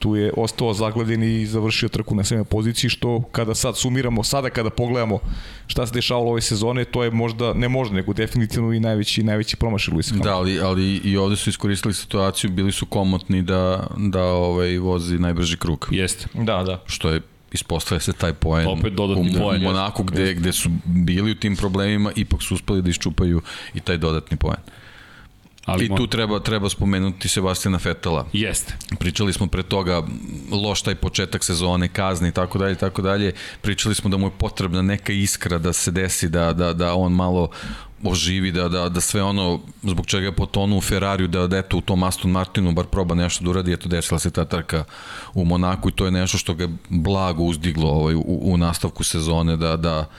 [0.00, 2.44] tu je ostao zagledan i završio trku na 7.
[2.44, 5.18] poziciji, što kada sad sumiramo, sada kada pogledamo
[5.66, 9.56] šta se dešavalo ove sezone, to je možda, ne možda, nego definitivno i najveći, najveći
[9.56, 14.22] promašaj Luisa Da, ali, ali i ovde su iskoristili situaciju, bili su komotni da, da
[14.22, 15.88] ovaj, vozi najbrži krug.
[15.90, 16.26] Jeste.
[16.34, 16.82] Da, da.
[16.86, 17.20] Što je
[17.52, 21.34] ispostavlja se taj poen Opet dodatni u, poen, u Monaku gde, gde su bili u
[21.34, 23.42] tim problemima, ipak su uspeli da iščupaju
[23.74, 24.60] i taj dodatni poen.
[25.70, 28.26] Ali I tu treba, treba spomenuti Sebastijana Fetela.
[28.32, 28.74] Jeste.
[28.98, 30.02] Pričali smo pre toga
[30.50, 33.32] loš taj početak sezone, kazni i tako dalje, tako dalje.
[33.60, 37.12] Pričali smo da mu je potrebna neka iskra da se desi, da, da, da on
[37.12, 37.50] malo
[38.04, 41.76] oživi, da, da, da sve ono zbog čega je potonu u Ferrariju, da, da eto
[41.76, 44.84] u tom Aston Martinu bar proba nešto da uradi, eto desila se ta trka
[45.34, 49.56] u Monaku i to je nešto što ga blago uzdiglo ovaj, u, u nastavku sezone,
[49.56, 50.10] da, da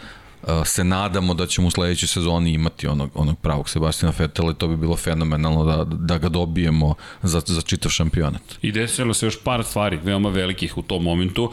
[0.65, 4.67] se nadamo da ćemo u sledećoj sezoni imati onog, onog pravog Sebastina Fetela i to
[4.67, 8.41] bi bilo fenomenalno da, da ga dobijemo za, za čitav šampionat.
[8.61, 11.51] I desilo se još par stvari veoma velikih u tom momentu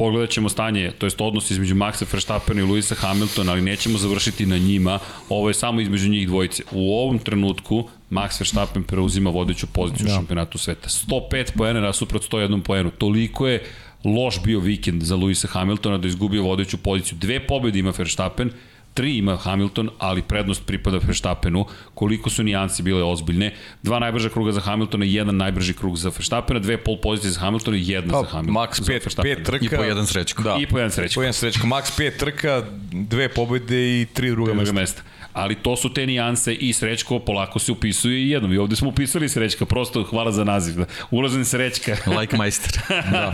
[0.00, 4.46] pogledat ćemo stanje, to jest odnos između Maxa Verstappena i Luisa Hamiltona, ali nećemo završiti
[4.46, 4.98] na njima,
[5.28, 6.62] ovo je samo između njih dvojice.
[6.72, 10.12] U ovom trenutku Max Verstappen preuzima vodeću poziciju da.
[10.12, 10.88] u šampionatu sveta.
[10.88, 12.90] 105 poena nasuprot 101 poenu.
[12.90, 13.62] Toliko je
[14.04, 17.18] loš bio vikend za Luisa Hamiltona da izgubio vodeću poziciju.
[17.20, 18.50] Dve pobjede ima Verstappen,
[18.94, 21.64] tri ima Hamilton, ali prednost pripada Verstappenu.
[21.94, 23.54] Koliko su nijansi bile ozbiljne.
[23.82, 27.40] Dva najbrža kruga za Hamiltona i jedan najbrži krug za Verstappena, dve pol pozicije za
[27.40, 28.66] Hamiltona i jedna pa, za Hamiltona.
[28.66, 29.64] Max 5 pet trka.
[29.64, 30.42] I po jedan srećko.
[30.42, 30.56] Da.
[30.60, 31.18] I po jedan srećko.
[31.18, 31.66] Po jedan srećko.
[31.66, 32.62] Max 5 trka,
[32.92, 34.72] dve pobede i tri druga mesta.
[34.72, 35.02] mesta
[35.32, 38.52] ali to su te nijanse i Srećko polako se upisuje i jednom.
[38.52, 40.74] I ovde smo upisali Srećka, prosto hvala za naziv.
[40.74, 40.84] Da.
[41.10, 41.96] Ulazim Srećka.
[42.20, 42.72] like majster.
[43.12, 43.32] da.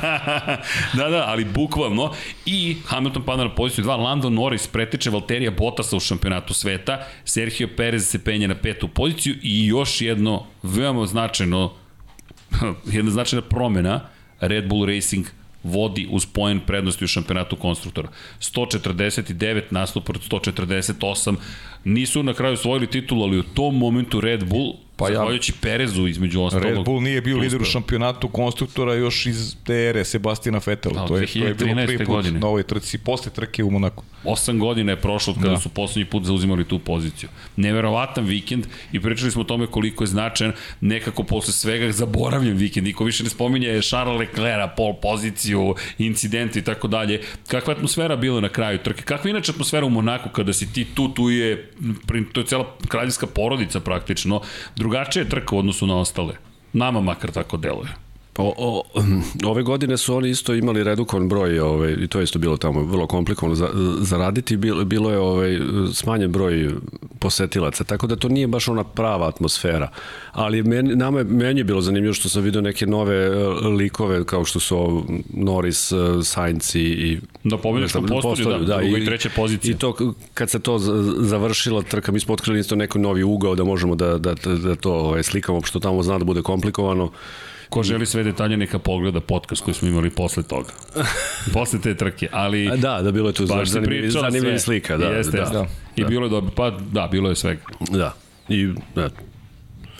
[0.95, 2.13] da, da, ali bukvalno.
[2.47, 7.69] I Hamilton pada na poziciju 2, Lando Norris pretiče Valterija Bottasa u šampionatu sveta, Sergio
[7.77, 11.73] Perez se penje na petu poziciju i još jedno veoma značajno
[12.97, 14.01] jedna značajna promena
[14.41, 15.27] Red Bull Racing
[15.67, 18.09] vodi uz poen prednosti u šampionatu konstruktora.
[18.41, 21.37] 149 nastup protiv 148.
[21.85, 26.07] Nisu na kraju osvojili titulu, ali u tom momentu Red Bull Pa Zahvaljujući ja, Perezu
[26.07, 26.67] između ostalog.
[26.67, 31.01] Red Bull nije bio lider u šampionatu konstruktora još iz ere Sebastina Fetela.
[31.01, 32.41] Da, to, je, to je bilo prvi put godine.
[32.41, 34.05] na ovoj trci, posle trke u Monaku.
[34.25, 35.61] Osam godina je prošlo od kada da.
[35.61, 37.29] su poslednji put zauzimali tu poziciju.
[37.57, 42.87] Neverovatan vikend i pričali smo o tome koliko je značajan nekako posle svega zaboravljen vikend.
[42.87, 47.21] Niko više ne spominje Charles Leclerc, pol poziciju, incident i tako dalje.
[47.49, 49.03] Kakva atmosfera bila na kraju trke?
[49.03, 51.73] Kakva inače atmosfera u Monaku kada si ti tu, tu je,
[52.33, 54.41] to je cela kraljevska porodica praktično
[55.21, 56.35] je trka u odnosu na ostale.
[56.73, 58.06] Nama makar tako deluje.
[58.39, 58.83] O, o,
[59.51, 62.83] ove godine su oni isto imali redukovan broj ovaj, i to je isto bilo tamo
[62.83, 63.69] vrlo komplikovano za,
[64.01, 65.59] za raditi, bilo, bilo je ovaj,
[65.93, 66.71] smanjen broj
[67.19, 69.91] posetilaca, tako da to nije baš ona prava atmosfera,
[70.33, 73.31] ali meni, nama je, meni je bilo zanimljivo što sam vidio neke nove e,
[73.69, 75.05] likove kao što su
[75.35, 77.21] Norris, e, Sainz i...
[77.45, 79.73] da pobjedičkom postolju, da, da, i, i treće pozicije.
[79.73, 80.79] I to, kad se to
[81.19, 84.93] završila trka, mi smo otkrili isto neko novi ugao da možemo da, da, da to
[84.93, 87.11] ovaj, slikamo, što tamo zna da bude komplikovano
[87.69, 90.71] Ko želi sve detalje neka pogleda podcast koji smo imali posle toga.
[91.55, 92.71] posle te trke, ali...
[92.77, 94.97] Da, da, bilo je tu zanimljiv, zanimljiv slika.
[94.97, 95.55] Da, jeste, da, jeste.
[95.55, 95.67] Da,
[95.97, 97.63] I bilo je dobro, pa da, bilo je svega.
[97.91, 98.15] Da,
[98.49, 99.11] i da,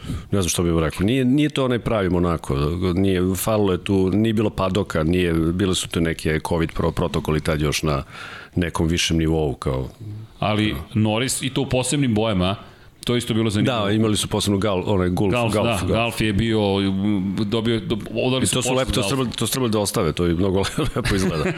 [0.09, 1.07] ne znam što bih rekao.
[1.07, 2.57] Nije, nije to onaj pravi Monako.
[2.95, 7.41] Nije, falilo je tu, nije bilo padoka, nije, bile su tu neke COVID pro, protokoli
[7.41, 8.03] tad još na
[8.55, 9.55] nekom višem nivou.
[9.55, 9.89] Kao,
[10.39, 12.57] Ali Norris i to u posebnim bojama,
[13.07, 13.85] To isto bilo zanimljivo.
[13.85, 15.93] Da, imali su posebno gal, onaj golf, golf, golf, da, golf.
[15.93, 16.61] golf je bio,
[17.45, 20.35] dobio, do, odali su to su lepo, to trebali, to trebali da ostave, to je
[20.35, 20.63] mnogo
[20.97, 21.45] lepo izgleda.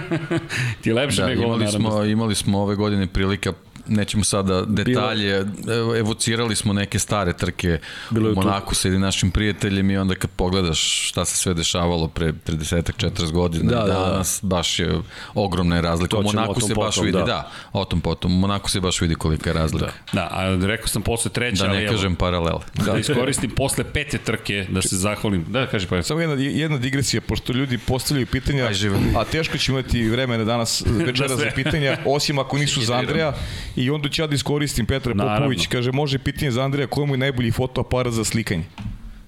[0.80, 3.52] Ti je lepše da, nego imali smo, imali smo ove godine prilika
[3.88, 5.96] nećemo sada detalje, Bilo...
[5.96, 7.78] evocirali smo neke stare trke
[8.10, 12.08] Bilo u Monaku sa jednim našim prijateljem i onda kad pogledaš šta se sve dešavalo
[12.08, 14.56] pre 30-40 godina, da, danas da, da.
[14.56, 15.00] baš je
[15.34, 16.18] ogromna razlika.
[16.18, 17.24] U Monaku se baš potom, vidi, da.
[17.24, 19.92] da, o tom potom, u Monaku se baš vidi kolika je razlika.
[20.12, 22.58] Da, da a rekao sam posle treće, da ne ali kažem paralel.
[22.74, 25.44] Da, da iskoristim posle pete trke, da se zahvalim.
[25.48, 26.02] Da, kaži pa.
[26.02, 28.70] Samo jedna, jedna digresija, pošto ljudi postavljaju pitanja,
[29.16, 33.34] a teško će imati vremena danas večera za pitanja, osim ako nisu za Andreja
[33.78, 35.38] I onda ću ja da iskoristim Petra Naravno.
[35.38, 38.64] Popović, kaže, može pitanje za Andreja, koji mu je najbolji fotoaparat za slikanje?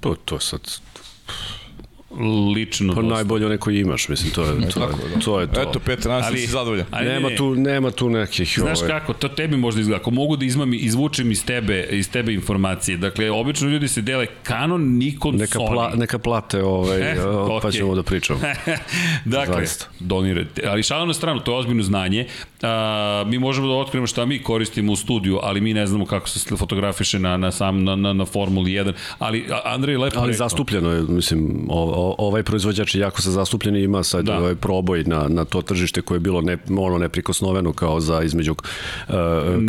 [0.01, 0.61] To, to sad
[2.55, 3.15] lično pa dosta.
[3.15, 5.61] najbolje one koji imaš mislim to je to, Tako, je, to je to.
[5.61, 6.87] Eto Petar nas si zadovoljan.
[6.91, 8.89] ali nema ne, tu nema tu nekih znaš ove...
[8.89, 10.01] kako to tebi možda izgleda.
[10.01, 12.97] Ako mogu da izmam izvučem iz tebe iz tebe informacije.
[12.97, 15.73] Dakle obično ljudi se dele Canon Nikon neka Sony.
[15.73, 17.62] pla, neka plate ovaj eh, okay.
[17.62, 18.41] pa ćemo da pričamo.
[19.24, 19.87] Dakle Zaista.
[20.01, 20.62] donirajte.
[20.66, 22.27] Ali šalno na stranu to je ozbiljno znanje.
[22.62, 26.28] A, mi možemo da otkrijemo šta mi koristimo u studiju ali mi ne znamo kako
[26.28, 30.49] se fotografiše na na sam na na, na Formuli 1 ali Andrej lepo ali rekao.
[30.49, 34.39] zastupljeno je mislim ovo ovaj proizvođač je jako sa zastupljen i ima sad da.
[34.39, 38.53] ovaj proboj na, na to tržište koje je bilo ne, ono neprikosnoveno kao za između
[38.53, 39.15] uh,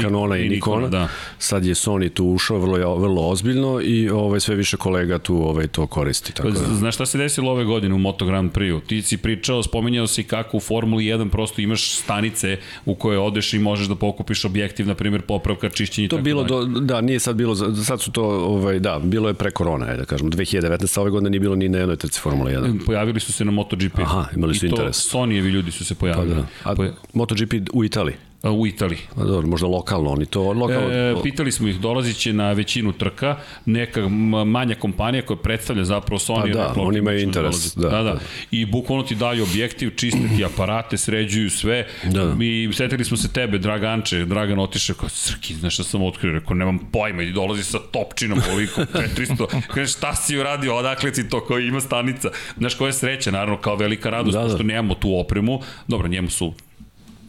[0.02, 0.88] Canona i, i Nikona.
[0.88, 1.08] Da.
[1.38, 5.68] Sad je Sony tu ušao vrlo, vrlo ozbiljno i ovaj, sve više kolega tu ovaj,
[5.68, 6.34] to koristi.
[6.34, 6.60] Tako da.
[6.60, 8.80] Znaš šta se desilo ove godine u Moto Grand Prix-u?
[8.80, 13.54] Ti si pričao, spominjao si kako u Formuli 1 prosto imaš stanice u koje odeš
[13.54, 17.02] i možeš da pokupiš objektiv, na primjer popravka, čišćenje i to tako bilo do, da,
[17.02, 21.00] nije sad bilo, sad su to, ovaj, da, bilo je pre korona, da kažemo, 2019.
[21.00, 22.86] ove godine nije bilo ni na jednoj trci Formula 1.
[22.86, 24.00] Pojavili su se na MotoGP.
[24.00, 25.06] Aha, imali su interes.
[25.06, 26.36] I to Sonyjevi ljudi su se pojavili.
[26.36, 26.72] Pa da.
[26.72, 26.92] A Poja...
[27.14, 28.16] MotoGP u Italiji?
[28.44, 29.00] U Italiji.
[29.16, 30.92] A dobro, možda lokalno, oni to lokalno...
[30.92, 34.08] E, pitali smo ih, dolazit će na većinu trka, neka
[34.46, 36.54] manja kompanija koja predstavlja zapravo Sony.
[36.54, 37.76] Pa da, oni imaju interes.
[37.76, 38.20] Da, da, da.
[38.52, 41.88] I bukvalno ti daju objektiv, čiste ti aparate, sređuju sve.
[42.04, 42.36] Da.
[42.44, 46.34] I setili smo se tebe, Draganče, Dragan otišao kao, Srki, znaš šta sam otkrio?
[46.34, 48.82] Rekao, nemam pojma, i dolazi sa topčinom, ovoliko,
[49.18, 49.62] 400.
[49.74, 52.30] Kaže, šta si uradio, odakle si to, koji ima stanica?
[52.58, 54.48] Znaš, koja je sreća, naravno, kao velika radost, da, da.
[54.48, 55.62] pošto nemamo tu opremu.
[55.88, 56.54] Dobro, njemu su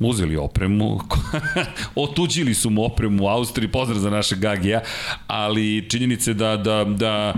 [0.09, 1.01] uzeli opremu,
[1.95, 4.81] otuđili su mu opremu u Austriji, pozdrav za naše Gagija,
[5.27, 7.35] ali činjenice da, da, da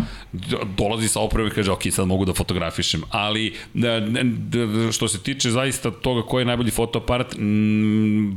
[0.77, 5.23] dolazi sa opremom i kaže, ok, sad mogu da fotografišem, ali da, da, što se
[5.23, 7.35] tiče zaista toga koji je najbolji fotoaparat,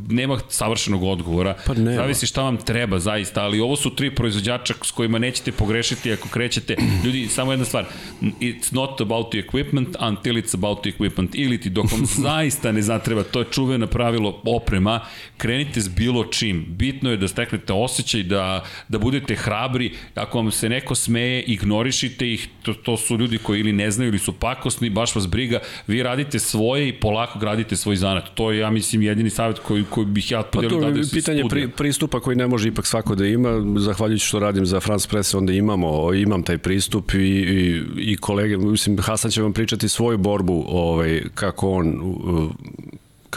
[0.10, 1.95] nema savršenog odgovora, pa nema.
[1.95, 6.30] zavisi šta vam treba zaista, ali ovo su tri proizvođača s kojima nećete pogrešiti ako
[6.30, 6.76] krećete,
[7.06, 7.86] ljudi, samo jedna stvar,
[8.22, 12.72] it's not about the equipment until it's about the equipment, ili ti dok vam zaista
[12.72, 13.88] ne zatreba, to je čuvena
[14.18, 14.99] pravilo oprema,
[15.38, 20.52] krenite s bilo čim, bitno je da steknete osjećaj, da, da budete hrabri, ako vam
[20.52, 24.34] se neko smeje, ignorišite ih, to, to su ljudi koji ili ne znaju ili su
[24.34, 28.23] pakosni, baš vas briga, vi radite svoje i polako gradite svoj zanat.
[28.35, 31.44] To je, ja mislim, jedini savjet koji, koji bih ja podelio pa to je pitanje
[31.49, 35.34] pri, pristupa koji ne može ipak svako da ima, zahvaljujući što radim za France Press,
[35.34, 40.18] onda imamo, imam taj pristup i, i, i kolege, mislim, Hasan će vam pričati svoju
[40.18, 41.88] borbu, ovaj, kako on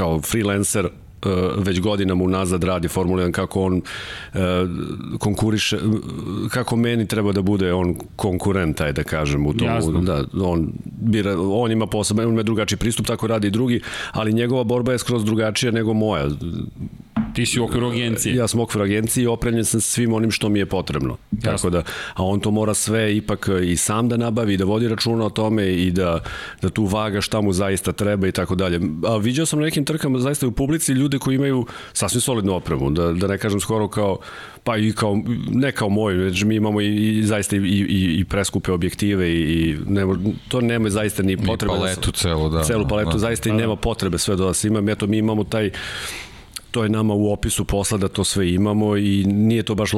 [0.01, 0.89] kao freelancer
[1.27, 4.39] E, već godinama unazad radi Formula 1, kako on e,
[5.18, 5.78] konkuriše,
[6.51, 10.01] kako meni treba da bude on konkurent, aj da kažem, u tomu.
[10.01, 13.81] Da, on, bira, on ima poseban, on ima drugačiji pristup, tako radi i drugi,
[14.12, 16.28] ali njegova borba je skroz drugačija nego moja.
[17.35, 18.35] Ti si u okviru agencije.
[18.35, 21.16] Ja sam u okviru agencije i opremljen sam svim onim što mi je potrebno.
[21.32, 21.51] Jasno.
[21.51, 21.82] Tako da,
[22.15, 25.73] a on to mora sve ipak i sam da nabavi, da vodi računa o tome
[25.73, 26.23] i da,
[26.62, 28.81] da tu vaga šta mu zaista treba i tako dalje.
[29.07, 32.90] A viđao sam na nekim trkama zaista u publici ljude koji imaju sasvim solidnu opremu,
[32.90, 34.19] da, da ne kažem skoro kao
[34.65, 38.24] pa i kao, ne kao moj, već mi imamo i, i zaista i, i, i
[38.24, 40.02] preskupe objektive i, i ne,
[40.48, 41.74] to nema zaista ni potrebe.
[41.74, 42.65] Ni paletu celu, da.
[42.65, 43.19] Celu paletu, da.
[43.19, 44.89] zaista i da, nema potrebe sve da vas imam.
[44.89, 45.70] Eto, mi imamo taj
[46.70, 49.92] to je nama u opisu posla da to sve imamo i nije to baš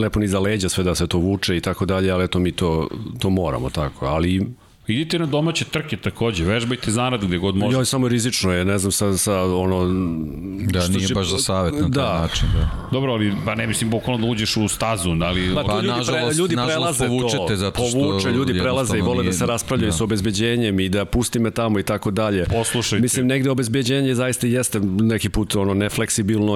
[0.00, 2.52] lepo ni za leđa sve da se to vuče i tako dalje, ali eto mi
[2.52, 2.88] to,
[3.18, 4.46] to moramo tako, ali
[4.88, 7.80] Idite na domaće trke takođe, vežbajte zanad gde god možete.
[7.80, 9.84] Ja, samo rizično je, ne znam sa, sa ono...
[10.72, 11.14] Da, nije će...
[11.14, 12.02] baš za savet na da.
[12.02, 12.48] taj način.
[12.54, 12.88] Da.
[12.92, 15.54] Dobro, ali pa ne mislim bukvalno da uđeš u stazu, ali...
[15.54, 19.00] Pa, pa ljudi, nažalost, pre, ljudi prelaze povučete to, zato što povuče, ljudi prelaze i
[19.00, 19.96] vole da se raspravljaju da.
[19.96, 22.44] sa obezbeđenjem i da pusti me tamo i tako dalje.
[22.44, 23.02] Poslušajte.
[23.02, 26.52] Mislim, negde obezbeđenje zaista jeste neki put ono nefleksibilno,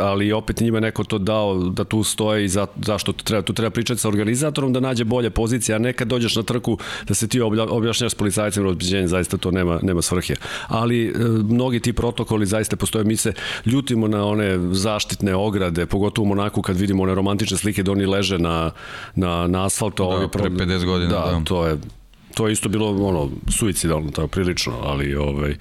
[0.00, 3.52] ali opet njima neko to dao da tu stoje i za, zašto to treba, tu
[3.52, 7.28] treba pričati sa organizatorom da nađe bolje pozicije, a nekad dođeš na trku da se
[7.28, 7.40] ti
[7.76, 10.34] objašnjaš s policajcima obezbeđenje, zaista to nema, nema svrhe.
[10.68, 13.32] Ali e, mnogi ti protokoli zaista postoje, mi se
[13.66, 18.06] ljutimo na one zaštitne ograde, pogotovo u Monaku kad vidimo one romantične slike da oni
[18.06, 18.70] leže na,
[19.14, 19.96] na, na asfaltu.
[20.20, 21.10] Da, pre 50 godina.
[21.10, 21.78] Da, da, to je
[22.36, 25.56] to je isto bilo ono suicidalno tako prilično, ali ovaj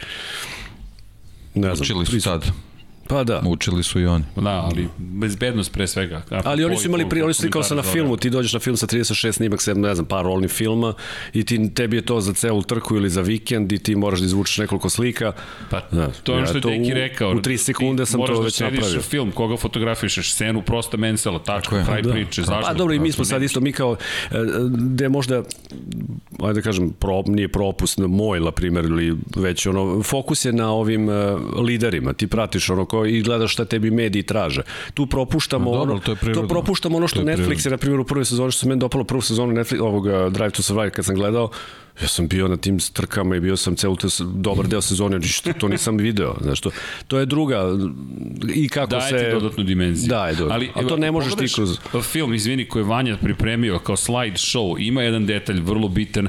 [1.53, 1.81] ne znam.
[1.81, 2.45] Učili su sad.
[3.07, 3.41] Pa da.
[3.45, 4.23] Učili su i oni.
[4.35, 6.21] Da, ali bezbednost pre svega.
[6.29, 8.59] Kako ali oni su imali prije, oni su kao sa na filmu, ti dođeš na
[8.59, 10.93] film sa 36 snimak, se, ne znam, par rolnih filma
[11.33, 14.25] i ti, tebi je to za celu trku ili za vikend i ti moraš da
[14.25, 15.31] izvučeš nekoliko slika.
[15.69, 17.31] Pa, da, to je ono što je Deki rekao.
[17.31, 18.81] U 3 sekunde sam to već napravio.
[18.81, 22.11] Moraš da film, koga fotografišeš, scenu prosta mensela, tačka, kraj da.
[22.11, 22.67] priče, zašto?
[22.67, 23.95] Pa dobro, i mi smo sad isto, mi kao,
[24.31, 24.35] e,
[24.69, 25.43] gde možda,
[26.43, 30.71] ajde da kažem, pro, nije propust, moj, na primjer, ili već ono, fokus je na
[30.71, 31.15] ovim uh,
[31.59, 34.61] liderima, ti pratiš ono ko, i gledaš šta tebi mediji traže.
[34.93, 37.99] Tu propuštamo no, dobro, ono, to, je to propuštamo ono što Netflix je, na primjer,
[37.99, 40.89] u prvoj sezoni, što se meni dopalo prvu sezonu Netflix, ovog uh, Drive to Survive
[40.89, 41.49] kad sam gledao,
[42.01, 45.53] Ja sam bio na tim trkama i bio sam celu te, dobar deo sezone, što
[45.53, 46.35] to nisam video.
[46.41, 46.71] Znaš, to,
[47.07, 47.77] to je druga
[48.55, 49.15] i kako Daje se...
[49.15, 50.09] Daje dodatnu dimenziju.
[50.09, 51.79] Da, je Ali, A to ne možeš ti kroz...
[52.03, 56.27] Film, izvini, koji je Vanja pripremio kao slide show, ima jedan detalj vrlo bitan,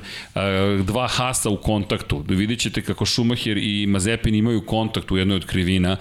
[0.82, 2.24] dva hasa u kontaktu.
[2.28, 5.96] Vidjet ćete kako Schumacher i Mazepin imaju kontakt u jednoj od krivina.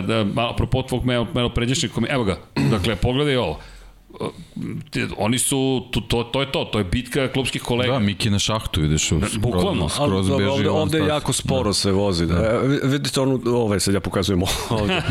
[0.00, 2.36] Da, da, apropo tvog malo, malo pređešnjeg, evo ga,
[2.70, 3.58] dakle, pogledaj ovo
[5.16, 7.92] oni su, to, to, to je to, to je bitka klubskih kolega.
[7.92, 9.88] Da, Miki na šahtu ideš u Bukvalno.
[9.88, 10.44] skroz beži.
[10.44, 11.74] Ovde, ovde jako sporo da.
[11.74, 12.26] se vozi.
[12.26, 12.34] Da.
[12.34, 12.58] da.
[12.88, 15.02] Vidite onu, ovaj sad ja pokazujem ovde.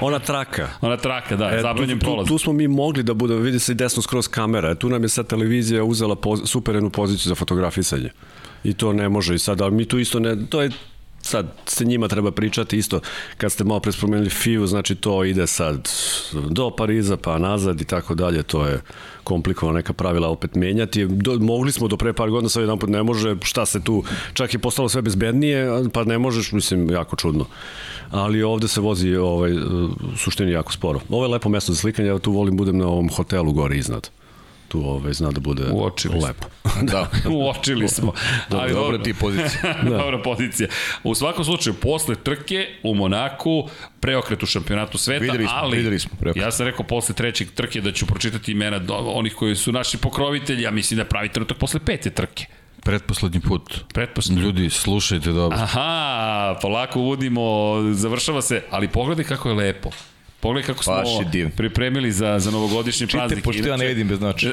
[0.00, 0.68] Ona traka.
[0.80, 2.26] Ona traka, da, e, zabranjen tu, prolaz.
[2.26, 4.74] Tu, tu, smo mi mogli da bude, vidi se desno skroz kamera.
[4.74, 8.10] Tu nam je sad televizija uzela poz, superenu poziciju za fotografisanje.
[8.64, 10.70] I to ne može i sad, ali mi tu isto ne, to je
[11.22, 13.00] sad se njima treba pričati isto.
[13.36, 15.88] Kad ste malo prespomenuli FIU znači to ide sad
[16.50, 18.42] do Pariza pa nazad i tako dalje.
[18.42, 18.80] To je
[19.24, 21.06] komplikovano neka pravila opet menjati.
[21.06, 24.04] Do, mogli smo do pre par godina sad jedan put ne može šta se tu
[24.32, 27.46] čak je postalo sve bezbednije pa ne možeš mislim jako čudno.
[28.10, 29.52] Ali ovde se vozi ovaj,
[30.16, 31.00] suštini jako sporo.
[31.08, 34.10] Ovo je lepo mesto za slikanje ja tu volim budem na ovom hotelu gore iznad
[34.70, 36.46] tu ovaj, zna da bude Uočili lepo.
[36.92, 38.12] da, uočili smo.
[38.48, 39.74] Ali dobro, dobra ti pozicija.
[39.82, 39.90] da.
[39.90, 40.68] Dobra pozicija.
[41.04, 43.68] U svakom slučaju, posle trke u Monaku,
[44.00, 46.44] preokret u šampionatu sveta, videli smo, ali videli smo preokret.
[46.44, 50.62] ja sam rekao posle trećeg trke da ću pročitati imena onih koji su naši pokrovitelji,
[50.62, 52.46] ja mislim da pravi trenutak posle pete trke.
[52.82, 53.80] Pretposlednji put.
[53.94, 54.42] Pretposlednji.
[54.42, 55.58] Ljudi, slušajte dobro.
[55.58, 59.90] Aha, polako uvodimo, završava se, ali pogledaj kako je lepo.
[60.40, 61.24] Pogledaj kako smo ovo
[61.56, 63.38] pripremili za, za novogodišnji Čite, praznik.
[63.38, 64.52] Čite, pošto ja ne vidim bez značaja.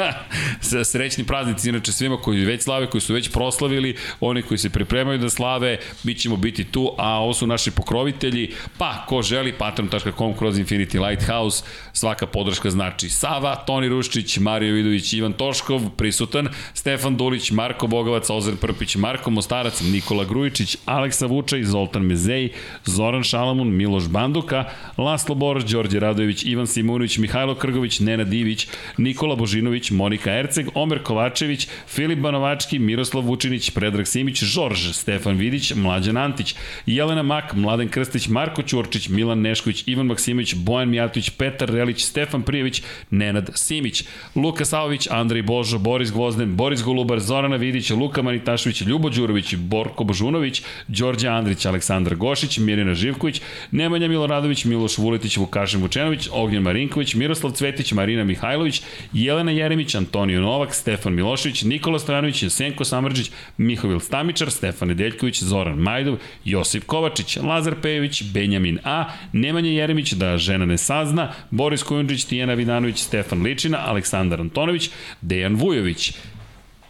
[0.92, 5.18] Srećni praznici, inače svima koji već slave, koji su već proslavili, oni koji se pripremaju
[5.18, 10.34] da slave, mi ćemo biti tu, a ovo su naši pokrovitelji, pa ko želi, patron.com
[10.38, 17.16] kroz Infinity Lighthouse, svaka podrška znači Sava, Toni Ruščić, Mario Vidović, Ivan Toškov, prisutan, Stefan
[17.16, 22.52] Dulić, Marko Bogovac, Ozren Prpić, Marko Mostarac, Nikola Grujičić, Aleksa Vučaj, Zoltan Mezej,
[22.84, 24.64] Zoran Šalamun, Miloš Banduka,
[24.98, 28.68] Laslo Bor, Đorđe Radojević, Ivan Simunović, Mihajlo Krgović, Nena Divić,
[28.98, 35.72] Nikola Božinović, Monika Erceg, Omer Kovačević, Filip Banovački, Miroslav Vučinić, Predrag Simić, Žorž, Stefan Vidić,
[35.74, 36.54] Mlađan Antić,
[36.86, 42.42] Jelena Mak, Mladen Krstić, Marko Ćurčić, Milan Nešković, Ivan Maksimović, Bojan Mijatović, Petar Relić, Stefan
[42.42, 44.04] Prijević, Nenad Simić,
[44.34, 50.04] Luka Savović, Andrej Božo, Boris Gvozden, Boris Golubar, Zorana Vidić, Luka Manitašević, Ljubo Đurović, Borko
[50.04, 53.40] Božunović, Đorđe Andrić, Aleksandar Gošić, Mirina Živković,
[53.70, 58.82] Nemanja Miloradović, Milo Miloš Vuletić, Vukašin Vučenović, Ognjen Marinković, Miroslav Cvetić, Marina Mihajlović,
[59.12, 65.78] Jelena Jeremić, Antonio Novak, Stefan Milošević, Nikola Stojanović, Jesenko Samrđić, Mihovil Stamičar, Stefan Nedeljković, Zoran
[65.78, 72.24] Majdov, Josip Kovačić, Lazar Pejević, Benjamin A, Nemanja Jeremić, da žena ne sazna, Boris Kujundžić,
[72.24, 74.90] Tijena Vidanović, Stefan Ličina, Aleksandar Antonović,
[75.20, 76.12] Dejan Vujović,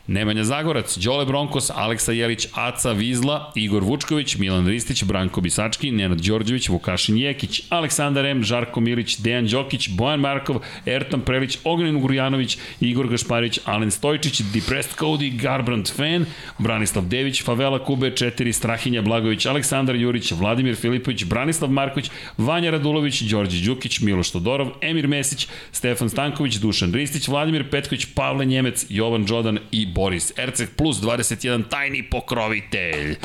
[0.06, 6.20] Nemanja Zagorac, Đole Bronkos, Aleksa Jelić, Aca Vizla, Igor Vučković, Milan Ristić, Branko Bisački, Nenad
[6.20, 12.58] Đorđević, Vukašin Jekić, Aleksandar M, Žarko Milić, Dejan Đokić, Bojan Markov, Ertan Prelić, Ognin Gurjanović,
[12.80, 16.26] Igor Gašparić, Alen Stojčić, Depressed Cody, Garbrand Fan,
[16.58, 23.22] Branislav Dević, Favela Kube 4, Strahinja Blagović, Aleksandar Jurić, Vladimir Filipović, Branislav Marković, Vanja Radulović,
[23.22, 29.24] Đorđe Đukić, Miloš Todorov, Emir Mesić, Stefan Stanković, Dušan Ristić, Vladimir Petković, Pavle Njemec, Jovan
[29.24, 33.16] Đodan i Boris Erceg plus 21 tajni pokrovitelj.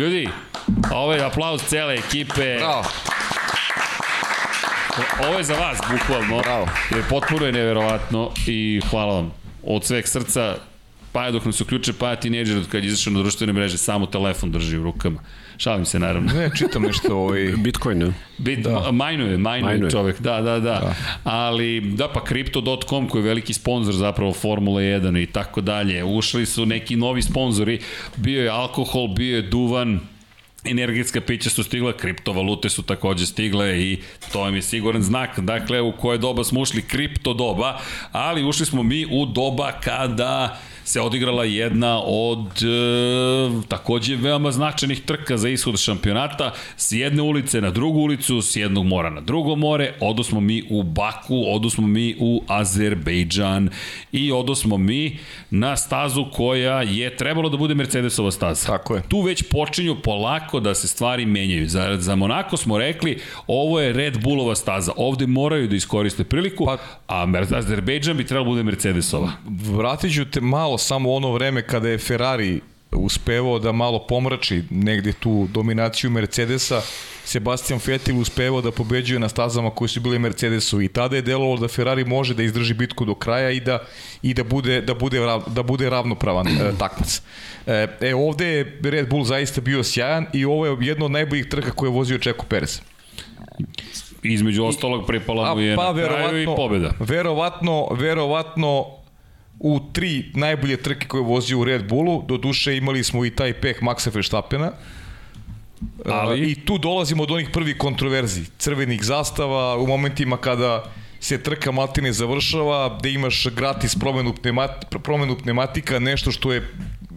[0.00, 0.28] Ljudi,
[0.92, 2.56] ovo je aplauz cele ekipe.
[2.56, 2.84] Bravo.
[5.28, 6.38] Ovo je za vas, bukvalno.
[6.42, 6.68] Bravo.
[6.90, 9.32] Jer potpuno je neverovatno i hvala vam.
[9.62, 10.56] Od sveg srca,
[11.12, 14.52] pa dok nam se uključe pa tineđer kad je izašao na društvene mreže, samo telefon
[14.52, 15.20] drži u rukama.
[15.58, 16.32] Šalim se naravno.
[16.32, 17.52] Ne, čitam nešto ovaj...
[17.56, 18.12] Bitcoin, ne?
[18.38, 18.92] Bit, da.
[18.92, 20.94] Majnuje, majnuje, majnuje čovek, da, da, da, da.
[21.24, 26.04] Ali, da, pa Crypto.com koji je veliki sponsor zapravo Formula 1 i tako dalje.
[26.04, 27.80] Ušli su neki novi sponzori,
[28.16, 30.00] bio je alkohol, bio je duvan,
[30.64, 33.98] energetska pića su stigla, kriptovalute su takođe stigle i
[34.32, 37.78] to vam je siguran znak, dakle u koje doba smo ušli, kripto doba,
[38.12, 40.58] ali ušli smo mi u doba kada
[40.88, 47.60] se odigrala jedna od e, takođe veoma značajnih trka za ishod šampionata s jedne ulice
[47.60, 52.16] na drugu ulicu, s jednog mora na drugo more, odosmo mi u Baku, odosmo mi
[52.20, 53.70] u Azerbejdžan
[54.12, 55.18] i odosmo mi
[55.50, 58.66] na stazu koja je trebalo da bude Mercedesova staza.
[58.66, 59.02] Tako je.
[59.08, 61.68] Tu već počinju polako da se stvari menjaju.
[61.68, 66.64] Za, za Monako smo rekli, ovo je Red Bullova staza, ovde moraju da iskoriste priliku,
[66.64, 69.32] pa, a Azerbejdžan bi trebalo da bude Mercedesova.
[69.76, 72.60] Vratit ću te malo samo ono vreme kada je Ferrari
[72.92, 76.82] uspevao da malo pomrači negde tu dominaciju Mercedesa,
[77.24, 81.56] Sebastian Vettel uspevao da pobeđuje na stazama koje su bile Mercedesu i tada je delovalo
[81.56, 83.78] da Ferrari može da izdrži bitku do kraja i da
[84.22, 87.22] i da bude da bude da bude ravnopravan e, takmac.
[87.66, 91.46] E, e ovde je Red Bull zaista bio sjajan i ovo je jedno od najboljih
[91.46, 92.80] trka koje je vozio Čeko Perez
[94.22, 96.92] između ostalog pripala mu je pa, na kraju i pobeda.
[96.98, 98.97] Verovatno, verovatno
[99.60, 103.52] u tri najbolje trke koje vozi u Red Bullu, do duše imali smo i taj
[103.52, 104.72] peh Maxa Verstappena,
[106.04, 106.50] Ali...
[106.50, 110.84] I tu dolazimo do onih prvih kontroverzi, crvenih zastava, u momentima kada
[111.20, 116.74] se trka maltine završava, da imaš gratis promenu, pneumat, promenu pneumatika, nešto što je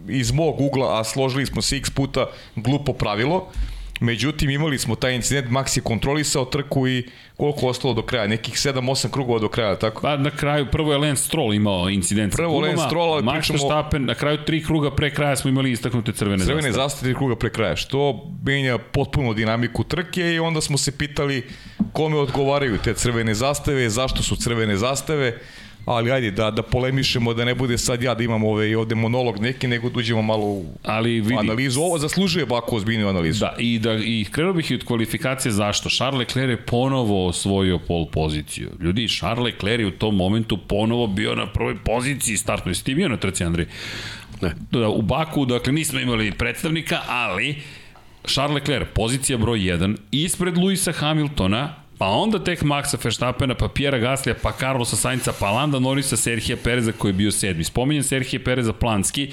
[0.08, 3.48] iz mog ugla, a složili smo se x puta, glupo pravilo.
[4.02, 7.04] Međutim, imali smo taj incident, Max je kontrolisao trku i
[7.36, 8.26] koliko ostalo do kraja?
[8.26, 10.02] Nekih 7-8 krugova do kraja, tako?
[10.02, 13.58] Pa na kraju, prvo je Lance Stroll imao incident prvo Lance Stroll, ali Max pričamo...
[13.58, 16.72] Verstappen, na kraju tri kruga pre kraja smo imali istaknute crvene, crvene zastave.
[16.72, 20.98] Crvene zastave tri kruga pre kraja, što menja potpuno dinamiku trke i onda smo se
[20.98, 21.46] pitali
[21.92, 25.38] kome odgovaraju te crvene zastave, zašto su crvene zastave,
[25.84, 29.40] ali ajde da, da polemišemo, da ne bude sad ja da imam ove, ovde monolog
[29.40, 31.80] neki, nego da uđemo malo u ali vidi, analizu.
[31.80, 33.40] Ovo zaslužuje ovako ozbiljnu analizu.
[33.40, 35.88] Da, i, da, i krenuo bih i od kvalifikacije zašto.
[35.88, 38.70] Charles Leclerc je ponovo osvojio pol poziciju.
[38.80, 42.70] Ljudi, Charles Leclerc je u tom momentu ponovo bio na prvoj poziciji startno.
[42.70, 43.66] Jesi ti bio na trci, Andrej?
[44.40, 44.54] Ne.
[44.70, 47.62] Da, u Baku, dakle, nismo imali predstavnika, ali
[48.26, 53.98] Charles Leclerc, pozicija broj 1, ispred Luisa Hamiltona, pa onda tek Maxa Verstappena, pa Pjera
[53.98, 57.64] Gaslija, pa Carlosa Sainca, pa Landa Norisa, Serhija Pereza koji je bio sedmi.
[57.64, 59.28] Spominjem Serhija Pereza planski,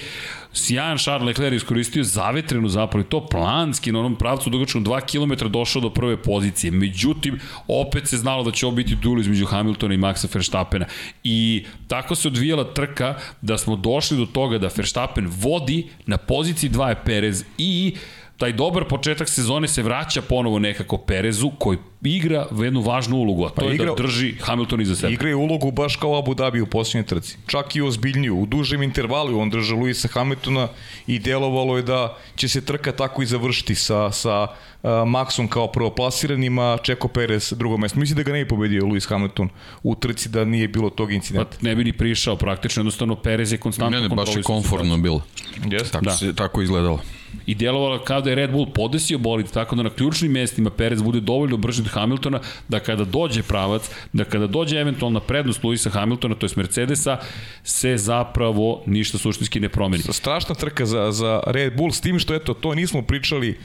[0.53, 5.81] sjajan Charles Leclerc iskoristio zavetrenu zapravo to planski na onom pravcu dugačkom 2 km došao
[5.81, 6.71] do prve pozicije.
[6.71, 10.85] Međutim, opet se znalo da će ovo biti duel između Hamiltona i Maxa Verstappena.
[11.23, 16.69] I tako se odvijala trka da smo došli do toga da Verstappen vodi na poziciji
[16.69, 17.95] 2 je Perez i
[18.39, 23.49] taj dobar početak sezone se vraća ponovo nekako Perezu koji igra jednu važnu ulogu, a
[23.49, 25.13] to pa je da igra, da drži Hamilton iza sebe.
[25.13, 27.37] Igra je ulogu baš kao Abu Dhabi u posljednjoj trci.
[27.47, 28.39] Čak i ozbiljniju.
[28.39, 30.67] U dužem intervalu on drža Luisa Hamiltona
[31.07, 35.67] i delovalo je da će se trka tako i završiti sa, sa uh, Maxom kao
[35.67, 37.99] prvoplasiranim, a Čeko Perez drugo mesto.
[37.99, 39.49] Mislim da ga ne bi pobedio Luis Hamilton
[39.83, 41.57] u trci da nije bilo tog incidenta.
[41.61, 44.97] Pa ne bi ni prišao praktično, jednostavno Perez je konstantno Ne, ne, baš je konfortno
[44.97, 45.21] bilo.
[45.57, 45.91] Yes.
[45.91, 46.11] Tako, da.
[46.11, 46.99] se, tako izgledalo.
[47.45, 51.01] I djelovalo kao da je Red Bull podesio bolid, tako da na ključnim mestima Perez
[51.01, 55.89] bude dovoljno brži od Hamiltona, da kada dođe pravac, da kada dođe eventualna prednost Luisa
[55.89, 57.17] Hamiltona, to je Mercedesa,
[57.63, 60.03] se zapravo ništa suštinski ne promeni.
[60.03, 63.57] Strašna trka za, za Red Bull, s tim što eto, to nismo pričali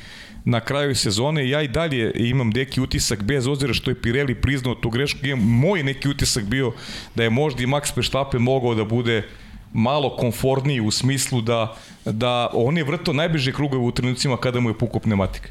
[0.44, 4.74] na kraju sezone, ja i dalje imam neki utisak, bez ozira što je Pirelli priznao
[4.74, 6.72] tu grešku, imam moj neki utisak bio
[7.14, 9.22] da je možda i Max Verstappen mogao da bude
[9.74, 11.74] malo konforniji u smislu da,
[12.04, 15.48] da on je vrto najbliže krugove u trenucima kada mu je pukao pneumatika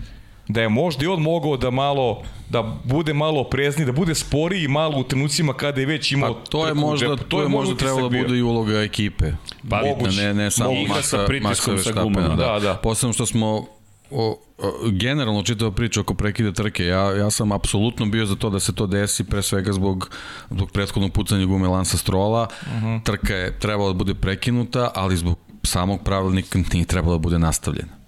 [0.48, 4.68] da je možda i on mogao da malo da bude malo prezni, da bude sporiji
[4.68, 7.76] malo u trenucima kada je već imao pa to je možda to, to je možda
[7.76, 9.26] trebalo da bude i uloga ekipe.
[9.70, 9.82] Pa
[10.18, 12.36] ne ne samo Igra sa pritiskom sa gumama.
[12.36, 12.60] Da, da.
[12.60, 12.74] da.
[12.74, 13.66] Posebno što smo
[14.14, 18.50] o, o, generalno čitava priča oko prekida trke, ja, ja sam apsolutno bio za to
[18.50, 20.10] da se to desi pre svega zbog,
[20.50, 22.48] zbog prethodnog pucanja gume Lansa Strola.
[22.62, 22.86] Uh mhm.
[22.86, 23.04] -huh.
[23.04, 28.04] Trka je trebala da bude prekinuta, ali zbog samog pravilnika nije trebala da bude nastavljena.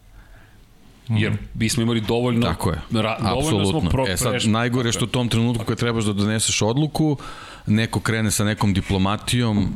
[1.09, 2.81] Jer bismo imali dovoljno Tako je.
[2.91, 6.61] Ra, dovoljno smo pro, e sad, najgore što u tom trenutku kad trebaš da doneseš
[6.61, 7.17] odluku,
[7.67, 9.73] neko krene sa nekom diplomatijom,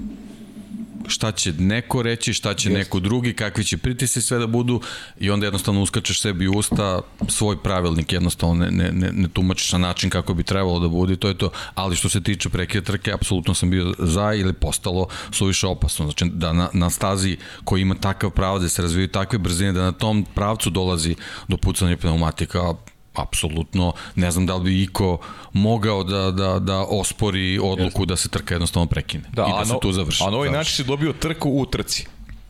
[1.10, 2.77] šta će neko reći, šta će Just.
[2.77, 4.81] neko drugi, kakvi će pritisi sve da budu
[5.19, 9.72] i onda jednostavno uskačeš sebi u usta svoj pravilnik, jednostavno ne, ne, ne, ne tumačiš
[9.72, 12.86] na način kako bi trebalo da bude to je to, ali što se tiče prekida
[12.86, 17.81] trke, apsolutno sam bio za ili postalo suviše opasno, znači da na, na stazi koji
[17.81, 21.15] ima takav pravac da se razvijaju takve brzine, da na tom pravcu dolazi
[21.48, 22.73] do pucanja pneumatika,
[23.22, 25.18] apsolutno ne znam da li bi iko
[25.54, 29.74] mogao da, da, da ospori odluku da se trka jednostavno prekine da, i da se
[29.82, 30.24] tu završi.
[30.24, 32.06] A na ovaj način si dobio trku u trci.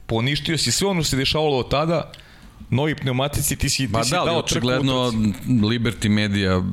[0.06, 2.12] Poništio si sve ono što se dešavalo od tada,
[2.70, 4.88] novi pneumatici, ti si, ti ba, si da, dao trku u trci.
[5.48, 6.64] Liberty Media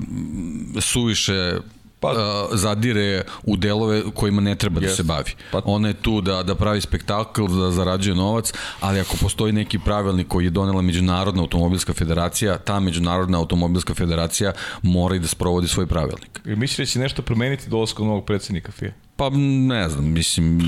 [0.80, 1.58] suviše
[2.00, 4.84] pa, uh, zadire u delove kojima ne treba yes.
[4.84, 5.30] da se bavi.
[5.52, 9.78] Pa, Ona je tu da, da pravi spektakl, da zarađuje novac, ali ako postoji neki
[9.78, 14.52] pravilnik koji je donela Međunarodna automobilska federacija, ta Međunarodna automobilska federacija
[14.82, 16.40] mora i da sprovodi svoj pravilnik.
[16.46, 18.92] I misliš da će nešto promeniti dolazkom novog predsednika FIA?
[19.16, 20.60] Pa ne znam, mislim,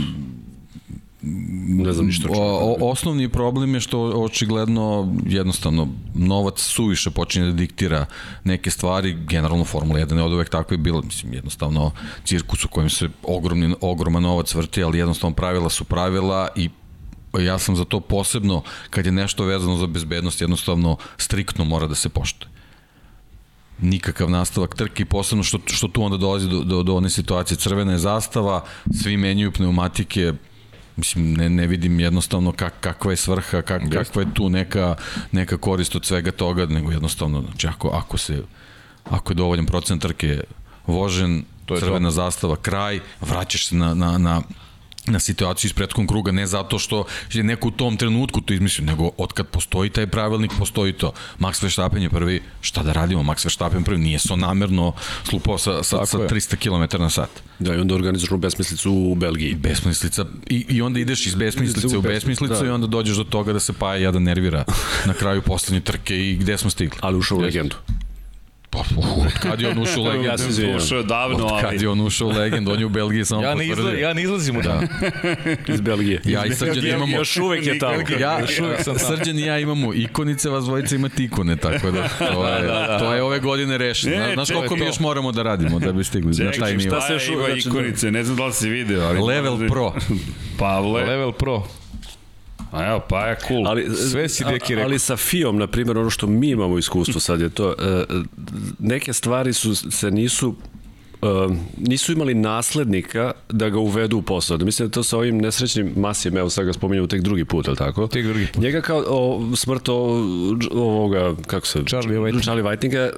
[1.23, 2.29] ne znam ništa.
[2.31, 8.07] O, osnovni problem je što očigledno jednostavno novac suviše počinje da diktira
[8.45, 11.91] neke stvari, generalno Formula 1 je od uvek tako i bilo, mislim, jednostavno
[12.25, 16.69] cirkus u kojem se ogromni, ogroman novac vrti, ali jednostavno pravila su pravila i
[17.39, 21.95] ja sam za to posebno, kad je nešto vezano za bezbednost, jednostavno striktno mora da
[21.95, 22.51] se poštuje.
[23.81, 27.59] Nikakav nastavak trke, posebno što, što tu onda dolazi do, do, do one situacije.
[27.59, 28.65] Crvena je zastava,
[29.03, 30.33] svi menjaju pneumatike,
[30.99, 34.95] Mislim, ne, ne vidim jednostavno kak, kakva je svrha, kak, kakva je tu neka,
[35.33, 38.43] neka korist od svega toga, nego jednostavno, znači ako, ako se
[39.11, 40.41] ako je dovoljan procent trke
[40.87, 42.11] vožen, to je crvena to.
[42.11, 44.43] zastava, kraj, vraćaš se na, na, na
[45.11, 48.87] na situaciju iz prethodnog kruga, ne zato što je neko u tom trenutku to izmislio,
[48.87, 51.13] nego od kad postoji taj pravilnik, postoji to.
[51.41, 54.93] Max Verstappen je prvi, šta da radimo, Max Verstappen prvi, nije so namerno
[55.25, 57.31] slupao sa, sa, sa 300 km na sat.
[57.59, 59.55] Da, i onda organizaš besmislicu u Belgiji.
[59.55, 62.67] Besmislica, i, i onda ideš iz besmislice u besmislicu da.
[62.67, 64.65] i onda dođeš do toga da se Paja jada nervira
[65.07, 66.99] na kraju poslednje trke i gde smo stigli.
[67.01, 67.77] Ali ušao u legendu.
[68.71, 70.29] Pa, od kad je on ušao u legendu?
[70.29, 70.77] ja se izvijem.
[70.77, 71.55] Ušao davno, ali...
[71.55, 73.93] Od kad je on ušao u legendu, on je u Belgiji samo ja ne izla,
[73.93, 74.83] Ja ne izlazim u da.
[75.75, 76.21] Iz Belgije.
[76.25, 77.17] Ja i Srđan imamo...
[77.17, 77.95] Još uvek je tamo.
[78.21, 82.09] Ja, još uvek sam Srđan i ja imamo ikonice, vas dvojica imate ikone, tako da
[82.19, 82.99] to je, da, da, da.
[82.99, 84.17] to je ove godine rešeno.
[84.17, 86.91] Ne, Znaš koliko mi još moramo da radimo da bi stigli na taj nivo?
[86.91, 89.07] Šta se još ima ikonice, ne znam da li si video.
[89.07, 89.93] Ali Level Pro.
[90.59, 91.05] Pavle.
[91.05, 91.63] Level Pro.
[92.71, 93.69] A evo, pa je cool.
[93.69, 94.85] Ali, Sve si deki rekao.
[94.85, 98.05] Ali sa FIOM, na primjer, ono što mi imamo iskustvo sad je to, e,
[98.79, 100.55] neke stvari su, se nisu
[101.23, 104.57] Uh, nisu imali naslednika da ga uvedu u posao.
[104.57, 107.69] Da mislim da to sa ovim nesrećnim Masijem, evo sad ga spominjamo tek drugi put,
[107.69, 108.07] je tako?
[108.07, 108.63] Tek drugi put.
[108.63, 109.95] Njega kao o, smrt o,
[110.73, 111.85] ovoga, kako se...
[111.85, 112.43] Charlie Whitinga.
[112.43, 113.11] Charlie Whitinga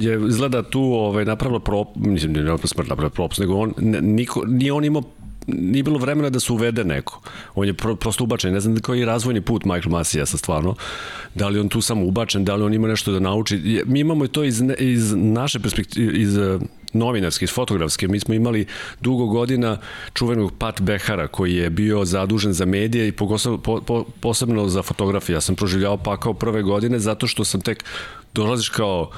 [0.00, 4.72] je izgleda tu ovaj, napravila prop, mislim, ne smrt napravila propust, nego on, niko, nije
[4.72, 5.02] on imao
[5.46, 7.20] nije bilo vremena da se uvede neko.
[7.54, 8.52] On je pro, prosto ubačen.
[8.52, 10.74] Ne znam koji je razvojni put Michael Masija sa stvarno.
[11.34, 13.82] Da li on tu samo ubačen, da li on ima nešto da nauči.
[13.86, 16.58] Mi imamo to iz, iz naše perspektive, iz eh,
[16.92, 18.08] novinarske, iz fotografske.
[18.08, 18.66] Mi smo imali
[19.00, 19.78] dugo godina
[20.14, 24.82] čuvenog Pat Behara koji je bio zadužen za medije i posebno, po, po, posebno za
[24.82, 25.36] fotografiju.
[25.36, 27.84] Ja sam proživljavao pakao prve godine zato što sam tek
[28.34, 29.10] dolaziš kao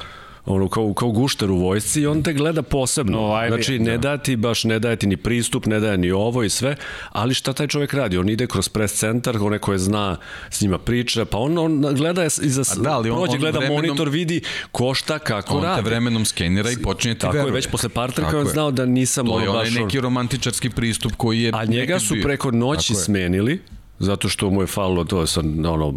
[0.46, 3.20] ono kao, kao gušter u vojsci i on te gleda posebno.
[3.20, 4.18] No, ajde, znači, ne da.
[4.18, 6.76] ti baš, ne daje ti ni pristup, ne daje ni ovo i sve,
[7.12, 8.18] ali šta taj čovjek radi?
[8.18, 10.16] On ide kroz pres centar, one koje zna,
[10.50, 13.84] s njima priča, pa on, on gleda iza, da, ali on, prođe, on gleda vremenom,
[13.84, 14.42] monitor, vidi
[14.72, 15.78] ko šta, kako on radi.
[15.78, 17.50] On te vremenom skenira i počinje ti Tako veruje.
[17.50, 19.26] je, već posle par trka on znao da nisam...
[19.26, 21.50] To je onaj neki romantičarski pristup koji je...
[21.54, 23.60] A njega su preko noći smenili,
[23.98, 25.94] zato što mu je falilo to sa ono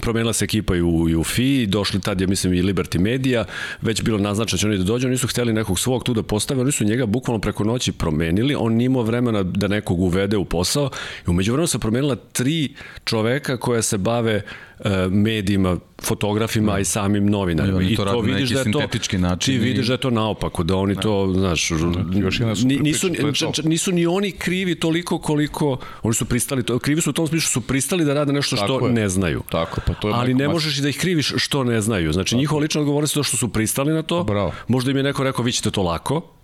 [0.00, 3.44] promenila se ekipa i u, i u FI, došli tad je mislim i Liberty Media,
[3.82, 6.22] već bilo naznačeno da će oni da dođu, oni su hteli nekog svog tu da
[6.22, 10.36] postave, oni su njega bukvalno preko noći promenili, on nije imao vremena da nekog uvede
[10.36, 10.90] u posao
[11.26, 14.71] i umeđu vremenu se promenila tri čoveka koja se bave E,
[15.10, 17.82] medijima, fotografima, i samim novinarima.
[17.82, 19.54] I, to, to vidiš da je to način.
[19.54, 21.00] Ti vidiš da je to naopako, da oni da.
[21.00, 26.24] to, znaš, da, još jedna nisu, nisu, nisu ni oni krivi toliko koliko oni su
[26.24, 29.42] pristali, to, krivi su u tom smislu su pristali da rade nešto što ne znaju.
[29.50, 32.12] Tako, pa to je Ali ne možeš i da ih kriviš što ne znaju.
[32.12, 34.24] Znači, njihova lična odgovornost je to što su pristali na to.
[34.24, 34.52] Bravo.
[34.68, 36.41] Možda im je neko rekao, vi ćete to lako,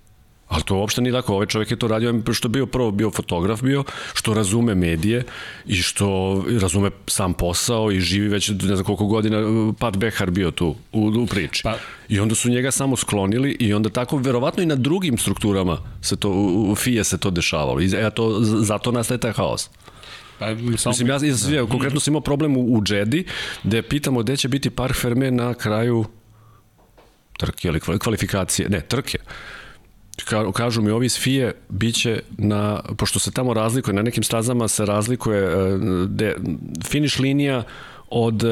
[0.49, 1.35] Ali to uopšte nije tako.
[1.35, 3.85] Ovaj čovjek je to radio što je bio prvo bio fotograf bio,
[4.15, 5.25] što razume medije
[5.67, 9.39] i što razume sam posao i živi već ne znam koliko godina
[9.79, 11.63] Pat Behar bio tu u, u priči.
[11.63, 11.77] Pa,
[12.09, 16.17] I onda su njega samo sklonili i onda tako verovatno i na drugim strukturama se
[16.17, 17.81] to u, u FIA se to dešavalo.
[17.81, 19.71] I ja to, zato nastaje taj haos.
[20.39, 20.47] Pa,
[20.77, 20.91] sam...
[20.91, 23.25] Mislim, ja, ja, ja konkretno sam imao problem u, u Jedi,
[23.63, 26.05] gde pitamo gde će biti Park Ferme na kraju
[27.39, 29.19] trke ili kvalifikacije, ne, trke
[30.53, 35.43] kažu mi ovi FIE biće na, pošto se tamo razlikuje, na nekim stazama se razlikuje
[35.43, 35.79] e,
[36.09, 36.37] de,
[36.85, 37.63] finiš linija
[38.11, 38.49] od, e,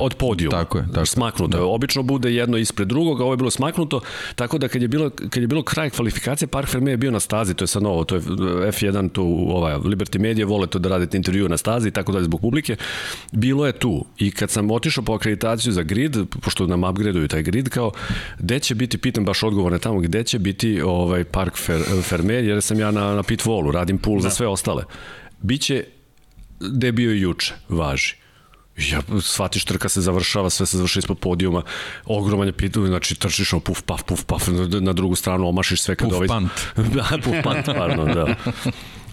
[0.00, 0.56] od podijuma.
[0.56, 0.84] Tako je.
[0.94, 1.58] Tako smaknuto.
[1.58, 1.64] Da.
[1.64, 4.00] Obično bude jedno ispred drugog, a ovo je bilo smaknuto,
[4.34, 7.20] tako da kad je bilo, kad je bilo kraj kvalifikacije, Park Ferme je bio na
[7.20, 10.88] stazi, to je sad novo, to je F1, tu ovaj, Liberty Media, vole to da
[10.88, 12.76] radite intervju na stazi i tako dalje zbog publike.
[13.32, 14.04] Bilo je tu.
[14.18, 17.92] I kad sam otišao po akreditaciju za grid, pošto nam upgradeuju taj grid, kao,
[18.38, 22.62] gde će biti, pitam baš odgovorne tamo, gde će biti ovaj Park Fer, Ferme, jer
[22.62, 24.22] sam ja na, na pit wallu, radim pool da.
[24.22, 24.84] za sve ostale.
[25.42, 25.84] Biće
[26.60, 28.23] gde bio i juče, važi
[28.76, 31.62] Ja, shvatiš trka se završava, sve se završi ispod podijuma,
[32.04, 34.48] ogroman je pitu, znači trčiš ono puf, paf, puf, paf,
[34.80, 36.28] na drugu stranu omašiš sve kad puf, ovaj...
[36.28, 36.50] pant.
[36.94, 38.34] da, puf, pant, pardon, da.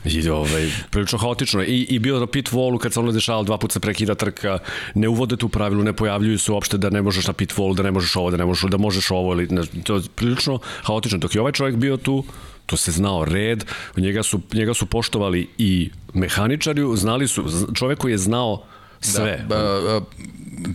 [0.05, 1.63] I ovaj, prilično haotično.
[1.63, 4.59] I, I bio na pit wallu kad se ono dešavalo, dva puta se prekida trka,
[4.95, 7.83] ne uvode tu pravilu, ne pojavljuju se uopšte da ne možeš na pit wallu, da
[7.83, 11.17] ne možeš ovo, da ne možeš, da možeš ovo, ili, ne, to je prilično haotično.
[11.17, 12.23] Dok je ovaj čovjek bio tu,
[12.65, 13.65] to se znao red,
[13.97, 18.63] njega su, njega su poštovali i mehaničari, znali su, čovek koji je znao
[19.01, 19.45] sve.
[19.49, 20.01] Da,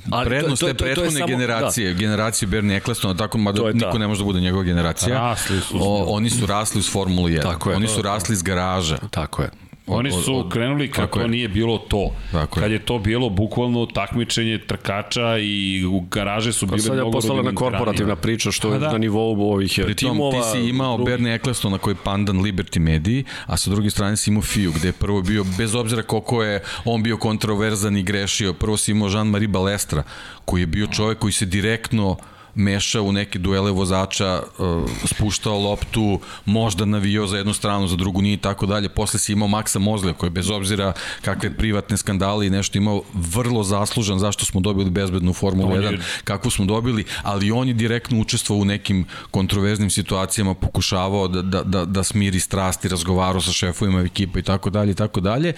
[0.06, 1.98] ba, prednost te prethodne samo, generacije, da.
[1.98, 3.98] generacije Bernie Ecclestona, tako mada niko ta.
[3.98, 5.14] ne može da bude njegova generacija.
[5.18, 5.78] Rasli su.
[5.80, 7.42] O, oni su rasli uz Formulu 1.
[7.42, 7.76] Tako je.
[7.76, 8.98] Oni su rasli iz garaža.
[9.10, 9.50] Tako je.
[9.86, 11.28] Oni su od, od, krenuli kako je.
[11.28, 12.10] nije bilo to.
[12.32, 12.74] Tako Kad je.
[12.74, 17.42] je to bilo bukvalno takmičenje trkača i u garaže su bile mnogo Sad je postala
[17.42, 18.92] na korporativna priča što je da.
[18.92, 20.42] na nivou ovih Pritom, timova.
[20.42, 21.10] ti si imao drugi...
[21.10, 24.88] Bernie Ecclestona koji je pandan Liberty Mediji, a sa druge strane si imao FIU gde
[24.88, 29.08] je prvo bio, bez obzira koliko je on bio kontroverzan i grešio, prvo si imao
[29.08, 30.02] Jean-Marie Balestra
[30.44, 32.16] koji je bio čovek koji se direktno
[32.56, 38.22] mešao u neke duele vozača, uh, spuštao loptu, možda navio za jednu stranu, za drugu
[38.22, 38.88] nije i tako dalje.
[38.88, 40.92] Posle si imao Maksa Mozlija koji bez obzira
[41.22, 45.98] kakve privatne skandale i nešto imao vrlo zaslužan zašto smo dobili bezbednu Formulu 1, je...
[46.24, 51.62] kakvu smo dobili, ali on je direktno učestvovao u nekim kontroverznim situacijama, pokušavao da, da,
[51.62, 55.52] da, da smiri strasti, razgovarao sa šefovima ekipa i tako dalje i tako dalje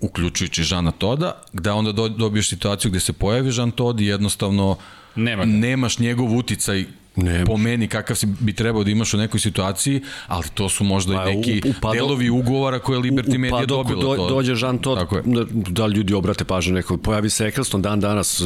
[0.00, 4.76] uključujući Žana Toda, gde onda dobiješ situaciju gde se pojavi Žan Tod i jednostavno
[5.14, 6.84] Nema nemaš njegov uticaj
[7.16, 10.84] Ne, po meni kakav si bi trebao da imaš u nekoj situaciji, ali to su
[10.84, 14.02] možda pa, i neki u, upado, delovi ugovora koje Liberty Media dobila.
[14.02, 14.28] Do, to.
[14.28, 18.42] dođe Žan Todt, da, da ljudi obrate pažnju neko, pojavi se Eccleston dan danas,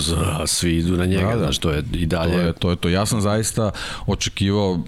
[0.47, 1.39] svi idu na njega, da, da.
[1.39, 2.32] znaš, to je i dalje.
[2.32, 2.89] To je, to je to.
[2.89, 3.70] Ja sam zaista
[4.07, 4.81] očekivao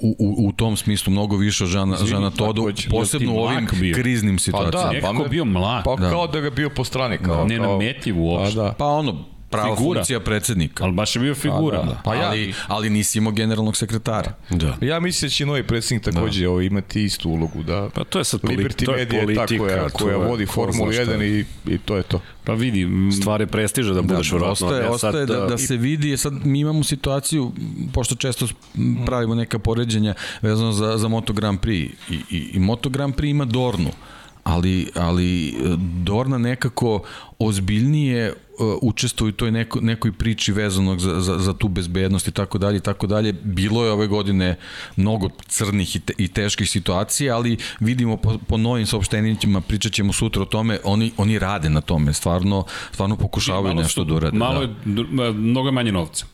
[0.00, 3.68] u, u, u tom smislu mnogo više od Žana, Zini, Žana Todu, posebno u ovim
[3.80, 3.94] bio.
[3.94, 5.00] kriznim situacijama.
[5.02, 5.84] Pa da, pa bio mlak.
[5.84, 6.10] Pa da.
[6.10, 7.18] kao da ga bio po strani.
[7.18, 8.56] Kao, ne nametljiv uopšte.
[8.56, 8.72] Pa, da.
[8.72, 9.98] pa ono, prava figura.
[9.98, 10.84] funkcija predsednika.
[10.84, 11.78] Ali baš je bio figura.
[11.78, 12.00] Pa, da, da.
[12.04, 14.32] pa ja, ali, ali nisi imao generalnog sekretara.
[14.50, 14.76] Da.
[14.80, 16.50] Ja mislim da će novi predsednik takođe da.
[16.50, 17.62] ovo imati istu ulogu.
[17.62, 20.16] Da, pa to je sad politi, Liberty to je Media politika, je ta koja, koja
[20.16, 22.20] vodi Formulu 1 i, i to je to.
[22.44, 22.88] Pa vidi,
[23.20, 24.66] stvar je prestiža da budeš da, verovatno.
[24.66, 27.52] Ostaje, ostaje da, da se vidi, sad mi imamo situaciju,
[27.92, 28.46] pošto često
[29.06, 33.30] pravimo neka poređenja vezano za, za Moto Grand Prix i, i, i Moto Grand Prix
[33.30, 33.90] ima Dornu
[34.46, 35.54] ali, ali
[36.02, 37.02] Dorna nekako
[37.38, 42.30] ozbiljnije uh, učestvuje u toj neko, nekoj priči vezanog za, za, za tu bezbednost i
[42.30, 43.32] tako dalje i tako dalje.
[43.32, 44.56] Bilo je ove godine
[44.96, 50.12] mnogo crnih i, te, i teških situacija, ali vidimo po, po novim saopštenjima, pričat ćemo
[50.12, 54.38] sutra o tome, oni, oni rade na tome, stvarno, stvarno pokušavaju malo nešto da urade.
[54.38, 55.32] Malo je, da.
[55.32, 56.26] mnogo manje novca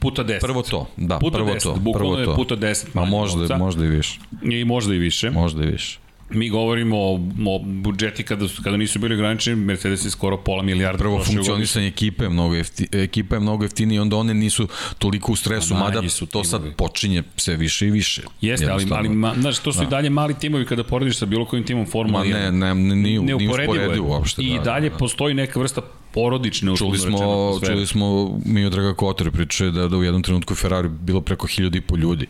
[0.00, 0.40] puta 10.
[0.40, 1.74] Prvo to, da, puta prvo 10, to.
[1.74, 2.86] Bukvalno prvo je puta 10.
[2.94, 3.56] Ma možda, novca.
[3.56, 4.20] možda i više.
[4.42, 5.30] I možda i više.
[5.30, 6.01] Možda i više
[6.34, 7.14] mi govorimo o,
[7.46, 10.98] o budžeti kada, su, kada nisu bili ograničeni, Mercedes je skoro pola milijarda.
[10.98, 14.68] Prvo funkcionisanje ekipe je mnogo jefti, ekipa je mnogo jeftinija i onda one nisu
[14.98, 18.22] toliko u stresu, mada su to sad počinje sve više i više.
[18.40, 19.84] Jeste, ali, ali ma, znaš, to su da.
[19.84, 22.32] i dalje mali timovi kada porediš sa bilo kojim timom Formula 1.
[22.32, 24.42] Ne, ne, ne, nije, nije uporedivo uopšte.
[24.42, 24.98] I da, dalje da, da.
[24.98, 25.82] postoji neka vrsta
[26.12, 27.18] porodične čuli smo,
[27.66, 31.46] čuli smo mi od Draga Kotor pričaju da, da u jednom trenutku Ferrari bilo preko
[31.46, 32.26] hiljada i po ljudi.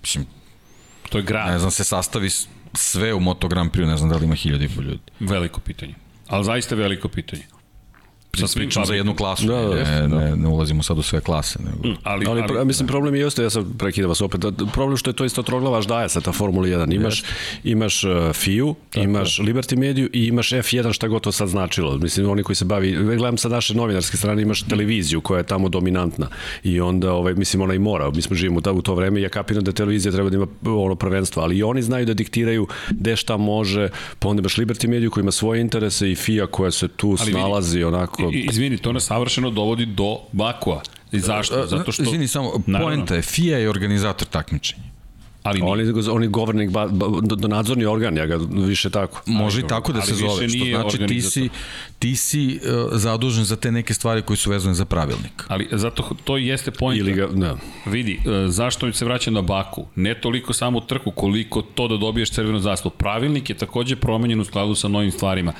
[0.00, 0.26] Mislim,
[1.08, 1.52] to je grad.
[1.52, 2.30] Ne znam, se sastavi
[2.74, 5.00] sve u Moto Grand Prix, ne znam da li ima hiljada i po ljudi.
[5.20, 5.94] Veliko pitanje.
[6.28, 7.42] Ali zaista veliko pitanje
[8.36, 9.46] sa svim pričam za jednu klasu.
[9.46, 10.18] Da, da, ne, da.
[10.18, 11.58] ne, ne ulazimo sad u sve klase.
[11.62, 11.88] Nego.
[11.88, 14.96] Mm, ali, ali, ali, mislim, problem je ostaje, ja sam prekidam vas opet, da, problem
[14.96, 16.94] što je to isto troglavaš daje sa ta Formula 1.
[16.94, 17.26] Imaš, yes.
[17.64, 19.04] imaš uh, FIU, Tako.
[19.04, 21.98] imaš Liberty Media i imaš F1, šta god to sad značilo.
[21.98, 25.68] Mislim, oni koji se bavi, gledam sa naše novinarske strane, imaš televiziju koja je tamo
[25.68, 26.28] dominantna
[26.62, 28.10] i onda, ovaj, mislim, ona i mora.
[28.10, 30.94] Mi smo živimo u to vreme i ja kapiram da televizija treba da ima ono
[30.94, 33.88] prvenstvo, ali i oni znaju da diktiraju gde šta može,
[34.18, 37.32] pa onda imaš Liberty Media koja ima svoje interese i FIA koja se tu ali
[37.32, 38.36] snalazi vidi, onako onako...
[38.36, 40.82] I, izvini, to nas savršeno dovodi do Bakua.
[41.12, 41.60] I zašto?
[41.60, 42.02] E, Zato što...
[42.02, 42.52] Izvini, samo,
[42.82, 44.94] poenta je, FIA je organizator takmičenja.
[45.44, 49.22] Ali oni, oni govornik, ba, ba, do, do nadzorni organ, ja ga više tako.
[49.26, 51.48] Može i tako da se zove, što znači ti si,
[51.98, 55.44] ti si uh, zadužen za te neke stvari koji su vezane za pravilnik.
[55.48, 57.00] Ali zato to jeste point.
[57.00, 57.56] Ili ga, da.
[57.86, 59.86] Vidi, uh, zašto se vraća na Baku?
[59.96, 62.92] Ne toliko samo trku, koliko to da dobiješ crvenu zastavu.
[62.98, 65.52] Pravilnik je takođe promenjen u skladu sa novim stvarima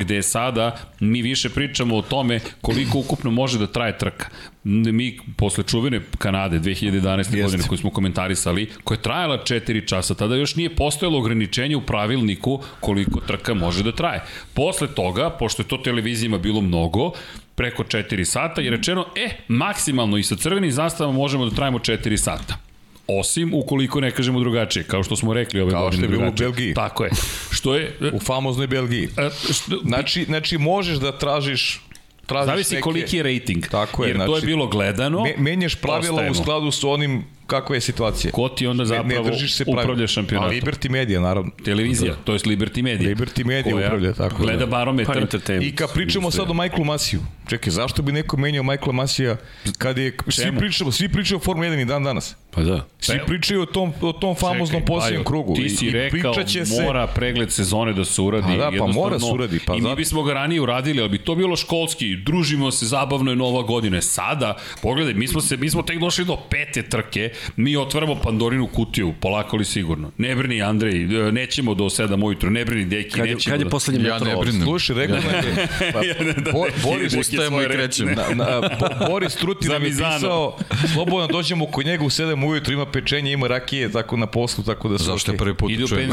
[0.00, 4.26] gde sada mi više pričamo o tome koliko ukupno može da traje trka.
[4.64, 7.18] Mi posle čuvene Kanade 2011.
[7.18, 7.42] Jeste.
[7.42, 11.86] godine koju smo komentarisali, koja je trajala 4 časa, tada još nije postojalo ograničenje u
[11.86, 14.22] pravilniku koliko trka može da traje.
[14.54, 17.12] Posle toga, pošto je to televizijama bilo mnogo,
[17.54, 22.16] preko 4 sata je rečeno, e, maksimalno i sa crvenim zastavama možemo da trajemo 4
[22.16, 22.69] sata.
[23.18, 26.28] Osim ukoliko ne kažemo drugačije, kao što smo rekli ove kao godine drugačije.
[26.28, 26.74] Kao što je bilo u Belgiji.
[26.74, 27.10] Tako je.
[27.50, 27.96] Što je...
[28.12, 29.08] u famoznoj Belgiji.
[29.16, 31.80] A, što, znači, znači možeš da tražiš
[32.26, 32.82] tražiš Zavisi neke...
[32.82, 33.66] koliki je rating.
[33.66, 34.08] Tako je.
[34.08, 35.22] Jer znači, to je znači, bilo gledano.
[35.22, 36.32] Me, menjaš pravila ostajemo.
[36.32, 38.32] u skladu sa onim kakva je situacija.
[38.32, 40.50] Ko ti onda zapravo ne, ne se upravlja šampionatom?
[40.50, 41.50] A Liberty Media, naravno.
[41.64, 43.08] Televizija, to je Liberty Media.
[43.08, 44.66] Liberty Media upravlja, tako gleda da.
[44.66, 45.26] barometar.
[45.46, 49.36] Pa I kad pričamo sad o Michaelu Masiju, čekaj, zašto bi neko menjao Michaela Masija
[49.78, 52.36] kad je, svi pričamo, svi pričaju o Formula 1 i dan danas.
[52.50, 52.86] Pa da.
[53.00, 55.54] Svi pa pričaju o tom, o tom famoznom posljednjem krugu.
[55.54, 56.82] Ti si I, rekao, i se...
[56.82, 58.52] mora pregled sezone da se uradi.
[58.52, 59.60] A da, pa mora se uradi.
[59.66, 63.30] Pa I mi bismo ga ranije uradili, ali bi to bilo školski, družimo se, zabavno
[63.30, 64.00] je nova godina.
[64.00, 68.66] Sada, pogledaj, mi smo, se, mi smo tek došli do pete trke, mi otvaramo Pandorinu
[68.66, 70.10] kutiju, polako li sigurno.
[70.18, 70.98] Ne brini Andrej,
[71.32, 73.54] nećemo do 7 ujutru, ne brini Deki, kad, nećemo.
[73.54, 74.62] Kad je poslednji ja ne brinem.
[74.62, 75.22] Slušaj, rekao ja.
[75.22, 76.00] je, pa,
[76.42, 78.10] da, Bo, Boris, ustajemo i krećemo.
[78.10, 78.60] Na, na,
[79.08, 80.56] Boris Truti nam je pisao,
[80.92, 84.64] slobodno dođemo kod njega u 7 7 ujutru ima pečenje, ima rakije tako na poslu,
[84.64, 86.10] tako da su Zašto je prvi put čujem?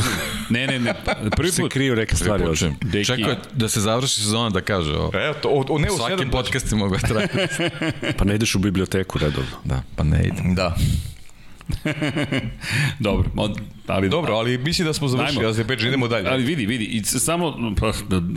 [0.49, 0.93] Ne, ne, ne.
[1.35, 1.71] Prvi Se put.
[1.71, 2.43] kriju neke stvari.
[2.81, 3.05] Deki.
[3.05, 5.11] Čekaj da se završi sezona da kaže ovo.
[5.13, 7.27] Evo, to, o, o, ne u Svaki 7 podcast mogu da traje.
[8.17, 9.57] Pa ne ideš u biblioteku redovno.
[9.63, 10.41] Da, pa ne ide.
[10.55, 10.75] Da.
[12.99, 15.49] Dobro, od, ali Dobro, ali mislim da smo završili Ajmo.
[15.49, 16.29] Azerbejdžan, idemo dalje.
[16.29, 17.91] Ali vidi, vidi, i samo pa,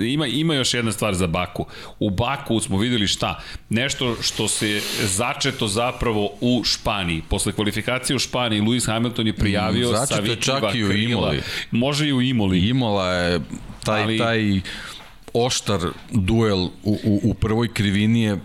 [0.05, 1.67] ima ima još jedna stvar za Baku.
[1.99, 3.41] U Baku smo videli šta?
[3.69, 7.23] Nešto što se začeto zapravo u Španiji.
[7.29, 10.89] Posle kvalifikacije u Španiji Lewis Hamilton je prijavio Mm, začeto je savitljiva čak i u
[10.89, 11.11] krila.
[11.11, 11.41] Imoli.
[11.71, 12.69] Može i u Imoli.
[12.69, 13.41] Imola je
[13.85, 14.61] taj, Ali- taj
[15.33, 15.81] oštar
[16.11, 16.71] duel u,
[17.05, 18.39] u, u prvoj krivini je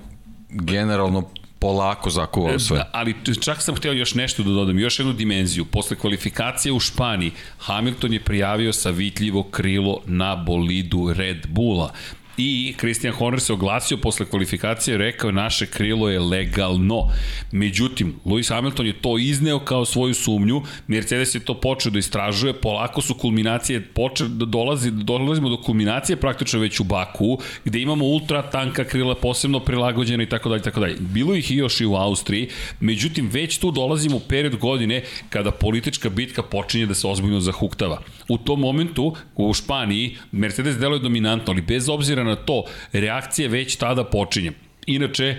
[0.49, 1.29] generalno
[1.65, 2.77] polako zakuvao sve.
[2.77, 5.65] Da, ali čak sam hteo još nešto da dodam, još jednu dimenziju.
[5.65, 11.91] Posle kvalifikacije u Španiji, Hamilton je prijavio savitljivo krilo na bolidu Red Bulla.
[12.37, 17.09] I Christian Horner se oglasio posle kvalifikacije, rekao naše krilo je legalno.
[17.51, 22.53] Međutim, Lewis Hamilton je to izneo kao svoju sumnju, Mercedes je to počeo da istražuje,
[22.53, 28.05] polako su kulminacije, počeo da dolazi, dolazimo do kulminacije praktično već u Baku, gde imamo
[28.05, 30.95] ultra tanka krila, posebno prilagođena i tako dalje, tako dalje.
[30.99, 32.49] Bilo ih i još i u Austriji,
[32.79, 38.01] međutim već tu dolazimo u period godine kada politička bitka počinje da se ozbiljno zahuktava.
[38.29, 43.75] U tom momentu u Španiji Mercedes deluje dominantno, ali bez obzira na to, reakcija već
[43.75, 44.51] tada počinje.
[44.85, 45.35] Inače,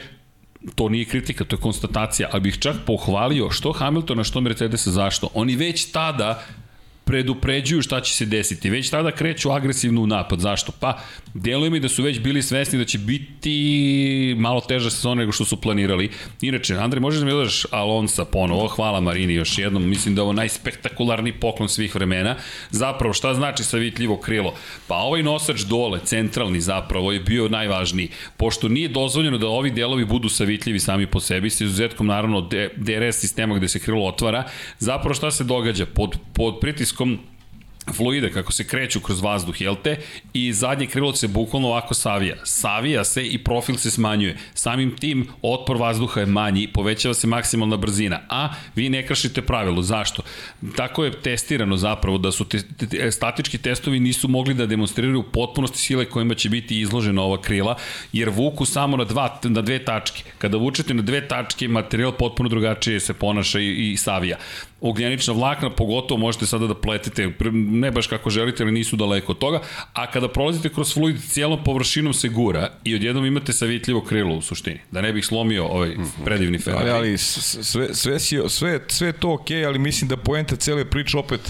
[0.74, 5.28] to nije kritika, to je konstatacija, ali bih čak pohvalio što Hamiltona, što Mercedesa, zašto.
[5.34, 6.42] Oni već tada
[7.06, 8.70] predupređuju šta će se desiti.
[8.70, 10.40] Već tada kreću agresivno u napad.
[10.40, 10.72] Zašto?
[10.80, 10.98] Pa,
[11.34, 15.44] deluje mi da su već bili svesni da će biti malo teža sezona nego što
[15.44, 16.10] su planirali.
[16.40, 18.68] Inače, Andrej, možeš da mi dodaš Alonsa ponovo?
[18.68, 19.88] Hvala Marini još jednom.
[19.88, 22.36] Mislim da je ovo najspektakularniji poklon svih vremena.
[22.70, 24.54] Zapravo, šta znači savitljivo krilo?
[24.86, 28.08] Pa ovaj nosač dole, centralni zapravo, je bio najvažniji.
[28.36, 33.16] Pošto nije dozvoljeno da ovi delovi budu savitljivi sami po sebi, s izuzetkom naravno DRS
[33.16, 34.44] sistema gde se krilo otvara,
[34.78, 35.86] zapravo šta se događa?
[35.86, 36.95] Pod, pod pritiskom
[37.92, 39.96] fluide kako se kreću kroz vazduh, jel te?
[40.32, 42.36] I zadnje krilo se bukvalno ovako savija.
[42.44, 44.36] Savija se i profil se smanjuje.
[44.54, 49.82] Samim tim otpor vazduha je manji, povećava se maksimalna brzina, a vi ne kršite pravilo.
[49.82, 50.22] Zašto?
[50.76, 55.22] Tako je testirano zapravo da su te, te, te, statički testovi nisu mogli da demonstriraju
[55.22, 57.76] potpunosti sile kojima će biti izložena ova krila,
[58.12, 60.22] jer vuku samo na, dva, na dve tačke.
[60.38, 64.36] Kada vučete na dve tačke, materijal potpuno drugačije se ponaša i, i savija
[64.80, 69.38] ugljenična vlakna, pogotovo možete sada da pletete, ne baš kako želite, ali nisu daleko od
[69.38, 69.60] toga,
[69.92, 74.42] a kada prolazite kroz fluid cijelom površinom se gura i odjednom imate savitljivo krilo u
[74.42, 76.74] suštini, da ne bih slomio ovaj predivni fer.
[76.76, 81.18] Ali, ali sve, sve, si, sve, sve to okej, ali mislim da poenta cele priče
[81.18, 81.40] opet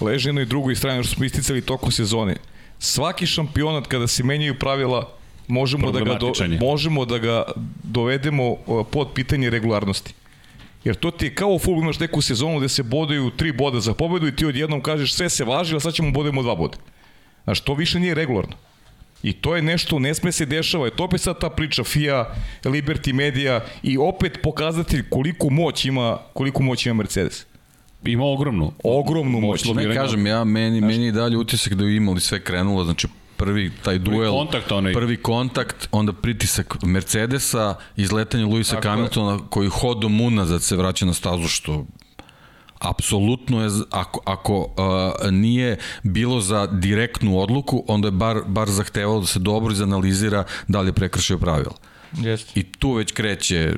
[0.00, 2.36] leži jednoj drugoj strani, što smo isticali tokom sezone.
[2.78, 5.10] Svaki šampionat kada se menjaju pravila,
[5.48, 7.44] možemo da ga, do, možemo da ga
[7.82, 8.56] dovedemo
[8.90, 10.14] pod pitanje regularnosti.
[10.84, 13.80] Jer to ti je kao u futbolu imaš neku sezonu gde se bodaju tri boda
[13.80, 16.76] za pobedu i ti odjednom kažeš sve se važi, a sad ćemo bodemo dva boda.
[17.44, 18.56] Znaš, to više nije regularno.
[19.22, 20.84] I to je nešto, ne sme se dešava.
[20.84, 22.34] Je to opet sad ta priča FIA,
[22.64, 27.46] Liberty Media i opet pokazatelj koliko moć ima, koliko moć ima Mercedes.
[28.04, 28.72] Ima ogromnu.
[28.84, 29.64] Ogromnu moć.
[29.64, 30.00] Ne lobiranja.
[30.00, 33.08] kažem, ja, meni, meni je dalje utisak da je imali sve krenulo, znači
[33.44, 34.92] prvi taj duel, kontakt onaj.
[34.92, 38.90] prvi kontakt, onda pritisak Mercedesa, izletanje Luisa Tako je.
[38.90, 41.86] Hamiltona koji hodom unazad se vraća na stazu što
[42.78, 49.20] apsolutno je, ako, ako uh, nije bilo za direktnu odluku, onda je bar, bar zahtevalo
[49.20, 51.74] da se dobro izanalizira da li je prekršio pravila.
[52.12, 52.60] Jeste.
[52.60, 53.74] I tu već kreće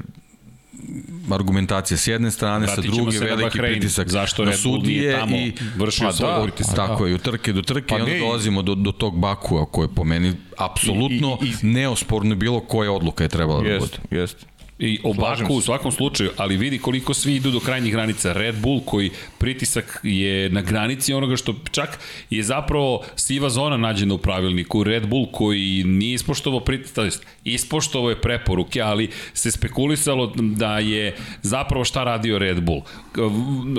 [1.30, 3.74] argumentacija s jedne strane, Vratit sa druge na veliki Bahrein.
[3.74, 6.76] pritisak Zašto na sudije tamo i vršio Pa svoj da, pritisak?
[6.76, 9.66] Tako je, u trke do trke Pa i onda ne, dolazimo do, do tog Bakua
[9.66, 13.62] koji je po meni apsolutno I- i- i- neosporno bilo koja odluka je trebala da
[13.62, 13.74] bude.
[13.74, 14.46] Jeste, jeste.
[14.78, 18.32] I o Slažem Baku u svakom slučaju, ali vidi koliko svi idu do krajnjih granica.
[18.32, 21.98] Red Bull koji pritisak je na granici onoga što čak
[22.30, 24.84] je zapravo siva zona nađena u pravilniku.
[24.84, 31.84] Red Bull koji nije ispoštovao pritisak, ispoštovao je preporuke, ali se spekulisalo da je zapravo
[31.84, 32.82] šta radio Red Bull.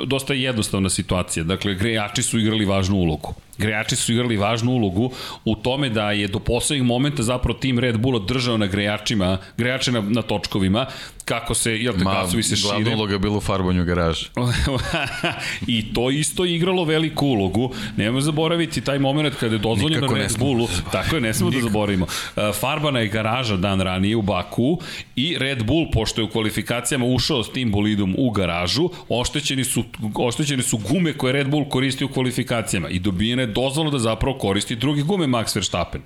[0.05, 1.43] Dosta je jednostavna situacija.
[1.43, 3.33] Dakle, grejači su igrali važnu ulogu.
[3.57, 5.11] Grejači su igrali važnu ulogu
[5.45, 9.91] u tome da je do poslednjeg momenta zapravo tim Red Bulla držao na grejačima, grejače
[9.91, 10.84] na, na točkovima,
[11.25, 12.95] kako se, jel te, Ma, gasovi se glavna šire.
[12.95, 14.29] uloga je bila u farbanju garaže.
[15.67, 17.73] I to isto je igralo veliku ulogu.
[17.97, 20.67] Nemoj zaboraviti taj moment kada je dozvoljeno Red Bullu.
[20.67, 20.91] da.
[20.91, 22.05] Tako je, ne smemo da zaboravimo.
[22.05, 24.79] Uh, Farbana je garaža dan ranije u Baku
[25.15, 29.83] i Red Bull, pošto je u kvalifikacijama ušao s tim bolidom u garažu, oštećeni su,
[30.15, 34.37] oštećeni su gume koje Red Bull koristi u kvalifikacijama i dobijena je dozvola da zapravo
[34.37, 36.01] koristi druge gume Max Verstappen.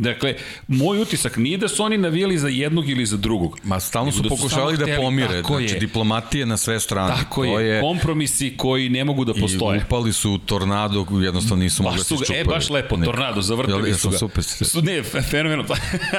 [0.00, 0.34] Dakle,
[0.68, 3.58] moj utisak nije da su oni navijali za jednog ili za drugog.
[3.64, 5.42] Ma stalno su da pokušavali pokušavali da pomire.
[5.42, 5.80] Tako znači, je.
[5.80, 7.14] diplomatije na sve strane.
[7.14, 7.80] Tako to je.
[7.80, 9.78] Kompromisi koji ne mogu da postoje.
[9.78, 12.38] I upali su tornado, jednostavno nisu mogli da se čupali.
[12.38, 14.18] E, baš lepo, tornado, zavrtili su ga.
[14.18, 14.44] Super.
[14.44, 15.64] Su, ne, fenomeno.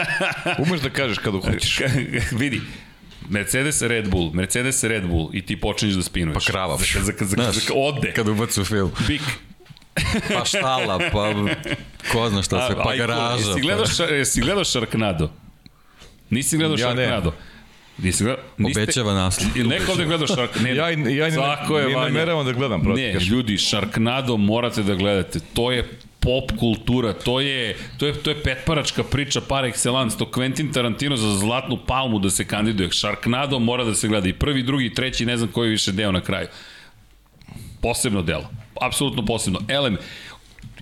[0.64, 1.80] Umeš da kažeš kada hoćeš.
[2.32, 2.62] vidi,
[3.30, 6.46] Mercedes Red Bull, Mercedes Red Bull i ti počinješ da spinuješ.
[6.46, 6.94] Pa kravaš.
[6.94, 8.14] Za, za, za, za, za, ode.
[8.14, 8.92] Kad ubacu film.
[9.08, 9.22] Bik.
[10.34, 11.34] Pa štala, pa
[12.12, 13.50] ko zna šta se, pa garaža.
[13.50, 14.04] Jesi gledao, pa...
[14.04, 15.30] jesi gledao Sharknado?
[16.30, 17.30] Nisi gledao ja Sharknado?
[17.30, 17.36] Ne.
[17.98, 18.44] Nisi gledao?
[18.58, 19.52] Niste, Obećava naslov.
[19.56, 20.64] Neko ovde gledao Sharknado?
[20.64, 22.84] Ne, ja, ja ne, Svako je, ne nameravam da gledam.
[22.84, 25.40] Protiv, ne, ljudi, Sharknado morate da gledate.
[25.54, 25.90] To je
[26.22, 31.18] pop kultura, to je, to je, to je petparačka priča par excellence, to Quentin Tarantino
[31.18, 35.26] za zlatnu palmu da se kandiduje, Sharknado mora da se gleda i prvi, drugi, treći,
[35.26, 36.48] ne znam koji više deo na kraju.
[37.82, 38.50] Posebno delo,
[38.82, 39.60] apsolutno posebno.
[39.68, 39.98] Elem,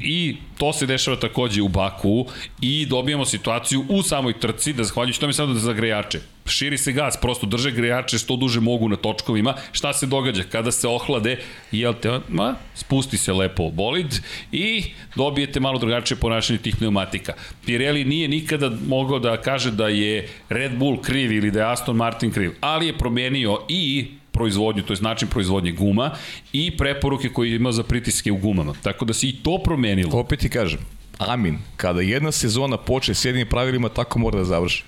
[0.01, 2.25] i to se dešava takođe u Baku
[2.61, 6.19] i dobijamo situaciju u samoj trci da zahvaljujući tome sada da za grejače.
[6.45, 9.53] Širi se gas, prosto drže grejače što duže mogu na točkovima.
[9.71, 10.43] Šta se događa?
[10.43, 11.37] Kada se ohlade,
[11.71, 14.19] jel te, ma, spusti se lepo bolid
[14.51, 14.83] i
[15.15, 17.33] dobijete malo drugačije ponašanje tih pneumatika.
[17.65, 21.95] Pirelli nije nikada mogao da kaže da je Red Bull kriv ili da je Aston
[21.95, 26.11] Martin kriv, ali je promenio i proizvodnju, to je način proizvodnje guma
[26.53, 28.73] i preporuke koje ima za pritiske u gumama.
[28.83, 30.19] Tako da se i to promenilo.
[30.19, 30.79] Opet ti kažem,
[31.19, 31.57] Amin.
[31.75, 34.83] Kada jedna sezona počne s jednim pravilima, tako mora da završi.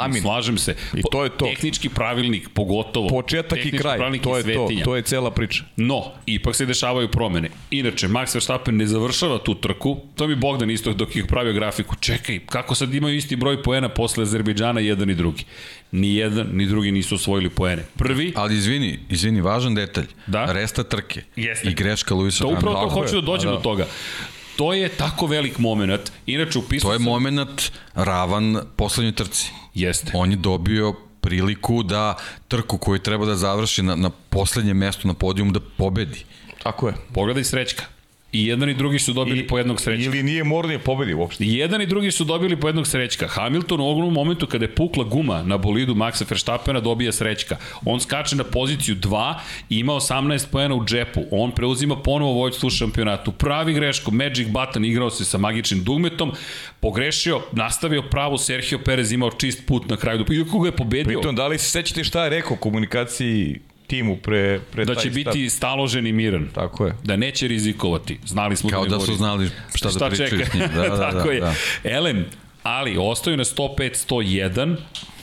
[0.00, 0.22] Amin.
[0.22, 0.74] Slažem se.
[0.94, 1.44] I to je to.
[1.44, 3.08] Tehnički pravilnik, pogotovo.
[3.08, 3.98] Početak i kraj.
[4.22, 4.68] To je to.
[4.84, 5.64] To je cela priča.
[5.76, 7.50] No, ipak se dešavaju promene.
[7.70, 9.96] Inače, Max Verstappen ne završava tu trku.
[10.14, 11.96] To mi Bogdan isto dok ih pravio grafiku.
[11.96, 15.44] Čekaj, kako sad imaju isti broj poena posle Azerbejdžana jedan i drugi?
[15.92, 17.84] Ni jedan, ni drugi nisu osvojili poene.
[17.96, 18.32] Prvi...
[18.36, 20.06] Ali izvini, izvini, važan detalj.
[20.26, 20.52] Da?
[20.52, 21.22] Resta trke.
[21.36, 21.68] Jeste.
[21.68, 23.56] I greška Luisa To upravo to hoću da dođem da.
[23.56, 23.86] do toga.
[24.56, 26.12] To je tako velik moment.
[26.26, 27.04] Inače, upisao To je sam...
[27.04, 29.50] moment ravan poslednjoj trci.
[29.74, 30.12] Jeste.
[30.14, 32.16] On je dobio priliku da
[32.48, 36.24] trku koju treba da završi na, na poslednjem mestu na podijumu da pobedi.
[36.62, 36.94] Tako je.
[37.14, 37.84] Pogledaj srećka.
[38.32, 40.04] I jedan i drugi su dobili I, po jednog srećka.
[40.04, 41.44] Ili nije morao da pobedi uopšte.
[41.44, 43.28] I jedan i drugi su dobili po jednog srećka.
[43.28, 47.56] Hamilton u ovom momentu kada je pukla guma na bolidu Maxa Verstappena dobija srećka.
[47.84, 49.34] On skače na poziciju 2
[49.70, 51.22] i ima 18 pojena u džepu.
[51.30, 53.32] On preuzima ponovo vojstvo u šampionatu.
[53.32, 56.32] Pravi greško, Magic Button igrao se sa magičnim dugmetom,
[56.80, 60.24] pogrešio, nastavio pravo, Sergio Perez imao čist put na kraju.
[60.32, 61.18] Iako ga je pobedio.
[61.18, 65.50] Pritom, da li se sećate šta je rekao komunikaciji timu pre, pre da će biti
[65.50, 66.48] staložen i miran.
[66.54, 66.94] Tako je.
[67.04, 68.18] Da neće rizikovati.
[68.26, 70.50] Znali smo Kao da, da su znali šta, šta da pričaju čeka.
[70.50, 70.64] s njim.
[70.74, 71.40] Da, da, Tako da, je.
[71.40, 71.54] Da.
[71.84, 72.26] Elem,
[72.62, 74.76] ali ostaju na 105-101,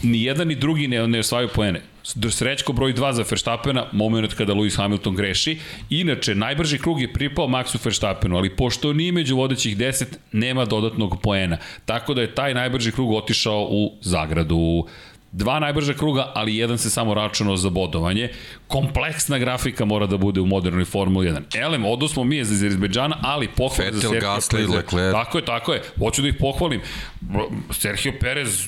[0.03, 1.81] ni jedan ni drugi ne, ne osvaju poene.
[2.30, 5.57] Srećko broj 2 za Verstappena, moment kada Lewis Hamilton greši.
[5.90, 11.22] Inače, najbrži krug je pripao Maxu Verstappenu, ali pošto nije među vodećih 10, nema dodatnog
[11.22, 11.57] poena.
[11.86, 14.86] Tako da je taj najbrži krug otišao u zagradu
[15.31, 18.30] dva najbrža kruga, ali jedan se samo računao za bodovanje.
[18.68, 21.61] Kompleksna grafika mora da bude u modernoj Formuli 1.
[21.61, 24.69] Elem, odosmo mi je za Azerbejdžana, ali pohvala za Sergio Gasly, Perez.
[24.69, 25.14] Leclerc.
[25.14, 25.81] Tako je, tako je.
[25.99, 26.81] Hoću da ih pohvalim.
[27.72, 28.68] Sergio Perez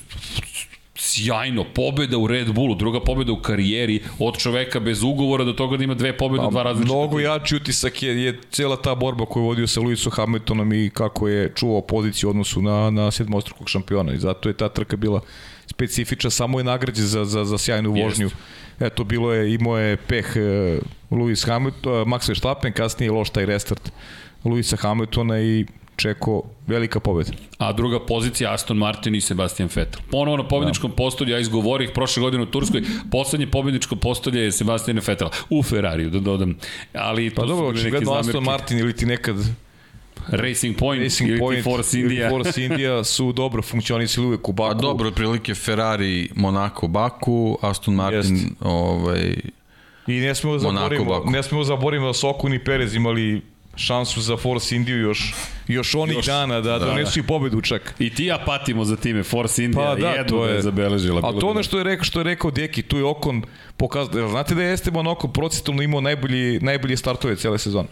[1.01, 5.77] sjajno, pobeda u Red Bullu, druga pobeda u karijeri, od čoveka bez ugovora do toga
[5.77, 6.93] da ima dve pobede pa, dva različita.
[6.93, 10.89] Mnogo jači utisak je, je cijela ta borba koju je vodio sa Lewisom Hamiltonom i
[10.93, 14.97] kako je čuvao poziciju u odnosu na, na sedmostrukog šampiona i zato je ta trka
[14.97, 15.21] bila
[15.71, 18.25] specifična, samo je nagrađen za, za, za sjajnu vožnju.
[18.25, 18.35] Jest.
[18.79, 23.45] Eto, bilo je, imao je peh uh, Lewis Hamilton, uh, Max Verstappen, kasnije loš taj
[23.45, 23.91] restart
[24.43, 25.65] Lewisa Hamiltona i
[25.95, 27.31] čeko velika pobeda.
[27.57, 30.01] A druga pozicija Aston Martin i Sebastian Vettel.
[30.11, 30.95] Ponovo na pobedničkom da.
[30.95, 32.81] postolju, ja izgovorih prošle godine u Turskoj,
[33.11, 36.57] poslednje pobedničko postolje je Sebastian Vettel u Ferrariju, da dodam.
[36.93, 39.35] Ali pa dobro, očigledno Aston Martin ili ti nekad
[40.27, 42.29] Racing Point Racing ili Point, Force India.
[42.29, 44.71] Force India su dobro funkcionisali uvek u Baku.
[44.71, 48.47] A dobro, prilike Ferrari, Monaco, Baku, Aston Martin, Jest.
[48.59, 49.35] ovaj,
[50.07, 53.41] I ne smemo zaborimo, ne smemo zaborimo da su Okun i Perez imali
[53.75, 55.33] šansu za Force Indiju još
[55.67, 57.95] još onih još, dana da, da donesu i pobedu čak.
[57.99, 60.61] I ti ja patimo za time Force India pa, da, jednu to je, da je
[60.61, 61.21] zabeležila.
[61.23, 63.43] A to ono što je rekao što je rekao Deki, tu je Okon
[63.77, 67.87] pokazao, znate da je Esteban Okon procentualno imao najbolji najbolji startove cele sezone.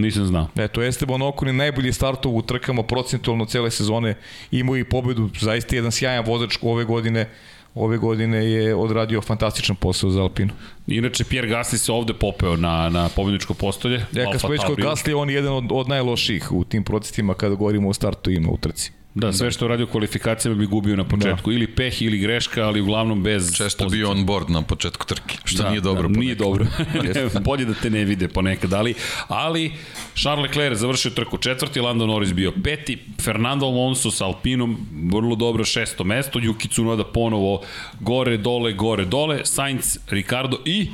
[0.00, 0.48] Nisam znao.
[0.56, 4.14] Eto, Esteban Okon najbolji startov u trkama procentualno cele sezone,
[4.50, 7.28] imao i pobedu, zaista jedan sjajan vozač ove godine,
[7.74, 10.52] ove godine je odradio fantastičan posao za Alpinu.
[10.86, 14.06] Inače, Pierre Gasly se ovde popeo na, na pobedničko postolje.
[14.12, 17.34] Ja, kad smo već kod Gasly, on je jedan od, od najloših u tim procentima
[17.34, 18.92] kada govorimo o startu ima u trci.
[19.20, 21.50] Da, sve što radi u kvalifikacijama bi gubio na početku.
[21.50, 21.56] Da.
[21.56, 23.98] Ili peh ili greška, ali uglavnom bez Često pozicije.
[23.98, 26.08] bio on board na početku trke, što da, nije dobro.
[26.08, 26.66] Da, nije dobro.
[27.44, 28.94] Bolje da te ne vide ponekad, ali,
[29.28, 29.72] ali
[30.14, 34.78] Charles Leclerc završio trku četvrti, Lando Norris bio peti, Fernando Alonso sa Alpinom,
[35.12, 37.62] vrlo dobro šesto mesto, Yuki Tsunoda ponovo
[38.00, 40.88] gore, dole, gore, dole, Sainz, Ricardo i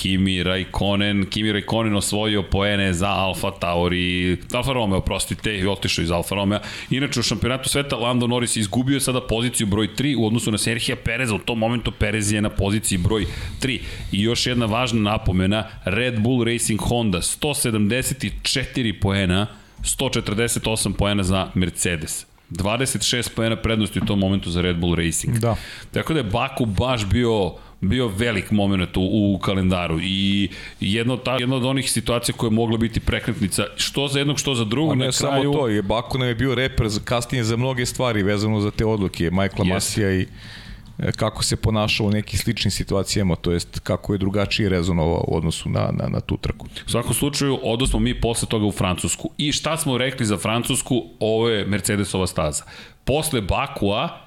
[0.00, 6.10] Kimi Raikkonen, Kimi Raikkonen osvojio poene za Alfa Tauri, Alfa Romeo, prostite, i otišao iz
[6.10, 6.60] Alfa Romeo.
[6.90, 10.96] Inače, u šampionatu sveta Lando Norris izgubio sada poziciju broj 3 u odnosu na Serhija
[10.96, 11.34] Pereza.
[11.34, 13.26] U tom momentu Perez je na poziciji broj
[13.62, 13.80] 3.
[14.12, 19.46] I još jedna važna napomena, Red Bull Racing Honda, 174 poena,
[19.82, 22.26] 148 poena za Mercedes.
[22.50, 25.38] 26 poena prednosti u tom momentu za Red Bull Racing.
[25.38, 25.56] Da.
[25.90, 30.48] Tako da je Baku baš bio bio velik moment u, u kalendaru i
[30.80, 34.54] jedno, ta, jedna od onih situacija koja je mogla biti prekretnica što za jednog, što
[34.54, 34.92] za drugog.
[34.92, 35.42] A ne na kraju...
[35.42, 38.84] samo to, je Baku nam je bio reper kasnije za mnoge stvari vezano za te
[38.84, 39.72] odluke, Michaela yes.
[39.72, 40.26] Masija i
[40.98, 45.36] e, kako se ponašao u nekim sličnim situacijama, to jest kako je drugačije rezonovao u
[45.36, 46.66] odnosu na, na, na tu trku.
[46.86, 49.30] U svakom slučaju, odnosno mi posle toga u Francusku.
[49.38, 51.04] I šta smo rekli za Francusku?
[51.20, 52.64] Ovo je Mercedesova staza.
[53.04, 54.18] Posle Bakua,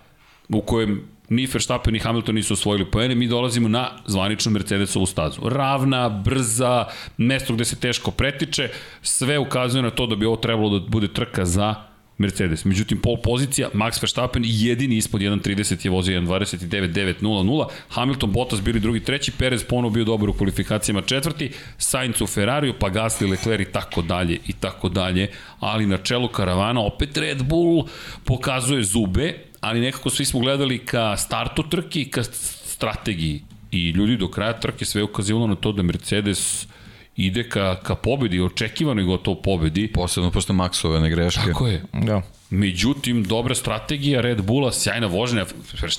[0.50, 5.42] u kojem ni Verstappen ni Hamilton nisu osvojili poene, mi dolazimo na zvaničnu Mercedesovu stazu.
[5.50, 6.86] Ravna, brza,
[7.18, 8.70] mesto gde se teško pretiče,
[9.02, 11.76] sve ukazuje na to da bi ovo trebalo da bude trka za
[12.18, 12.66] Mercedes.
[12.66, 19.00] Međutim, pol pozicija, Max Verstappen jedini ispod 1.30 je vozio 1.29.900, Hamilton, Bottas bili drugi,
[19.00, 23.72] treći, Perez ponovo bio dobar u kvalifikacijama četvrti, Sainz u Ferrariju, pa Gasly, Leclerc i
[23.72, 27.88] tako dalje i tako dalje, ali na čelu karavana opet Red Bull
[28.24, 33.42] pokazuje zube, ali nekako svi smo gledali ka startu trke i ka strategiji.
[33.72, 36.68] I ljudi do kraja trke sve ukazivalo na to da Mercedes
[37.16, 39.88] ide ka, ka pobedi, očekivano je gotovo pobedi.
[39.88, 41.42] Posebno posle Maxove ne greške.
[41.46, 41.84] Tako je.
[41.94, 42.22] Da.
[42.50, 45.46] Međutim, dobra strategija Red Bulla, sjajna vožnja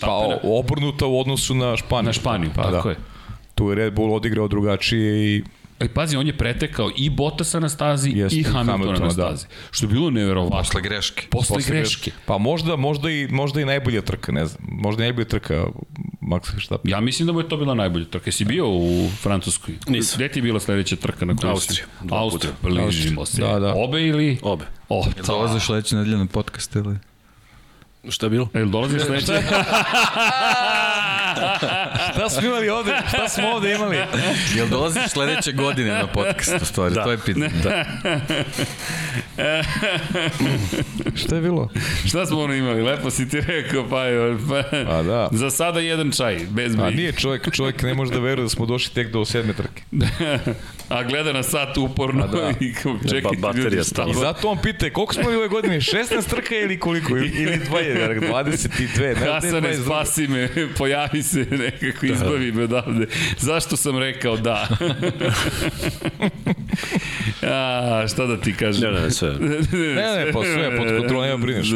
[0.01, 2.07] Pa obrnuta u odnosu na Španiju.
[2.07, 2.91] Na Španiju, pa, tako da.
[2.91, 2.97] je.
[3.55, 5.43] Tu je Red Bull odigrao drugačije i
[5.81, 9.13] E, pazi, on je pretekao i Bottasa na stazi Jeste, i Hamiltona, Hamiltona na da.
[9.13, 9.47] stazi.
[9.47, 9.53] Da.
[9.71, 10.59] Što je bilo neverovatno.
[10.59, 11.27] Posle greške.
[11.31, 12.11] Posle, Posle greške.
[12.27, 14.63] Pa možda, možda, i, možda i najbolja trka, ne znam.
[14.69, 15.65] Možda i najbolja trka
[16.21, 16.91] Max Verstappen.
[16.91, 18.29] Ja mislim da mu je to bila najbolja trka.
[18.29, 19.75] Jesi bio u Francuskoj?
[19.89, 20.17] Nisam.
[20.19, 21.87] Gde ti je bila sledeća trka na kojoj Austrija.
[22.11, 22.53] Austrija.
[22.63, 23.43] Bližimo se.
[23.43, 23.75] Da, da.
[23.77, 24.39] Obe ili?
[24.43, 24.65] Obe.
[24.89, 25.23] O, to.
[25.27, 26.99] Dolaziš sledeće nedelje na podcast ili?
[28.09, 28.49] Šta je bilo?
[28.55, 29.33] E, dolaziš sledeće?
[32.29, 32.93] šta smo imali ovde?
[33.09, 33.97] Šta smo ovde imali?
[34.57, 36.95] Jel dolaziš sledeće godine na podcast, u stvari?
[36.95, 37.05] Da.
[37.05, 37.51] To je pitanje.
[37.63, 37.85] Da.
[41.25, 41.69] šta je bilo?
[42.07, 42.83] šta smo ono imali?
[42.83, 44.05] Lepo si ti rekao, pa,
[44.49, 45.29] pa A da.
[45.33, 48.67] Za sada jedan čaj, bez A nije čovjek, čovjek ne može da veruje da smo
[48.67, 49.83] došli tek do sedme trke.
[50.89, 52.51] A gleda na sat uporno da.
[52.67, 52.75] i
[53.09, 53.21] čekaj.
[53.21, 54.11] Ba, baterija stala.
[54.11, 55.81] I zato on pita, koliko smo ove godine?
[55.81, 57.17] 16 trka ili koliko?
[57.43, 59.21] Ili 20, 22?
[59.21, 60.49] Ne, Hasane, spasi me,
[60.79, 63.07] pojavi se nekako, izbavi me odavde.
[63.39, 64.69] Zašto sam rekao da?
[67.43, 68.95] A, šta da ti kažem?
[68.95, 69.31] Ne, ne, sve.
[69.33, 71.69] ne, ne, pa sve, pod kontrolom, nema brineš.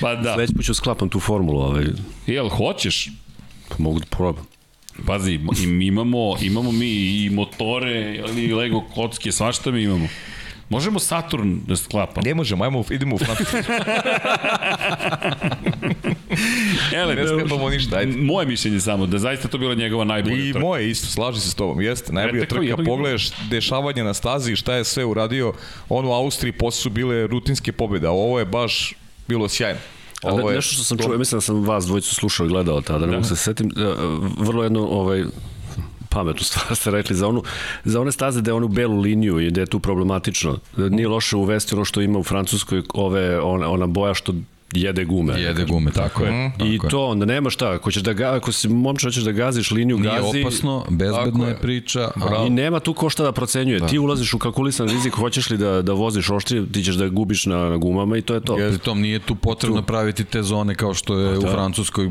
[0.00, 0.34] Pa da.
[0.34, 1.60] Sleć put ću sklapam tu formulu.
[1.60, 1.84] Ovaj.
[2.26, 3.08] Jel, hoćeš?
[3.68, 4.55] Pa mogu da probam.
[5.06, 5.40] Pazi,
[5.82, 10.08] imamo, imamo mi i motore, i Lego kocke, svašta mi imamo.
[10.68, 12.24] Možemo Saturn da sklapamo.
[12.24, 13.56] Ne možemo, ajmo, idemo u Francusku.
[16.94, 18.16] Ele, ne sklepamo ništa, ajde.
[18.16, 20.64] Moje mišljenje samo, da zaista to bila njegova najbolja I trka.
[20.64, 22.12] moje isto, slaži se s tobom, jeste.
[22.12, 22.86] Najbolja trka, jednog...
[22.86, 25.52] pogledaš dešavanje na stazi i šta je sve uradio.
[25.88, 28.94] On u Austriji posle su bile rutinske pobjede, a ovo je baš
[29.28, 29.78] bilo sjajno.
[30.22, 30.56] Ovo je...
[30.56, 33.12] Nešto što sam čuo, mislim da sam vas dvojicu slušao i gledao tada, ne da.
[33.12, 33.94] mogu se setim, e,
[34.38, 35.24] vrlo jedno ovaj,
[36.08, 37.42] pametnu stvar ste rekli za onu
[37.84, 40.58] za one staze da je onu belu liniju i da je tu problematično.
[40.76, 44.34] Nije loše uvesti ono što ima u Francuskoj ove ona, ona boja što
[44.72, 45.40] jede gume.
[45.40, 46.30] Jede gume, tako je.
[46.32, 49.22] Mm, I tako to onda nema šta, ako ćeš da ga, ako si momče hoćeš
[49.22, 50.32] da gaziš liniju, Nije gazi.
[50.32, 52.00] Nije opasno, bezbedna je priča.
[52.00, 52.44] A...
[52.46, 53.80] I nema tu ko šta da procenjuje.
[53.80, 53.86] Da.
[53.86, 57.46] Ti ulaziš u kalkulisan rizik, hoćeš li da da voziš oštrije, ti ćeš da gubiš
[57.46, 58.56] na, na gumama i to je to.
[58.56, 59.86] Pri tom nije tu potrebno tu.
[59.86, 61.38] praviti te zone kao što je da.
[61.38, 62.10] u Francuskoj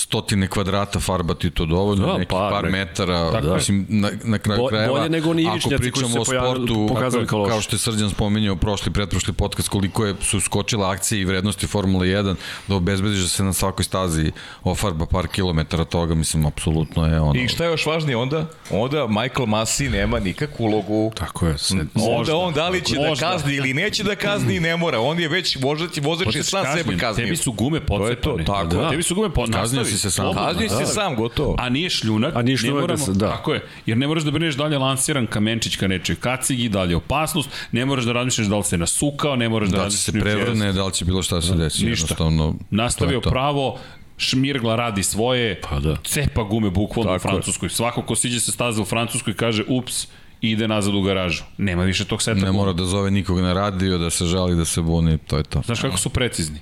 [0.00, 4.60] stotine kvadrata farbati to dovoljno, da, neki par, par metara, tako mislim, na, na kraju
[4.60, 6.88] Bo, krajeva, bolje nego oni ako pričamo o sportu,
[7.26, 11.24] ako, kao što je Srđan spominjao prošli, pretprošli podcast, koliko je, su skočile akcije i
[11.24, 12.34] vrednosti Formule 1,
[12.68, 14.32] da obezbediš da se na svakoj stazi
[14.64, 17.40] ofarba par kilometara toga, mislim, apsolutno je ono...
[17.40, 18.46] I šta je još važnije onda?
[18.70, 21.12] Onda Michael Masi nema nikakvu ulogu.
[21.16, 21.58] Tako je.
[21.58, 23.26] Se, onda možda, on da li će da možda.
[23.26, 25.00] da kazni ili neće da kazni, ne mora.
[25.00, 27.24] On je već, možda će, vozeći sam sebe kazni.
[27.24, 28.16] Tebi su gume pocepane.
[28.22, 28.66] To je to, tako.
[28.66, 28.90] Da.
[28.90, 30.34] Tebi su gume pocepane Kazni se sam.
[30.34, 31.54] Kazni se sam, gotovo.
[31.58, 32.36] A nije šljunak.
[32.36, 33.30] A nije šljunak, moramo, da, da.
[33.30, 33.64] Tako je.
[33.86, 36.92] Jer ne moraš da brineš da li je lansiran kamenčić ka nečoj kacigi, da li
[36.92, 40.06] je opasnost, ne moraš da razmišljaš da li se nasukao, ne moraš da, da razmišljaš...
[40.06, 41.86] Da li se prevrne, da li će bilo šta da se desi.
[41.86, 42.04] Ništa.
[42.04, 43.78] Jednostavno, Nastavio pravo,
[44.16, 45.96] Šmirgla radi svoje, pa da.
[46.04, 47.66] cepa gume bukvalno Tako u Francuskoj.
[47.66, 47.70] Je.
[47.70, 50.06] Svako ko siđe se staze u Francuskoj kaže, ups,
[50.40, 51.42] ide nazad u garažu.
[51.58, 52.40] Nema više tog seta.
[52.40, 55.42] Ne mora da zove nikog na radio, da se žali, da se buni, to je
[55.42, 55.62] to.
[55.64, 56.60] Znaš kako su precizni?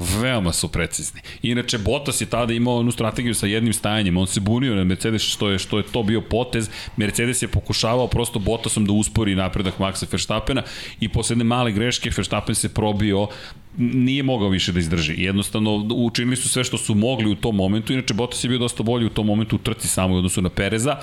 [0.00, 1.20] Veoma su precizni.
[1.42, 4.16] Inače, Bottas je tada imao onu strategiju sa jednim stajanjem.
[4.16, 6.70] On se bunio na Mercedes što je, što je to bio potez.
[6.96, 10.62] Mercedes je pokušavao prosto Bottasom da uspori napredak Maxa Verstappena
[11.00, 13.28] i posle jedne male greške Verstappen se probio
[13.76, 15.14] nije mogao više da izdrži.
[15.22, 18.82] Jednostavno, učinili su sve što su mogli u tom momentu, inače Bottas je bio dosta
[18.82, 20.96] bolji u tom momentu u trci samo u odnosu na Pereza.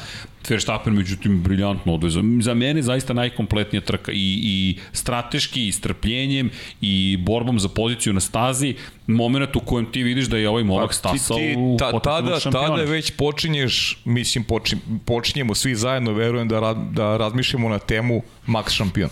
[0.50, 2.24] Verstappen, međutim, briljantno odvezao.
[2.42, 6.50] Za mene zaista najkompletnija trka i, i strateški, i strpljenjem,
[6.82, 8.76] i borbom za poziciju na stazi,
[9.08, 12.00] moment u kojem ti vidiš da je ovaj momak pa, stasao ti, ti, u ta,
[12.00, 18.22] tada, tada već počinješ, mislim, počin, počinjemo svi zajedno, verujem da, da razmišljamo na temu
[18.48, 19.10] Max šampion.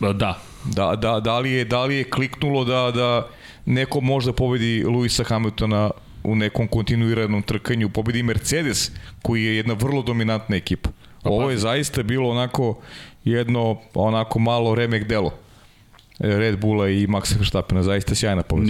[0.00, 3.28] Da, Da, da, da, li je, da li je kliknulo da, da
[3.66, 5.90] neko možda pobedi Luisa Hamiltona
[6.24, 8.90] u nekom kontinuiranom trkanju, pobedi Mercedes,
[9.22, 10.90] koji je jedna vrlo dominantna ekipa.
[11.22, 12.80] Pa Ovo je zaista bilo onako
[13.24, 15.32] jedno onako malo remek delo.
[16.18, 18.66] Red Bulla i Maxa Verstappena, zaista sjajna pobeda.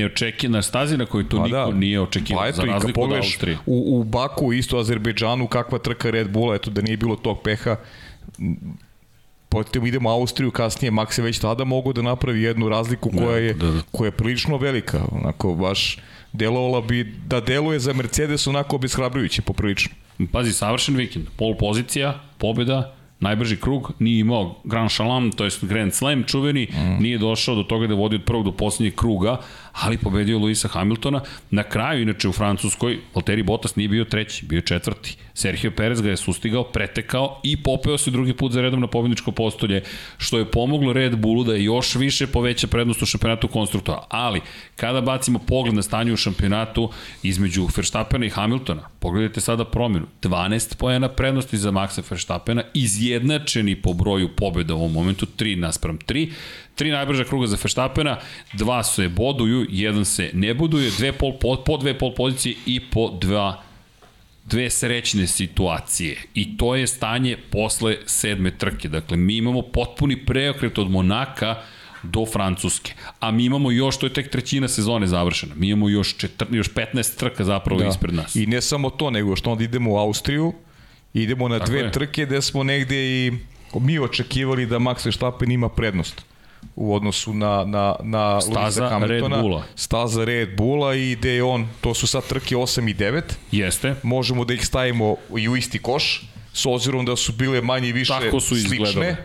[0.49, 1.71] na stazi na kojoj to pa niko da.
[1.71, 3.59] nije očekivao, pa za razliku od Austrije.
[3.67, 7.77] U, u Baku, isto Azerbejdžanu, kakva trka Red Bulla, eto da nije bilo tog peha,
[9.53, 13.37] potom idemo u Austriju kasnije, Max je već tada mogu da napravi jednu razliku koja
[13.39, 13.81] je, da, da.
[13.91, 15.99] koja je prilično velika, onako baš
[16.33, 19.95] delovala bi da deluje za Mercedes onako obeshrabrujuće poprilično.
[20.33, 25.95] Pazi, savršen vikend, pol pozicija, pobjeda, najbrži krug, nije imao Grand Shalom, to je Grand
[25.95, 27.03] Slam čuveni, mm.
[27.03, 29.37] nije došao do toga da vodi od prvog do poslednjeg kruga,
[29.73, 31.21] ali pobedio Luisa Hamiltona.
[31.51, 35.17] Na kraju, inače, u Francuskoj, Valtteri Bottas nije bio treći, bio četvrti.
[35.35, 39.33] Sergio Perez ga je sustigao, pretekao i popeo se drugi put za redom na pobedničko
[39.33, 39.83] postolje,
[40.19, 43.99] što je pomoglo Red Bullu da još više poveća prednost u šampionatu konstruktora.
[44.09, 44.41] Ali,
[44.77, 46.91] kada bacimo pogled na stanje u šampionatu
[47.23, 50.07] između Verstappena i Hamiltona, pogledajte sada promjenu.
[50.23, 55.99] 12 pojena prednosti za Maxa Verstappena, izjednačeni po broju pobjeda u ovom momentu, 3 naspram
[55.99, 56.33] 3,
[56.75, 58.19] Tri najbrža kruga za Verstappena,
[58.53, 62.81] dva se boduju, jedan se ne boduje, dve pol, po, po dve pol pozicije i
[62.81, 63.63] po dva
[64.45, 68.89] dve srećne situacije i to je stanje posle sedme trke.
[68.89, 71.63] Dakle, mi imamo potpuni preokret od Monaka
[72.03, 72.93] do Francuske.
[73.21, 76.71] A mi imamo još, to je tek trećina sezone završena, mi imamo još, četr, još
[76.71, 77.87] 15 trka zapravo da.
[77.87, 78.37] ispred nas.
[78.37, 80.53] I ne samo to, nego što onda idemo u Austriju,
[81.15, 81.93] idemo na Tako dve je.
[81.93, 83.33] trke gde smo negde i
[83.75, 86.32] mi očekivali da Max Verstappen ima prednost
[86.77, 89.37] u odnosu na, na, na Staza Hamiltona.
[89.37, 89.63] Red Bulla.
[89.75, 93.23] Staza Red Bulla i gde je on, to su sad trke 8 i 9.
[93.53, 93.95] Jeste.
[94.03, 97.93] Možemo da ih stavimo i u isti koš, s obzirom da su bile manje i
[97.93, 98.89] više Tako su slične.
[98.89, 99.17] Izgledale.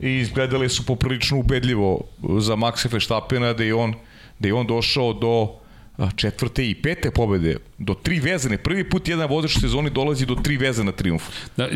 [0.00, 2.00] I izgledale su poprilično ubedljivo
[2.38, 3.94] za Maxa Verstappena da je on,
[4.38, 5.59] da je on došao do
[6.16, 8.58] četvrte i pete pobede do tri vezane.
[8.58, 11.32] Prvi put jedan vozač u sezoni dolazi do tri vezana triumfa.
[11.56, 11.68] Da,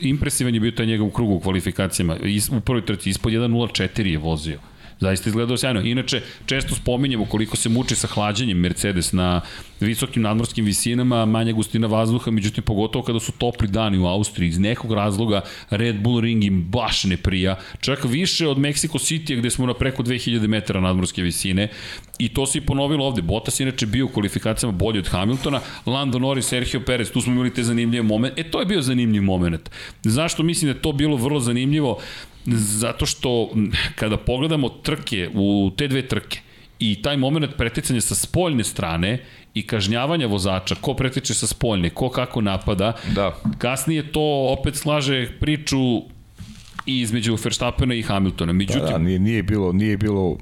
[0.00, 2.16] impresivan je bio taj njegov krug u kvalifikacijama.
[2.50, 4.58] U prvoj trci ispod 1.04 je vozio.
[5.00, 5.80] Zaista izgledao sjajno.
[5.80, 9.40] Inače, često spominjemo koliko se muči sa hlađenjem Mercedes na
[9.80, 14.58] visokim nadmorskim visinama, manja gustina vazduha, međutim pogotovo kada su topli dani u Austriji, iz
[14.58, 19.50] nekog razloga Red Bull Ring im baš ne prija, čak više od Mexico City gde
[19.50, 21.68] smo na preko 2000 metara nadmorske visine
[22.18, 23.22] i to se i ponovilo ovde.
[23.22, 27.54] Bottas inače bio u kvalifikacijama bolji od Hamiltona, Lando Norris, Sergio Perez, tu smo imali
[27.54, 28.40] te zanimljive momente.
[28.40, 29.70] E, to je bio zanimljiv moment.
[30.02, 31.98] Zašto mislim da to bilo vrlo zanimljivo?
[32.54, 33.50] Zato što
[33.94, 36.40] kada pogledamo trke, u te dve trke,
[36.78, 39.18] i taj moment preticanja sa spoljne strane
[39.54, 43.34] i kažnjavanja vozača, ko pretiče sa spoljne, ko kako napada, da.
[43.58, 46.02] kasnije to opet slaže priču
[46.88, 48.52] i između Verstappena i Hamiltona.
[48.52, 50.36] Međutim, da, da, nije, nije bilo, nije bilo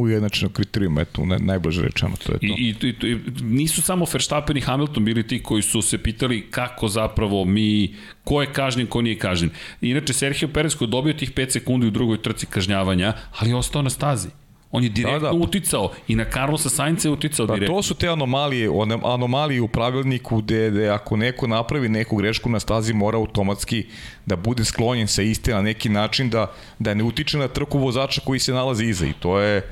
[0.00, 2.46] ujednačeno kriterijum, eto, ne, najbliže rečeno, to je to.
[2.46, 6.88] I, i, i, nisu samo Verstappen i Hamilton bili ti koji su se pitali kako
[6.88, 9.50] zapravo mi, ko je kažnjen, ko nije kažnjen.
[9.80, 13.56] Inače, Sergio Perez koji je dobio tih 5 sekundi u drugoj trci kažnjavanja, ali je
[13.56, 14.28] ostao na stazi.
[14.72, 15.32] On je direktno da, da.
[15.32, 17.76] uticao i na Carlosa Sainca je uticao da, direktno.
[17.76, 22.50] To su te anomalije, one, anomalije u pravilniku gde, gde ako neko napravi neku grešku
[22.50, 23.86] na stazi mora automatski
[24.26, 28.20] da bude sklonjen sa iste na neki način da, da ne utiče na trku vozača
[28.24, 29.62] koji se nalazi iza i to je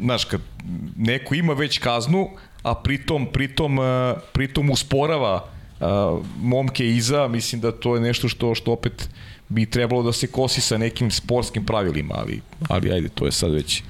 [0.00, 0.40] znaš, kad
[0.96, 2.30] neko ima već kaznu,
[2.62, 5.44] a pritom, pritom, eh, pritom usporava
[5.80, 5.86] uh,
[6.42, 9.08] momke iza, mislim da to je nešto što, što opet
[9.48, 13.52] bi trebalo da se kosi sa nekim sportskim pravilima, ali, ali ajde, to je sad
[13.52, 13.82] već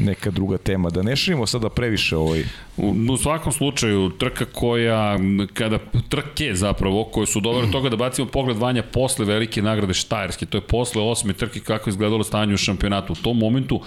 [0.00, 0.90] neka druga tema.
[0.90, 2.44] Da ne širimo sada previše ovaj...
[2.76, 5.18] U, u svakom slučaju, trka koja,
[5.54, 10.46] kada trke zapravo, koje su dobre toga da bacimo pogled vanja posle velike nagrade Štajerske,
[10.46, 13.12] to je posle osme trke kako je izgledalo stanje u šampionatu.
[13.12, 13.80] U tom momentu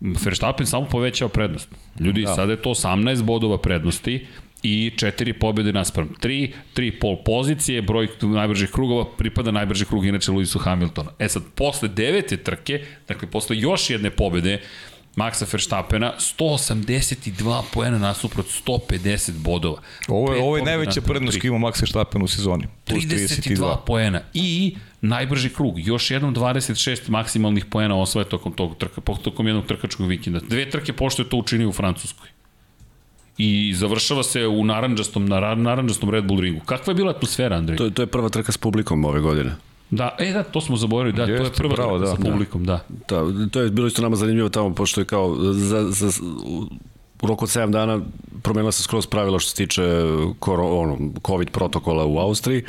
[0.00, 1.68] Verstappen samo povećao prednost.
[2.00, 2.34] Ljudi, da.
[2.34, 4.26] sada je to 18 bodova prednosti,
[4.64, 10.32] i četiri pobjede naspram 3, 3 pol pozicije, broj najbržih krugova pripada najbrži krug inače
[10.32, 11.10] Lewisu Hamiltonu.
[11.18, 14.60] E sad, posle devete trke, dakle, posle još jedne pobjede,
[15.16, 19.80] Maxa Verstappena, 182 poena nasuprot 150 bodova.
[20.08, 22.66] Ovo je, ovo je najveća prednost koju ima Max Verstappen u sezoni.
[22.86, 24.20] 32, 32 poena.
[24.34, 30.06] I najbrži krug, još jednom 26 maksimalnih poena osvoje tokom tog trka, tokom jednog trkačkog
[30.06, 30.40] vikenda.
[30.48, 32.28] Dve trke pošto je to učinio u Francuskoj
[33.38, 36.60] i završava se u naranđastom, na naranđastom Red Bull ringu.
[36.60, 37.76] Kakva je bila atmosfera, Andrej?
[37.78, 39.56] To, to je prva trka s publikom ove godine.
[39.90, 42.06] Da, e da, to smo zaboravili, da, Jeste, to je prva pravo, da.
[42.06, 42.84] sa publikom, da.
[43.08, 43.22] da.
[43.50, 46.10] To je bilo isto nama zanimljivo tamo, pošto je kao za, za,
[47.24, 48.00] u roku od 7 dana
[48.42, 49.82] promenila se skroz pravila što se tiče
[50.46, 52.62] ono, COVID protokola u Austriji.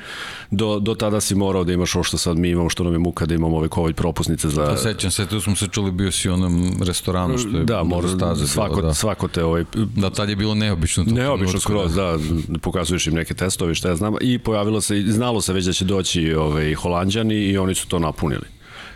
[0.51, 2.99] Do, do tada si morao da imaš ovo što sad mi imamo, što nam je
[2.99, 4.65] muka da imamo ove COVID propusnice za...
[4.65, 7.83] Pa sećam se, tu smo se čuli, bio si u onom restoranu što je da,
[7.83, 8.47] mora, staze.
[8.47, 8.93] Svako, bilo, da.
[8.93, 9.43] svako te...
[9.43, 9.63] Ovaj,
[9.95, 11.03] da, tad je bilo neobično.
[11.03, 12.17] To neobično skroz, da.
[12.47, 14.13] da, pokazuješ im neke testove, šta ja znam.
[14.21, 17.99] I pojavilo se, znalo se već da će doći ovaj, Holandjani i oni su to
[17.99, 18.45] napunili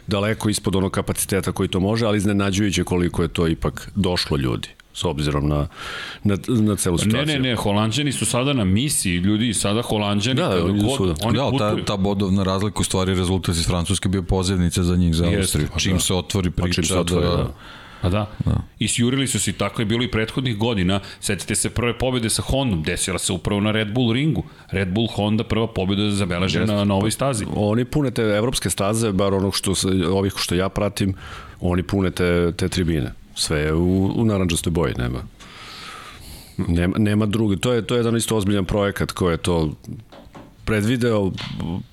[0.08, 4.79] daleko ispod onog kapaciteta koji to može, ali iznenađujuće koliko je to ipak došlo ljudi
[4.94, 5.68] s obzirom na,
[6.24, 7.26] na, na celu situaciju.
[7.26, 10.42] Ne, ne, ne, Holandjani su sada na misiji, ljudi sada Holandjani.
[10.42, 11.16] Da, da oni da.
[11.28, 15.16] Oni ja, ta, ta bodovna razlika u stvari rezultat iz Francuske bio pozivnica za njih
[15.16, 15.68] za Austriju.
[15.78, 16.00] Čim da.
[16.00, 17.54] se otvori priča čim se otvori, da, da
[18.02, 18.26] A da.
[18.46, 18.62] da.
[18.80, 21.00] I sjurili su se, tako je bilo i prethodnih godina.
[21.20, 24.44] Setite se prve pobjede sa Hondom, desila se upravo na Red Bull ringu.
[24.72, 27.46] Red Bull Honda prva pobjeda je zabeležena na, na ovoj stazi.
[27.56, 29.74] Oni pune te evropske staze, bar onog što,
[30.12, 31.14] ovih što ja pratim,
[31.60, 33.14] oni pune te, te tribine.
[33.40, 35.20] Sve je u, u naranđastoj boji, nema.
[36.68, 37.58] Nema, nema drugi.
[37.58, 39.72] To je, to je jedan isto ozbiljan projekat koji je to
[40.66, 41.32] predvideo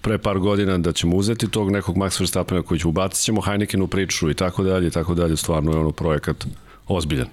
[0.01, 3.82] pre par godina da ćemo uzeti tog nekog Max Verstappena koji će ubacit ćemo Heineken
[3.82, 5.36] u priču i tako dalje i tako dalje.
[5.36, 6.47] Stvarno je ono projekat
[6.89, 7.28] ozbiljan.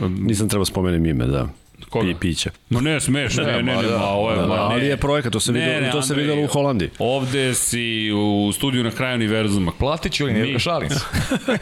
[0.00, 1.48] Nisam trebao spomenem ime, da.
[1.88, 2.06] Koga?
[2.06, 2.50] Pi, piće.
[2.70, 4.60] Ma ne, smeš, ne, ne, ne, da, ma, ovo je, da, ma, ne.
[4.60, 6.90] Ali je projekat, to se, ne, videlo, ne, to se videlo u Holandiji.
[6.98, 9.72] Ovde si u studiju na kraju univerzuma.
[9.78, 11.00] Platit ću li ne, šalim se.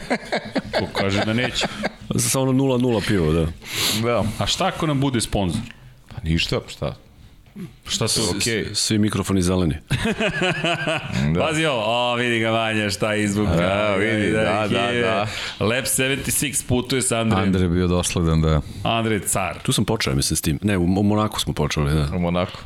[0.79, 1.65] Ko kaže da neće.
[2.17, 3.45] Sa ono 0-0 pivo, da.
[4.03, 4.23] Da.
[4.39, 5.61] A šta ako nam bude sponsor?
[6.07, 6.95] Pa ništa, šta?
[7.87, 8.21] Šta su?
[8.21, 8.73] Okay.
[8.73, 9.75] Svi mikrofoni zeleni.
[11.33, 11.41] da.
[11.47, 13.55] Pazi ovo, o, vidi ga Vanja šta je izvuka.
[13.55, 15.27] Da, vidi, da, da, da, da.
[15.65, 17.47] Lab 76 putuje sa Andrejem.
[17.47, 18.61] Andrej je bio dosledan, da.
[18.83, 19.57] Andrej car.
[19.63, 20.59] Tu sam počeo, mislim, s tim.
[20.61, 22.09] Ne, u, u Monaku smo počeli, da.
[22.15, 22.59] U Monaku.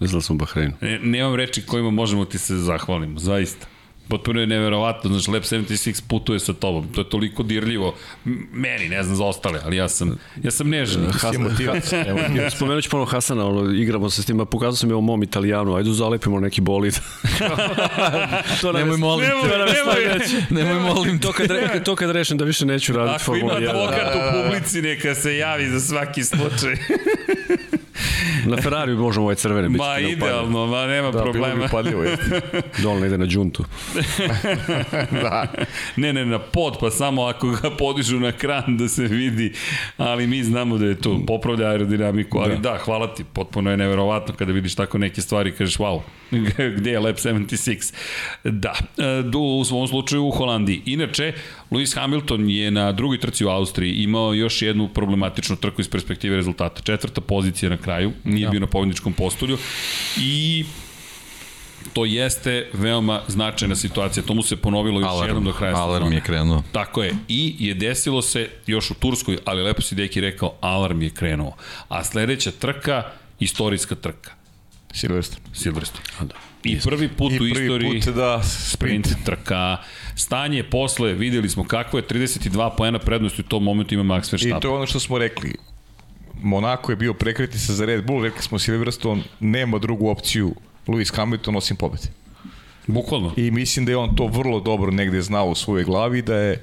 [0.00, 0.72] Mislim da sam u Bahreinu.
[0.80, 3.66] Ne, nemam reči kojima možemo ti se zahvalimo, zaista
[4.10, 7.94] potpuno je neverovatno, znaš, Lab 76 putuje sa tobom, to je toliko dirljivo,
[8.52, 11.06] meni, ne znam za ostale, ali ja sam, ja sam nežan.
[11.12, 11.56] Hasan,
[12.50, 15.76] spomenut ću ponovno Hasana, ono, igramo se s tim, pokazao sam je o mom italijanu,
[15.76, 16.98] ajde zalepimo neki bolid.
[18.62, 19.58] to nemoj molim nemoj, te.
[19.58, 20.04] Nemoj,
[20.50, 21.26] nemoj, nemoj molim te.
[21.26, 23.68] To kad, re, to kad rešim da više neću raditi Formula 1.
[23.68, 26.74] Ako ima advokat u publici, neka se javi za svaki slučaj.
[28.46, 29.78] Na Ferrari možemo ovaj crvene biti.
[29.78, 31.66] Ma idealno, ma nema da, problema.
[31.66, 33.64] Da, bilo bi Dolno ide na džuntu.
[35.22, 35.46] da.
[35.96, 39.52] Ne, ne, na pod, pa samo ako ga podižu na kran da se vidi,
[39.96, 43.76] ali mi znamo da je to, popravlja aerodinamiku, ali da, da hvala ti, potpuno je
[43.76, 46.00] neverovatno kada vidiš tako neke stvari, kažeš wow,
[46.76, 47.94] gde je Lab 76?
[48.44, 50.82] Da, e, u svom slučaju u Holandiji.
[50.86, 51.32] Inače,
[51.70, 56.36] Lewis Hamilton je na drugoj trci u Austriji imao još jednu problematičnu trku iz perspektive
[56.36, 56.82] rezultata.
[56.82, 58.50] Četvrta pozicija na kraju, nije ja.
[58.50, 59.58] bio na pobjedničkom postolju
[60.20, 60.64] i
[61.92, 64.22] to jeste veoma značajna situacija.
[64.22, 65.86] To mu se ponovilo još alarm, jednom do kraja sezona.
[65.86, 66.62] Alarm je krenuo.
[66.72, 67.14] Tako je.
[67.28, 71.56] I je desilo se još u Turskoj, ali lepo si Deki rekao, alarm je krenuo.
[71.88, 73.02] A sledeća trka,
[73.40, 74.39] istorijska trka.
[74.92, 75.40] Silvestre.
[75.52, 76.02] Silvestre.
[76.20, 76.34] Da.
[76.64, 79.06] I prvi put I u istoriji put, da, sprint.
[79.06, 79.76] sprint trka.
[80.16, 84.58] Stanje posle, videli smo kako je 32 poena prednosti u tom momentu ima Max Verstappen.
[84.58, 85.54] I to je ono što smo rekli.
[86.42, 90.54] Monako je bio prekretnica za Red Bull, rekli smo Silverstone nema drugu opciju
[90.86, 92.08] Lewis Hamilton osim pobede.
[92.86, 93.32] Bukvalno.
[93.36, 96.62] I mislim da je on to vrlo dobro negde znao u svojoj glavi da je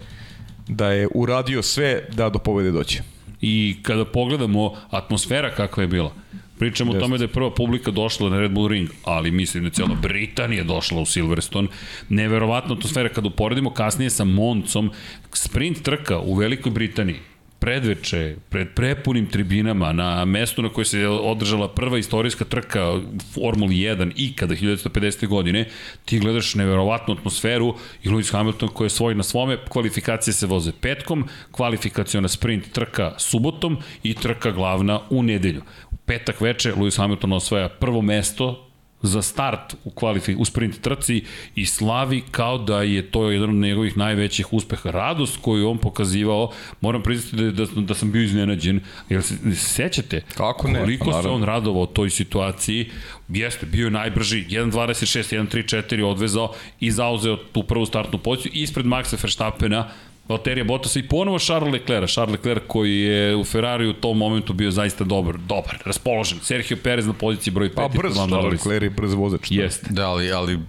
[0.67, 3.03] da je uradio sve da do pobede doće.
[3.41, 6.13] I kada pogledamo atmosfera kakva je bila,
[6.59, 6.97] Pričamo Just.
[6.97, 9.71] o tome da je prva publika došla na Red Bull Ring, ali mislim da je
[9.71, 11.67] cijela Britanija došla u Silverstone.
[12.09, 14.91] Neverovatna atmosfera kada uporedimo kasnije sa Moncom,
[15.33, 17.19] sprint trka u Velikoj Britaniji
[17.59, 22.99] predveče, pred prepunim tribinama, na mestu na kojoj se održala prva istorijska trka
[23.33, 25.27] Formuli 1 i kada 1950.
[25.27, 25.65] godine,
[26.05, 30.71] ti gledaš neverovatnu atmosferu i Lewis Hamilton koji je svoj na svome, kvalifikacije se voze
[30.81, 35.61] petkom, kvalifikacijona sprint trka subotom i trka glavna u nedelju.
[36.07, 38.67] Petak veče Lewis Hamilton osvaja prvo mesto
[39.01, 41.23] za start u, kvalifi, u sprint trci
[41.55, 44.91] i slavi kao da je to jedan od njegovih najvećih uspeha.
[44.91, 46.51] Radost koju on pokazivao,
[46.81, 48.79] moram priznati da, da, da sam bio iznenađen,
[49.09, 50.79] jer se, se sećate Kako ne?
[50.79, 52.89] koliko pa, se on radovao toj situaciji,
[53.29, 59.23] jeste, bio je najbrži, 1.26, 1.34 odvezao i zauzeo tu prvu startnu poziciju ispred Maxa
[59.23, 59.89] Verstappena,
[60.29, 62.11] Valterija Bottasa i ponovo Charles Leclerc.
[62.11, 66.39] Charles Leclerc koji je u Ferrari u tom momentu bio zaista dobar, dobar, raspoložen.
[66.41, 67.75] Sergio Perez na poziciji broj 5.
[67.75, 69.51] Pa brz, Charles Leclerc je brz vozač.
[69.51, 69.87] Jeste.
[69.89, 70.59] Da, ali, ali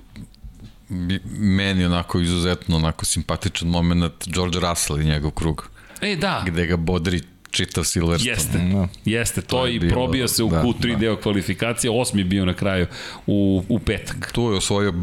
[1.39, 5.70] meni onako izuzetno onako simpatičan moment George Russell i njegov krug.
[6.01, 6.44] E, da.
[6.47, 7.20] Gde ga bodri
[7.51, 8.30] čitav Silverstone.
[8.30, 8.89] Jeste, no.
[9.05, 10.98] jeste, to, to i bilo, probija se u da, Q3 da.
[10.98, 12.86] deo kvalifikacije, osmi bio na kraju
[13.26, 14.32] u, u petak.
[14.32, 14.94] Tu je osvojio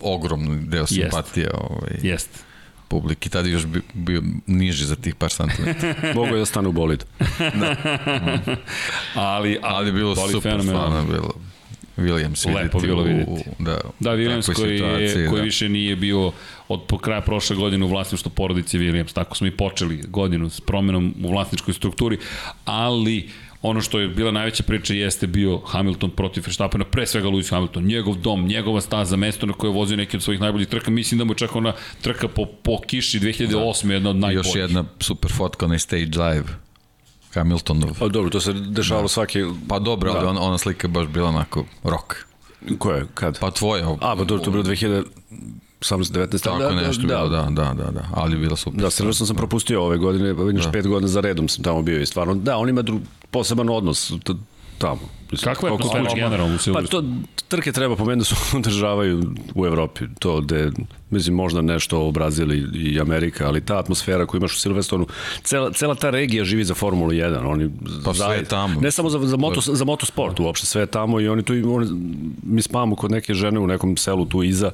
[0.00, 1.44] ogromni deo simpatije.
[1.44, 1.56] Jeste.
[1.56, 1.90] Ovaj.
[2.02, 2.49] Jeste
[2.90, 5.94] publiki, tada još bio, bio niži za tih par santimetara.
[6.18, 7.04] Mogu je da stane u bolid.
[7.38, 7.76] da.
[8.54, 8.56] ali,
[9.14, 11.49] ali, ali bilo super stvarno bilo.
[11.96, 13.30] Williams Lepo bilo vidjeti.
[13.30, 15.44] U, da, da Williams koji, je, koji da.
[15.44, 16.32] više nije bio
[16.68, 19.12] od po kraja prošle godine u vlasništvu porodice Williams.
[19.12, 22.18] Tako smo i počeli godinu s promenom u vlasničkoj strukturi,
[22.64, 23.28] ali
[23.62, 27.84] ono što je bila najveća priča jeste bio Hamilton protiv Verstappena, pre svega Lewis Hamilton,
[27.84, 31.18] njegov dom, njegova staza, mesto na koje je vozio neki od svojih najboljih trka, mislim
[31.18, 31.72] da mu je čak ona
[32.02, 33.86] trka po, po kiši 2008.
[33.86, 33.94] Da.
[33.94, 34.46] jedna od najboljih.
[34.46, 36.69] Još jedna super fotka na stage live.
[37.34, 37.98] Hamiltonov.
[37.98, 39.08] Pa dobro, to se dešavalo da.
[39.08, 39.44] svaki...
[39.68, 40.18] Pa dobro, da.
[40.18, 42.14] ali ona, ona slika je baš bila onako rock.
[42.78, 43.06] Koje?
[43.14, 43.38] Kad?
[43.38, 43.90] Pa tvoja.
[43.90, 45.04] A, pa dobro, to je bilo 2000...
[45.80, 46.44] 18-19.
[46.44, 48.80] Tako da, nešto da, bilo, da, da, da, da, ali je bila super.
[48.80, 50.70] Da, srećno sam propustio ove godine, vidiš da.
[50.70, 53.00] pet godina za redom sam tamo bio i stvarno, da, on ima dru,
[53.30, 54.12] poseban odnos
[54.78, 55.00] tamo.
[55.44, 57.08] Kakva je atmosfera generalno u Silverstone?
[57.08, 60.04] Pa to trke treba po meni da se održavaju u Evropi.
[60.18, 60.70] To gde,
[61.10, 65.06] mislim, možda nešto u Brazili i Amerika, ali ta atmosfera koju imaš u Silverstonu,
[65.42, 67.46] cela, cela ta regija živi za Formulu 1.
[67.46, 67.70] Oni
[68.04, 68.80] pa sve je tamo.
[68.80, 71.86] Ne samo za, za, moto, za motosport, uopšte sve je tamo i oni tu, oni,
[72.42, 74.70] mi spavamo kod neke žene u nekom selu tu iza,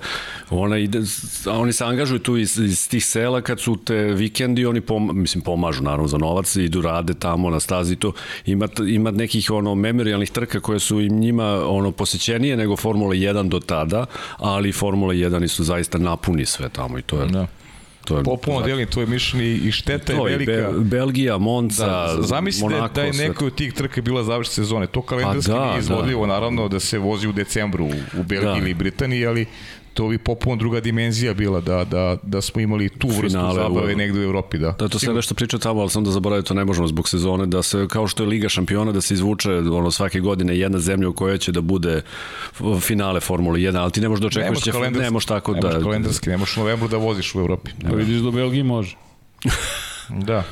[0.51, 1.01] ona ide,
[1.47, 5.11] a oni se angažuju tu iz, iz tih sela kad su te vikendi, oni pom,
[5.15, 8.13] mislim, pomažu naravno za novac, idu rade tamo na stazi to,
[8.47, 13.49] ima, ima nekih ono memorialnih trka koje su im njima ono posećenije nego Formula 1
[13.49, 14.07] do tada,
[14.37, 17.27] ali Formula 1 su zaista napuni sve tamo i to je...
[17.27, 17.47] Da.
[18.07, 20.53] To je Popuno znači, delim tvoje mišljenje i šteta je velika.
[20.53, 24.87] Be, Belgija, Monza, da, zamislite Monako, da je neko od tih trka bila završena sezone.
[24.87, 26.33] To kalendarski pa da, nije izvodljivo, da.
[26.33, 27.87] naravno, da se vozi u decembru
[28.19, 28.59] u Belgiji da.
[28.59, 29.47] ili Britaniji, ali
[29.97, 33.95] to bi popuno druga dimenzija bila da, da, da smo imali tu vrstu Finale, zabave
[33.95, 34.59] u, negde u Evropi.
[34.59, 37.09] Da, da to sve nešto priča tamo, ali sam da zaboravim, to ne možemo zbog
[37.09, 40.79] sezone, da se, kao što je Liga šampiona, da se izvuče ono, svake godine jedna
[40.79, 42.03] zemlja u kojoj će da bude
[42.81, 45.73] finale Formule 1, ali ti ne možeš da očekuješ, će, ne možeš tako ne da...
[45.73, 47.71] Ne kalendarski, ne možeš u novembru da voziš u Evropi.
[47.79, 48.97] Da, da vidiš da u Belgiji može.
[50.29, 50.45] da.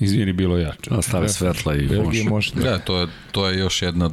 [0.00, 0.90] Izvini, bilo jače.
[0.90, 2.24] Da, stave svetla i može.
[2.24, 2.62] može da.
[2.62, 4.10] da, to je, to je još jedna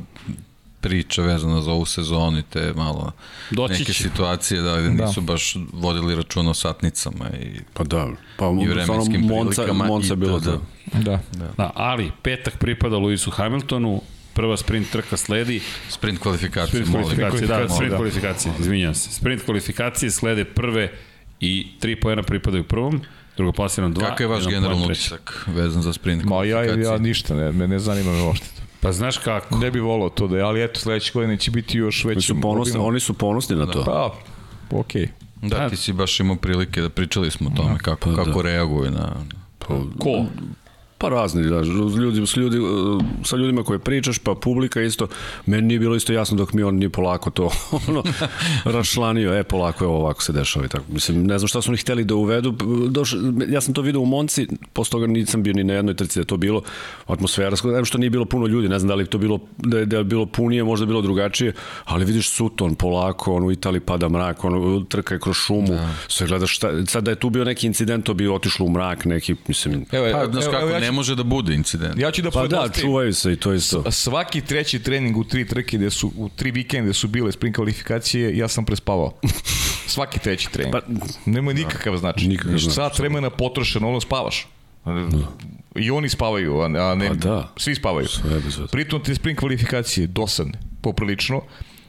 [0.85, 3.11] priča vezana za ovu sezonu i te malo
[3.51, 4.03] Doći neke će.
[4.03, 5.25] situacije da, da nisu da.
[5.33, 8.07] baš vodili računa o satnicama i, pa da,
[8.37, 9.85] pa, i vremenskim Monca, prilikama.
[9.85, 10.57] Monca bilo da,
[10.93, 11.19] da.
[11.31, 11.51] Da.
[11.57, 11.71] da.
[11.75, 14.01] Ali, petak pripada Luisu Hamiltonu,
[14.33, 15.61] prva sprint trka sledi.
[15.89, 17.97] Sprint kvalifikacije, sprint kvalifikacije, da, sprint da.
[17.97, 19.11] kvalifikacije, izvinjam se.
[19.11, 20.91] Sprint kvalifikacije slede prve
[21.39, 23.01] i tri pojena pripadaju prvom,
[23.37, 24.09] drugo plasirano dva.
[24.09, 26.77] Kako je vaš generalni utisak vezan za sprint kvalifikacije?
[26.77, 28.64] Ma ja, ja ništa, ne, me ne zanima me uopšte to.
[28.85, 29.57] Pa znaš kako?
[29.57, 32.21] Ne bi volao to da je, ali eto sledeće godine će biti još veći.
[32.21, 33.79] Su ponosni, oni su ponosni na to.
[33.79, 33.85] Da.
[33.85, 34.13] Pa,
[34.77, 35.07] okej.
[35.41, 35.49] Okay.
[35.49, 38.43] Da, ti si baš imao prilike da pričali smo o tome da, kako, pa, kako
[38.43, 38.49] da.
[38.49, 39.15] reaguju na...
[39.59, 39.67] Pa,
[39.99, 40.25] ko?
[41.05, 41.61] Pa razni, da,
[41.99, 42.57] ljudi, s, ljudi,
[43.23, 45.07] sa ljudima koje pričaš, pa publika isto,
[45.45, 47.51] meni nije bilo isto jasno dok mi on nije polako to
[47.87, 48.03] ono,
[48.63, 50.83] rašlanio, e, polako je ovako se dešava i tako.
[50.89, 52.55] Mislim, ne znam šta su oni hteli da uvedu,
[52.89, 53.15] Doš,
[53.47, 56.21] ja sam to vidio u Monci, posle toga nisam bio ni na jednoj trci da
[56.21, 56.61] je to bilo
[57.07, 59.85] atmosfera, znam što nije bilo puno ljudi, ne znam da li to bilo, da je,
[59.85, 61.53] da je bilo punije, možda je bilo drugačije,
[61.85, 65.89] ali vidiš Suton polako, on u Italiji pada mrak, on trka je kroz šumu, da.
[66.07, 69.05] sve gledaš šta, sad da je tu bio neki incident, to bi otišlo u mrak,
[69.05, 69.85] neki, mislim...
[69.91, 71.99] Evo, pa, znaš kako, evo, ja ne može da bude incident.
[71.99, 73.91] Ja ću da pa da, čuvaju se i to isto.
[73.91, 78.37] Svaki treći trening u tri trke gde su, u tri vikende su bile sprint kvalifikacije,
[78.37, 79.13] ja sam prespavao.
[79.87, 80.73] Svaki treći trening.
[80.73, 80.81] Pa,
[81.25, 82.27] Nema nikakav značaj.
[82.27, 82.73] Nikakav značaj.
[82.73, 84.47] Sat vremena potrošeno, ono spavaš.
[84.85, 85.07] Da.
[85.75, 87.53] I oni spavaju, a ne, pa da.
[87.57, 88.07] svi spavaju.
[88.71, 91.41] Pritom te sprint kvalifikacije dosadne, poprilično,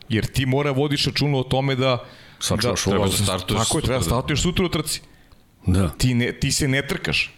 [0.08, 2.04] jer ti mora vodiš računo o tome da
[2.38, 3.62] Sačuvaš da, treba da startuješ.
[3.62, 5.00] Tako je, treba da startuješ sutra u trci.
[5.66, 5.88] Da.
[5.88, 7.35] Ti, ne, ti se ne trkaš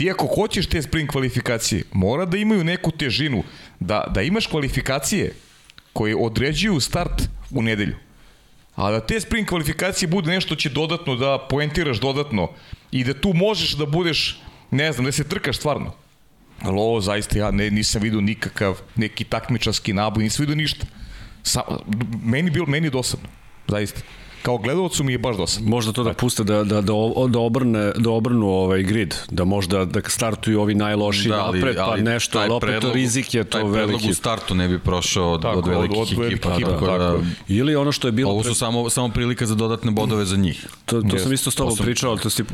[0.00, 3.42] ti ako hoćeš te sprint kvalifikacije, mora da imaju neku težinu,
[3.80, 5.34] da, da imaš kvalifikacije
[5.92, 7.96] koje određuju start u nedelju.
[8.76, 12.48] A da te sprint kvalifikacije bude nešto će dodatno da poentiraš dodatno
[12.90, 14.40] i da tu možeš da budeš,
[14.70, 15.92] ne znam, da se trkaš stvarno.
[16.62, 20.86] Ali ovo zaista ja ne, nisam vidio nikakav neki takmičarski naboj, nisam vidio ništa.
[21.42, 21.62] Sa,
[22.24, 23.28] meni bilo meni dosadno,
[23.68, 24.00] zaista
[24.42, 25.68] kao gledalcu mi je baš dosadno.
[25.68, 26.92] Možda to da puste da, da, da,
[27.28, 31.76] da, obrne, da obrnu ovaj grid, da možda da startuju ovi najlošiji da, ali, napred,
[31.76, 33.78] pa nešto, ali opet predlog, rizik je to taj veliki.
[33.78, 36.54] Taj predlog u startu ne bi prošao od, tako, od velikih od, od ekipa.
[36.54, 38.30] ekipa tako, da, Ili ono što je bilo...
[38.30, 40.66] Ovo su samo, samo prilika za dodatne bodove za njih.
[40.84, 41.22] To, to yes.
[41.22, 42.44] sam isto s tobom pričao, to si,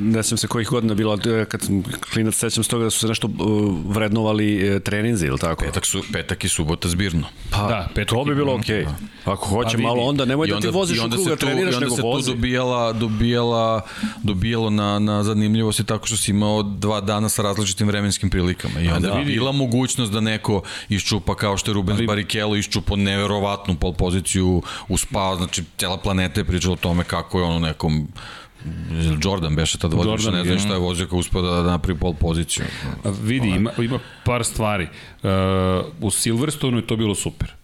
[0.00, 1.82] ne znam se kojih godina bilo, kad sam
[2.12, 5.64] klinac sećam s toga da su se nešto uh, vrednovali uh, treninzi, ili tako?
[5.64, 7.26] Petak, su, petak i subota zbirno.
[7.50, 8.84] Pa, da, petak to bi bilo okej.
[8.84, 9.06] Okay.
[9.24, 12.02] Ako hoće pa malo, onda nemoj da ti voziš u treniraš, nego vozi.
[12.02, 13.80] I onda se tu dobijala, dobijala,
[14.22, 18.80] dobijalo na, na zanimljivosti tako što si imao dva dana sa različitim vremenskim prilikama.
[18.80, 19.22] I onda da.
[19.24, 22.06] bila mogućnost da neko iščupa kao što je Rubens Ali...
[22.06, 27.38] Barrichello iščupo neverovatnu pol poziciju u spa, znači cela planeta je pričala o tome kako
[27.38, 28.08] je ono nekom
[29.22, 31.98] Jordan beše tad vozio, Jordan, ne znam šta je vozio kao uspio da, da napravi
[31.98, 32.64] pol poziciju.
[33.04, 34.88] A vidi, ima, ima par stvari.
[35.22, 35.30] Uh,
[36.00, 37.54] u Silverstonu je to bilo super.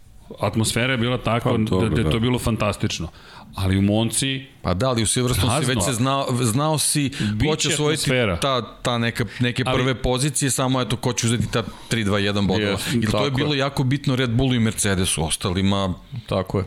[0.41, 2.19] Atmosfera je bila takva pa, da, da je to da.
[2.19, 3.09] bilo fantastično
[3.55, 4.43] ali u Monci...
[4.63, 7.11] Pa da, ali u Silverstone si već se znao, znao si
[7.49, 11.53] ko će osvojiti ta, ta neka, neke prve ali, pozicije, samo eto ko će uzeti
[11.53, 12.77] ta 3-2-1 bodova.
[12.77, 13.59] Yes, I to je bilo je.
[13.59, 15.95] jako bitno Red Bullu i Mercedesu, ostalima...
[16.29, 16.65] Tako je.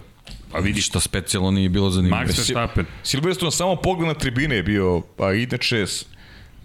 [0.52, 2.22] Pa vidi šta specijalno nije bilo zanimljivo.
[2.22, 2.86] Max Verstappen.
[3.04, 5.86] Silverstone samo pogled na tribine je bio, pa inače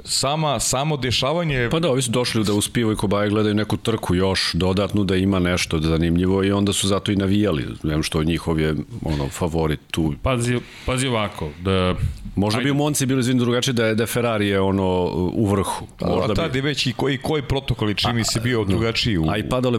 [0.04, 1.68] sama, samo dešavanje...
[1.70, 5.38] Pa da, ovi su došli da uspivaju kobaje gledaju neku trku još dodatnu da ima
[5.38, 7.66] nešto zanimljivo i onda su zato i navijali.
[7.80, 10.14] Znam što njihov je ono, favorit tu.
[10.22, 11.94] Pazi, pazi ovako, da
[12.36, 12.64] Možda Ajde.
[12.64, 15.86] bi u Monci bilo izvinno drugačije da je, da Ferrari je ono u vrhu.
[15.98, 19.18] Pa, Možda tad je već i koji, koji protokol čini mi se bio drugačiji.
[19.18, 19.30] U...
[19.30, 19.78] A i padale,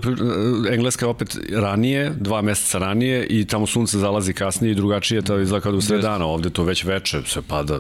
[0.72, 5.64] Engleska opet ranije, dva meseca ranije i tamo sunce zalazi kasnije i drugačije to izgleda
[5.64, 7.80] kao da u sred dana, ovde to već veče se pada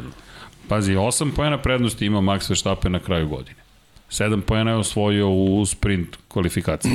[0.72, 3.56] Pazi, 8 pojena prednosti ima Max Verstappen na kraju godine.
[4.09, 6.91] 7 pojena je osvojio u sprint kvalifikaciji.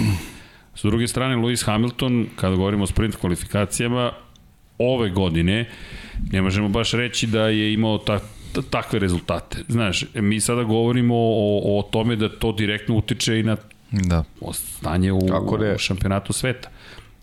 [0.74, 4.12] S druge strane, Lewis Hamilton, kada govorimo o sprint kvalifikacijama,
[4.78, 5.68] ove godine
[6.32, 8.20] ne možemo baš reći da je imao ta,
[8.52, 9.58] ta, takve rezultate.
[9.68, 13.56] Znaš, mi sada govorimo o, o tome da to direktno utiče i na
[13.90, 14.24] da.
[14.52, 16.68] stanje u, u šampionatu sveta.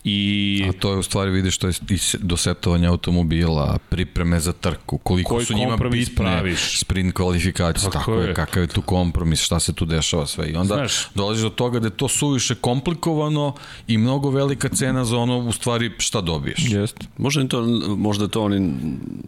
[0.04, 0.66] I...
[0.70, 1.74] A to je u stvari vidiš što je
[2.20, 6.80] do setovanja automobila, pripreme za trku, koliko Koji su njima bitne praviš?
[6.80, 10.50] sprint kvalifikacije, tako, tako je, kakav je tu kompromis, šta se tu dešava sve.
[10.50, 13.54] I onda Znaš, dolaziš do toga da je to suviše komplikovano
[13.88, 16.72] i mnogo velika cena za ono u stvari šta dobiješ.
[16.72, 16.98] Jest.
[17.18, 17.62] Možda to,
[17.98, 18.74] možda to oni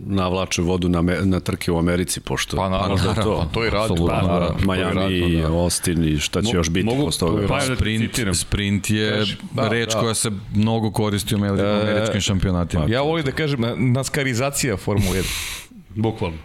[0.05, 3.63] navlače vodu na, me, na trke u Americi, pošto pa, naravno, možda to, pa, to
[3.63, 5.47] je rad, pa, naravno, Miami i da.
[5.47, 7.47] Austin i šta će Mo, još biti mogu, posle toga.
[7.47, 9.99] Pa, sprint, sprint je da, reč da.
[9.99, 10.31] koja se
[10.65, 12.85] mnogo koristi u američkim šampionatima.
[12.89, 15.25] Ja volim da kažem naskarizacija Formule 1.
[16.05, 16.37] Bukvalno.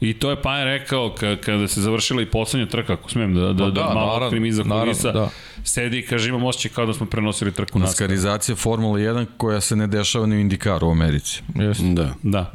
[0.00, 3.52] I to je Paja rekao kada se završila i poslednja trka, ako smijem da, da,
[3.52, 5.28] da, da malo otkrim iza kulisa, da.
[5.64, 7.90] sedi i kaže imam osjećaj kao da smo prenosili trku NASCAR.
[7.90, 11.42] Naskarizacija Formula 1 koja se ne dešava ni u Indikaru u Americi.
[11.54, 11.94] Yes.
[11.94, 12.14] Da.
[12.22, 12.52] Da.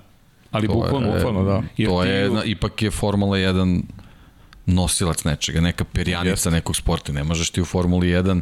[0.52, 1.62] Ali to bukvalno, je, bukvalno, da.
[1.78, 3.82] Jer to je, jedna, ipak je Formula 1
[4.66, 6.54] nosilac nečega, neka perjanica yes.
[6.54, 7.14] nekog sporta.
[7.14, 8.42] Ne možeš ti u Formuli 1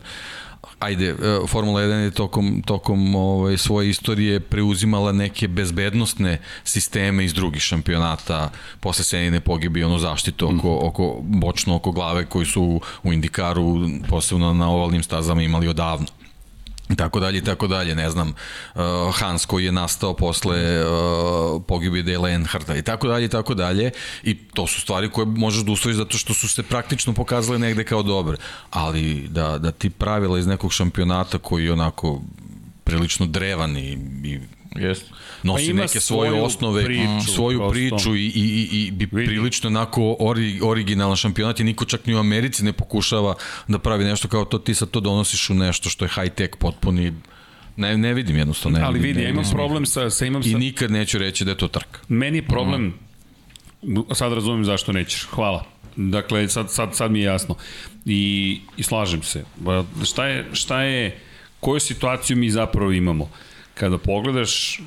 [0.79, 1.15] ajde, e,
[1.47, 8.51] Formula 1 je tokom, tokom ovaj, svoje istorije preuzimala neke bezbednostne sisteme iz drugih šampionata,
[8.79, 10.87] posle Senine pogibi ono zaštitu oko, mm.
[10.87, 16.07] oko, bočno oko glave koji su u Indikaru, posebno na ovalnim stazama imali odavno
[16.95, 18.33] tako dalje i tako dalje, ne znam,
[18.75, 18.81] uh,
[19.13, 23.91] Hans koji je nastao posle uh, pogibi Dale Earnharda i tako dalje i tako dalje.
[24.23, 27.83] I to su stvari koje možeš da usvojiš zato što su se praktično pokazale negde
[27.83, 28.37] kao dobre,
[28.69, 32.21] ali da, da ti pravila iz nekog šampionata koji je onako
[32.83, 34.39] prilično drevan i, i
[34.75, 35.05] Jest.
[35.43, 37.73] Nosi pa neke svoje svoju osnove, priču, svoju prosto.
[37.73, 42.15] priču i, i, i, i bi prilično onako ori, originalan šampionat i niko čak ni
[42.15, 43.35] u Americi ne pokušava
[43.67, 46.55] da pravi nešto kao to, ti sad to donosiš u nešto što je high tech
[46.59, 47.13] potpuni
[47.77, 48.77] Ne, ne vidim jednostavno.
[48.77, 50.49] Ne Ali vidim, vidi, ja imam problem sa, sa imam sa...
[50.49, 51.99] I nikad neću reći da je to trka.
[52.07, 52.93] Meni je problem,
[53.83, 53.99] mm.
[54.13, 55.65] sad razumem zašto nećeš, hvala.
[55.95, 57.55] Dakle, sad, sad, sad mi je jasno.
[58.05, 59.43] I, i slažem se.
[60.03, 61.19] Šta je, šta je,
[61.59, 63.23] koju situaciju mi zapravo imamo?
[63.23, 63.29] Uh,
[63.79, 64.79] kada pogledaš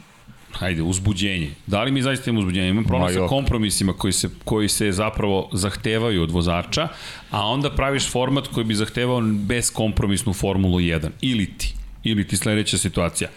[0.52, 1.51] hajde, uzbuđenje.
[1.67, 2.69] Da li mi zaista imamo uzbuđenje?
[2.69, 6.89] Imam problem sa kompromisima koji se, koji se zapravo zahtevaju od vozača,
[7.31, 11.09] a onda praviš format koji bi zahtevao bez kompromisnu Formulu 1.
[11.20, 11.75] Ili ti.
[12.05, 13.31] Ili ti sledeća situacija.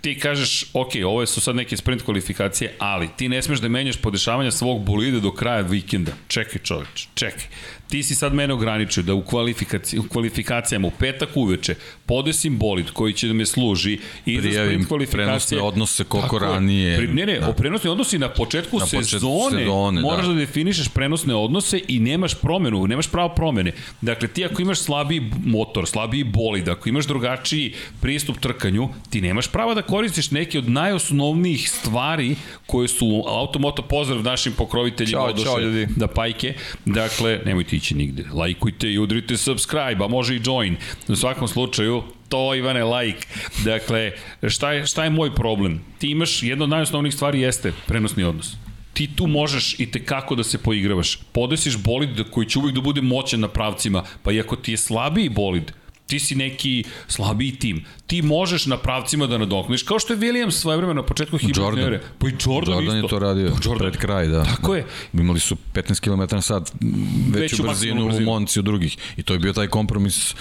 [0.00, 3.96] ti kažeš, ok, ovo su sad neke sprint kvalifikacije, ali ti ne smeš da menjaš
[3.96, 6.12] podešavanja svog bolida do kraja vikenda.
[6.28, 7.44] Čekaj čoveč, čekaj
[7.88, 11.74] ti si sad mene ograničio da u, kvalifikaci, u kvalifikacijama u petak uveče
[12.06, 15.26] podesim bolid koji će da me služi i za sprint kvalifikacije.
[15.26, 16.96] prenosne odnose koliko ranije.
[16.96, 17.48] Pri, ne, ne, da.
[17.48, 20.32] o prenosne odnosi na početku, na početku sezone, sezone moraš da.
[20.32, 23.72] da definišeš prenosne odnose i nemaš promenu, nemaš pravo promene.
[24.00, 29.48] Dakle, ti ako imaš slabiji motor, slabiji bolid, ako imaš drugačiji pristup trkanju, ti nemaš
[29.48, 35.58] prava da koristiš neke od najosnovnijih stvari koje su automoto pozdrav našim pokroviteljima čao, čao,
[35.58, 35.86] ljudi.
[35.96, 36.54] da pajke.
[36.84, 37.40] Dakle,
[37.74, 38.24] nemojte ići nigde.
[38.32, 40.76] Lajkujte i udrite subscribe, a može i join.
[41.08, 43.26] U svakom slučaju, to Ivane like.
[43.64, 44.12] Dakle,
[44.48, 45.80] šta je, šta je moj problem?
[45.98, 48.56] Ti imaš, jedna od najosnovnijih stvari jeste prenosni odnos
[48.94, 51.18] ti tu možeš i te kako da se poigravaš.
[51.32, 54.76] Podesiš bolid koji će uvijek da bude moćan na pravcima, pa i ako ti je
[54.76, 55.72] slabiji bolid,
[56.06, 57.84] ti si neki slabiji tim.
[58.06, 62.00] Ti možeš na pravcima da nadokniš, kao što je Williams svoje vreme na početku hibridne
[62.18, 62.96] Pa i Jordan, Jordan isto.
[62.96, 63.78] je to radio pa Jordan.
[63.78, 64.44] pred kraj, da.
[64.44, 64.86] Tako je.
[65.12, 66.72] Imali su 15 km na sat
[67.30, 68.96] veću, veću brzinu, brzinu u Monci od drugih.
[69.16, 70.34] I to je bio taj kompromis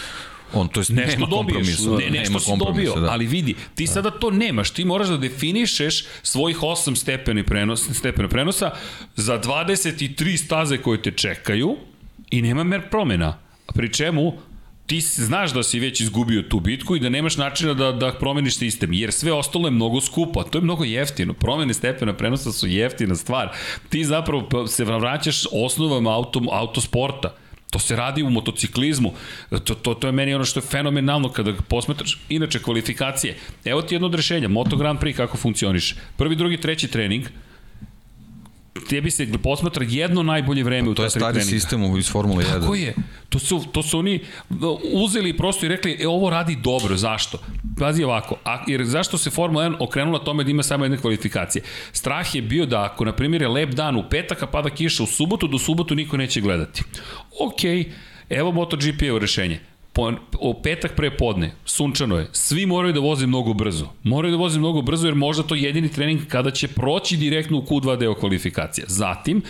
[0.54, 3.12] On, to jest nešto nema dobiješ, ne, nešto si dobio, da.
[3.12, 3.92] ali vidi, ti da.
[3.92, 8.72] sada to nemaš, ti moraš da definišeš svojih 8 stepeni prenos, stepena prenosa
[9.16, 11.76] za 23 staze koje te čekaju
[12.32, 13.38] i nema mer promena.
[13.74, 14.34] Pri čemu
[14.86, 18.58] ti znaš da si već izgubio tu bitku i da nemaš načina da, da promeniš
[18.58, 21.34] sistem, jer sve ostalo je mnogo skupo, to je mnogo jeftino.
[21.34, 23.50] Promene stepena prenosa su jeftina stvar.
[23.90, 27.36] Ti zapravo se vraćaš osnovama auto, autosporta.
[27.70, 29.14] To se radi u motociklizmu.
[29.50, 32.20] To, to, to je meni ono što je fenomenalno kada posmetraš.
[32.30, 33.38] Inače, kvalifikacije.
[33.66, 34.48] Evo ti jedno od rešenja.
[34.48, 35.96] Moto Grand Prix kako funkcioniše.
[36.18, 37.24] Prvi, drugi, treći trening–
[38.90, 41.50] tebi se posmatra jedno najbolje vreme u to je stari treninga.
[41.50, 42.60] sistem iz Formule 1.
[42.60, 42.96] Tako je.
[43.30, 44.20] To su, to su oni
[44.94, 47.40] uzeli prosto i rekli, e, ovo radi dobro, zašto?
[47.80, 51.64] Pazi ovako, a, jer zašto se Formula 1 okrenula tome da ima samo jedne kvalifikacije?
[51.92, 55.04] Strah je bio da ako, na primjer, je lep dan u petak, a pada kiša
[55.04, 56.84] u subotu, do subotu niko neće gledati.
[57.40, 57.92] Okej,
[58.30, 63.54] evo MotoGP-evo rešenje po, o petak pre podne, sunčano je, svi moraju da voze mnogo
[63.54, 63.90] brzo.
[64.04, 67.62] Moraju da voze mnogo brzo jer možda to jedini trening kada će proći direktno u
[67.62, 68.86] Q2 deo kvalifikacija.
[68.88, 69.42] Zatim,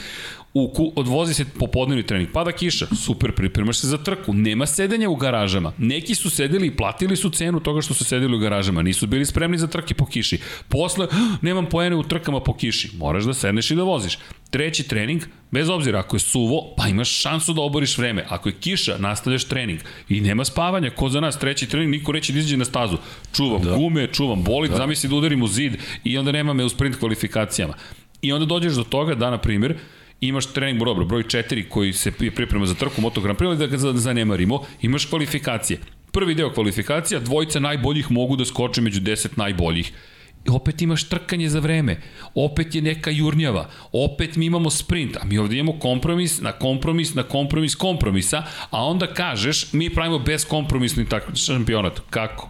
[0.54, 5.16] u, odvozi se popodnevni trening, pada kiša, super, pripremaš se za trku, nema sedenja u
[5.16, 5.74] garažama.
[5.78, 9.26] Neki su sedeli i platili su cenu toga što su sedeli u garažama, nisu bili
[9.26, 10.40] spremni za trke po kiši.
[10.70, 11.08] Posle,
[11.42, 14.18] nemam poene u trkama po kiši, moraš da sedneš i da voziš.
[14.50, 18.26] Treći trening, bez obzira ako je suvo, pa imaš šansu da oboriš vreme.
[18.30, 19.80] Ako je kiša, nastavljaš trening.
[20.10, 22.98] I nema spavanja, ko za nas, treći trening, niko reći da izađe na stazu.
[23.36, 23.76] Čuvam da.
[23.76, 24.78] gume, čuvam bolid, da.
[24.78, 25.74] zamisli da udarim u zid
[26.04, 27.74] i onda nema me u sprint kvalifikacijama.
[28.22, 29.78] I onda dođeš do toga da, na primjer,
[30.28, 33.78] imaš trening dobro, broj 4 koji se priprema za trku Moto Grand Prix, da ga
[33.78, 35.80] zanemarimo, imaš kvalifikacije.
[36.12, 39.92] Prvi deo kvalifikacija, dvojica najboljih mogu da skoče među 10 najboljih.
[40.46, 42.02] I opet imaš trkanje za vreme,
[42.36, 47.14] opet je neka jurnjava, opet mi imamo sprint, a mi ovdje imamo kompromis na kompromis
[47.14, 51.06] na kompromis kompromisa, a onda kažeš mi pravimo beskompromisni
[51.46, 52.00] šampionat.
[52.10, 52.50] Kako?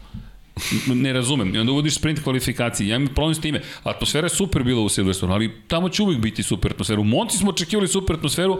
[0.87, 1.55] Ne razumem.
[1.55, 2.87] I onda uvodiš sprint kvalifikacije.
[2.89, 3.61] Ja imam problem s time.
[3.83, 7.01] Atmosfera je super bila u Silverstone, ali tamo će uvijek biti super atmosfera.
[7.01, 8.59] U Monci smo očekivali super atmosferu,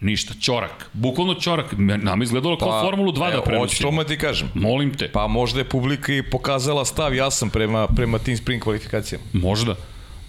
[0.00, 0.90] Ništa, čorak.
[0.92, 1.74] Bukvalno čorak.
[1.78, 3.90] Nam izgledalo kao pa, Formulu 2 da prenosimo.
[3.90, 4.48] Hoću to ti kažem.
[4.54, 5.10] Molim te.
[5.12, 9.24] Pa možda je publika i pokazala stav jasan prema, prema tim sprint kvalifikacijama.
[9.32, 9.76] Možda.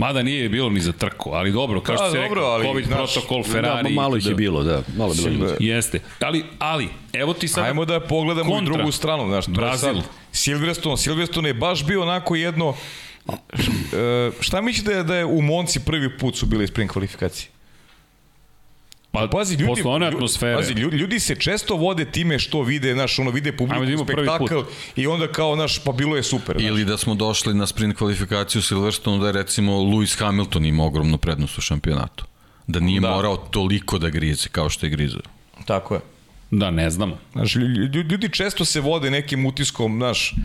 [0.02, 2.90] Mada nije bilo ni za trku, ali dobro, kao što pa, se rekao, ali, COVID
[2.90, 3.90] naš, protokol, Ferrari.
[3.90, 4.82] Da, malo ih je bilo, da.
[4.98, 5.66] Malo bilo ljudi.
[5.66, 6.00] Jeste.
[6.20, 7.66] Ali, ali, evo ti sad...
[7.66, 8.74] Ajmo da pogledamo kontra.
[8.74, 9.28] drugu stranu.
[9.28, 9.94] Znaš, Brazil.
[9.94, 12.74] Sad, Silverstone, Silverstone je baš bio onako jedno...
[13.28, 17.50] E, šta mislite da je, da je u Monci prvi put su bili sprint kvalifikacije?
[19.12, 20.56] Pa, pazi, ljudi, posle one atmosfere.
[20.56, 24.60] Pazi, ljudi, ljudi se često vode time što vide, naš, ono, vide publiku, da spektakl
[24.96, 26.56] i onda kao, naš, pa bilo je super.
[26.56, 26.66] Naš.
[26.66, 30.84] Ili da smo došli na sprint kvalifikaciju u Silverstone da je recimo Lewis Hamilton ima
[30.84, 32.26] ogromnu prednost u šampionatu.
[32.68, 33.10] Da nije da.
[33.10, 35.22] morao toliko da grize kao što je grizao.
[35.66, 36.02] Tako je.
[36.52, 37.18] Da, ne znamo.
[37.32, 37.56] Znaš,
[38.12, 40.36] ljudi često se vode nekim utiskom, znaš,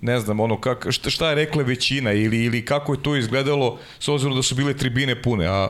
[0.00, 3.78] ne znam, ono, kak, šta, šta je rekla većina ili, ili kako je to izgledalo
[3.98, 5.68] s obzirom da su bile tribine pune, a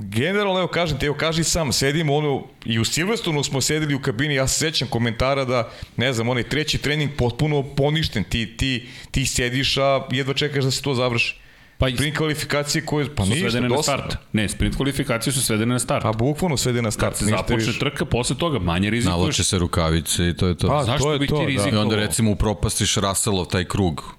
[0.00, 4.00] Generalno, evo kažem ti, evo kaži sam, sedimo ono, i u Silverstonu smo sedeli u
[4.00, 8.86] kabini, ja se sećam komentara da, ne znam, onaj treći trening potpuno poništen, ti, ti,
[9.10, 11.36] ti sediš, a jedva čekaš da se to završi.
[11.78, 14.16] Pa sprint kvalifikacije koje pa su ništa, svedene na start.
[14.32, 16.02] Ne, sprint kvalifikacije su svedene na start.
[16.02, 17.18] Pa bukvalno svedene na start.
[17.18, 17.78] Kad se započne viš.
[17.78, 19.18] trka, posle toga manje rizikuješ.
[19.18, 20.68] Naloče se rukavice i to je to.
[20.68, 21.70] Pa, Zašto to je bi to, ti rizikovao?
[21.70, 21.78] Da.
[21.78, 24.14] I onda recimo upropastiš Russellov taj krug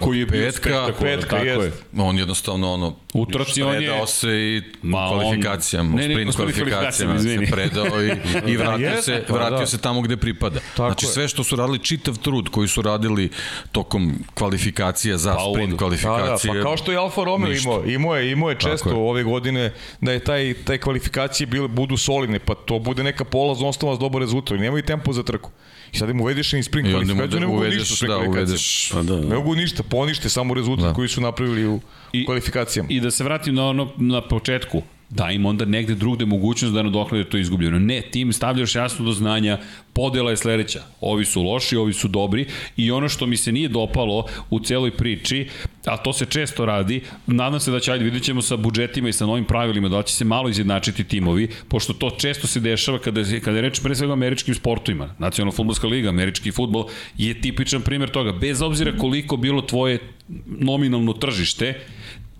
[0.00, 1.72] koji je bio petka, petka, tako je.
[1.98, 7.18] On jednostavno ono u trci on je se i Ma, kvalifikacijama, ne, ne, sprint kvalifikacijama
[7.18, 8.12] se predao i,
[8.52, 9.66] i vratio se pa vratio da.
[9.66, 10.60] se tamo gde pripada.
[10.76, 13.30] Tako znači sve što su radili čitav trud koji su radili
[13.72, 16.52] tokom kvalifikacija za pa, sprint kvalifikacije.
[16.52, 18.96] Da, da, pa kao što je Alfa Romeo imao, imao je, imao je često je.
[18.96, 23.68] ove godine da je taj taj kvalifikacije bile budu solidne, pa to bude neka polazna
[23.68, 24.58] osnova za dobar rezultat.
[24.58, 25.50] Nemaju tempo za trku.
[25.92, 29.28] I sad im uvediš i sprint kvalifikaciju, ne mogu ništa da, uvedeš, pa da, da.
[29.28, 30.94] Ne mogu ništa, ponište samo rezultat da.
[30.94, 31.80] koji su napravili u
[32.12, 32.88] I, kvalifikacijama.
[32.92, 36.82] I da se vratim na ono na početku, da im onda negde drugde mogućnost da
[36.82, 37.78] nadoklade to izgubljeno.
[37.78, 39.58] Ne, tim stavljaš jasno do znanja,
[39.92, 40.82] podela je sledeća.
[41.00, 44.90] Ovi su loši, ovi su dobri i ono što mi se nije dopalo u celoj
[44.90, 45.48] priči,
[45.84, 49.12] a to se često radi, nadam se da će, ajde, vidjet ćemo sa budžetima i
[49.12, 53.22] sa novim pravilima, da će se malo izjednačiti timovi, pošto to često se dešava kada,
[53.44, 55.14] kada je reč pre svega o američkim sportovima.
[55.18, 56.86] Nacionalna futbolska liga, američki futbol
[57.18, 58.32] je tipičan primer toga.
[58.32, 59.98] Bez obzira koliko bilo tvoje
[60.46, 61.74] nominalno tržište,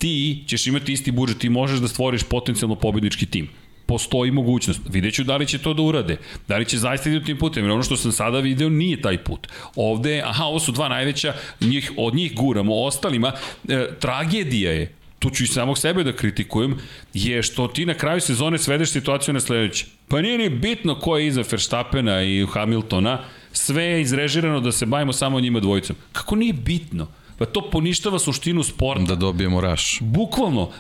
[0.01, 3.49] ti ćeš imati isti budžet i možeš da stvoriš potencijalno pobednički tim
[3.91, 4.81] postoji mogućnost.
[4.91, 6.17] Videću da li će to da urade.
[6.49, 7.65] Da li će zaista idu tim putem.
[7.65, 9.49] Jer ono što sam sada video nije taj put.
[9.77, 12.77] Ovde, aha, ovo su dva najveća, njih, od njih guramo.
[12.85, 13.33] Ostalima,
[13.69, 16.79] e, tragedija je tu ću i samog sebe da kritikujem,
[17.15, 19.87] je što ti na kraju sezone svedeš situaciju na sledeće.
[20.09, 23.19] Pa nije ni bitno ko je iza Verstappena i Hamiltona,
[23.53, 25.97] sve je izrežirano da se bavimo samo njima dvojicom.
[26.13, 27.07] Kako nije bitno?
[27.41, 29.05] Pa to poništava suštinu sporta.
[29.05, 29.99] Da dobijemo raš.
[30.01, 30.71] Bukvalno.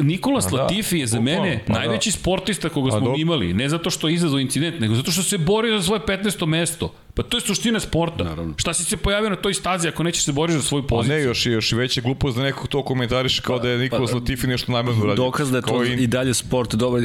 [0.00, 2.12] Nikola da, Latifi je za bukvalno, mene pa najveći da.
[2.12, 3.14] sportista koga smo do...
[3.18, 3.54] imali.
[3.54, 6.46] Ne zato što je izazvao incident, nego zato što se bori za svoje 15.
[6.46, 6.94] mesto.
[7.14, 8.24] Pa to je suština sporta.
[8.24, 8.54] Naravno.
[8.56, 11.14] Šta si se pojavio na toj stazi ako nećeš se boriš za svoju poziciju?
[11.14, 14.06] Pa ne, još, još i veće glupost da nekog to komentariš kao da je Nikola
[14.06, 15.24] pa, Latifi nešto najbolje uradio.
[15.24, 15.92] Dokaz da je to i...
[15.92, 17.02] i dalje sport, dobar,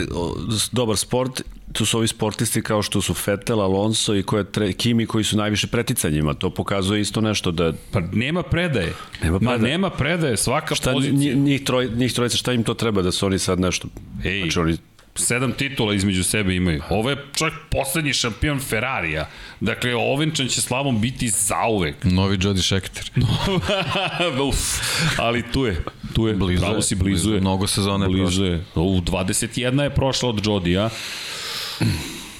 [0.71, 1.41] dobar sport
[1.73, 5.37] tu su ovi sportisti kao što su Vettel, Alonso i koje tre, Kimi koji su
[5.37, 6.33] najviše preticanjima.
[6.33, 7.73] To pokazuje isto nešto da...
[7.91, 8.93] Pa nema predaje.
[9.23, 9.59] Nema predaje.
[9.59, 11.35] Ma nema predaje, svaka šta, pozicija.
[11.35, 13.87] Njih, troj, njih trojica, šta im to treba da su oni sad nešto...
[14.25, 14.77] Ej, znači oni
[15.19, 16.83] sedam titula između sebe imaju.
[16.89, 19.29] Ovo je čak poslednji šampion Ferrarija.
[19.59, 21.95] Dakle, ovenčan će slavom biti zauvek.
[22.17, 23.11] Novi Jody Scheckter.
[24.49, 24.57] Uf,
[25.17, 25.83] ali tu je.
[26.13, 26.33] Tu je.
[26.33, 27.41] Blizu Pravo si blizu, blizu je.
[27.41, 28.63] Mnogo sezone blizu je.
[28.75, 30.89] U 21 je prošla od Jodija.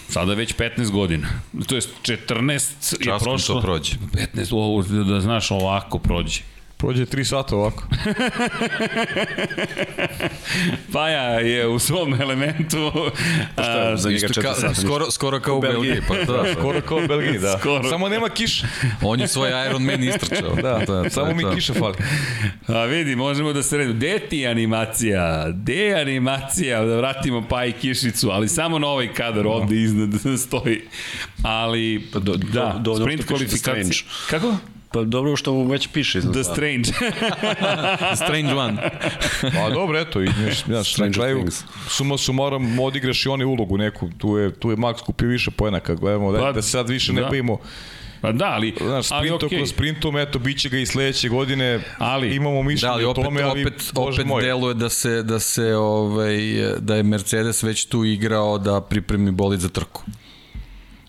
[0.10, 1.28] Sada već 15 godina.
[1.68, 3.56] To je 14 Časkom je prošlo.
[3.56, 3.92] to prođe.
[4.36, 6.42] 15, ovo, da znaš, ovako prođe.
[6.78, 7.84] Prođe 3 sata ovako.
[10.94, 12.92] Paja je u svom elementu.
[13.56, 14.76] Pa šta, za njega 4 sata.
[14.76, 16.02] Skoro, skoro kao u Belgiji.
[16.08, 17.58] Pa, da, da, skoro kao u Belgiji, da.
[17.60, 17.90] Skoro.
[17.90, 18.68] Samo nema kiša.
[19.02, 20.56] On je svoj Iron Man istrčao.
[20.56, 21.96] da, da, samo mi kiša fali.
[22.68, 23.94] A vidi, možemo da se redu.
[23.94, 25.50] Gde ti animacija?
[25.50, 26.86] Gde animacija?
[26.86, 29.52] Da vratimo pa i kišicu, ali samo na ovaj kadar no.
[29.52, 30.82] ovde iznad stoji.
[31.44, 34.04] Ali, pa do, da, do, do, sprint kvalifikacija.
[34.30, 34.56] Kako?
[34.92, 36.34] Pa dobro što mu već piše iznad.
[36.34, 36.84] The Strange.
[38.10, 38.92] The Strange One.
[39.42, 40.30] pa dobro, eto, i
[40.66, 41.46] znaš, na kraju
[41.90, 45.80] suma sumarom odigraš i oni ulogu neku, tu je, tu je Max kupio više poena
[45.80, 47.16] kad gledamo, da, pa, da sad više da.
[47.16, 47.58] ne bavimo
[48.22, 48.74] Pa da, ali...
[48.82, 49.58] Znaš, sprintom okay.
[49.58, 53.20] kroz sprintom, eto, bit će ga i sledeće godine, ali, imamo mišljenje da, ali opet,
[53.20, 54.44] o tome, ali opet, opet moj.
[54.44, 56.38] deluje da se, da se, ovaj,
[56.80, 60.04] da je Mercedes već tu igrao da pripremi bolid za trku.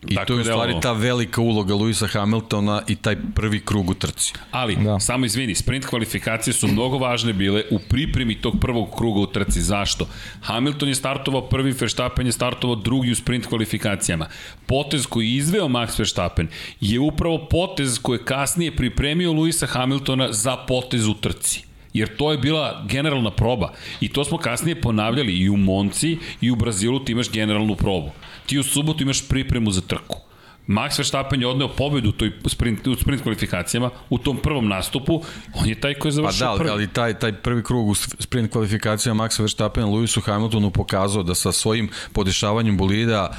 [0.07, 3.91] I Tako to je u stvari ta velika uloga Luisa Hamiltona i taj prvi krug
[3.91, 4.33] u trci.
[4.51, 5.01] Ali, da.
[5.01, 9.63] samo izvini, sprint kvalifikacije su mnogo važne bile u pripremi tog prvog kruga u trci.
[9.63, 10.09] Zašto?
[10.41, 14.27] Hamilton je startovao prvi, Verstappen je startovao drugi u sprint kvalifikacijama.
[14.67, 16.49] Potez koji je izveo Max Verstappen
[16.81, 22.33] je upravo potez koji je kasnije pripremio Luisa Hamiltona za potez u trci jer to
[22.33, 27.05] je bila generalna proba i to smo kasnije ponavljali i u Monci i u Brazilu
[27.05, 28.11] ti imaš generalnu probu
[28.49, 30.21] ti u subotu imaš pripremu za trku.
[30.69, 35.23] Max Verstappen je odneo pobedu u toj sprint, u sprint kvalifikacijama, u tom prvom nastupu,
[35.55, 36.71] on je taj koji je završio pa da, prvi.
[36.71, 41.53] ali taj, taj prvi krug u sprint kvalifikacijama Max Verstappen Lewisu Hamiltonu pokazao da sa
[41.53, 43.31] svojim podešavanjem bolida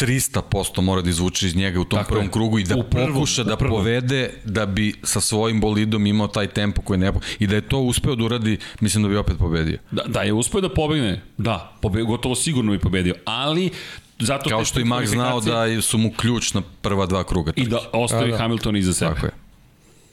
[0.00, 2.30] 300% mora da izvuče iz njega u tom Tako prvom je.
[2.30, 3.76] krugu i da u prvom, pokuša da prvom.
[3.76, 7.78] povede da bi sa svojim bolidom imao taj tempo koji ne i da je to
[7.78, 9.78] uspeo da uradi, mislim da bi opet pobedio.
[9.90, 13.70] Da, da je uspeo da pobegne, da, pobe, gotovo sigurno bi pobedio, ali
[14.18, 17.52] zato Kao što i Max znao da su mu ključ na prva dva kruga.
[17.56, 18.42] I da ostavi da, da.
[18.42, 19.14] Hamilton iza sebe.
[19.14, 19.32] Tako je.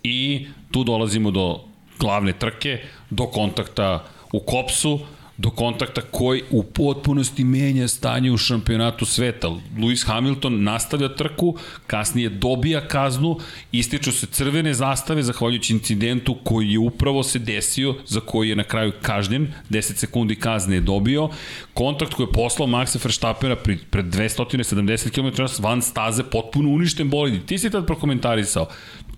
[0.03, 1.59] I tu dolazimo do
[1.99, 4.99] glavne trke, do kontakta u kopsu,
[5.39, 9.47] do kontakta koji u potpunosti menja stanje u šampionatu sveta.
[9.77, 13.37] Lewis Hamilton nastavlja trku, kasnije dobija kaznu,
[13.71, 18.63] ističu se crvene zastave zahvaljujući incidentu koji je upravo se desio, za koji je na
[18.63, 21.29] kraju kažnjen, 10 sekundi kazne je dobio.
[21.73, 23.55] Kontakt koji je poslao Maxa Verstappena
[23.89, 27.45] pred 270 km van staze, potpuno uništen bolid.
[27.45, 28.67] Ti si tad prokomentarisao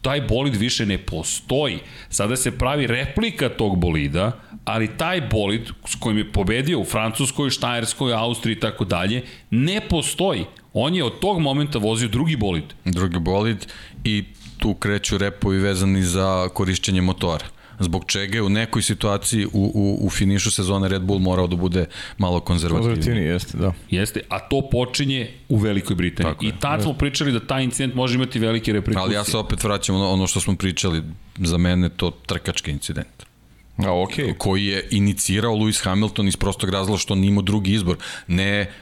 [0.01, 1.80] taj bolid više ne postoji.
[2.09, 4.32] Sada se pravi replika tog bolida,
[4.65, 9.81] ali taj bolid s kojim je pobedio u Francuskoj, Štajerskoj, Austriji i tako dalje, ne
[9.90, 10.45] postoji.
[10.73, 12.64] On je od tog momenta vozio drugi bolid.
[12.85, 13.65] Drugi bolid
[14.03, 14.23] i
[14.57, 17.45] tu kreću repovi vezani za korišćenje motora
[17.83, 21.56] zbog čega je u nekoj situaciji u, u, u finišu sezone Red Bull morao da
[21.56, 21.85] bude
[22.17, 22.95] malo konzervativniji.
[22.95, 23.73] Konzervativniji, jeste, da.
[23.90, 26.33] Jeste, a to počinje u Velikoj Britaniji.
[26.33, 29.03] Tako I tad smo pričali da taj incident može imati velike reperkusije.
[29.03, 31.03] Ali ja se opet vraćam ono, ono što smo pričali,
[31.38, 33.31] za mene to trkački incident.
[33.77, 34.38] A, okay.
[34.38, 37.98] Koji je inicirao Lewis Hamilton iz prostog razloga što on imao drugi izbor.
[38.27, 38.74] Ne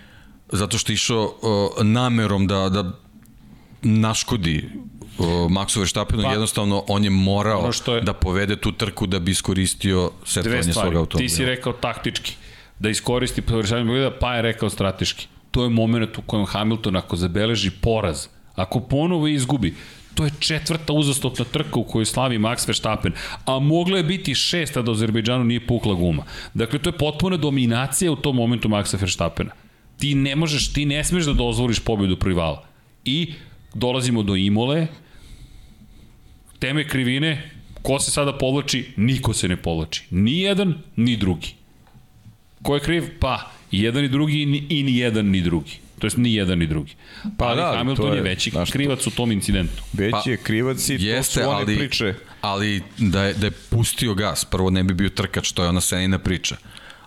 [0.51, 2.91] zato što je išao uh, namerom da, da
[3.81, 4.69] naškodi
[5.49, 10.11] Maxu Verstappenu, pa, jednostavno on je morao je, da povede tu trku da bi iskoristio
[10.25, 11.27] setovanje svog automobila.
[11.27, 12.35] Ti si rekao taktički,
[12.79, 15.27] da iskoristi bolida, pa je rekao strateški.
[15.51, 19.75] To je moment u kojem Hamilton ako zabeleži poraz, ako ponovo izgubi,
[20.19, 23.13] to je četvrta uzastopna trka u kojoj slavi Max Verstappen,
[23.45, 26.25] a mogla je biti šesta da Azerbejdžanu nije pukla guma.
[26.53, 29.51] Dakle, to je potpuna dominacija u tom momentu Maxa Verstappena.
[29.99, 32.65] Ti ne možeš, ti ne smeš da dozvoliš pobedu privala.
[33.05, 33.33] I
[33.73, 34.87] dolazimo do Imole,
[36.59, 38.85] teme krivine, ko se sada povlači?
[38.97, 40.03] Niko se ne povlači.
[40.11, 41.55] Ni jedan, ni drugi.
[42.61, 43.07] Ko je kriv?
[43.19, 45.79] Pa, i jedan i drugi i ni jedan ni drugi.
[45.99, 46.95] To jest ni jedan ni drugi.
[47.23, 49.83] Pa, pa da, Hamilton je, je veći krivac u tom incidentu.
[49.93, 52.13] Veći pa, je krivac i jeste, to su one ali, priče.
[52.41, 55.81] Ali da je, da je pustio gas, prvo ne bi bio trkač, to je ona
[55.81, 56.55] senina priča.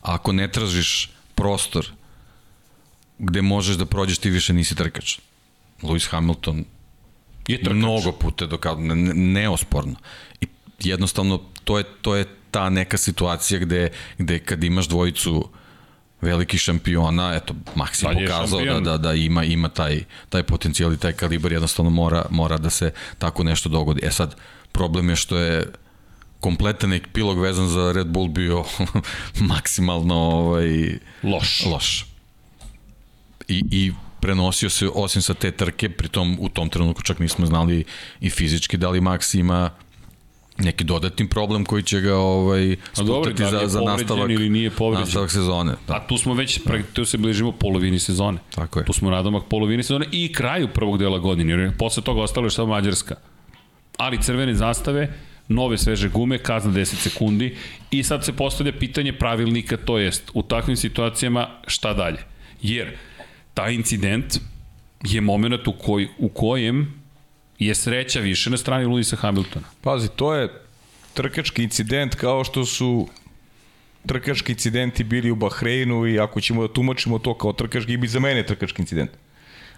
[0.00, 1.86] A ako ne tražiš prostor
[3.18, 5.18] gde možeš da prođeš, ti više nisi trkač.
[5.82, 6.64] Lewis Hamilton
[7.48, 7.76] je trkač.
[7.76, 9.94] mnogo puta dokazao, ne, neosporno.
[10.40, 10.46] I
[10.80, 13.88] jednostavno to je, to je ta neka situacija gde,
[14.18, 15.48] gde kad imaš dvojicu
[16.22, 20.96] velikih šampiona, eto, Maxi je pokazao da, da, da ima, ima taj, taj potencijal i
[20.96, 24.00] taj kalibar, jednostavno mora, mora da se tako nešto dogodi.
[24.06, 24.36] E sad,
[24.72, 25.72] problem je što je
[26.40, 28.64] kompletan epilog vezan za Red Bull bio
[29.52, 31.64] maksimalno ovaj, loš.
[31.66, 32.06] loš.
[33.48, 37.84] I, I prenosio se osim sa te trke, pritom u tom trenutku čak nismo znali
[38.20, 39.70] i fizički da li Max ima
[40.58, 45.30] neki dodatni problem koji će ga ovaj sputati da za, za nastavak, ili nije nastavak
[45.30, 45.72] sezone.
[45.88, 45.94] Da.
[45.94, 46.78] A tu smo već, da.
[46.92, 48.38] tu se bližimo polovini sezone.
[48.54, 48.84] Tako je.
[48.84, 52.50] Tu smo nadomak polovini sezone i kraju prvog dela godine, jer posle toga ostalo je
[52.50, 53.14] samo Mađarska.
[53.96, 55.14] Ali crvene zastave,
[55.48, 57.56] nove sveže gume, kazna 10 sekundi
[57.90, 62.18] i sad se postavlja pitanje pravilnika, to jest u takvim situacijama šta dalje.
[62.62, 62.96] Jer
[63.54, 64.38] taj incident
[65.04, 67.01] je moment u, koj, u kojem
[67.66, 69.66] je sreća više na strani Luisa Hamiltona.
[69.80, 70.48] Pazi, to je
[71.14, 73.08] trkački incident kao što su
[74.06, 78.20] trkački incidenti bili u Bahreinu i ako ćemo da tumačimo to kao trkački, bi za
[78.20, 79.10] mene trkački incident.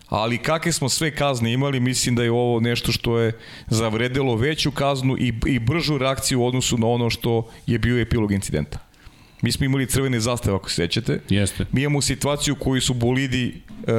[0.09, 3.33] Ali kakve smo sve kazne imali, mislim da je ovo nešto što je
[3.69, 8.33] zavredelo veću kaznu i, i bržu reakciju u odnosu na ono što je bio epilog
[8.33, 8.79] incidenta.
[9.45, 11.21] Mi smo imali crvene zastave, ako se sećate.
[11.29, 11.65] Jeste.
[11.73, 13.95] Mi imamo situaciju u kojoj su bolidi uh,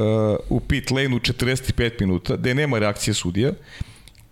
[0.00, 3.52] uh, u pit lane u 45 minuta, gde nema reakcije sudija.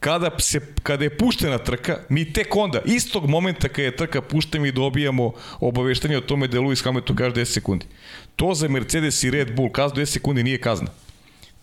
[0.01, 4.63] Kada, se, kada je puštena trka, mi tek onda, istog momenta kada je trka puštena,
[4.63, 7.87] mi dobijamo obaveštanje o tome da je Lewis Hamilton kaže 10 sekundi.
[8.37, 10.89] To za Mercedes i Red Bull kaznu 10 sekundi nije kazna.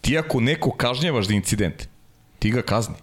[0.01, 1.87] Ti ako neko kažnjavaš za incident,
[2.39, 2.95] ti ga kazni.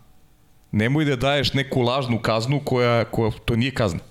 [0.73, 4.10] Nemoj da daješ neku lažnu kaznu koja, koja to nije kazna.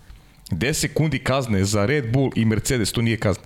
[0.52, 3.44] 10 sekundi kazne za Red Bull i Mercedes, to nije kazna.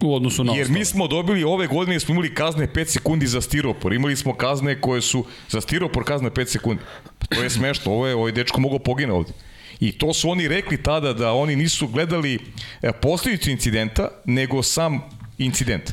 [0.00, 3.40] U odnosu na Jer mi smo dobili, ove godine smo imali kazne 5 sekundi za
[3.40, 3.92] stiropor.
[3.92, 6.82] Imali smo kazne koje su, za stiropor kazne 5 sekundi.
[7.28, 9.32] To je smešno, ovo je, ovaj dečko mogao pogine ovde.
[9.80, 12.38] I to su oni rekli tada da oni nisu gledali
[12.82, 15.00] e, posljedicu incidenta, nego sam
[15.38, 15.92] incident.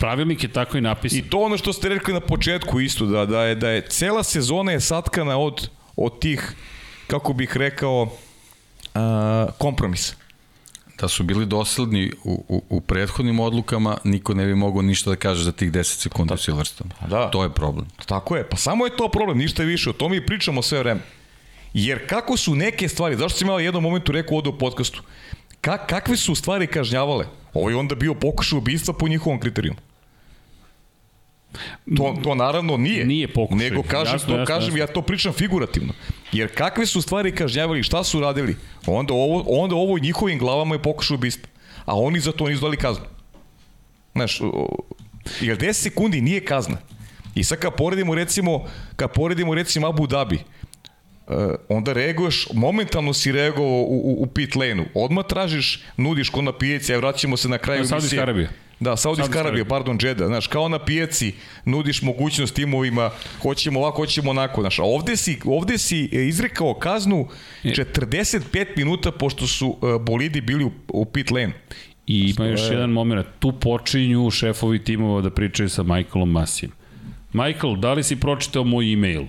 [0.00, 1.18] Pravilnik je tako i napisan.
[1.18, 4.22] I to ono što ste rekli na početku isto, da, da, je, da je cela
[4.22, 6.52] sezona je satkana od, od tih,
[7.06, 8.16] kako bih rekao,
[8.98, 10.14] uh, kompromis.
[11.00, 15.16] Da su bili dosledni u, u, u prethodnim odlukama, niko ne bi mogao ništa da
[15.16, 16.90] kaže za tih 10 sekundi u Silverstone.
[17.08, 17.30] Da.
[17.30, 17.86] To je problem.
[18.06, 21.00] Tako je, pa samo je to problem, ništa više, o tome i pričamo sve vreme.
[21.74, 25.02] Jer kako su neke stvari, zašto si imala jednom momentu rekao ovde u podcastu,
[25.60, 27.26] ka, kakve su stvari kažnjavale?
[27.54, 29.78] Ovo je onda bio pokušaj ubistva po njihovom kriterijumu.
[31.96, 33.06] To, to naravno nije.
[33.06, 33.70] Nije pokušaj.
[33.70, 34.78] Nego kažem, jasno, to, jasno, kažem jasno.
[34.78, 35.92] ja to pričam figurativno.
[36.32, 40.82] Jer kakve su stvari kažnjavali, šta su radili, onda ovo, onda ovo njihovim glavama je
[40.82, 41.48] pokušaj ubistva.
[41.84, 43.04] A oni za to nisu dali kaznu.
[44.14, 44.40] Znaš,
[45.40, 46.76] jer 10 sekundi nije kazna.
[47.34, 48.64] I sad kad poredimo recimo,
[48.96, 50.38] kad poredimo recimo Abu Dhabi,
[51.28, 51.34] Uh,
[51.68, 54.84] onda reaguješ, momentalno si reagovao u, u, u pit lane-u.
[54.94, 58.48] Odmah tražiš, nudiš ko na pijaci, a vraćamo se na kraju Saudijska Arabija.
[58.80, 60.26] Da, Saudijska Arabija, pardon, Džeda.
[60.26, 61.34] Znaš, kao na pijaci
[61.64, 63.10] nudiš mogućnost timovima,
[63.42, 64.60] hoćemo ovako, hoćemo onako.
[64.60, 67.28] Znaš, ovde si, ovde si e, izrekao kaznu
[67.64, 71.52] 45 minuta pošto su uh, bolidi bili u, u pit lane.
[72.06, 76.72] I ima još jedan moment, tu počinju šefovi timova da pričaju sa Michaelom Masijem.
[77.32, 79.24] Michael, da li si pročitao moj e-mail?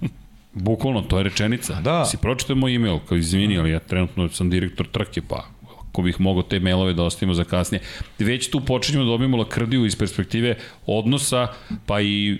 [0.52, 1.80] Bukvalno, to je rečenica.
[1.80, 2.04] Da.
[2.04, 5.46] Si pročitao moj e-mail, kao izvini, ali ja trenutno sam direktor trke, pa
[5.90, 7.82] ako bih mogao te mailove da ostavimo za kasnije.
[8.18, 11.48] Već tu počinjemo da dobijemo lakrdiju iz perspektive odnosa,
[11.86, 12.38] pa i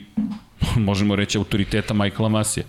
[0.77, 2.65] možemo reći autoriteta Michaela Masija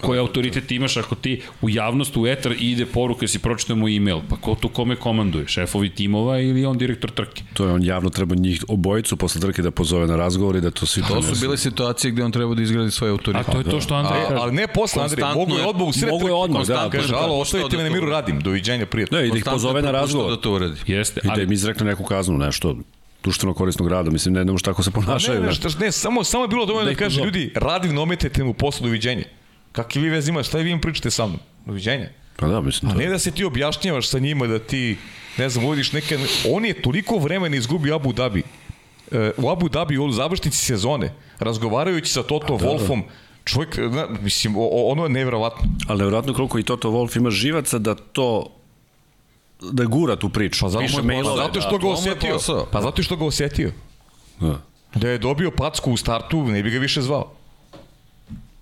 [0.00, 4.20] koji autoritet imaš ako ti u javnost, u etar ide poruka si pročitao mu e-mail,
[4.28, 5.48] pa ko tu kome komanduje?
[5.48, 7.42] Šefovi timova ili on direktor trke?
[7.54, 10.70] To je on javno treba njih obojicu posle trke da pozove na razgovor i da
[10.70, 13.48] to svi to su bile situacije gde on treba da izgradi svoj autoritet.
[13.48, 14.40] A to je to što Andrej kaže.
[14.40, 17.38] Ali ne posle Andrej, mogu je odmah u sred mogu je odmah, da, kaže, alo,
[17.38, 19.18] ostavite me na miru, radim, doviđenja, prijatno.
[19.18, 20.30] Ne, i da ih pozove na razgovor.
[20.30, 20.80] Da to uradi.
[20.86, 22.76] Jeste, I da im izrekne neku kaznu, nešto
[23.22, 25.40] društveno korisnog rada, mislim, ne, ne možeš tako se ponašaju.
[25.40, 28.44] Ne, ne, ne, ne, samo, samo je bilo dovoljno da, da kaže, ljudi, radim, ometajte
[28.44, 29.24] mu posle doviđenja.
[29.76, 30.48] Kakvi vi veze imate?
[30.48, 31.40] Šta vi im pričate sa mnom?
[31.66, 32.08] Doviđenja.
[32.36, 32.92] Pa da, mislim.
[32.92, 34.96] A ne da se ti objašnjavaš sa njima, da ti,
[35.38, 36.18] ne znam, vodiš neke...
[36.50, 38.42] On je toliko vremena izgubio Abu Dhabi.
[39.12, 42.70] E, u Abu Dhabi u završnici sezone, razgovarajući sa Toto da, da.
[42.70, 43.12] Wolfom, da.
[43.44, 45.68] čovjek, na, mislim, ono je nevjerovatno.
[45.88, 48.52] Ali nevjerovatno koliko i Toto Wolf ima živaca da to
[49.60, 50.60] da gura tu priču.
[50.60, 52.38] Pa zato, Piše mailove, zato što da, ga osetio.
[52.72, 53.72] Pa zato što ga osetio.
[54.40, 54.60] Da.
[54.94, 57.32] Da je dobio packu u startu, ne bi ga više zvao.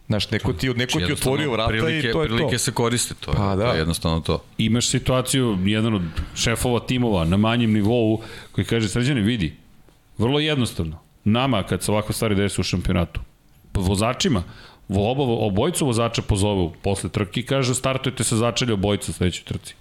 [0.07, 2.37] Znaš, neko ti, neko ti otvorio vrata prilike, i to je prilike to.
[2.37, 3.65] Prilike se koriste, to je, pa, da.
[3.65, 4.45] to je jednostavno to.
[4.59, 6.03] Imaš situaciju, jedan od
[6.35, 9.55] šefova timova na manjem nivou koji kaže, sređani, vidi,
[10.19, 13.21] vrlo jednostavno, nama kad se ovako stvari desu u šampionatu,
[13.75, 14.43] vozačima,
[14.89, 19.75] oba, obojcu vozača pozovu posle trke i kaže startujete sa začelja obojica u sledećoj trci.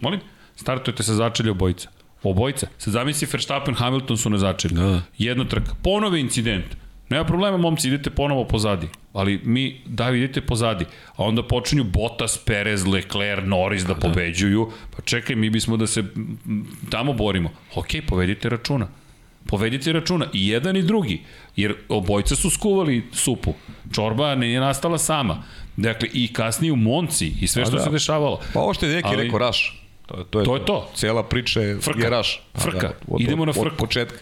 [0.00, 0.20] Molim?
[0.56, 1.88] Startujete sa začelja obojica.
[2.22, 2.66] Obojica.
[2.78, 4.74] Sad zamisli Verstappen, Hamilton su na začelju.
[4.74, 5.02] Da.
[5.18, 5.74] Jedna trka.
[5.82, 6.64] Ponove incident
[7.08, 8.88] Nema problema, momci, idete ponovo pozadi.
[9.12, 10.84] Ali mi, da, idete pozadi.
[11.16, 14.70] A onda počinju Bottas, Perez, Leclerc, Norris da, da pobeđuju.
[14.96, 16.04] Pa čekaj, mi bismo da se
[16.90, 17.50] tamo borimo.
[17.74, 18.88] Ok, povedite računa.
[19.46, 21.22] Povedite računa i jedan i drugi.
[21.56, 23.54] Jer obojca su skuvali supu.
[23.94, 25.42] Čorba ne je nastala sama.
[25.76, 27.84] Dakle, i kasnije u Monci i sve pa što da.
[27.84, 28.40] se dešavalo.
[28.54, 29.82] Pa ovo što je Ali, rekao Raš.
[30.06, 30.90] To, to, je, to je to.
[30.94, 32.04] Cela priča je, frka.
[32.04, 32.42] je Raš.
[32.54, 32.88] Frka.
[32.88, 33.66] Da, od, Idemo na frku.
[33.66, 34.18] Od početka.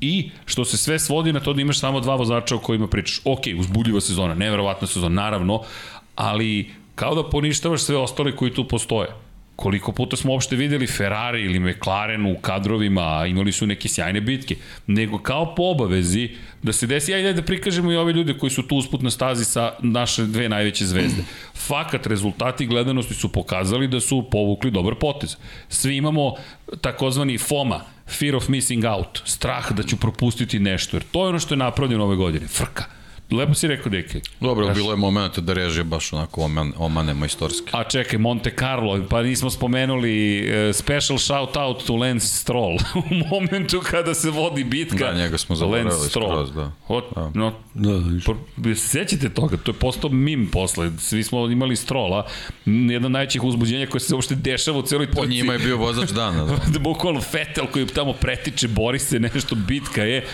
[0.00, 3.20] I što se sve svodi na to da imaš samo dva vozača o kojima pričaš.
[3.24, 5.62] Ok, uzbudljiva sezona, neverovatna sezona, naravno,
[6.16, 9.08] ali kao da poništavaš sve ostale koji tu postoje.
[9.56, 14.56] Koliko puta smo uopšte videli Ferrari ili McLaren u kadrovima, imali su neke sjajne bitke,
[14.86, 16.28] nego kao po obavezi
[16.62, 19.44] da se desi, ajde da prikažemo i ove ljude koji su tu usput na stazi
[19.44, 21.22] sa naše dve najveće zvezde.
[21.54, 25.36] Fakat, rezultati gledanosti su pokazali da su povukli dobar potez.
[25.68, 26.34] Svi imamo
[26.80, 31.38] takozvani FOMA, fear of missing out, strah da ću propustiti nešto, jer to je ono
[31.38, 32.84] što je napravljeno ove godine, frka.
[33.30, 34.20] Lepo si rekao, Deke.
[34.40, 37.70] Dobro, bilo je moment da režije baš onako oman, omane majstorski.
[37.72, 42.76] A čekaj, Monte Carlo, pa nismo spomenuli uh, special shout out to Lance Stroll
[43.10, 45.06] u momentu kada se vodi bitka.
[45.06, 46.72] Da, njega smo zaboravili skroz, da.
[46.88, 47.30] Od, da.
[47.34, 47.90] No, da,
[48.56, 50.90] da, sećate toga, to je postao mim posle.
[50.98, 52.26] Svi smo imali Strolla,
[52.66, 55.20] jedan najvećih uzbuđenja koje se uopšte dešava u celoj trci.
[55.20, 56.44] Po njima je bio vozač dana.
[56.44, 56.56] Da.
[56.72, 60.24] da bukvalno Fetel koji tamo pretiče, bori se, nešto, bitka je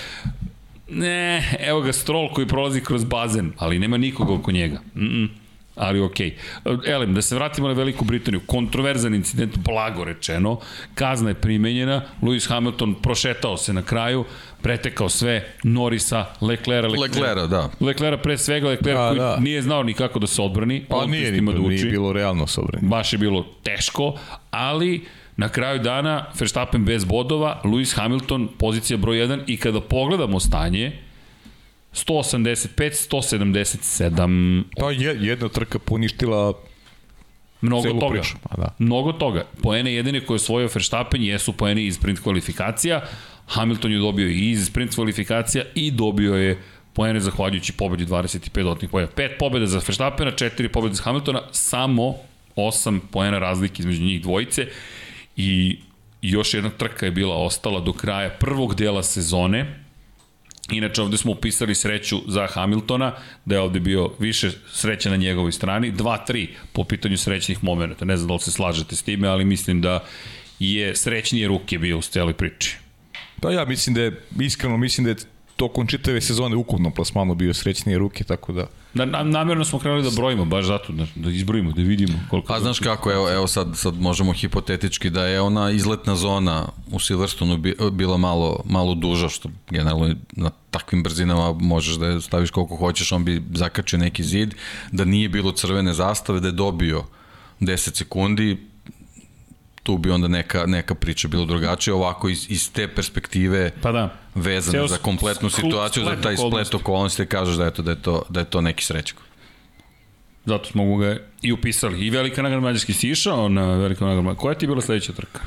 [0.93, 4.81] ne, evo ga Stroll koji prolazi kroz bazen, ali nema nikoga oko njega.
[4.95, 5.29] Mm -mm.
[5.75, 6.37] Ali okej.
[6.65, 6.93] Okay.
[6.93, 8.41] Elem, da se vratimo na Veliku Britaniju.
[8.47, 10.59] Kontroverzan incident, blago rečeno.
[10.95, 12.03] Kazna je primenjena.
[12.23, 14.25] Lewis Hamilton prošetao se na kraju,
[14.63, 17.71] pretekao sve Norisa, Leclera, Leclera, da.
[17.81, 19.37] Leclera pre svega, Leclera A, koji da.
[19.37, 20.85] nije znao ni kako da se odbrani.
[20.89, 22.89] Pa nije, ni, da nije bilo realno se odbrani.
[22.89, 24.15] Baš je bilo teško,
[24.51, 25.05] ali
[25.37, 30.93] Na kraju dana Verstappen bez bodova, Lewis Hamilton pozicija broj 1 i kada pogledamo stanje
[31.95, 34.63] 185, 177.
[34.77, 36.53] Pa je, jedna trka poništila
[37.61, 38.21] Mnogo toga.
[38.21, 38.37] Priču.
[38.43, 38.75] Pa da.
[38.79, 39.45] Mnogo toga.
[39.63, 43.03] Poene jedine koje je osvojio Verstappen jesu poene iz sprint kvalifikacija.
[43.47, 46.59] Hamilton je dobio i iz sprint kvalifikacija i dobio je
[46.93, 49.09] poene zahvaljujući pobedi 25 dotnih poena.
[49.17, 52.15] Pet pobeda za Verstappena, četiri pobede za Hamiltona, samo
[52.57, 54.67] 8 poena razlike između njih dvojice
[55.37, 55.79] I
[56.23, 59.85] još jedna trka je bila ostala do kraja prvog dela sezone.
[60.71, 63.13] Inače, ovde smo upisali sreću za Hamiltona,
[63.45, 68.05] da je ovde bio više sreće na njegovoj strani, 2-3 po pitanju srećnih momenta.
[68.05, 70.05] Ne znam da li se slažete s time, ali mislim da
[70.59, 72.77] je srećnije ruke bio u celoj priči.
[73.41, 75.17] Pa ja mislim da je, iskreno mislim da je
[75.57, 78.67] tokom čitave sezone ukupno plasmanu bio srećnije ruke, tako da...
[78.95, 82.49] Na, na, namjerno smo krenuli da brojimo, baš zato, da, da izbrojimo, da vidimo koliko...
[82.49, 87.01] Pa znaš kako, evo, evo sad, sad možemo hipotetički da je ona izletna zona u
[87.01, 87.63] Silverstonu
[87.93, 93.13] bila malo, malo duža, što generalno na takvim brzinama možeš da je staviš koliko hoćeš,
[93.13, 94.55] on bi zakačio neki zid,
[94.93, 97.05] da nije bilo crvene zastave, da je dobio
[97.61, 98.72] 10 sekundi,
[99.83, 104.15] tu bi onda neka, neka priča bilo drugačija, ovako iz, iz te perspektive pa da.
[104.35, 108.03] vezane Ceo za kompletnu situaciju, za taj splet okolnosti, kažeš da je to, da je
[108.03, 109.23] to, da je to neki srećko.
[110.45, 112.07] Zato smo ga i upisali.
[112.07, 115.41] I velika nagrada Mađarski si išao na velika nagrada Koja ti je bila sledeća trka?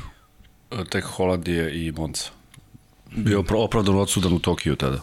[0.88, 2.24] Tek Holandije i Monza.
[3.16, 5.02] Bio opravdan odsudan u Tokiju tada.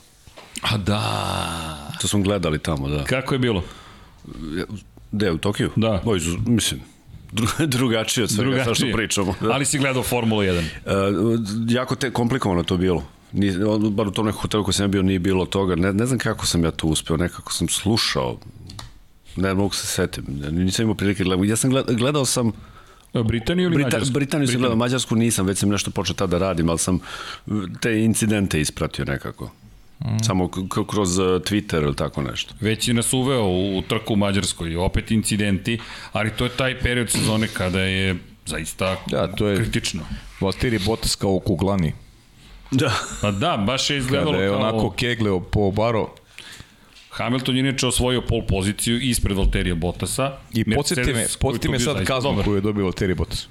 [0.61, 1.91] A da.
[2.01, 3.03] To smo gledali tamo, da.
[3.03, 3.63] Kako je bilo?
[5.11, 5.69] Gde, u Tokiju?
[5.75, 6.01] Da.
[6.05, 6.81] Boj, mislim,
[7.67, 8.75] drugačije od svega drugačije.
[8.75, 9.35] sa što pričamo.
[9.41, 9.51] Da.
[9.53, 10.59] Ali si gledao Formulu 1.
[10.59, 13.03] Uh, jako te komplikovano to bilo.
[13.31, 13.51] Ni,
[13.91, 15.75] bar u tom nekom hotelu koji sam bio nije bilo toga.
[15.75, 18.37] Ne, ne znam kako sam ja to uspeo, nekako sam slušao.
[19.35, 20.23] Ne mogu se setim.
[20.51, 21.49] Nisam imao prilike gledati.
[21.49, 22.51] Ja sam gledao, gledao sam
[23.21, 24.13] Britaniju ili Brita, Mađarsku?
[24.13, 26.99] Britaniju sam gledao, Mađarsku nisam, već sam nešto počeo tada da radim, ali sam
[27.81, 29.51] te incidente ispratio nekako.
[30.05, 30.23] Mm.
[30.23, 30.49] Samo
[30.87, 32.53] kroz uh, Twitter ili tako nešto.
[32.59, 35.79] Već je nas uveo u trku u Mađarskoj, opet incidenti,
[36.11, 38.15] ali to je taj period sezone kada je
[38.45, 40.01] zaista da, to je kritično.
[40.41, 41.93] Valtteri Bottas kao kuglani.
[42.71, 42.93] Da.
[43.21, 44.59] Pa da, baš je izgledalo Kada je kao...
[44.59, 46.09] onako kegleo po baro.
[47.09, 50.37] Hamilton je inače osvojio pol poziciju ispred Valterija Bottasa.
[50.53, 53.47] I podsjeti me, podsjeti me sad kaznu koju je dobio Valtteri Bottas.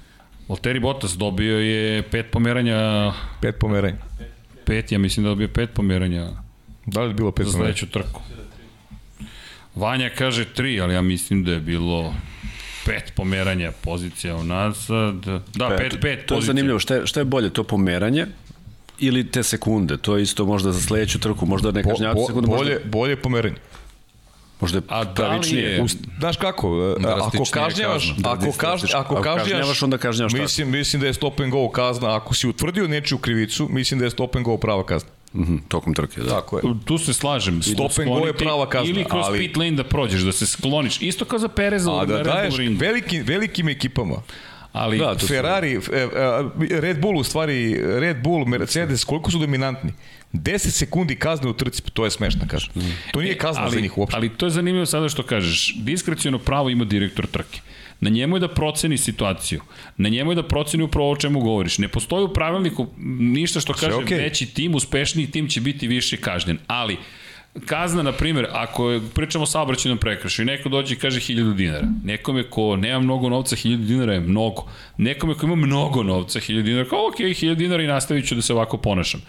[0.49, 3.13] Valtteri Bottas dobio je pet pomeranja.
[3.41, 3.97] Pet pomeranja.
[4.65, 6.42] Pet, ja mislim da dobio pet pomeranja.
[6.85, 8.21] Da li je bilo pet za sledeću trku?
[9.75, 12.13] Vanja kaže tri, ali ja mislim da je bilo
[12.85, 15.15] pet pomeranja pozicija u nazad.
[15.55, 18.27] Da, pet, pet, pet To je zanimljivo, šta je, šta je bolje, to pomeranje
[18.99, 19.97] ili te sekunde?
[19.97, 22.47] To je isto možda za sledeću trku, možda ne kažnjavati bo, sekunde.
[22.47, 22.89] Bolje, možda...
[22.89, 23.55] bolje pomeranje.
[24.61, 25.69] Možda je A pravičnije.
[25.69, 25.87] Da je,
[26.19, 31.39] znaš kako, ako kažnjavaš, ako, kaž, ako kažnjavaš, onda kažnjavaš mislim, mislim da je stop
[31.39, 32.15] and go kazna.
[32.15, 35.09] Ako si utvrdio nečiju krivicu, mislim da je stop and go prava kazna.
[35.33, 36.29] Mm -hmm, tokom trke, da.
[36.29, 36.63] Tako je.
[36.85, 37.61] Tu se slažem.
[37.61, 38.89] Stop and go je prava kazna.
[38.89, 39.39] Ili kroz ali...
[39.39, 41.01] pit lane da prođeš, da se skloniš.
[41.01, 44.21] Isto kao za Pereza A da daješ velikim, velikim ekipama.
[44.73, 45.91] Ali da, Ferrari, su...
[45.93, 46.09] E, e,
[46.79, 49.93] Red Bull u stvari, Red Bull, Mercedes, koliko su dominantni?
[50.33, 52.71] 10 sekundi kazne u trci, to je smešno, kažem.
[52.75, 52.81] Mm.
[53.11, 54.17] To nije kazna ali, za njih uopšte.
[54.17, 55.75] Ali to je zanimljivo sada što kažeš.
[55.75, 57.61] Diskrecijono pravo ima direktor trke.
[58.03, 59.61] Na njemu je da proceni situaciju.
[59.97, 61.77] Na njemu je da proceni upravo o čemu govoriš.
[61.77, 62.87] Ne postoji u pravilniku
[63.19, 64.17] ništa što kaže okay.
[64.17, 66.57] veći tim, uspešniji tim će biti više kažnjen.
[66.67, 66.97] Ali,
[67.65, 71.87] kazna, na primjer, ako pričamo o saobraćenom prekršaju, neko dođe i kaže 1000 dinara.
[72.03, 74.67] Nekome ko nema mnogo novca, 1000 dinara je mnogo.
[74.97, 78.41] Nekome ko ima mnogo novca, 1000 dinara, kao ok, 1000 dinara i nastavit ću da
[78.41, 79.21] se ovako ponašam.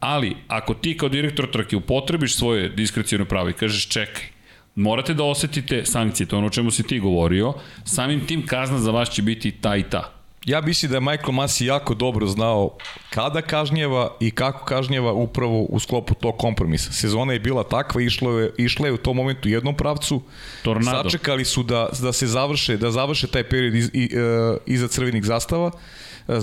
[0.00, 4.33] Ali, ako ti kao direktor trke upotrebiš svoje diskrecijalno pravo i kažeš čekaj,
[4.74, 7.52] morate da osetite sankcije, to je ono o čemu si ti govorio,
[7.84, 10.10] samim tim kazna za vas će biti ta i ta.
[10.44, 12.76] Ja mislim da je Michael Masi jako dobro znao
[13.10, 16.92] kada kažnjeva i kako kažnjeva upravo u sklopu tog kompromisa.
[16.92, 20.22] Sezona je bila takva, išla je, išla je u tom momentu u jednom pravcu.
[20.62, 21.10] Tornado.
[21.10, 25.24] Sačekali su da, da se završe, da završe taj period iz, i, uh, iza crvenih
[25.24, 25.70] zastava.
[26.28, 26.34] Uh,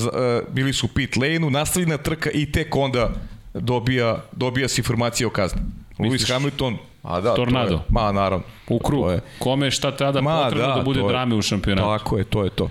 [0.50, 3.12] bili su pit lane-u, nastavljena trka i tek onda
[3.54, 5.62] dobija, dobija se informacija o kazni.
[5.98, 7.74] Lewis Hamilton, a da, tornado.
[7.74, 8.46] Je, ma naravno.
[8.68, 9.12] U krug.
[9.12, 9.20] Je.
[9.40, 11.88] Kome šta tada ma, potrebno da, da bude drame u šampionatu.
[11.88, 12.70] Tako je, to je to.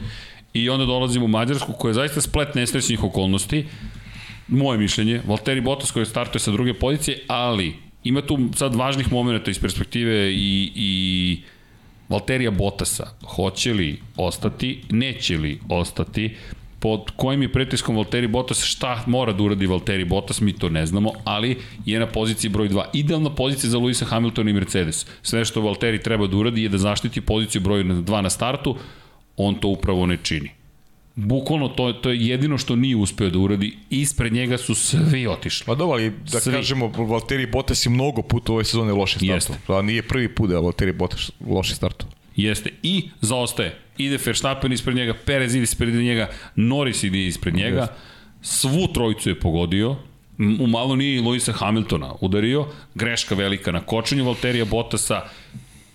[0.53, 3.67] I onda dolazimo u Mađarsku koja je zaista splet nesrećnih okolnosti.
[4.49, 9.51] Moje mišljenje, Valtteri Bottas koji startuje sa druge pozicije, ali ima tu sad važnih momenta
[9.51, 11.41] iz perspektive i, i
[12.09, 13.07] Valterija Bottasa.
[13.25, 16.37] Hoće li ostati, neće li ostati,
[16.81, 20.87] pod kojim je pritiskom Valtteri Bottas, šta mora da uradi Valtteri Bottas, mi to ne
[20.87, 22.85] znamo, ali je na poziciji broj 2.
[22.93, 25.07] Idealna pozicija za Luisa Hamiltona i Mercedes.
[25.23, 28.77] Sve što Valtteri treba da uradi je da zaštiti poziciju broj 2 na startu,
[29.37, 30.51] on to upravo ne čini.
[31.15, 33.77] Bukvalno to, to je jedino što nije uspeo da uradi.
[33.91, 35.67] Ispred njega su svi otišli.
[35.67, 36.53] Pa dobro, ali da svi.
[36.53, 39.33] kažemo, Valtteri Bottas je mnogo puta u ovoj sezoni loše startu.
[39.33, 39.55] Jeste.
[39.67, 42.07] Pa nije prvi put da Valtteri Bottas loše startu.
[42.43, 42.71] Jeste.
[42.83, 43.79] I zaostaje.
[43.99, 47.81] Ide Verstappen ispred njega, Perez ide ispred njega, Norris ide ispred njega.
[47.81, 47.95] Jeste.
[48.43, 49.97] Svu trojicu je pogodio.
[50.61, 52.67] U malo nije i Luisa Hamiltona udario.
[52.95, 55.23] Greška velika na kočenju Valterija Bottasa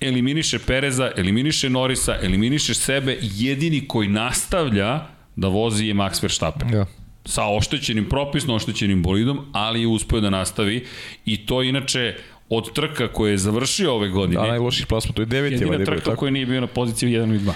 [0.01, 6.74] eliminiše Pereza, eliminiše Norisa, eliminiše sebe, jedini koji nastavlja da vozi je Max Verstappen.
[6.74, 6.85] Ja.
[7.25, 10.85] Sa oštećenim propisno, oštećenim bolidom, ali je uspeo da nastavi
[11.25, 12.15] i to inače
[12.49, 14.41] od trka koje je završio ove godine.
[14.41, 15.56] Da, najloših plasma, to je deveti.
[15.56, 16.17] Jedina trka tako?
[16.17, 17.51] koja nije bio na poziciji 1 i 2.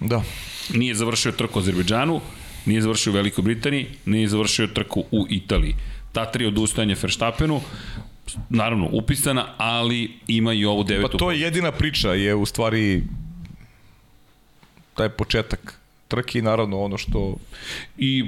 [0.00, 0.22] Da.
[0.74, 2.20] Nije završio trku u Azerbejdžanu,
[2.66, 5.74] nije završio u Velikoj Britaniji, nije završio trku u Italiji.
[6.12, 7.60] Ta tri odustajanja Verstappenu,
[8.50, 11.12] naravno upisana, ali ima i ovu devetu.
[11.12, 13.02] Pa to je jedina priča, je u stvari
[14.94, 15.81] taj početak
[16.12, 17.36] trke i naravno ono što...
[17.98, 18.24] I,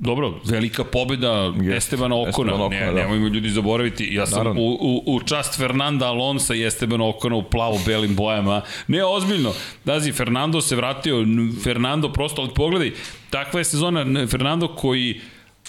[0.00, 1.76] dobro, velika pobjeda yes.
[1.76, 2.92] Estebana Okona, Esteban Okona ne, da.
[2.92, 7.42] nemojmo ljudi zaboraviti, ja sam u, u, u čast Fernanda Alonsa i Estebana Okona u
[7.42, 9.52] plavo-belim bojama, ne, ozbiljno,
[9.84, 11.24] dazi, Fernando se vratio,
[11.64, 12.92] Fernando prosto, ali pogledaj,
[13.30, 15.20] takva je sezona, Fernando koji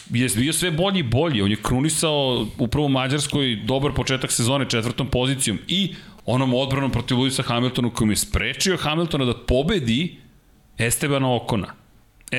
[0.10, 4.70] je bio sve bolji i bolji, on je krunisao upravo u Mađarskoj dobar početak sezone
[4.70, 10.23] četvrtom pozicijom i onom odbranom protiv Luisa Hamiltonu kojim je sprečio Hamiltona da pobedi
[10.78, 11.84] Estebana Okona.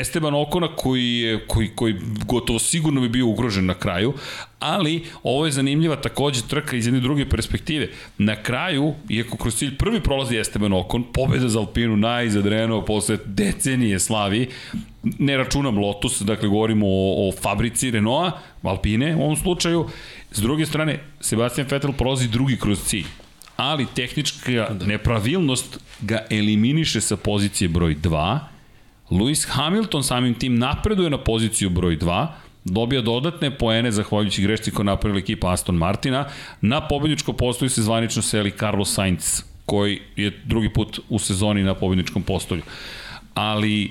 [0.00, 1.96] Esteban Okona koji, je, koji, koji
[2.26, 4.12] gotovo sigurno bi bio ugrožen na kraju,
[4.58, 7.88] ali ovo je zanimljiva takođe trka iz jedne druge perspektive.
[8.18, 11.96] Na kraju, iako kroz cilj prvi prolazi Esteban Okon, pobeda za Alpinu
[12.44, 14.48] Renault posle decenije slavi,
[15.02, 19.88] ne računam Lotus, dakle govorimo o, o fabrici Renaulta, Alpine u ovom slučaju,
[20.32, 23.06] s druge strane, Sebastian Vettel prolazi drugi kroz cilj
[23.56, 24.86] ali tehnička da.
[24.86, 28.38] nepravilnost ga eliminiše sa pozicije broj 2.
[29.10, 32.26] Lewis Hamilton samim tim napreduje na poziciju broj 2,
[32.64, 36.28] dobija dodatne poene zahvaljujući grešci koje napravila ekipa Aston Martina.
[36.60, 41.74] Na pobedničko postoju se zvanično seli Carlos Sainz, koji je drugi put u sezoni na
[41.74, 42.62] pobedničkom postolju.
[43.34, 43.90] Ali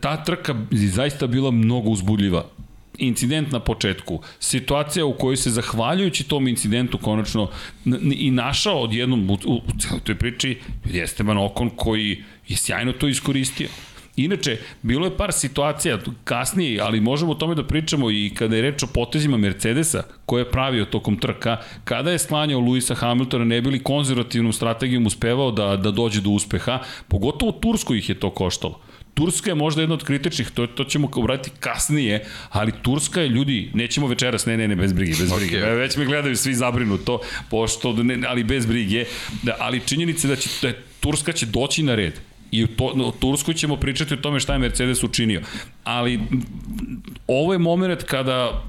[0.00, 2.44] ta trka je zaista bila mnogo uzbudljiva
[2.98, 7.50] incident na početku, situacija u kojoj se zahvaljujući tom incidentu konačno
[8.12, 10.58] i našao odjednom u, u, celoj toj priči
[10.94, 13.68] Esteban Okon koji je sjajno to iskoristio.
[14.16, 18.62] Inače, bilo je par situacija kasnije, ali možemo o tome da pričamo i kada je
[18.62, 23.60] reč o potezima Mercedesa, koje je pravio tokom trka, kada je sklanjao Luisa Hamiltona, ne
[23.60, 27.52] bili konzervativnom strategijom uspevao da, da dođe do uspeha, pogotovo
[27.88, 28.80] u ih je to koštalo.
[29.18, 33.70] Turska je možda jedna od kritičnih, to, to ćemo uraditi kasnije, ali Turska je, ljudi,
[33.74, 35.56] nećemo večeras, ne, ne, ne, bez brige, bez brige.
[35.56, 35.76] Okay.
[35.76, 39.04] Već me gledaju svi zabrinuto, pošto, ne, ali bez brige,
[39.42, 42.20] da, ali činjenica da će, da Turska će doći na red.
[42.50, 45.42] I u, to, u Turskoj ćemo pričati o tome šta je Mercedes učinio.
[45.84, 46.20] Ali
[47.26, 48.64] ovo je moment kada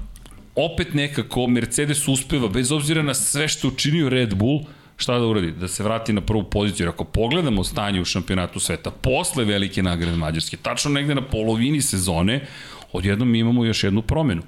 [0.54, 4.60] opet nekako Mercedes uspeva, bez obzira na sve što učinio Red Bull,
[5.00, 5.50] šta da uradi?
[5.52, 6.84] Da se vrati na prvu poziciju.
[6.84, 11.82] Jer ako pogledamo stanje u šampionatu sveta, posle velike nagrade Mađarske, tačno negde na polovini
[11.82, 12.46] sezone,
[12.92, 14.42] odjednom mi imamo još jednu promenu.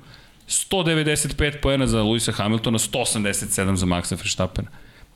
[0.49, 4.69] 195 poena za Luisa Hamiltona, 187 za Maxa Verstappena.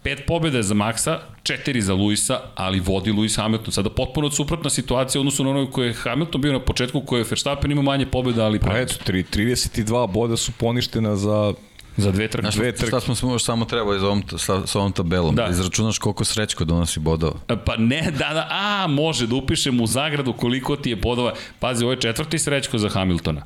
[0.02, 3.72] Pet pobjeda za Maxa, četiri za Luisa, ali vodi Luis Hamilton.
[3.72, 7.24] Sada potpuno suprotna situacija odnosno na onoj koje je Hamilton bio na početku, koje je
[7.30, 8.60] Verstappen ima manje pobjeda, ali...
[8.60, 11.54] Pa eto, 32 boda su poništena za
[11.96, 12.42] Za dve trke.
[12.42, 12.88] Znaš, dve trke.
[12.88, 15.34] Šta smo smo samo trebali za ovom, sa, sa ovom tabelom?
[15.34, 15.48] Da.
[15.50, 17.36] Izračunaš koliko srećko donosi bodova.
[17.48, 21.32] E, pa ne, da, da, a, može da upišem u zagradu koliko ti je bodova.
[21.58, 23.42] Pazi, ovo je četvrti srećko za Hamiltona.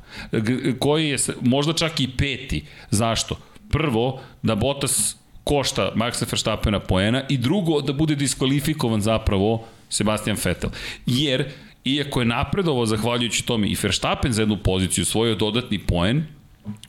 [0.79, 2.65] Koji je možda čak i peti.
[2.89, 3.37] Zašto?
[3.69, 10.69] Prvo, da Bottas košta Maxa Verstappena poena i drugo, da bude diskvalifikovan zapravo Sebastian Vettel.
[11.05, 11.49] Jer,
[11.83, 16.25] iako je napredovo zahvaljujući tome i Verstappen za jednu poziciju, svojio dodatni poen,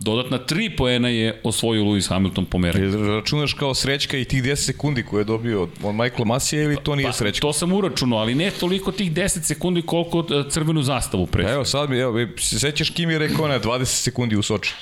[0.00, 3.06] Dodatna 3 poena je osvojio Lewis Hamilton po merenju.
[3.06, 6.96] Računaš kao srećka i tih 10 sekundi koje je dobio od Michaela Masija ili to
[6.96, 7.40] nije pa, srećka?
[7.40, 11.50] To sam uračunao, ali ne toliko tih 10 sekundi koliko e, crvenu zastavu pre.
[11.52, 14.74] Evo sad mi, evo, se sećaš kim je rekao na 20 sekundi u Soči?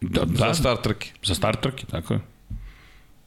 [0.00, 1.10] Da, da, za start trke.
[1.22, 2.20] Za start trke, tako je.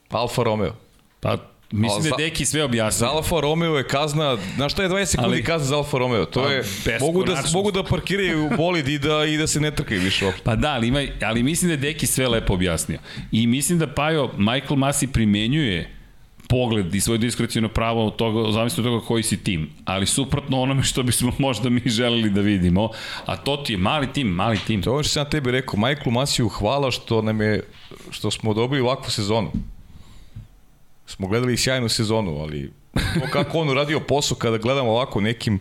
[0.10, 0.74] Alfa Romeo.
[1.20, 1.38] Pa
[1.72, 3.00] Mislim da je Deki sve objasnio.
[3.00, 6.26] Za Alfa Romeo je kazna, znaš šta je 20 sekundi Ali, kazna za Alfa Romeo?
[6.26, 6.64] To pa, je,
[7.00, 10.56] mogu da, mogu da parkiraju bolid i da, i da se ne trkaju više Pa
[10.56, 13.00] da, ali, ima, ali mislim da je Deki sve lepo objasnio.
[13.32, 15.98] I mislim da Pajo, Michael Masi primenjuje
[16.50, 20.84] pogled i svoje diskrecijno pravo od toga, zamisli toga koji si tim, ali suprotno onome
[20.84, 22.90] što bismo možda mi želeli da vidimo,
[23.26, 24.82] a to ti je mali tim, mali tim.
[24.82, 27.64] To je što sam tebi rekao, Michael Masiju hvala što nam je,
[28.12, 29.52] što smo dobili ovakvu sezonu
[31.08, 35.60] smo gledali sjajnu sezonu, ali to kako on uradio posao kada gledamo ovako nekim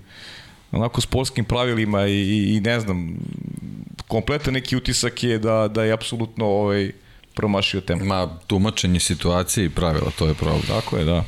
[0.73, 3.16] onako sportskim pravilima i, i, i ne znam,
[4.08, 6.92] kompletan neki utisak je da, da je apsolutno ovaj,
[7.34, 8.05] promašio temu.
[8.05, 10.62] Ma, tumačenje situacije i pravila, to je problem.
[10.62, 11.25] Tako je, da.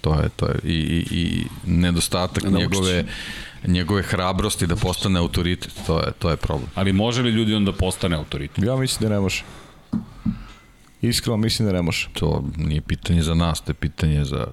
[0.00, 0.54] To je, to je.
[0.64, 2.60] I, i, i nedostatak Naučić.
[2.60, 3.04] njegove
[3.66, 6.68] njegove hrabrosti da postane autoritet, to je, to je problem.
[6.74, 8.64] Ali može li ljudi onda postane autoritet?
[8.64, 9.42] Ja mislim da ne može.
[11.08, 12.08] Iskreno mislim da ne može.
[12.12, 14.46] To nije pitanje za nas, to je pitanje za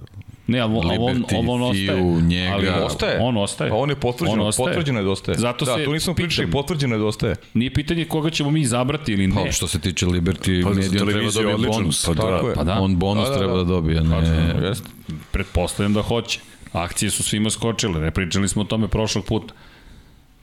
[0.48, 2.22] Ne, ali on, Liberty, on, on ostaje.
[2.22, 2.54] Njega.
[2.54, 3.20] Ali ostaje.
[3.20, 3.70] On ostaje.
[3.70, 4.68] Pa on je potvrđeno, on ostaje.
[4.68, 5.38] potvrđeno je da ostaje.
[5.38, 7.36] Zato da, se to nismo pričali, potvrđeno je da ostaje.
[7.54, 9.46] Nije pitanje koga ćemo mi izabrati ili ne.
[9.46, 12.06] Pa, što se tiče Liberty, pa, Media treba da dobije bonus.
[12.06, 12.80] Pa, da, pa da.
[12.82, 13.40] On bonus da, da, da.
[13.40, 14.02] treba da dobije.
[14.02, 14.54] Ne.
[14.60, 14.84] Pa, jest.
[15.32, 16.40] Pretpostavljam da hoće.
[16.72, 19.54] Akcije su svima skočile, ne pričali smo o tome prošlog puta.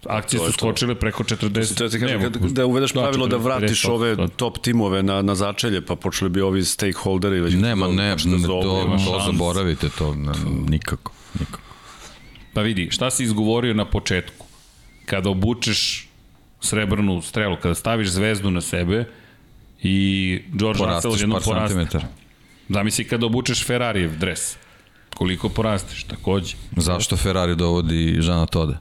[0.06, 1.76] Akcije su skočile preko 40.
[1.76, 5.22] To je, to je, kad, da uvedeš da, pravilo da vratiš ove top timove na,
[5.22, 7.54] na začelje, pa počeli bi ovi stakeholderi već...
[7.54, 8.62] Nema, ne, ne, to,
[9.06, 10.32] to zaboravite, to ne,
[10.68, 11.60] nikako, nikako.
[12.54, 14.46] Pa vidi, šta si izgovorio na početku?
[15.06, 16.08] Kada obučeš
[16.60, 19.04] srebrnu strelu, kada staviš zvezdu na sebe
[19.82, 22.00] i George Russell jedno poraste.
[22.68, 24.56] Zamisli kada obučeš Ferrarijev dres.
[25.14, 26.56] Koliko porasteš, takođe.
[26.76, 28.78] Zašto Ferrari dovodi Žana Toda?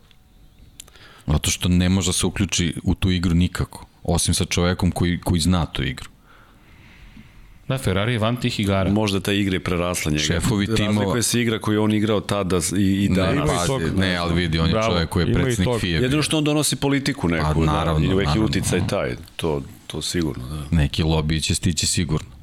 [1.27, 5.19] Zato što ne može da se uključi u tu igru nikako, osim sa čovekom koji,
[5.19, 6.09] koji zna tu igru.
[7.67, 8.91] Da, Ferrari je van tih igara.
[8.91, 10.23] Možda ta igra je prerasla njega.
[10.23, 10.87] Šefovi timova...
[10.87, 13.49] Razlikuje se igra koju on igrao tada i, i danas.
[13.49, 14.91] Ne, pazi, tog, ne, ali vidi, on je Bravo.
[14.93, 15.99] čovjek koji je predsednik FIA.
[15.99, 19.61] Jedino što on donosi politiku neku, A, pa, naravno, da, i neki uticaj taj, to,
[19.87, 20.43] to sigurno.
[20.47, 20.77] Da.
[20.77, 22.36] Neki lobby će stići sigurno.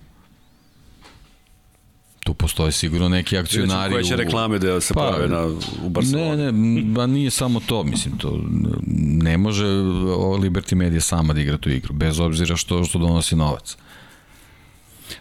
[2.25, 3.93] Tu postoje sigurno neki akcionari.
[3.93, 5.47] Koje će reklame da se pa, prave na,
[5.85, 6.37] u Barceloni?
[6.37, 8.41] Ne, ne, ba nije samo to, mislim, to
[9.23, 13.77] ne može Liberty Media sama da igra tu igru, bez obzira što, što donosi novac.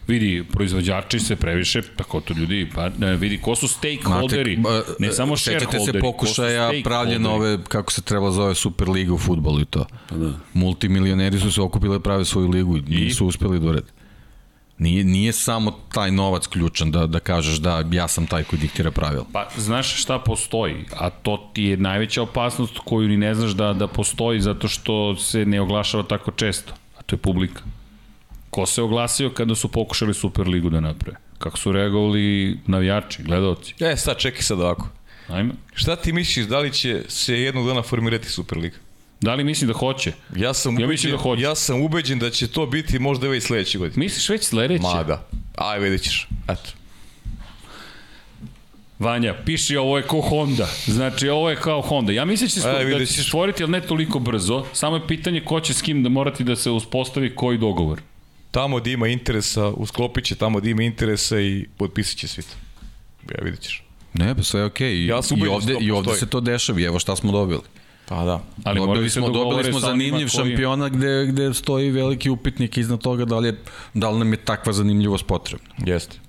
[0.08, 4.58] Vidi, proizvođači se previše, tako to ljudi, pa ne, vidi, ko su stakeholderi,
[5.00, 5.86] ne samo shareholderi.
[5.86, 9.86] se pokušaja pravljene ove, kako se treba zove, Superliga u futbolu i to.
[10.10, 10.34] Pa da.
[10.54, 13.82] Multimilioneri su se okupili da prave svoju ligu i nisu uspeli da.
[14.84, 18.92] Nije, nije samo taj novac ključan da, da kažeš da ja sam taj koji diktira
[18.92, 19.26] pravila.
[19.34, 23.74] Pa znaš šta postoji, a to ti je najveća opasnost koju ni ne znaš da,
[23.74, 27.62] da postoji zato što se ne oglašava tako često, a to je publika.
[28.50, 31.18] Ko se oglasio kada su pokušali Superligu da naprave?
[31.38, 33.74] Kako su reagovali navijači, gledalci?
[33.80, 34.90] E, sad čekaj sad ovako.
[35.28, 35.54] Ajme.
[35.74, 38.78] Šta ti misliš, da li će se jednog dana formirati Superliga?
[39.24, 40.12] Da li misli da hoće?
[40.36, 41.42] Ja sam, ja ubeđen, da hoće.
[41.42, 44.04] ja sam ubeđen da će to biti možda već sledeće godine.
[44.04, 44.82] Misliš već sledeće?
[44.82, 45.28] Ma da.
[45.56, 46.28] Aj, vidjet ćeš.
[46.48, 46.70] Eto.
[49.00, 50.68] Vanja, piši ovo je kao Honda.
[50.86, 52.12] Znači, ovo je kao Honda.
[52.12, 54.66] Ja mislim da će, e, da će se stvoriti, ali ne toliko brzo.
[54.74, 58.02] Samo je pitanje ko će s kim da morati da se uspostavi koji dogovor.
[58.52, 62.56] Tamo da ima interesa, usklopit će tamo da ima interesa i potpisat će svi to.
[63.36, 63.84] Ja vidjet ćeš.
[64.14, 64.94] Ne, pa sve je okej.
[64.94, 65.08] Okay.
[65.08, 66.82] Ja I, ovde, I ovde se to dešava.
[66.82, 67.62] Evo šta smo dobili.
[68.06, 68.40] Pa da.
[68.64, 70.48] Ali dobili smo, dobili smo zanimljiv koji...
[70.48, 73.58] šampiona gde, gde stoji veliki upitnik iznad toga da li, je,
[73.94, 75.68] da li nam je takva zanimljivost potrebna.
[75.86, 76.23] Jeste.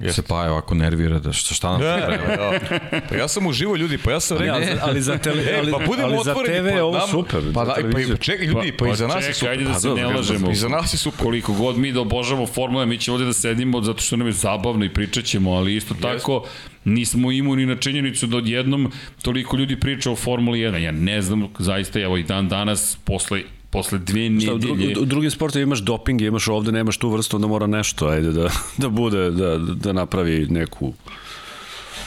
[0.00, 0.22] Jeste.
[0.22, 2.36] Se pa je ovako nervira da šta, šta nam da, treba.
[2.36, 3.00] Da.
[3.08, 4.54] Pa ja sam uživo ljudi, pa ja sam rekao.
[4.54, 7.40] Ali, ali za tele, e, ali, pa budemo ali za TV pa, ovo super.
[7.54, 9.50] Pa, da, pa, čekaj ljudi, pa, pa, pa iza nas je super.
[9.50, 10.50] Ajde da se pa ne lažemo.
[10.50, 11.20] Iza nas je super.
[11.24, 14.32] Koliko god mi da obožavamo formule, mi ćemo ovde da sedimo zato što nam je
[14.32, 16.46] zabavno i pričat ćemo, ali isto tako
[16.84, 20.76] nismo imuni na činjenicu da odjednom toliko ljudi priča o Formuli 1.
[20.76, 24.98] Ja ne znam, zaista, evo i dan danas, posle posle dve nedelje...
[24.98, 28.30] u, u drugim sportovima imaš doping, imaš ovde, nemaš tu vrstu, onda mora nešto, ajde,
[28.30, 30.92] da, da bude, da, da napravi neku...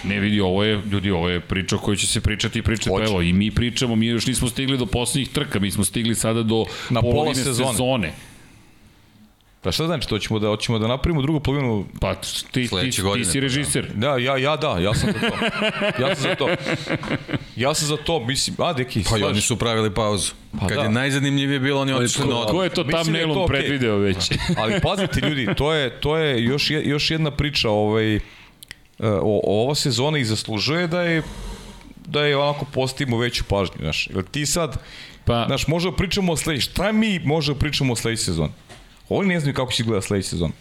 [0.03, 2.89] Ne vidi, ovo je, ljudi, ovo je priča o kojoj će se pričati i pričati,
[2.97, 6.15] pa evo, i mi pričamo, mi još nismo stigli do poslednjih trka, mi smo stigli
[6.15, 7.71] sada do Na polovine sezone.
[7.71, 8.13] sezone.
[9.63, 12.91] Pa šta znači, to ćemo da, hoćemo da napravimo drugu polovinu Pa ti, ti, ti,
[13.15, 13.91] ti si režiser.
[13.95, 15.35] Da, ja, ja da, ja sam za to.
[16.03, 16.49] Ja sam za to.
[17.55, 20.31] Ja sam za to, mislim, a deki, Pa oni su pravili pauzu.
[20.59, 20.83] Pa Kad da.
[20.83, 22.51] je najzanimljivije bilo, oni otišli na odmah.
[22.51, 23.47] Ko je to tam nelom okay.
[23.47, 24.31] predvideo već?
[24.57, 28.21] Ali pazite ljudi, to je, to je još, je, još jedna priča, ovaj, e,
[28.99, 31.23] o, ova sezona i zaslužuje da je
[32.07, 34.07] da je onako postavimo veću pažnju, znaš.
[34.07, 34.77] Jer ti sad,
[35.25, 38.51] pa, znaš, možemo da pričamo o sledeći, šta mi možemo da pričamo o sledeći sezon?
[39.09, 40.51] Oni ne znaju kako će izgleda sledeći sezon.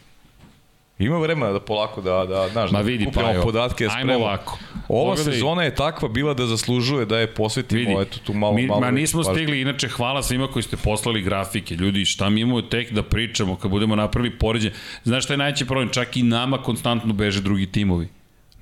[0.98, 3.88] Ima vremena da polako da, da, znaš, Ma da vidi, da pa, podatke.
[3.90, 4.58] Ajmo ovako.
[4.88, 5.34] Ova Pogledaj.
[5.34, 8.80] sezona je takva bila da zaslužuje da je posvetimo vidi, eto tu malo, mi, malo.
[8.80, 9.34] Ma nismo pažnje.
[9.34, 11.74] stigli, inače hvala svima koji ste poslali grafike.
[11.74, 14.74] Ljudi, šta mi imamo tek da pričamo kad budemo napravili poređenje.
[15.04, 15.88] Znaš šta je najveći problem?
[15.88, 18.08] Čak i nama konstantno beže drugi timovi.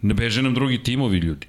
[0.02, 1.46] Ne beže nam drugi timovi, ljudi.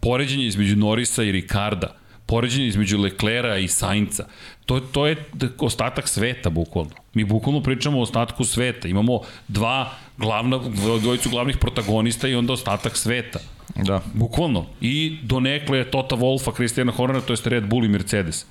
[0.00, 2.01] Poređenje između Norisa i Ricarda
[2.32, 4.24] poređenje između Leklera i Sainca.
[4.66, 5.16] To, to je
[5.58, 6.90] ostatak sveta, bukvalno.
[7.14, 8.88] Mi bukvalno pričamo o ostatku sveta.
[8.88, 10.60] Imamo dva glavna,
[11.00, 13.38] dvojicu glavnih protagonista i onda ostatak sveta.
[13.76, 14.00] Da.
[14.14, 14.66] Bukvalno.
[14.80, 18.46] I donekle je Tota Wolfa, Kristijana Hornera, to je Red Bull i Mercedes.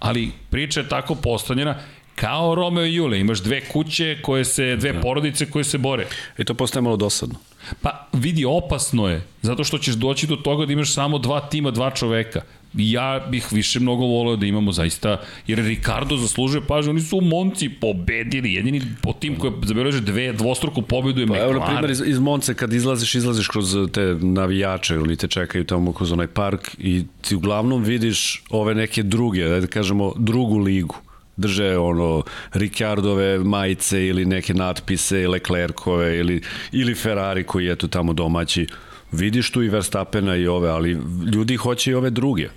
[0.00, 1.76] Ali priča je tako postavljena
[2.14, 3.20] kao Romeo i Jule.
[3.20, 5.00] Imaš dve kuće koje se, dve da.
[5.00, 6.06] porodice koje se bore.
[6.38, 7.34] I to postaje malo dosadno.
[7.82, 11.70] Pa vidi, opasno je, zato što ćeš doći do toga da imaš samo dva tima,
[11.70, 12.42] dva čoveka
[12.76, 17.20] ja bih više mnogo voleo da imamo zaista, jer Ricardo zaslužuje pažnju, oni su u
[17.20, 21.56] Monci pobedili, jedini po tim koji zabeleže dve dvostruku pobedu je pa, McLaren.
[21.56, 25.64] Evo, na primjer, iz, iz Monce kad izlaziš, izlaziš kroz te navijače, oni te čekaju
[25.64, 30.96] tamo kroz onaj park i ti uglavnom vidiš ove neke druge, da kažemo, drugu ligu
[31.36, 32.22] drže ono
[32.52, 38.66] Ricardove majice ili neke natpise Leclercove ili, ili Ferrari koji je tu tamo domaći
[39.12, 40.98] vidiš tu i Verstappena i ove, ali
[41.32, 42.48] ljudi hoće i ove druge.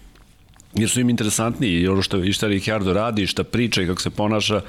[0.73, 4.01] Jer su im interesantni i ono što i šta Ricardo radi, šta priča i kako
[4.01, 4.61] se ponaša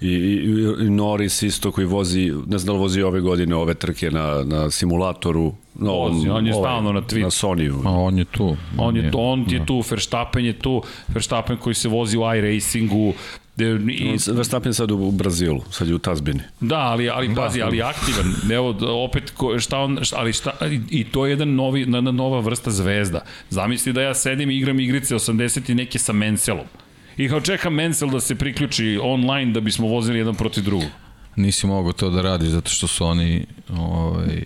[0.00, 3.74] i, i, i Norris isto koji vozi, ne znam da li vozi ove godine ove
[3.74, 7.22] trke na, na simulatoru No, on, on je ovaj, stalno na tweet.
[7.22, 7.82] Na Sony-u.
[7.84, 8.44] A on je tu.
[8.46, 8.56] On,
[8.88, 13.12] on je, tu, on je tu, Verstappen je tu, Verstappen koji se vozi u iRacingu,
[13.58, 16.40] I, Verstappen sad u Brazilu, sad je u Tazbini.
[16.60, 17.34] Da, ali, ali da.
[17.34, 18.34] pazi, ali aktivan.
[18.52, 20.52] Evo, opet, ko, šta on, šta, ali šta,
[20.90, 23.20] i to je jedan novi, jedna nova vrsta zvezda.
[23.50, 26.66] Zamisli da ja sedim i igram igrice 80 i neke sa Menselom.
[27.16, 30.88] I kao čekam Mensel da se priključi online da bismo vozili jedan protiv drugog.
[31.36, 33.46] Nisi mogao to da radi zato što su oni
[33.78, 34.42] ovaj,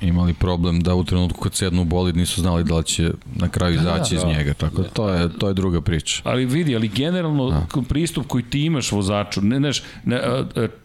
[0.00, 3.48] imali problem da u trenutku kad sednu u bolid nisu znali da li će na
[3.48, 6.22] kraju da, izaći da, iz njega, tako da to je, to je druga priča.
[6.24, 7.82] Ali vidi, ali generalno da.
[7.88, 9.70] pristup koji ti imaš vozaču, ne, ne,
[10.04, 10.20] ne,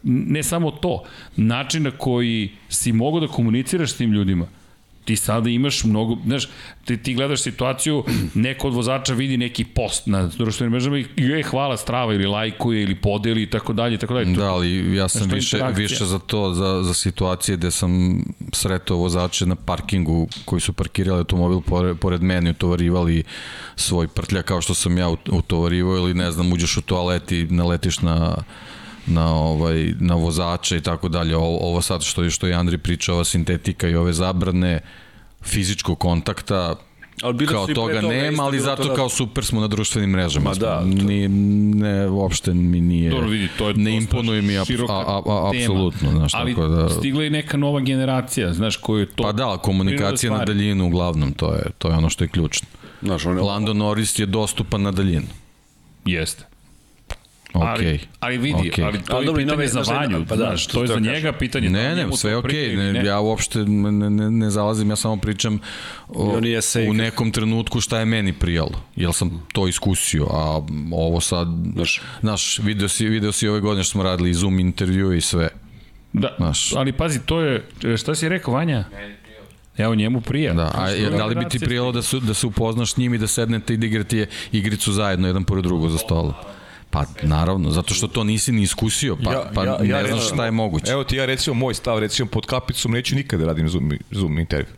[0.03, 1.03] ne samo to,
[1.35, 4.47] način na koji si mogo da komuniciraš s tim ljudima,
[5.11, 6.47] ti sada imaš mnogo, znaš,
[6.85, 11.43] ti, ti gledaš situaciju, neko od vozača vidi neki post na društvenim mrežama i je
[11.43, 14.35] hvala strava ili lajkuje ili podeli i tako dalje i tako dalje.
[14.35, 18.21] Da, ali ja sam više, više za to, za, za situacije gde sam
[18.53, 23.23] sretao vozače na parkingu koji su parkirali automobil pored, pored mene i utovarivali
[23.75, 27.99] svoj prtljak kao što sam ja utovarivao ili ne znam, uđeš u toalet i naletiš
[27.99, 28.35] na
[29.13, 31.35] na ovaj na vozače i tako dalje.
[31.35, 34.79] Ovo, ovo sad što je što je Andri pričao, ova sintetika i ove zabrane
[35.41, 36.75] fizičkog kontakta
[37.21, 38.93] ali kao toga nema, ali zato da...
[38.93, 40.49] kao super smo na društvenim mrežama.
[40.49, 40.81] Ma da.
[40.85, 41.27] Ni,
[41.75, 46.11] ne, uopšte mi nije, Dobro, vidi, to je ne imponuje mi a, a, a, apsolutno.
[46.11, 49.23] Znaš, ali tako da, stigla je neka nova generacija, znaš, koju je to...
[49.23, 52.67] Pa da, komunikacija na daljinu uglavnom, to je, to je ono što je ključno.
[53.01, 53.43] Znaš, on je...
[53.43, 55.27] Lando Norris je dostupan na daljinu.
[56.05, 56.50] Jeste.
[57.53, 57.67] Okay.
[57.67, 58.85] Ali, ali vidi, okay.
[58.85, 61.31] ali to ali je pitanje nove, za Vanju, pa da, znaš, to je za njega
[61.31, 61.69] pitanje.
[61.69, 62.93] Ne, ne, sve je okej, okay.
[62.93, 65.59] ne, ja uopšte ne, ne, ne zalazim, ja samo pričam
[66.07, 66.39] o,
[66.89, 72.01] u nekom trenutku šta je meni prijalo, jer sam to iskusio, a ovo sad, znaš,
[72.21, 75.49] naš, video si, video si ove godine što smo radili Zoom intervju i sve.
[76.13, 76.73] Da, znaš.
[76.73, 78.85] ali pazi, to je, šta si rekao Vanja?
[79.77, 80.53] Evo njemu prija.
[80.53, 83.13] Da, a je, da li bi ti prijalo da, su, da se upoznaš s njim
[83.13, 86.33] i da sednete i da igrate igricu zajedno, jedan pored drugog za stolom?
[86.91, 90.27] Pa naravno, zato što to nisi ni iskusio, pa, ja, pa ja, ne ja, znaš
[90.27, 90.91] šta je moguće.
[90.91, 94.39] Evo ti ja recimo moj stav, recimo pod kapicom neću nikada da radim Zoom, Zoom
[94.39, 94.73] intervju.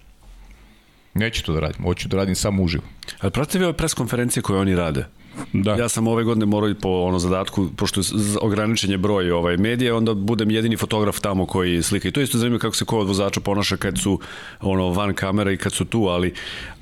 [1.14, 2.84] Neću to da radim, hoću da radim samo uživo.
[3.20, 5.06] Ali pratite vi ove pres konferencije koje oni rade?
[5.54, 5.76] Da.
[5.76, 8.06] Ja sam ove godine morao po ono zadatku, pošto je
[8.42, 12.08] ograničenje broj ovaj, medije, onda budem jedini fotograf tamo koji slika.
[12.08, 14.20] I to je isto zanimljivo kako se ko od vozača ponaša kad su
[14.62, 16.34] ono, van kamera i kad su tu, ali,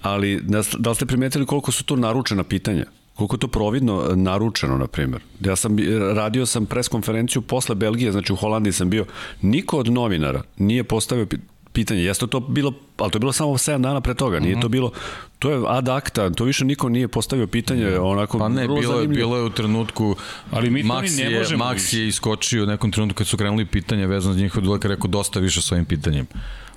[0.01, 0.41] ali
[0.77, 2.85] da li ste primetili koliko su to naručena pitanja?
[3.15, 5.21] Koliko je to providno e, naručeno, na primjer.
[5.39, 5.77] Ja sam,
[6.15, 9.05] radio sam pres konferenciju posle Belgije, znači u Holandiji sam bio,
[9.41, 11.27] niko od novinara nije postavio
[11.73, 14.67] pitanje, jeste to bilo, ali to je bilo samo 7 dana pre toga, nije to
[14.67, 14.71] mhm.
[14.71, 14.91] bilo,
[15.39, 19.07] to je ad acta, to više niko nije postavio pitanje, onako Pa ne, bilo je,
[19.07, 20.15] bilo je u trenutku,
[20.51, 24.07] ali mi Max, ne je, Max je iskočio u nekom trenutku kad su krenuli pitanja
[24.07, 26.25] vezano za njihov dulaka, rekao dosta više svojim pitanjem.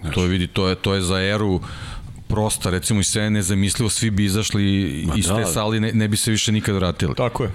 [0.01, 0.15] Znači.
[0.15, 1.61] To je, vidi, to je, to je za eru
[2.28, 6.09] prosta, recimo i sve nezamislivo, svi bi izašli Ma iz da, te sali, ne, ne
[6.09, 7.15] bi se više nikad vratili.
[7.15, 7.51] Tako je.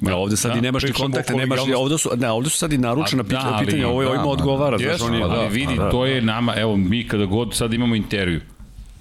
[0.00, 2.56] Ja, ovde sad da, i nemaš ni kontakte, nemaš ni, ovde su, ne, ovde su
[2.56, 5.24] sad i naručena pitanja, da, pitanja, ovo je ovima da, odgovara, da, znaš, oni, da,
[5.24, 8.40] ali vidi, da, to je nama, evo, mi kada god sad imamo intervju,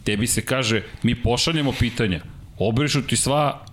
[0.03, 2.21] tebi se kaže, mi pošaljemo pitanja,
[2.57, 3.65] obrišu ti sva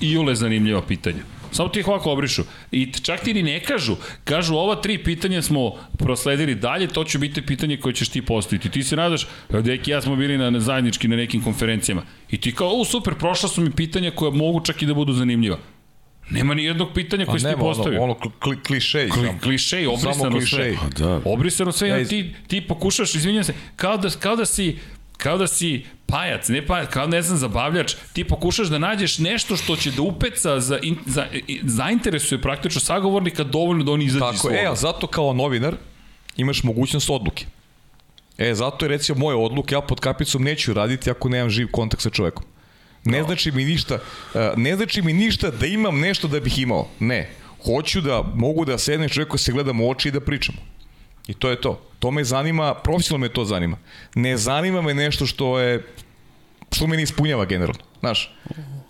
[0.00, 2.42] iole zanimljiva pitanja Samo ti ih ovako obrišu.
[2.70, 3.96] I čak ti ni ne kažu.
[4.24, 8.70] Kažu, ova tri pitanja smo prosledili dalje, to će biti pitanje koje ćeš ti postaviti.
[8.70, 12.02] Ti se nadaš, deki ja smo bili na, na zajednički na nekim konferencijama.
[12.30, 15.12] I ti kao, o super, prošla su mi pitanja koja mogu čak i da budu
[15.12, 15.58] zanimljiva.
[16.30, 18.02] Nema ni jednog pitanja koje si ti postavio.
[18.02, 19.08] Ono, ono kli, klišej.
[19.08, 20.74] Kli, klišej, obrisano sve.
[20.80, 21.20] Pa da.
[21.24, 24.76] Obrisano sve, ja, ti, ti pokušaš, izvinjam se, kao da, kao da si
[25.18, 29.56] kao da si pajac, ne pajac, kao ne znam, zabavljač, ti pokušaš da nađeš nešto
[29.56, 31.26] što će da upeca, za, in, za,
[31.62, 34.56] zainteresuje praktično sagovornika dovoljno da on izađe Tako, iz svoga.
[34.56, 35.76] e, a zato kao novinar
[36.36, 37.46] imaš mogućnost odluke.
[38.38, 42.02] E, zato je recimo moje odluke, ja pod kapicom neću raditi ako nemam živ kontakt
[42.02, 42.44] sa čovekom.
[43.04, 43.98] Ne znači mi ništa,
[44.34, 46.88] e, ne znači mi ništa da imam nešto da bih imao.
[47.00, 47.30] Ne.
[47.64, 50.58] Hoću da mogu da sednem čovjeku se gledam u oči i da pričamo.
[51.28, 51.80] I to je to.
[51.98, 53.76] To me zanima, profesionalno me to zanima.
[54.14, 55.86] Ne zanima me nešto što je
[56.72, 57.82] što me ne ispunjava generalno.
[58.00, 58.34] Znaš,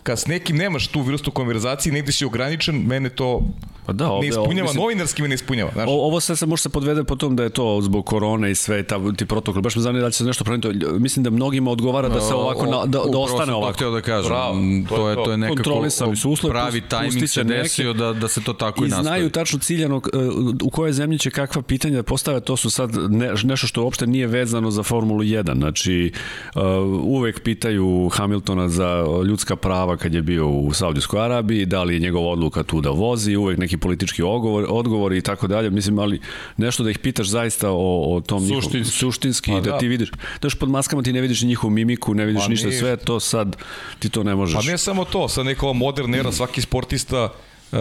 [0.03, 3.41] kad s nekim nemaš tu vrstu konverzacije, negde si ograničen, mene to
[3.89, 5.71] Pa da, ovde, ne ispunjava, mislim, novinarski ne ispunjava.
[5.73, 5.87] Znaš.
[5.89, 8.83] Ovo sve se može se podvede po tom da je to zbog korone i sve
[8.83, 9.61] ta, ti protokol.
[9.61, 10.85] Baš me zanima da će se nešto promeniti.
[10.99, 13.73] Mislim da mnogima odgovara da se ovako, na, da, da ostane ovako.
[13.73, 14.29] Htio da kažem.
[14.29, 14.55] Bravo,
[14.89, 18.43] to, to, je, to je nekako su uslovi, pravi tajming se desio da, da se
[18.43, 19.01] to tako i, i nastavi.
[19.01, 20.17] I znaju tačno ciljano e,
[20.63, 22.39] u kojoj zemlji će kakva pitanja da postave.
[22.39, 25.57] To su sad ne, nešto što uopšte nije vezano za Formulu 1.
[25.57, 26.11] Znači,
[26.55, 26.61] uh,
[27.03, 31.99] uvek pitaju Hamiltona za ljudska prava kad je bio u Saudijskoj Arabiji, da li je
[31.99, 35.69] njegova odluka tu da vozi, uvek neki politički odgovor, odgovor i tako dalje.
[35.69, 36.21] Mislim, ali
[36.57, 39.87] nešto da ih pitaš zaista o, o tom suštinski, njihov, suštinski pa, da, da ti
[39.87, 40.11] vidiš.
[40.11, 42.79] Da još pod maskama ti ne vidiš njihovu mimiku, ne vidiš pa, ništa, nije.
[42.79, 43.55] sve to sad
[43.99, 44.55] ti to ne možeš.
[44.55, 47.29] Pa ne samo to, sad neka moderna era, svaki sportista
[47.71, 47.79] uh,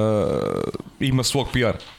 [1.00, 1.97] ima svog PR.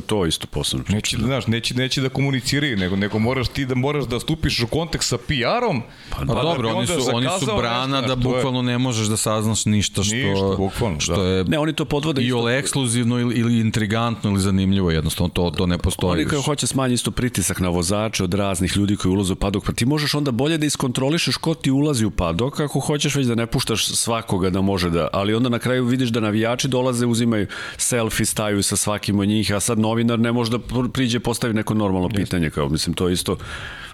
[0.00, 0.84] To isto posebno.
[0.88, 1.26] Neće, da.
[1.26, 5.08] znaš, neće, neće da komuniciraju, nego, nego moraš ti da moraš da stupiš u kontekst
[5.08, 5.82] sa PR-om.
[6.10, 8.62] Pa, pa, pa da dobro, oni su, oni su brana nešto, da bukvalno je...
[8.62, 11.28] ne možeš da saznaš ništa što, ništa, bukvalno, što da.
[11.28, 15.50] je ne, oni to podvode i ole ekskluzivno ili, ili intrigantno ili zanimljivo, jednostavno to,
[15.50, 16.12] to ne postoji.
[16.12, 19.64] Oni koji hoće smanjiti isto pritisak na vozače od raznih ljudi koji ulaze u padok,
[19.64, 23.26] pa ti možeš onda bolje da iskontrolišeš ko ti ulazi u padok, ako hoćeš već
[23.26, 27.06] da ne puštaš svakoga da može da, ali onda na kraju vidiš da navijači dolaze,
[27.06, 27.46] uzimaju
[27.76, 30.58] selfie, staju sa svakim od njih, a sad novinar ne može da
[30.92, 33.36] priđe postavi neko normalno pitanje, kao mislim to isto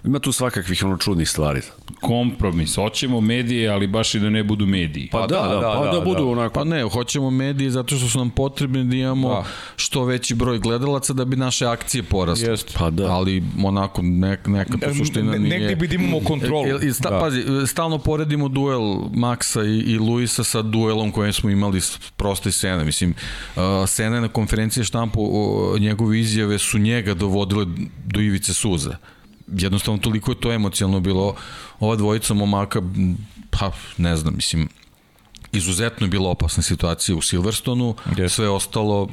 [0.03, 1.61] ima tu svakakvih ono čudnih stvari.
[2.01, 5.09] Kompromis, hoćemo medije, ali baš i da ne budu mediji.
[5.11, 6.31] Pa, pa da, da, da, pa da, da budu da.
[6.31, 6.53] onako.
[6.53, 9.43] Pa ne, hoćemo medije zato što su nam potrebni da imamo da.
[9.75, 12.47] što veći broj gledalaca da bi naše akcije porasle.
[12.47, 12.77] Jest.
[12.77, 13.11] Pa da.
[13.11, 15.59] Ali onako nek, neka to suština ne, nije.
[15.59, 16.67] Negde bi da imamo kontrolu.
[16.67, 17.19] E, I sta, da.
[17.19, 18.81] Pazi, stalno poredimo duel
[19.13, 21.81] Maxa i, i Luisa sa duelom kojem smo imali
[22.15, 22.83] prosto i Sena.
[22.83, 23.13] Mislim,
[23.55, 23.61] uh,
[24.21, 27.65] na konferenciji štampu uh, njegove izjave su njega dovodile
[28.05, 28.97] do ivice suza
[29.57, 31.35] jednostavno toliko je to emocionalno bilo
[31.79, 32.81] ova dvojica momaka
[33.49, 34.69] pa ne znam mislim
[35.51, 38.29] izuzetno je bila opasna situacija u Silverstonu yes.
[38.29, 39.09] sve ostalo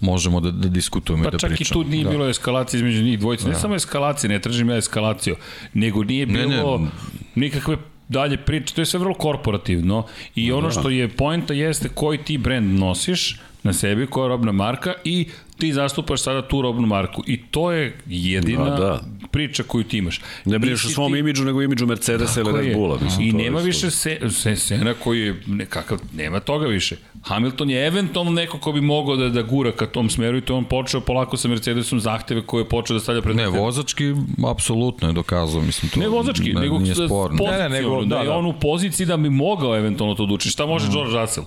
[0.00, 1.52] možemo da, da diskutujemo pa i da pričamo.
[1.52, 2.10] Pa čak i tu nije da.
[2.10, 3.44] bilo eskalacije između njih dvojice.
[3.44, 3.50] Da.
[3.50, 5.36] Ne samo eskalacije, ne tražim ja eskalaciju,
[5.74, 6.90] nego nije bilo ne, ne.
[7.34, 7.76] nikakve
[8.08, 8.74] dalje priče.
[8.74, 10.80] To je sve vrlo korporativno i ono da.
[10.80, 15.28] što je poenta jeste koji ti brend nosiš na sebi, koja je robna marka i
[15.58, 19.00] ti zastupaš sada tu robnu marku i to je jedina da, da.
[19.30, 20.20] priča koju ti imaš.
[20.44, 21.18] Ne brineš o svom ti...
[21.18, 22.98] imidžu, nego imidžu Mercedesa ili Red Bulla.
[23.02, 26.96] Mislim, I nema više se, se, sena koji je nekakav, nema toga više.
[27.22, 30.56] Hamilton je eventualno neko ko bi mogao da, da gura ka tom smeru i to
[30.56, 34.14] on počeo polako sa Mercedesom zahteve koje je počeo da stavlja pred Ne, vozački
[34.50, 36.00] apsolutno je dokazao, mislim to.
[36.00, 37.44] Ne vozački, ne, nego nije sporno.
[37.50, 40.34] Ne, ne, nego da, da, je on u poziciji da bi mogao eventualno to da
[40.34, 40.50] uči.
[40.50, 40.92] Šta može mm.
[40.92, 41.46] George Russell?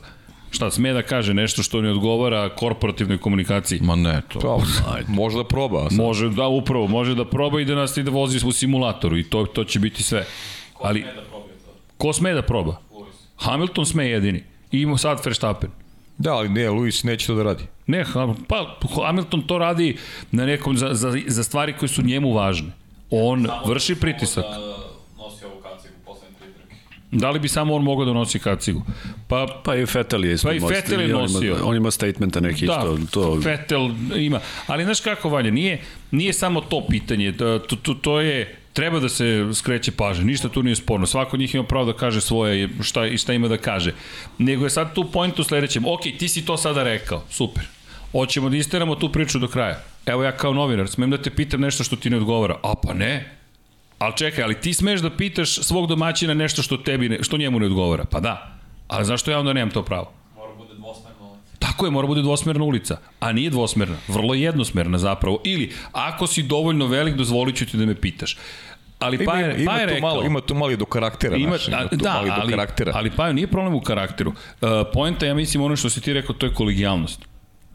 [0.51, 3.79] Šta, sme da kaže nešto što ne odgovara korporativnoj komunikaciji?
[3.81, 4.39] Ma ne, to...
[4.39, 4.61] to
[5.07, 5.89] može da proba.
[5.89, 5.97] Sad.
[5.97, 9.23] Može, da, upravo, može da proba i da nas i da vozi u simulatoru i
[9.23, 10.25] to, to će biti sve.
[10.73, 11.71] Ko Ali, sme da proba to?
[11.97, 12.77] Ko sme da proba?
[13.37, 14.43] Hamilton sme jedini.
[14.71, 15.69] I ima sad Verstappen.
[16.17, 17.63] Da, ali ne, Luis neće to da radi.
[17.87, 18.05] Ne,
[18.47, 19.97] pa Hamilton to radi
[20.31, 22.71] na nekom, za, za, za stvari koje su njemu važne.
[23.09, 24.43] On vrši pritisak.
[24.43, 24.88] Da
[27.11, 28.81] Da li bi samo on mogao da nosi kacigu?
[29.27, 31.53] Pa, pa i Fetel je Pa i Fetel je nosio.
[31.53, 33.21] On ima, on ima statementa neki da, isto.
[33.21, 33.41] To...
[33.41, 34.39] Fetel ima.
[34.67, 35.81] Ali znaš kako, Vanja, nije,
[36.11, 37.31] nije samo to pitanje.
[37.31, 41.05] To, to, to je treba da se skreće pažnja, ništa tu nije sporno.
[41.05, 43.93] Svako od njih ima pravo da kaže svoje šta, i šta ima da kaže.
[44.37, 45.85] Nego je sad tu point u sledećem.
[45.85, 47.63] Ok, ti si to sada rekao, super.
[48.11, 49.83] Hoćemo da isteramo tu priču do kraja.
[50.05, 52.55] Evo ja kao novinar, smem da te pitam nešto što ti ne odgovara.
[52.63, 53.38] A pa ne,
[53.99, 57.59] Ali čekaj, ali ti smeš da pitaš svog domaćina nešto što tebi ne, što njemu
[57.59, 58.05] ne odgovara.
[58.05, 58.59] Pa da.
[58.87, 60.11] Ali zašto ja onda nemam to pravo?
[60.35, 61.57] Mora bude dvosmerna ulica.
[61.59, 62.97] Tako je, mora bude dvosmerna ulica.
[63.19, 65.41] A nije dvosmerna, vrlo jednosmerna zapravo.
[65.43, 68.37] Ili, ako si dovoljno velik, dozvolit ću ti da me pitaš.
[68.99, 71.49] Ali pa je, ima, pa je rekao, malo, ima tu malo i do karaktera ima,
[71.49, 72.91] naš, ima tu da, malo i do ali, karaktera.
[72.95, 74.31] Ali pa nije problem u karakteru.
[74.31, 77.25] Uh, poenta, ja mislim, ono što si ti rekao, to je kolegijalnost.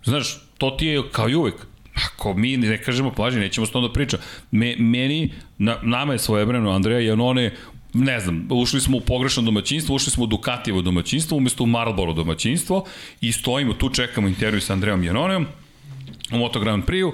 [0.04, 1.54] Znaš, to ti je kao i uvek
[1.94, 4.20] Ako mi ne kažemo plaži, nećemo s tom da pričam.
[4.50, 7.52] Me, meni, na, nama je svojebrano Andreja Janone
[7.94, 12.12] ne znam, ušli smo u pogrešno domaćinstvo, ušli smo u Dukatijevo domaćinstvo, umesto u Marlboro
[12.12, 12.84] domaćinstvo
[13.20, 15.47] i stojimo tu, čekamo intervju sa Andrejom Janonem
[16.32, 17.12] u Moto Grand Prix-u,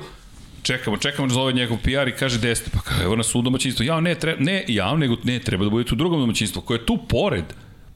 [0.63, 3.85] čekamo, čekamo zove njegov PR i kaže gde ste, pa kao, evo nas u domaćinstvu,
[3.85, 6.87] ja ne, treba, ne ja, nego ne, treba da budete u drugom domaćinstvu, koje je
[6.87, 7.45] tu pored.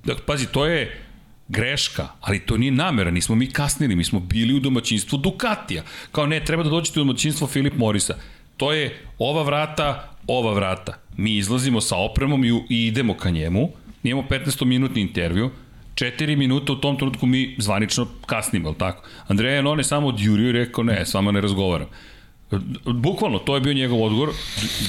[0.05, 1.03] Dakle, pazi, to je
[1.49, 5.83] greška, ali to nije namera, nismo mi kasnili, mi smo bili u domaćinstvu Ducatija.
[6.13, 8.15] Kao ne, treba da dođete u domaćinstvo Filip Morisa.
[8.57, 10.99] To je ova vrata, ova vrata.
[11.17, 13.69] Mi izlazimo sa opremom i, i idemo ka njemu,
[14.03, 15.51] imamo 15-minutni intervju,
[15.95, 19.09] 4 minuta u tom trenutku mi zvanično kasnimo, ali tako?
[19.27, 21.87] Andreja on je samo odjurio i rekao, ne, s vama ne razgovaram.
[22.85, 24.31] Bukvalno, to je bio njegov odgovor,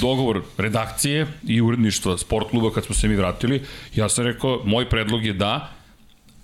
[0.01, 3.61] dogovor redakcije i uredništva sport kluba kad smo se mi vratili.
[3.95, 5.71] Ja sam rekao, moj predlog je da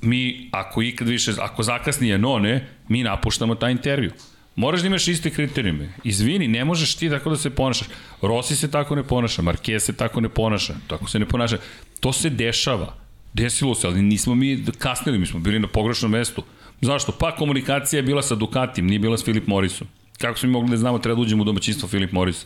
[0.01, 4.11] mi, ako ikad više, ako zakasni none, mi napuštamo taj intervju.
[4.55, 5.89] Moraš da imaš iste kriterijume.
[6.03, 7.87] Izvini, ne možeš ti tako da se ponašaš.
[8.21, 11.57] Rossi se tako ne ponaša, Marquez se tako ne ponaša, tako se ne ponaša.
[11.99, 12.95] To se dešava.
[13.33, 16.43] Desilo se, ali nismo mi kasnili, mi smo bili na pogrešnom mestu.
[16.81, 17.11] Zašto?
[17.11, 19.87] Pa komunikacija je bila sa Ducatim, nije bila s Filip Morrisom.
[20.17, 22.45] Kako smo mi mogli da znamo treba da uđemo u domaćinstvo Filip Morris?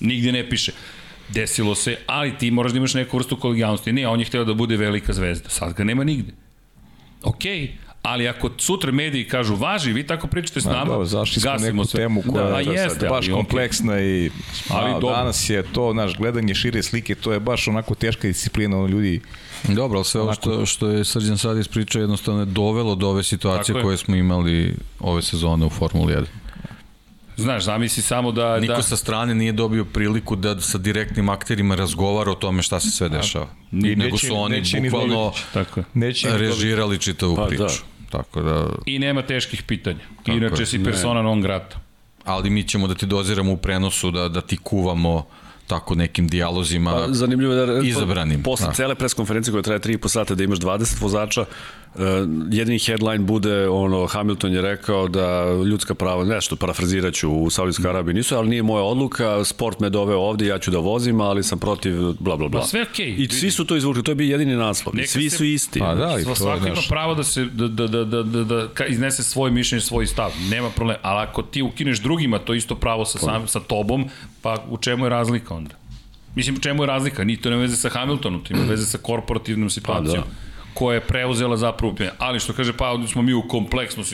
[0.00, 0.72] Nigde ne piše.
[1.28, 3.92] Desilo se, ali ti moraš da imaš neku vrstu kolegijalnosti.
[3.92, 5.48] Ne, on je hteo da bude velika zvezda.
[5.48, 6.32] Sad ga nema nigde.
[7.22, 11.40] Okej, okay, ali ako sutra mediji kažu važi, vi tako pričate s nama, da, zašli
[11.40, 12.00] smo neku sve.
[12.00, 14.26] temu koja da, je jeste, baš ali, kompleksna okay.
[14.26, 14.30] i
[14.70, 18.76] ali a, danas je to, naš, gledanje šire slike, to je baš onako teška disciplina,
[18.76, 19.20] ono ljudi
[19.68, 23.22] Dobro, ali sve ovo što, što je Srđan sad ispričao jednostavno je dovelo do ove
[23.22, 26.24] situacije koje smo imali ove sezone u Formuli 1.
[27.38, 28.60] Znaš, zamisli samo da...
[28.60, 28.82] Niko da...
[28.82, 33.08] sa strane nije dobio priliku da sa direktnim akterima razgovara o tome šta se sve
[33.08, 33.46] dešava.
[33.70, 35.82] Ni, Nego su oni neće bukvalno tako.
[35.94, 37.62] Neće režirali čitavu pa, priču.
[37.62, 38.18] Da.
[38.18, 38.66] Tako da...
[38.86, 40.00] I nema teških pitanja.
[40.22, 41.80] Ti inače si persona non grata.
[42.24, 45.26] Ali mi ćemo da ti doziramo u prenosu, da, da ti kuvamo
[45.66, 48.42] tako nekim dijalozima pa, zanimljivo da izabranim.
[48.42, 48.72] Posle da.
[48.72, 51.44] cele preskonferencije koja traje 3,5 sata da imaš 20 vozača,
[52.50, 58.14] jedini headline bude ono Hamilton je rekao da ljudska prava, nešto parafraziraću u Saudijskoj Arabiji
[58.14, 61.58] nisu, ali nije moja odluka, sport me doveo ovde, ja ću da vozim, ali sam
[61.58, 62.60] protiv bla bla bla.
[62.60, 63.06] Pa sve okej.
[63.06, 63.24] Okay.
[63.24, 64.96] I svi su to izvukli, to je bio jedini naslov.
[64.96, 65.78] Neka svi se, su isti.
[65.78, 68.86] Pa da, i to svako ima pravo da se da da da da da, da
[68.88, 70.30] iznese svoj mišljenje, svoj stav.
[70.50, 74.08] Nema problema, ali ako ti ukineš drugima to isto pravo sa sam, sa tobom,
[74.42, 75.74] pa u čemu je razlika onda?
[76.34, 77.24] Mislim, u čemu je razlika?
[77.24, 80.22] Ni to nema veze sa Hamiltonom, to ima veze sa korporativnom situacijom.
[80.22, 80.47] Pa, da
[80.78, 84.04] koja je preuzela zapravo ali što kaže pa smo mi u kompleksnu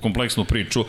[0.00, 0.84] kompleksnu priču.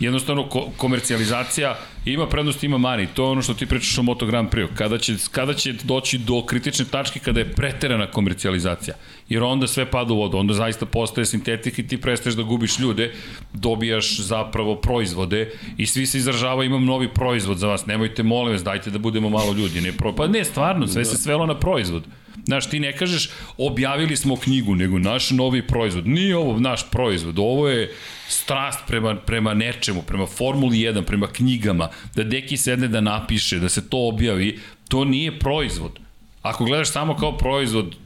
[0.00, 3.06] Jednostavno ko, komercijalizacija ima prednost ima mani.
[3.14, 6.18] To je ono što ti pričaš o Moto Grand Prix kada će kada će doći
[6.18, 8.96] do kritične tačke kada je preterana komercijalizacija?
[9.28, 10.38] Jer onda sve pada u vodu.
[10.38, 13.12] Onda zaista postaje sintetik i ti prestaješ da gubiš ljude
[13.52, 17.86] dobijaš zapravo proizvode i svi se izražavaju imam novi proizvod za vas.
[17.86, 19.80] Nemojte molim vas dajte da budemo malo ljudi.
[19.80, 20.14] Ne pro...
[20.14, 22.04] pa ne stvarno sve se svelo na proizvod
[22.44, 26.06] Znaš, ti ne kažeš objavili smo knjigu, nego naš novi proizvod.
[26.06, 27.94] Nije ovo naš proizvod, ovo je
[28.28, 33.68] strast prema, prema nečemu, prema Formuli 1, prema knjigama, da deki sedne da napiše, da
[33.68, 35.98] se to objavi, to nije proizvod.
[36.42, 37.96] Ako gledaš samo kao proizvod,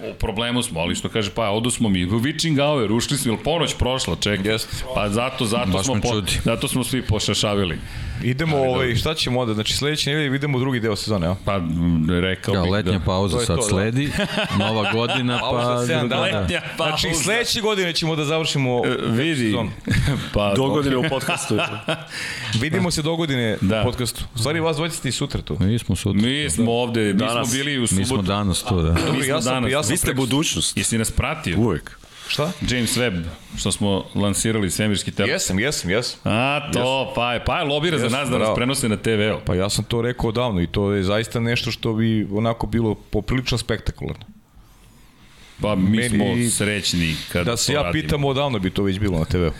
[0.00, 3.32] u problemu smo, ali što kaže, pa odu smo mi, u Witching Hour, ušli smo,
[3.32, 4.52] ili ponoć prošla, čekaj.
[4.52, 4.66] Yes.
[4.94, 7.78] Pa zato, zato, Baš smo, po, zato smo svi pošašavili.
[8.22, 9.54] Idemo, ali, ovaj, šta ćemo onda?
[9.54, 11.36] Znači, sledeće nedelje idemo u drugi deo sezone, a?
[11.44, 11.60] Pa,
[12.20, 13.04] rekao ja, bih letnja da.
[13.04, 13.68] pauza sad to, da.
[13.68, 14.46] sledi, da.
[14.64, 15.50] nova godina, pa...
[15.50, 16.96] Pauza druga, letnja pauza.
[16.96, 19.44] Znači, sledeće godine ćemo da završimo uh, vidi.
[19.44, 19.70] sezonu.
[20.34, 21.58] pa, do godine u podcastu.
[22.62, 23.80] Vidimo se do godine da.
[23.80, 24.24] u podcastu.
[24.34, 25.56] U stvari, vas dvojite ste i sutra tu.
[25.60, 26.22] Mi smo sutra.
[26.22, 28.00] Mi smo ovde, mi danas, smo bili u subotu.
[28.00, 28.92] Mi smo danas tu, da.
[29.06, 30.76] Dobro, ja sam, ja Vi ste budućnost.
[30.76, 31.58] Jesi nas pratio?
[31.58, 31.98] Uvek.
[32.28, 32.52] Šta?
[32.70, 33.22] James Webb,
[33.58, 35.32] što smo lansirali svemirski telefon.
[35.32, 36.20] Jesam, jesam, jesam.
[36.24, 37.14] A, to, yes.
[37.14, 39.38] pa je, pa je lobira yes, za nas da nas prenose na TV-u.
[39.44, 42.94] Pa ja sam to rekao davno i to je zaista nešto što bi onako bilo
[42.94, 44.24] poprilično spektakularno.
[45.60, 48.02] Pa mi Meni, smo srećni kad Da se ja radimo.
[48.02, 49.52] pitam odavno bi to već bilo na TV-u.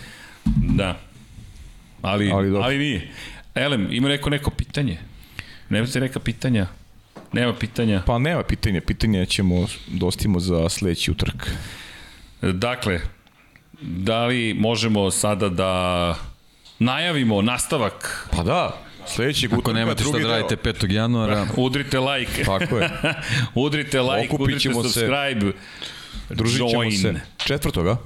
[0.74, 0.98] Da.
[2.02, 3.10] Ali, ali, ali nije.
[3.54, 4.98] Elem, ima neko neko pitanje?
[5.68, 6.66] Nema se neka pitanja?
[7.32, 8.02] Nema pitanja?
[8.06, 11.50] Pa nema pitanja, pitanja ćemo dostimo za sledeći utrk.
[12.42, 13.00] Dakle,
[13.80, 16.14] da li možemo sada da
[16.78, 18.28] najavimo nastavak?
[18.30, 20.92] Pa da, Sledećeg Ako nemate šta da radite 5.
[20.92, 21.46] januara.
[21.56, 22.44] Udrite like.
[22.44, 22.90] Tako je.
[23.64, 25.52] udrite like, Okupit udrite subscribe.
[26.28, 26.92] Se, družit ćemo join.
[26.92, 27.14] se.
[27.36, 27.96] Četvrtoga?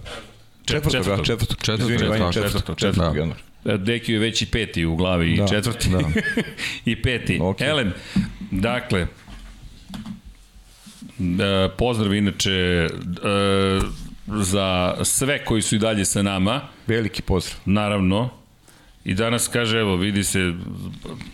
[0.65, 1.27] Četvrtoga, četvrtog.
[1.27, 3.50] Četvrtog, četvrtog, četvrtog, četvrtog januara.
[3.65, 6.01] Deki je već i peti u glavi, da, i četvrti, da.
[6.93, 7.39] i peti.
[7.39, 7.69] Okay.
[7.69, 7.93] Elem,
[8.51, 9.07] dakle,
[11.19, 12.89] da, pozdrav inače, e,
[14.27, 16.61] za sve koji su i dalje sa nama.
[16.87, 17.61] Veliki pozdrav.
[17.65, 18.31] Naravno.
[19.05, 20.53] I danas kaže, evo, vidi se,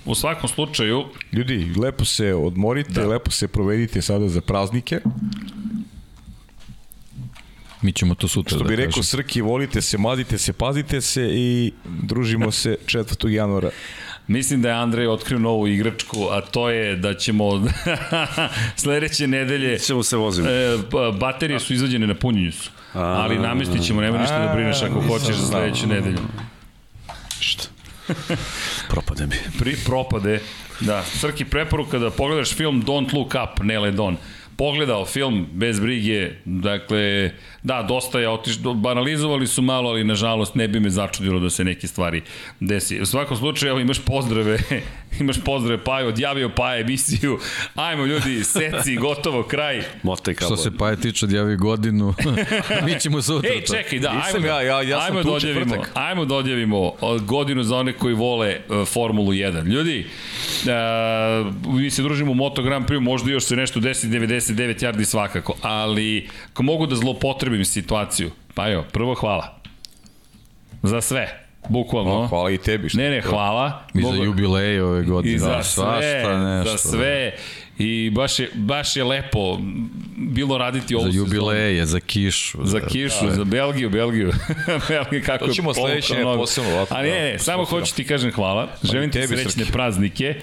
[0.05, 1.05] u svakom slučaju...
[1.33, 3.07] Ljudi, lepo se odmorite, da.
[3.07, 5.01] lepo se provedite sada za praznike.
[7.87, 9.03] Mi ćemo to sutra Što bi da rekao kažem.
[9.03, 13.29] Srki, volite se, mladite se, pazite se i družimo se 4.
[13.29, 13.71] januara.
[14.27, 17.51] Mislim da je Andrej otkrio novu igračku, a to je da ćemo
[18.83, 19.79] sledeće nedelje...
[19.79, 20.49] Ćemo se voziti.
[20.49, 20.79] E,
[21.19, 22.71] baterije su izvađene na punjenju su.
[22.93, 26.19] Ali namestit ćemo, nema ništa da brineš ako hoćeš za sledeću nedelju.
[27.41, 27.69] Šta?
[28.91, 29.59] propade mi.
[29.59, 30.41] Pri, propade,
[30.81, 31.03] da.
[31.03, 34.17] Srki preporuka da pogledaš film Don't Look Up, Nele Don.
[34.57, 37.31] Pogledao film bez brige, dakle,
[37.67, 41.65] Da, dosta je otišlo, banalizovali su malo, ali nažalost ne bi me začudilo da se
[41.65, 42.23] neke stvari
[42.61, 43.01] desi.
[43.01, 44.59] U svakom slučaju, evo imaš pozdrave,
[45.21, 47.39] imaš pozdrave Pajo, odjavio Paje emisiju,
[47.75, 49.83] ajmo ljudi, seci, gotovo, kraj.
[50.03, 52.15] Motaj Što se Paje tiče, odjavi godinu,
[52.87, 53.51] mi ćemo sutra.
[53.51, 57.77] Ej, čekaj, da, ajmo, ja, ja, ja ajmo, da odjavimo, ajmo da odjavimo godinu za
[57.77, 59.65] one koji vole uh, Formulu 1.
[59.65, 60.07] Ljudi,
[61.67, 65.05] uh, mi se družimo u Moto Grand Prix, možda još se nešto desi 99 yardi
[65.05, 69.61] svakako, ali ako mogu da zlopotrebim situaciju, pa jo, prvo hvala.
[70.83, 71.46] Za sve.
[71.69, 72.13] Bukvalno.
[72.13, 72.89] O, hvala i tebi.
[72.89, 73.83] Što ne, ne, hvala.
[73.95, 75.35] I za jubileje ove godine.
[75.35, 76.71] I za da, sve, nešto.
[76.71, 77.33] za sve.
[77.79, 79.59] I baš je, baš je lepo
[80.17, 82.59] bilo raditi ovo Za jubileje, za kišu.
[82.65, 84.33] Za kišu, da, za Belgiju, Belgiju.
[84.89, 86.87] Belgiju kako to ćemo sledeće posebno.
[86.91, 88.67] A ne, ne, samo hoću ti kažem hvala.
[88.67, 90.35] Pa Želim ti srećne praznike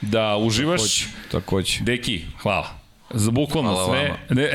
[0.00, 1.06] da uživaš.
[1.30, 1.78] Takođe.
[1.80, 2.81] Deki, hvala.
[3.14, 4.02] Za bukvalno Hvala sve.
[4.02, 4.18] Vama.
[4.30, 4.50] Ne.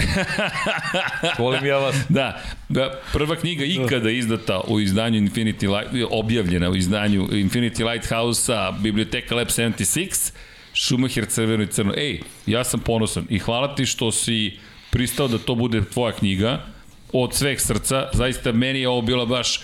[1.40, 1.96] Volim ja vas.
[2.10, 8.72] Da, da, prva knjiga ikada izdata u izdanju Infinity Light, objavljena u izdanju Infinity Lighthouse-a,
[8.72, 10.32] Biblioteka Lab 76,
[10.74, 11.94] Schumacher crveno i crno.
[11.98, 16.66] Ej, ja sam ponosan i hvala ti što si pristao da to bude tvoja knjiga
[17.14, 18.10] od sveg srca.
[18.14, 19.62] Zaista meni je ovo bila baš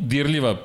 [0.00, 0.56] dirljiva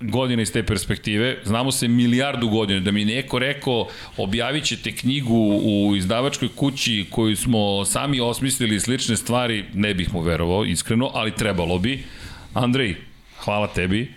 [0.00, 5.60] godina iz te perspektive, znamo se milijardu godina, da mi neko rekao objavit ćete knjigu
[5.64, 11.34] u izdavačkoj kući koju smo sami osmislili slične stvari, ne bih mu verovao, iskreno, ali
[11.34, 12.04] trebalo bi.
[12.54, 12.94] Andrej,
[13.44, 14.14] hvala tebi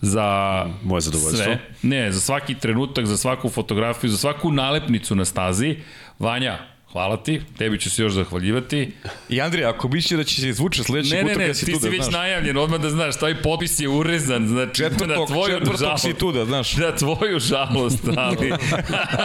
[0.00, 1.44] za moje zadovoljstvo.
[1.44, 1.58] Sve.
[1.82, 5.76] Ne, za svaki trenutak, za svaku fotografiju, za svaku nalepnicu na stazi.
[6.18, 6.58] Vanja,
[6.92, 8.90] Hvala ti, tebi ću se još zahvaljivati.
[9.28, 11.88] I Andrija, ako misliš da će se izvuče sledeći put kad si tu da, znaš.
[11.88, 15.08] Ne, ne, ti si već najavljen, odmah da znaš, taj popis je urezan, znači četvrtog,
[15.08, 16.04] na tvoju četvrtog žalost.
[16.04, 16.76] si tu da, znaš.
[16.76, 18.52] Na tvoju žalost, ali...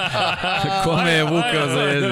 [0.83, 2.11] Kome je vukao za jezik?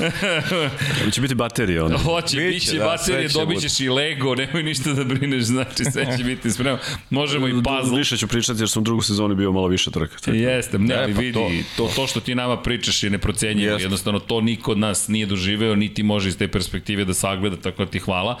[1.02, 1.98] Ali će biti baterije, ono.
[1.98, 6.16] Hoće, biće, biće da, baterije, dobit ćeš i Lego, nemoj ništa da brineš, znači sve
[6.18, 6.78] će biti spremno.
[7.10, 7.98] Možemo i puzzle.
[7.98, 10.32] Više ću pričati jer sam u drugoj sezoni bio malo više trka.
[10.32, 13.76] Jeste, ne, ali e, pa vidi, to, to, to što ti nama pričaš je neprocenjivo,
[13.76, 17.84] jednostavno to niko od nas nije doživeo, niti može iz te perspektive da sagleda, tako
[17.84, 18.38] da ti hvala.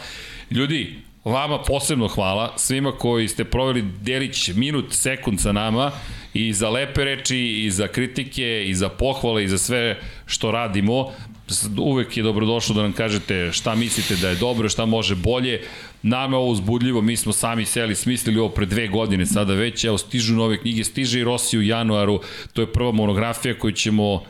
[0.50, 0.94] Ljudi,
[1.24, 5.92] vama posebno hvala, svima koji ste proveli delić minut, sekund sa nama
[6.34, 11.12] i za lepe reči, i za kritike, i za pohvale, i za sve što radimo.
[11.78, 15.62] Uvek je dobrodošlo da nam kažete šta mislite da je dobro, šta može bolje.
[16.02, 19.84] Nama je ovo uzbudljivo, mi smo sami seli, smislili ovo pre dve godine sada već,
[19.84, 22.20] evo stižu nove knjige, stiže i Rossi u januaru,
[22.52, 24.24] to je prva monografija koju ćemo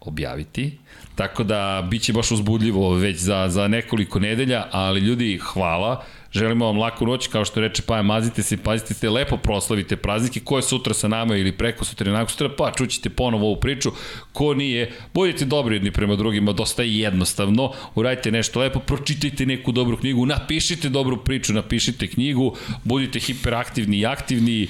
[0.00, 0.78] objaviti.
[1.14, 6.04] Tako da biće baš uzbudljivo već za, za nekoliko nedelja, ali ljudi, hvala.
[6.32, 10.40] Želimo vam laku noć, kao što reče Paja, mazite se, pazite se, lepo proslavite praznike,
[10.40, 13.60] ko je sutra sa nama ili preko sutra i nakon sutra, pa čućete ponovo ovu
[13.60, 13.90] priču,
[14.32, 19.72] ko nije, budite dobri jedni prema drugima, dosta je jednostavno, uradite nešto lepo, pročitajte neku
[19.72, 24.68] dobru knjigu, napišite dobru priču, napišite knjigu, budite hiperaktivni i aktivni,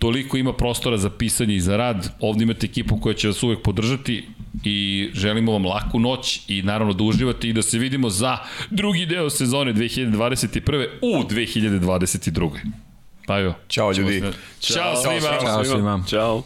[0.00, 3.62] toliko ima prostora za pisanje i za rad, ovde imate ekipu koja će vas uvek
[3.62, 4.24] podržati
[4.64, 8.38] i želimo vam laku noć i naravno da uživate i da se vidimo za
[8.70, 10.86] drugi deo sezone 2021.
[11.02, 12.50] u 2022.
[13.26, 13.54] Pa jo.
[13.68, 14.20] Ćao ljudi.
[14.60, 15.40] Ćao, Ćao svima.
[15.40, 16.04] Ćao svima.
[16.08, 16.42] Ćao.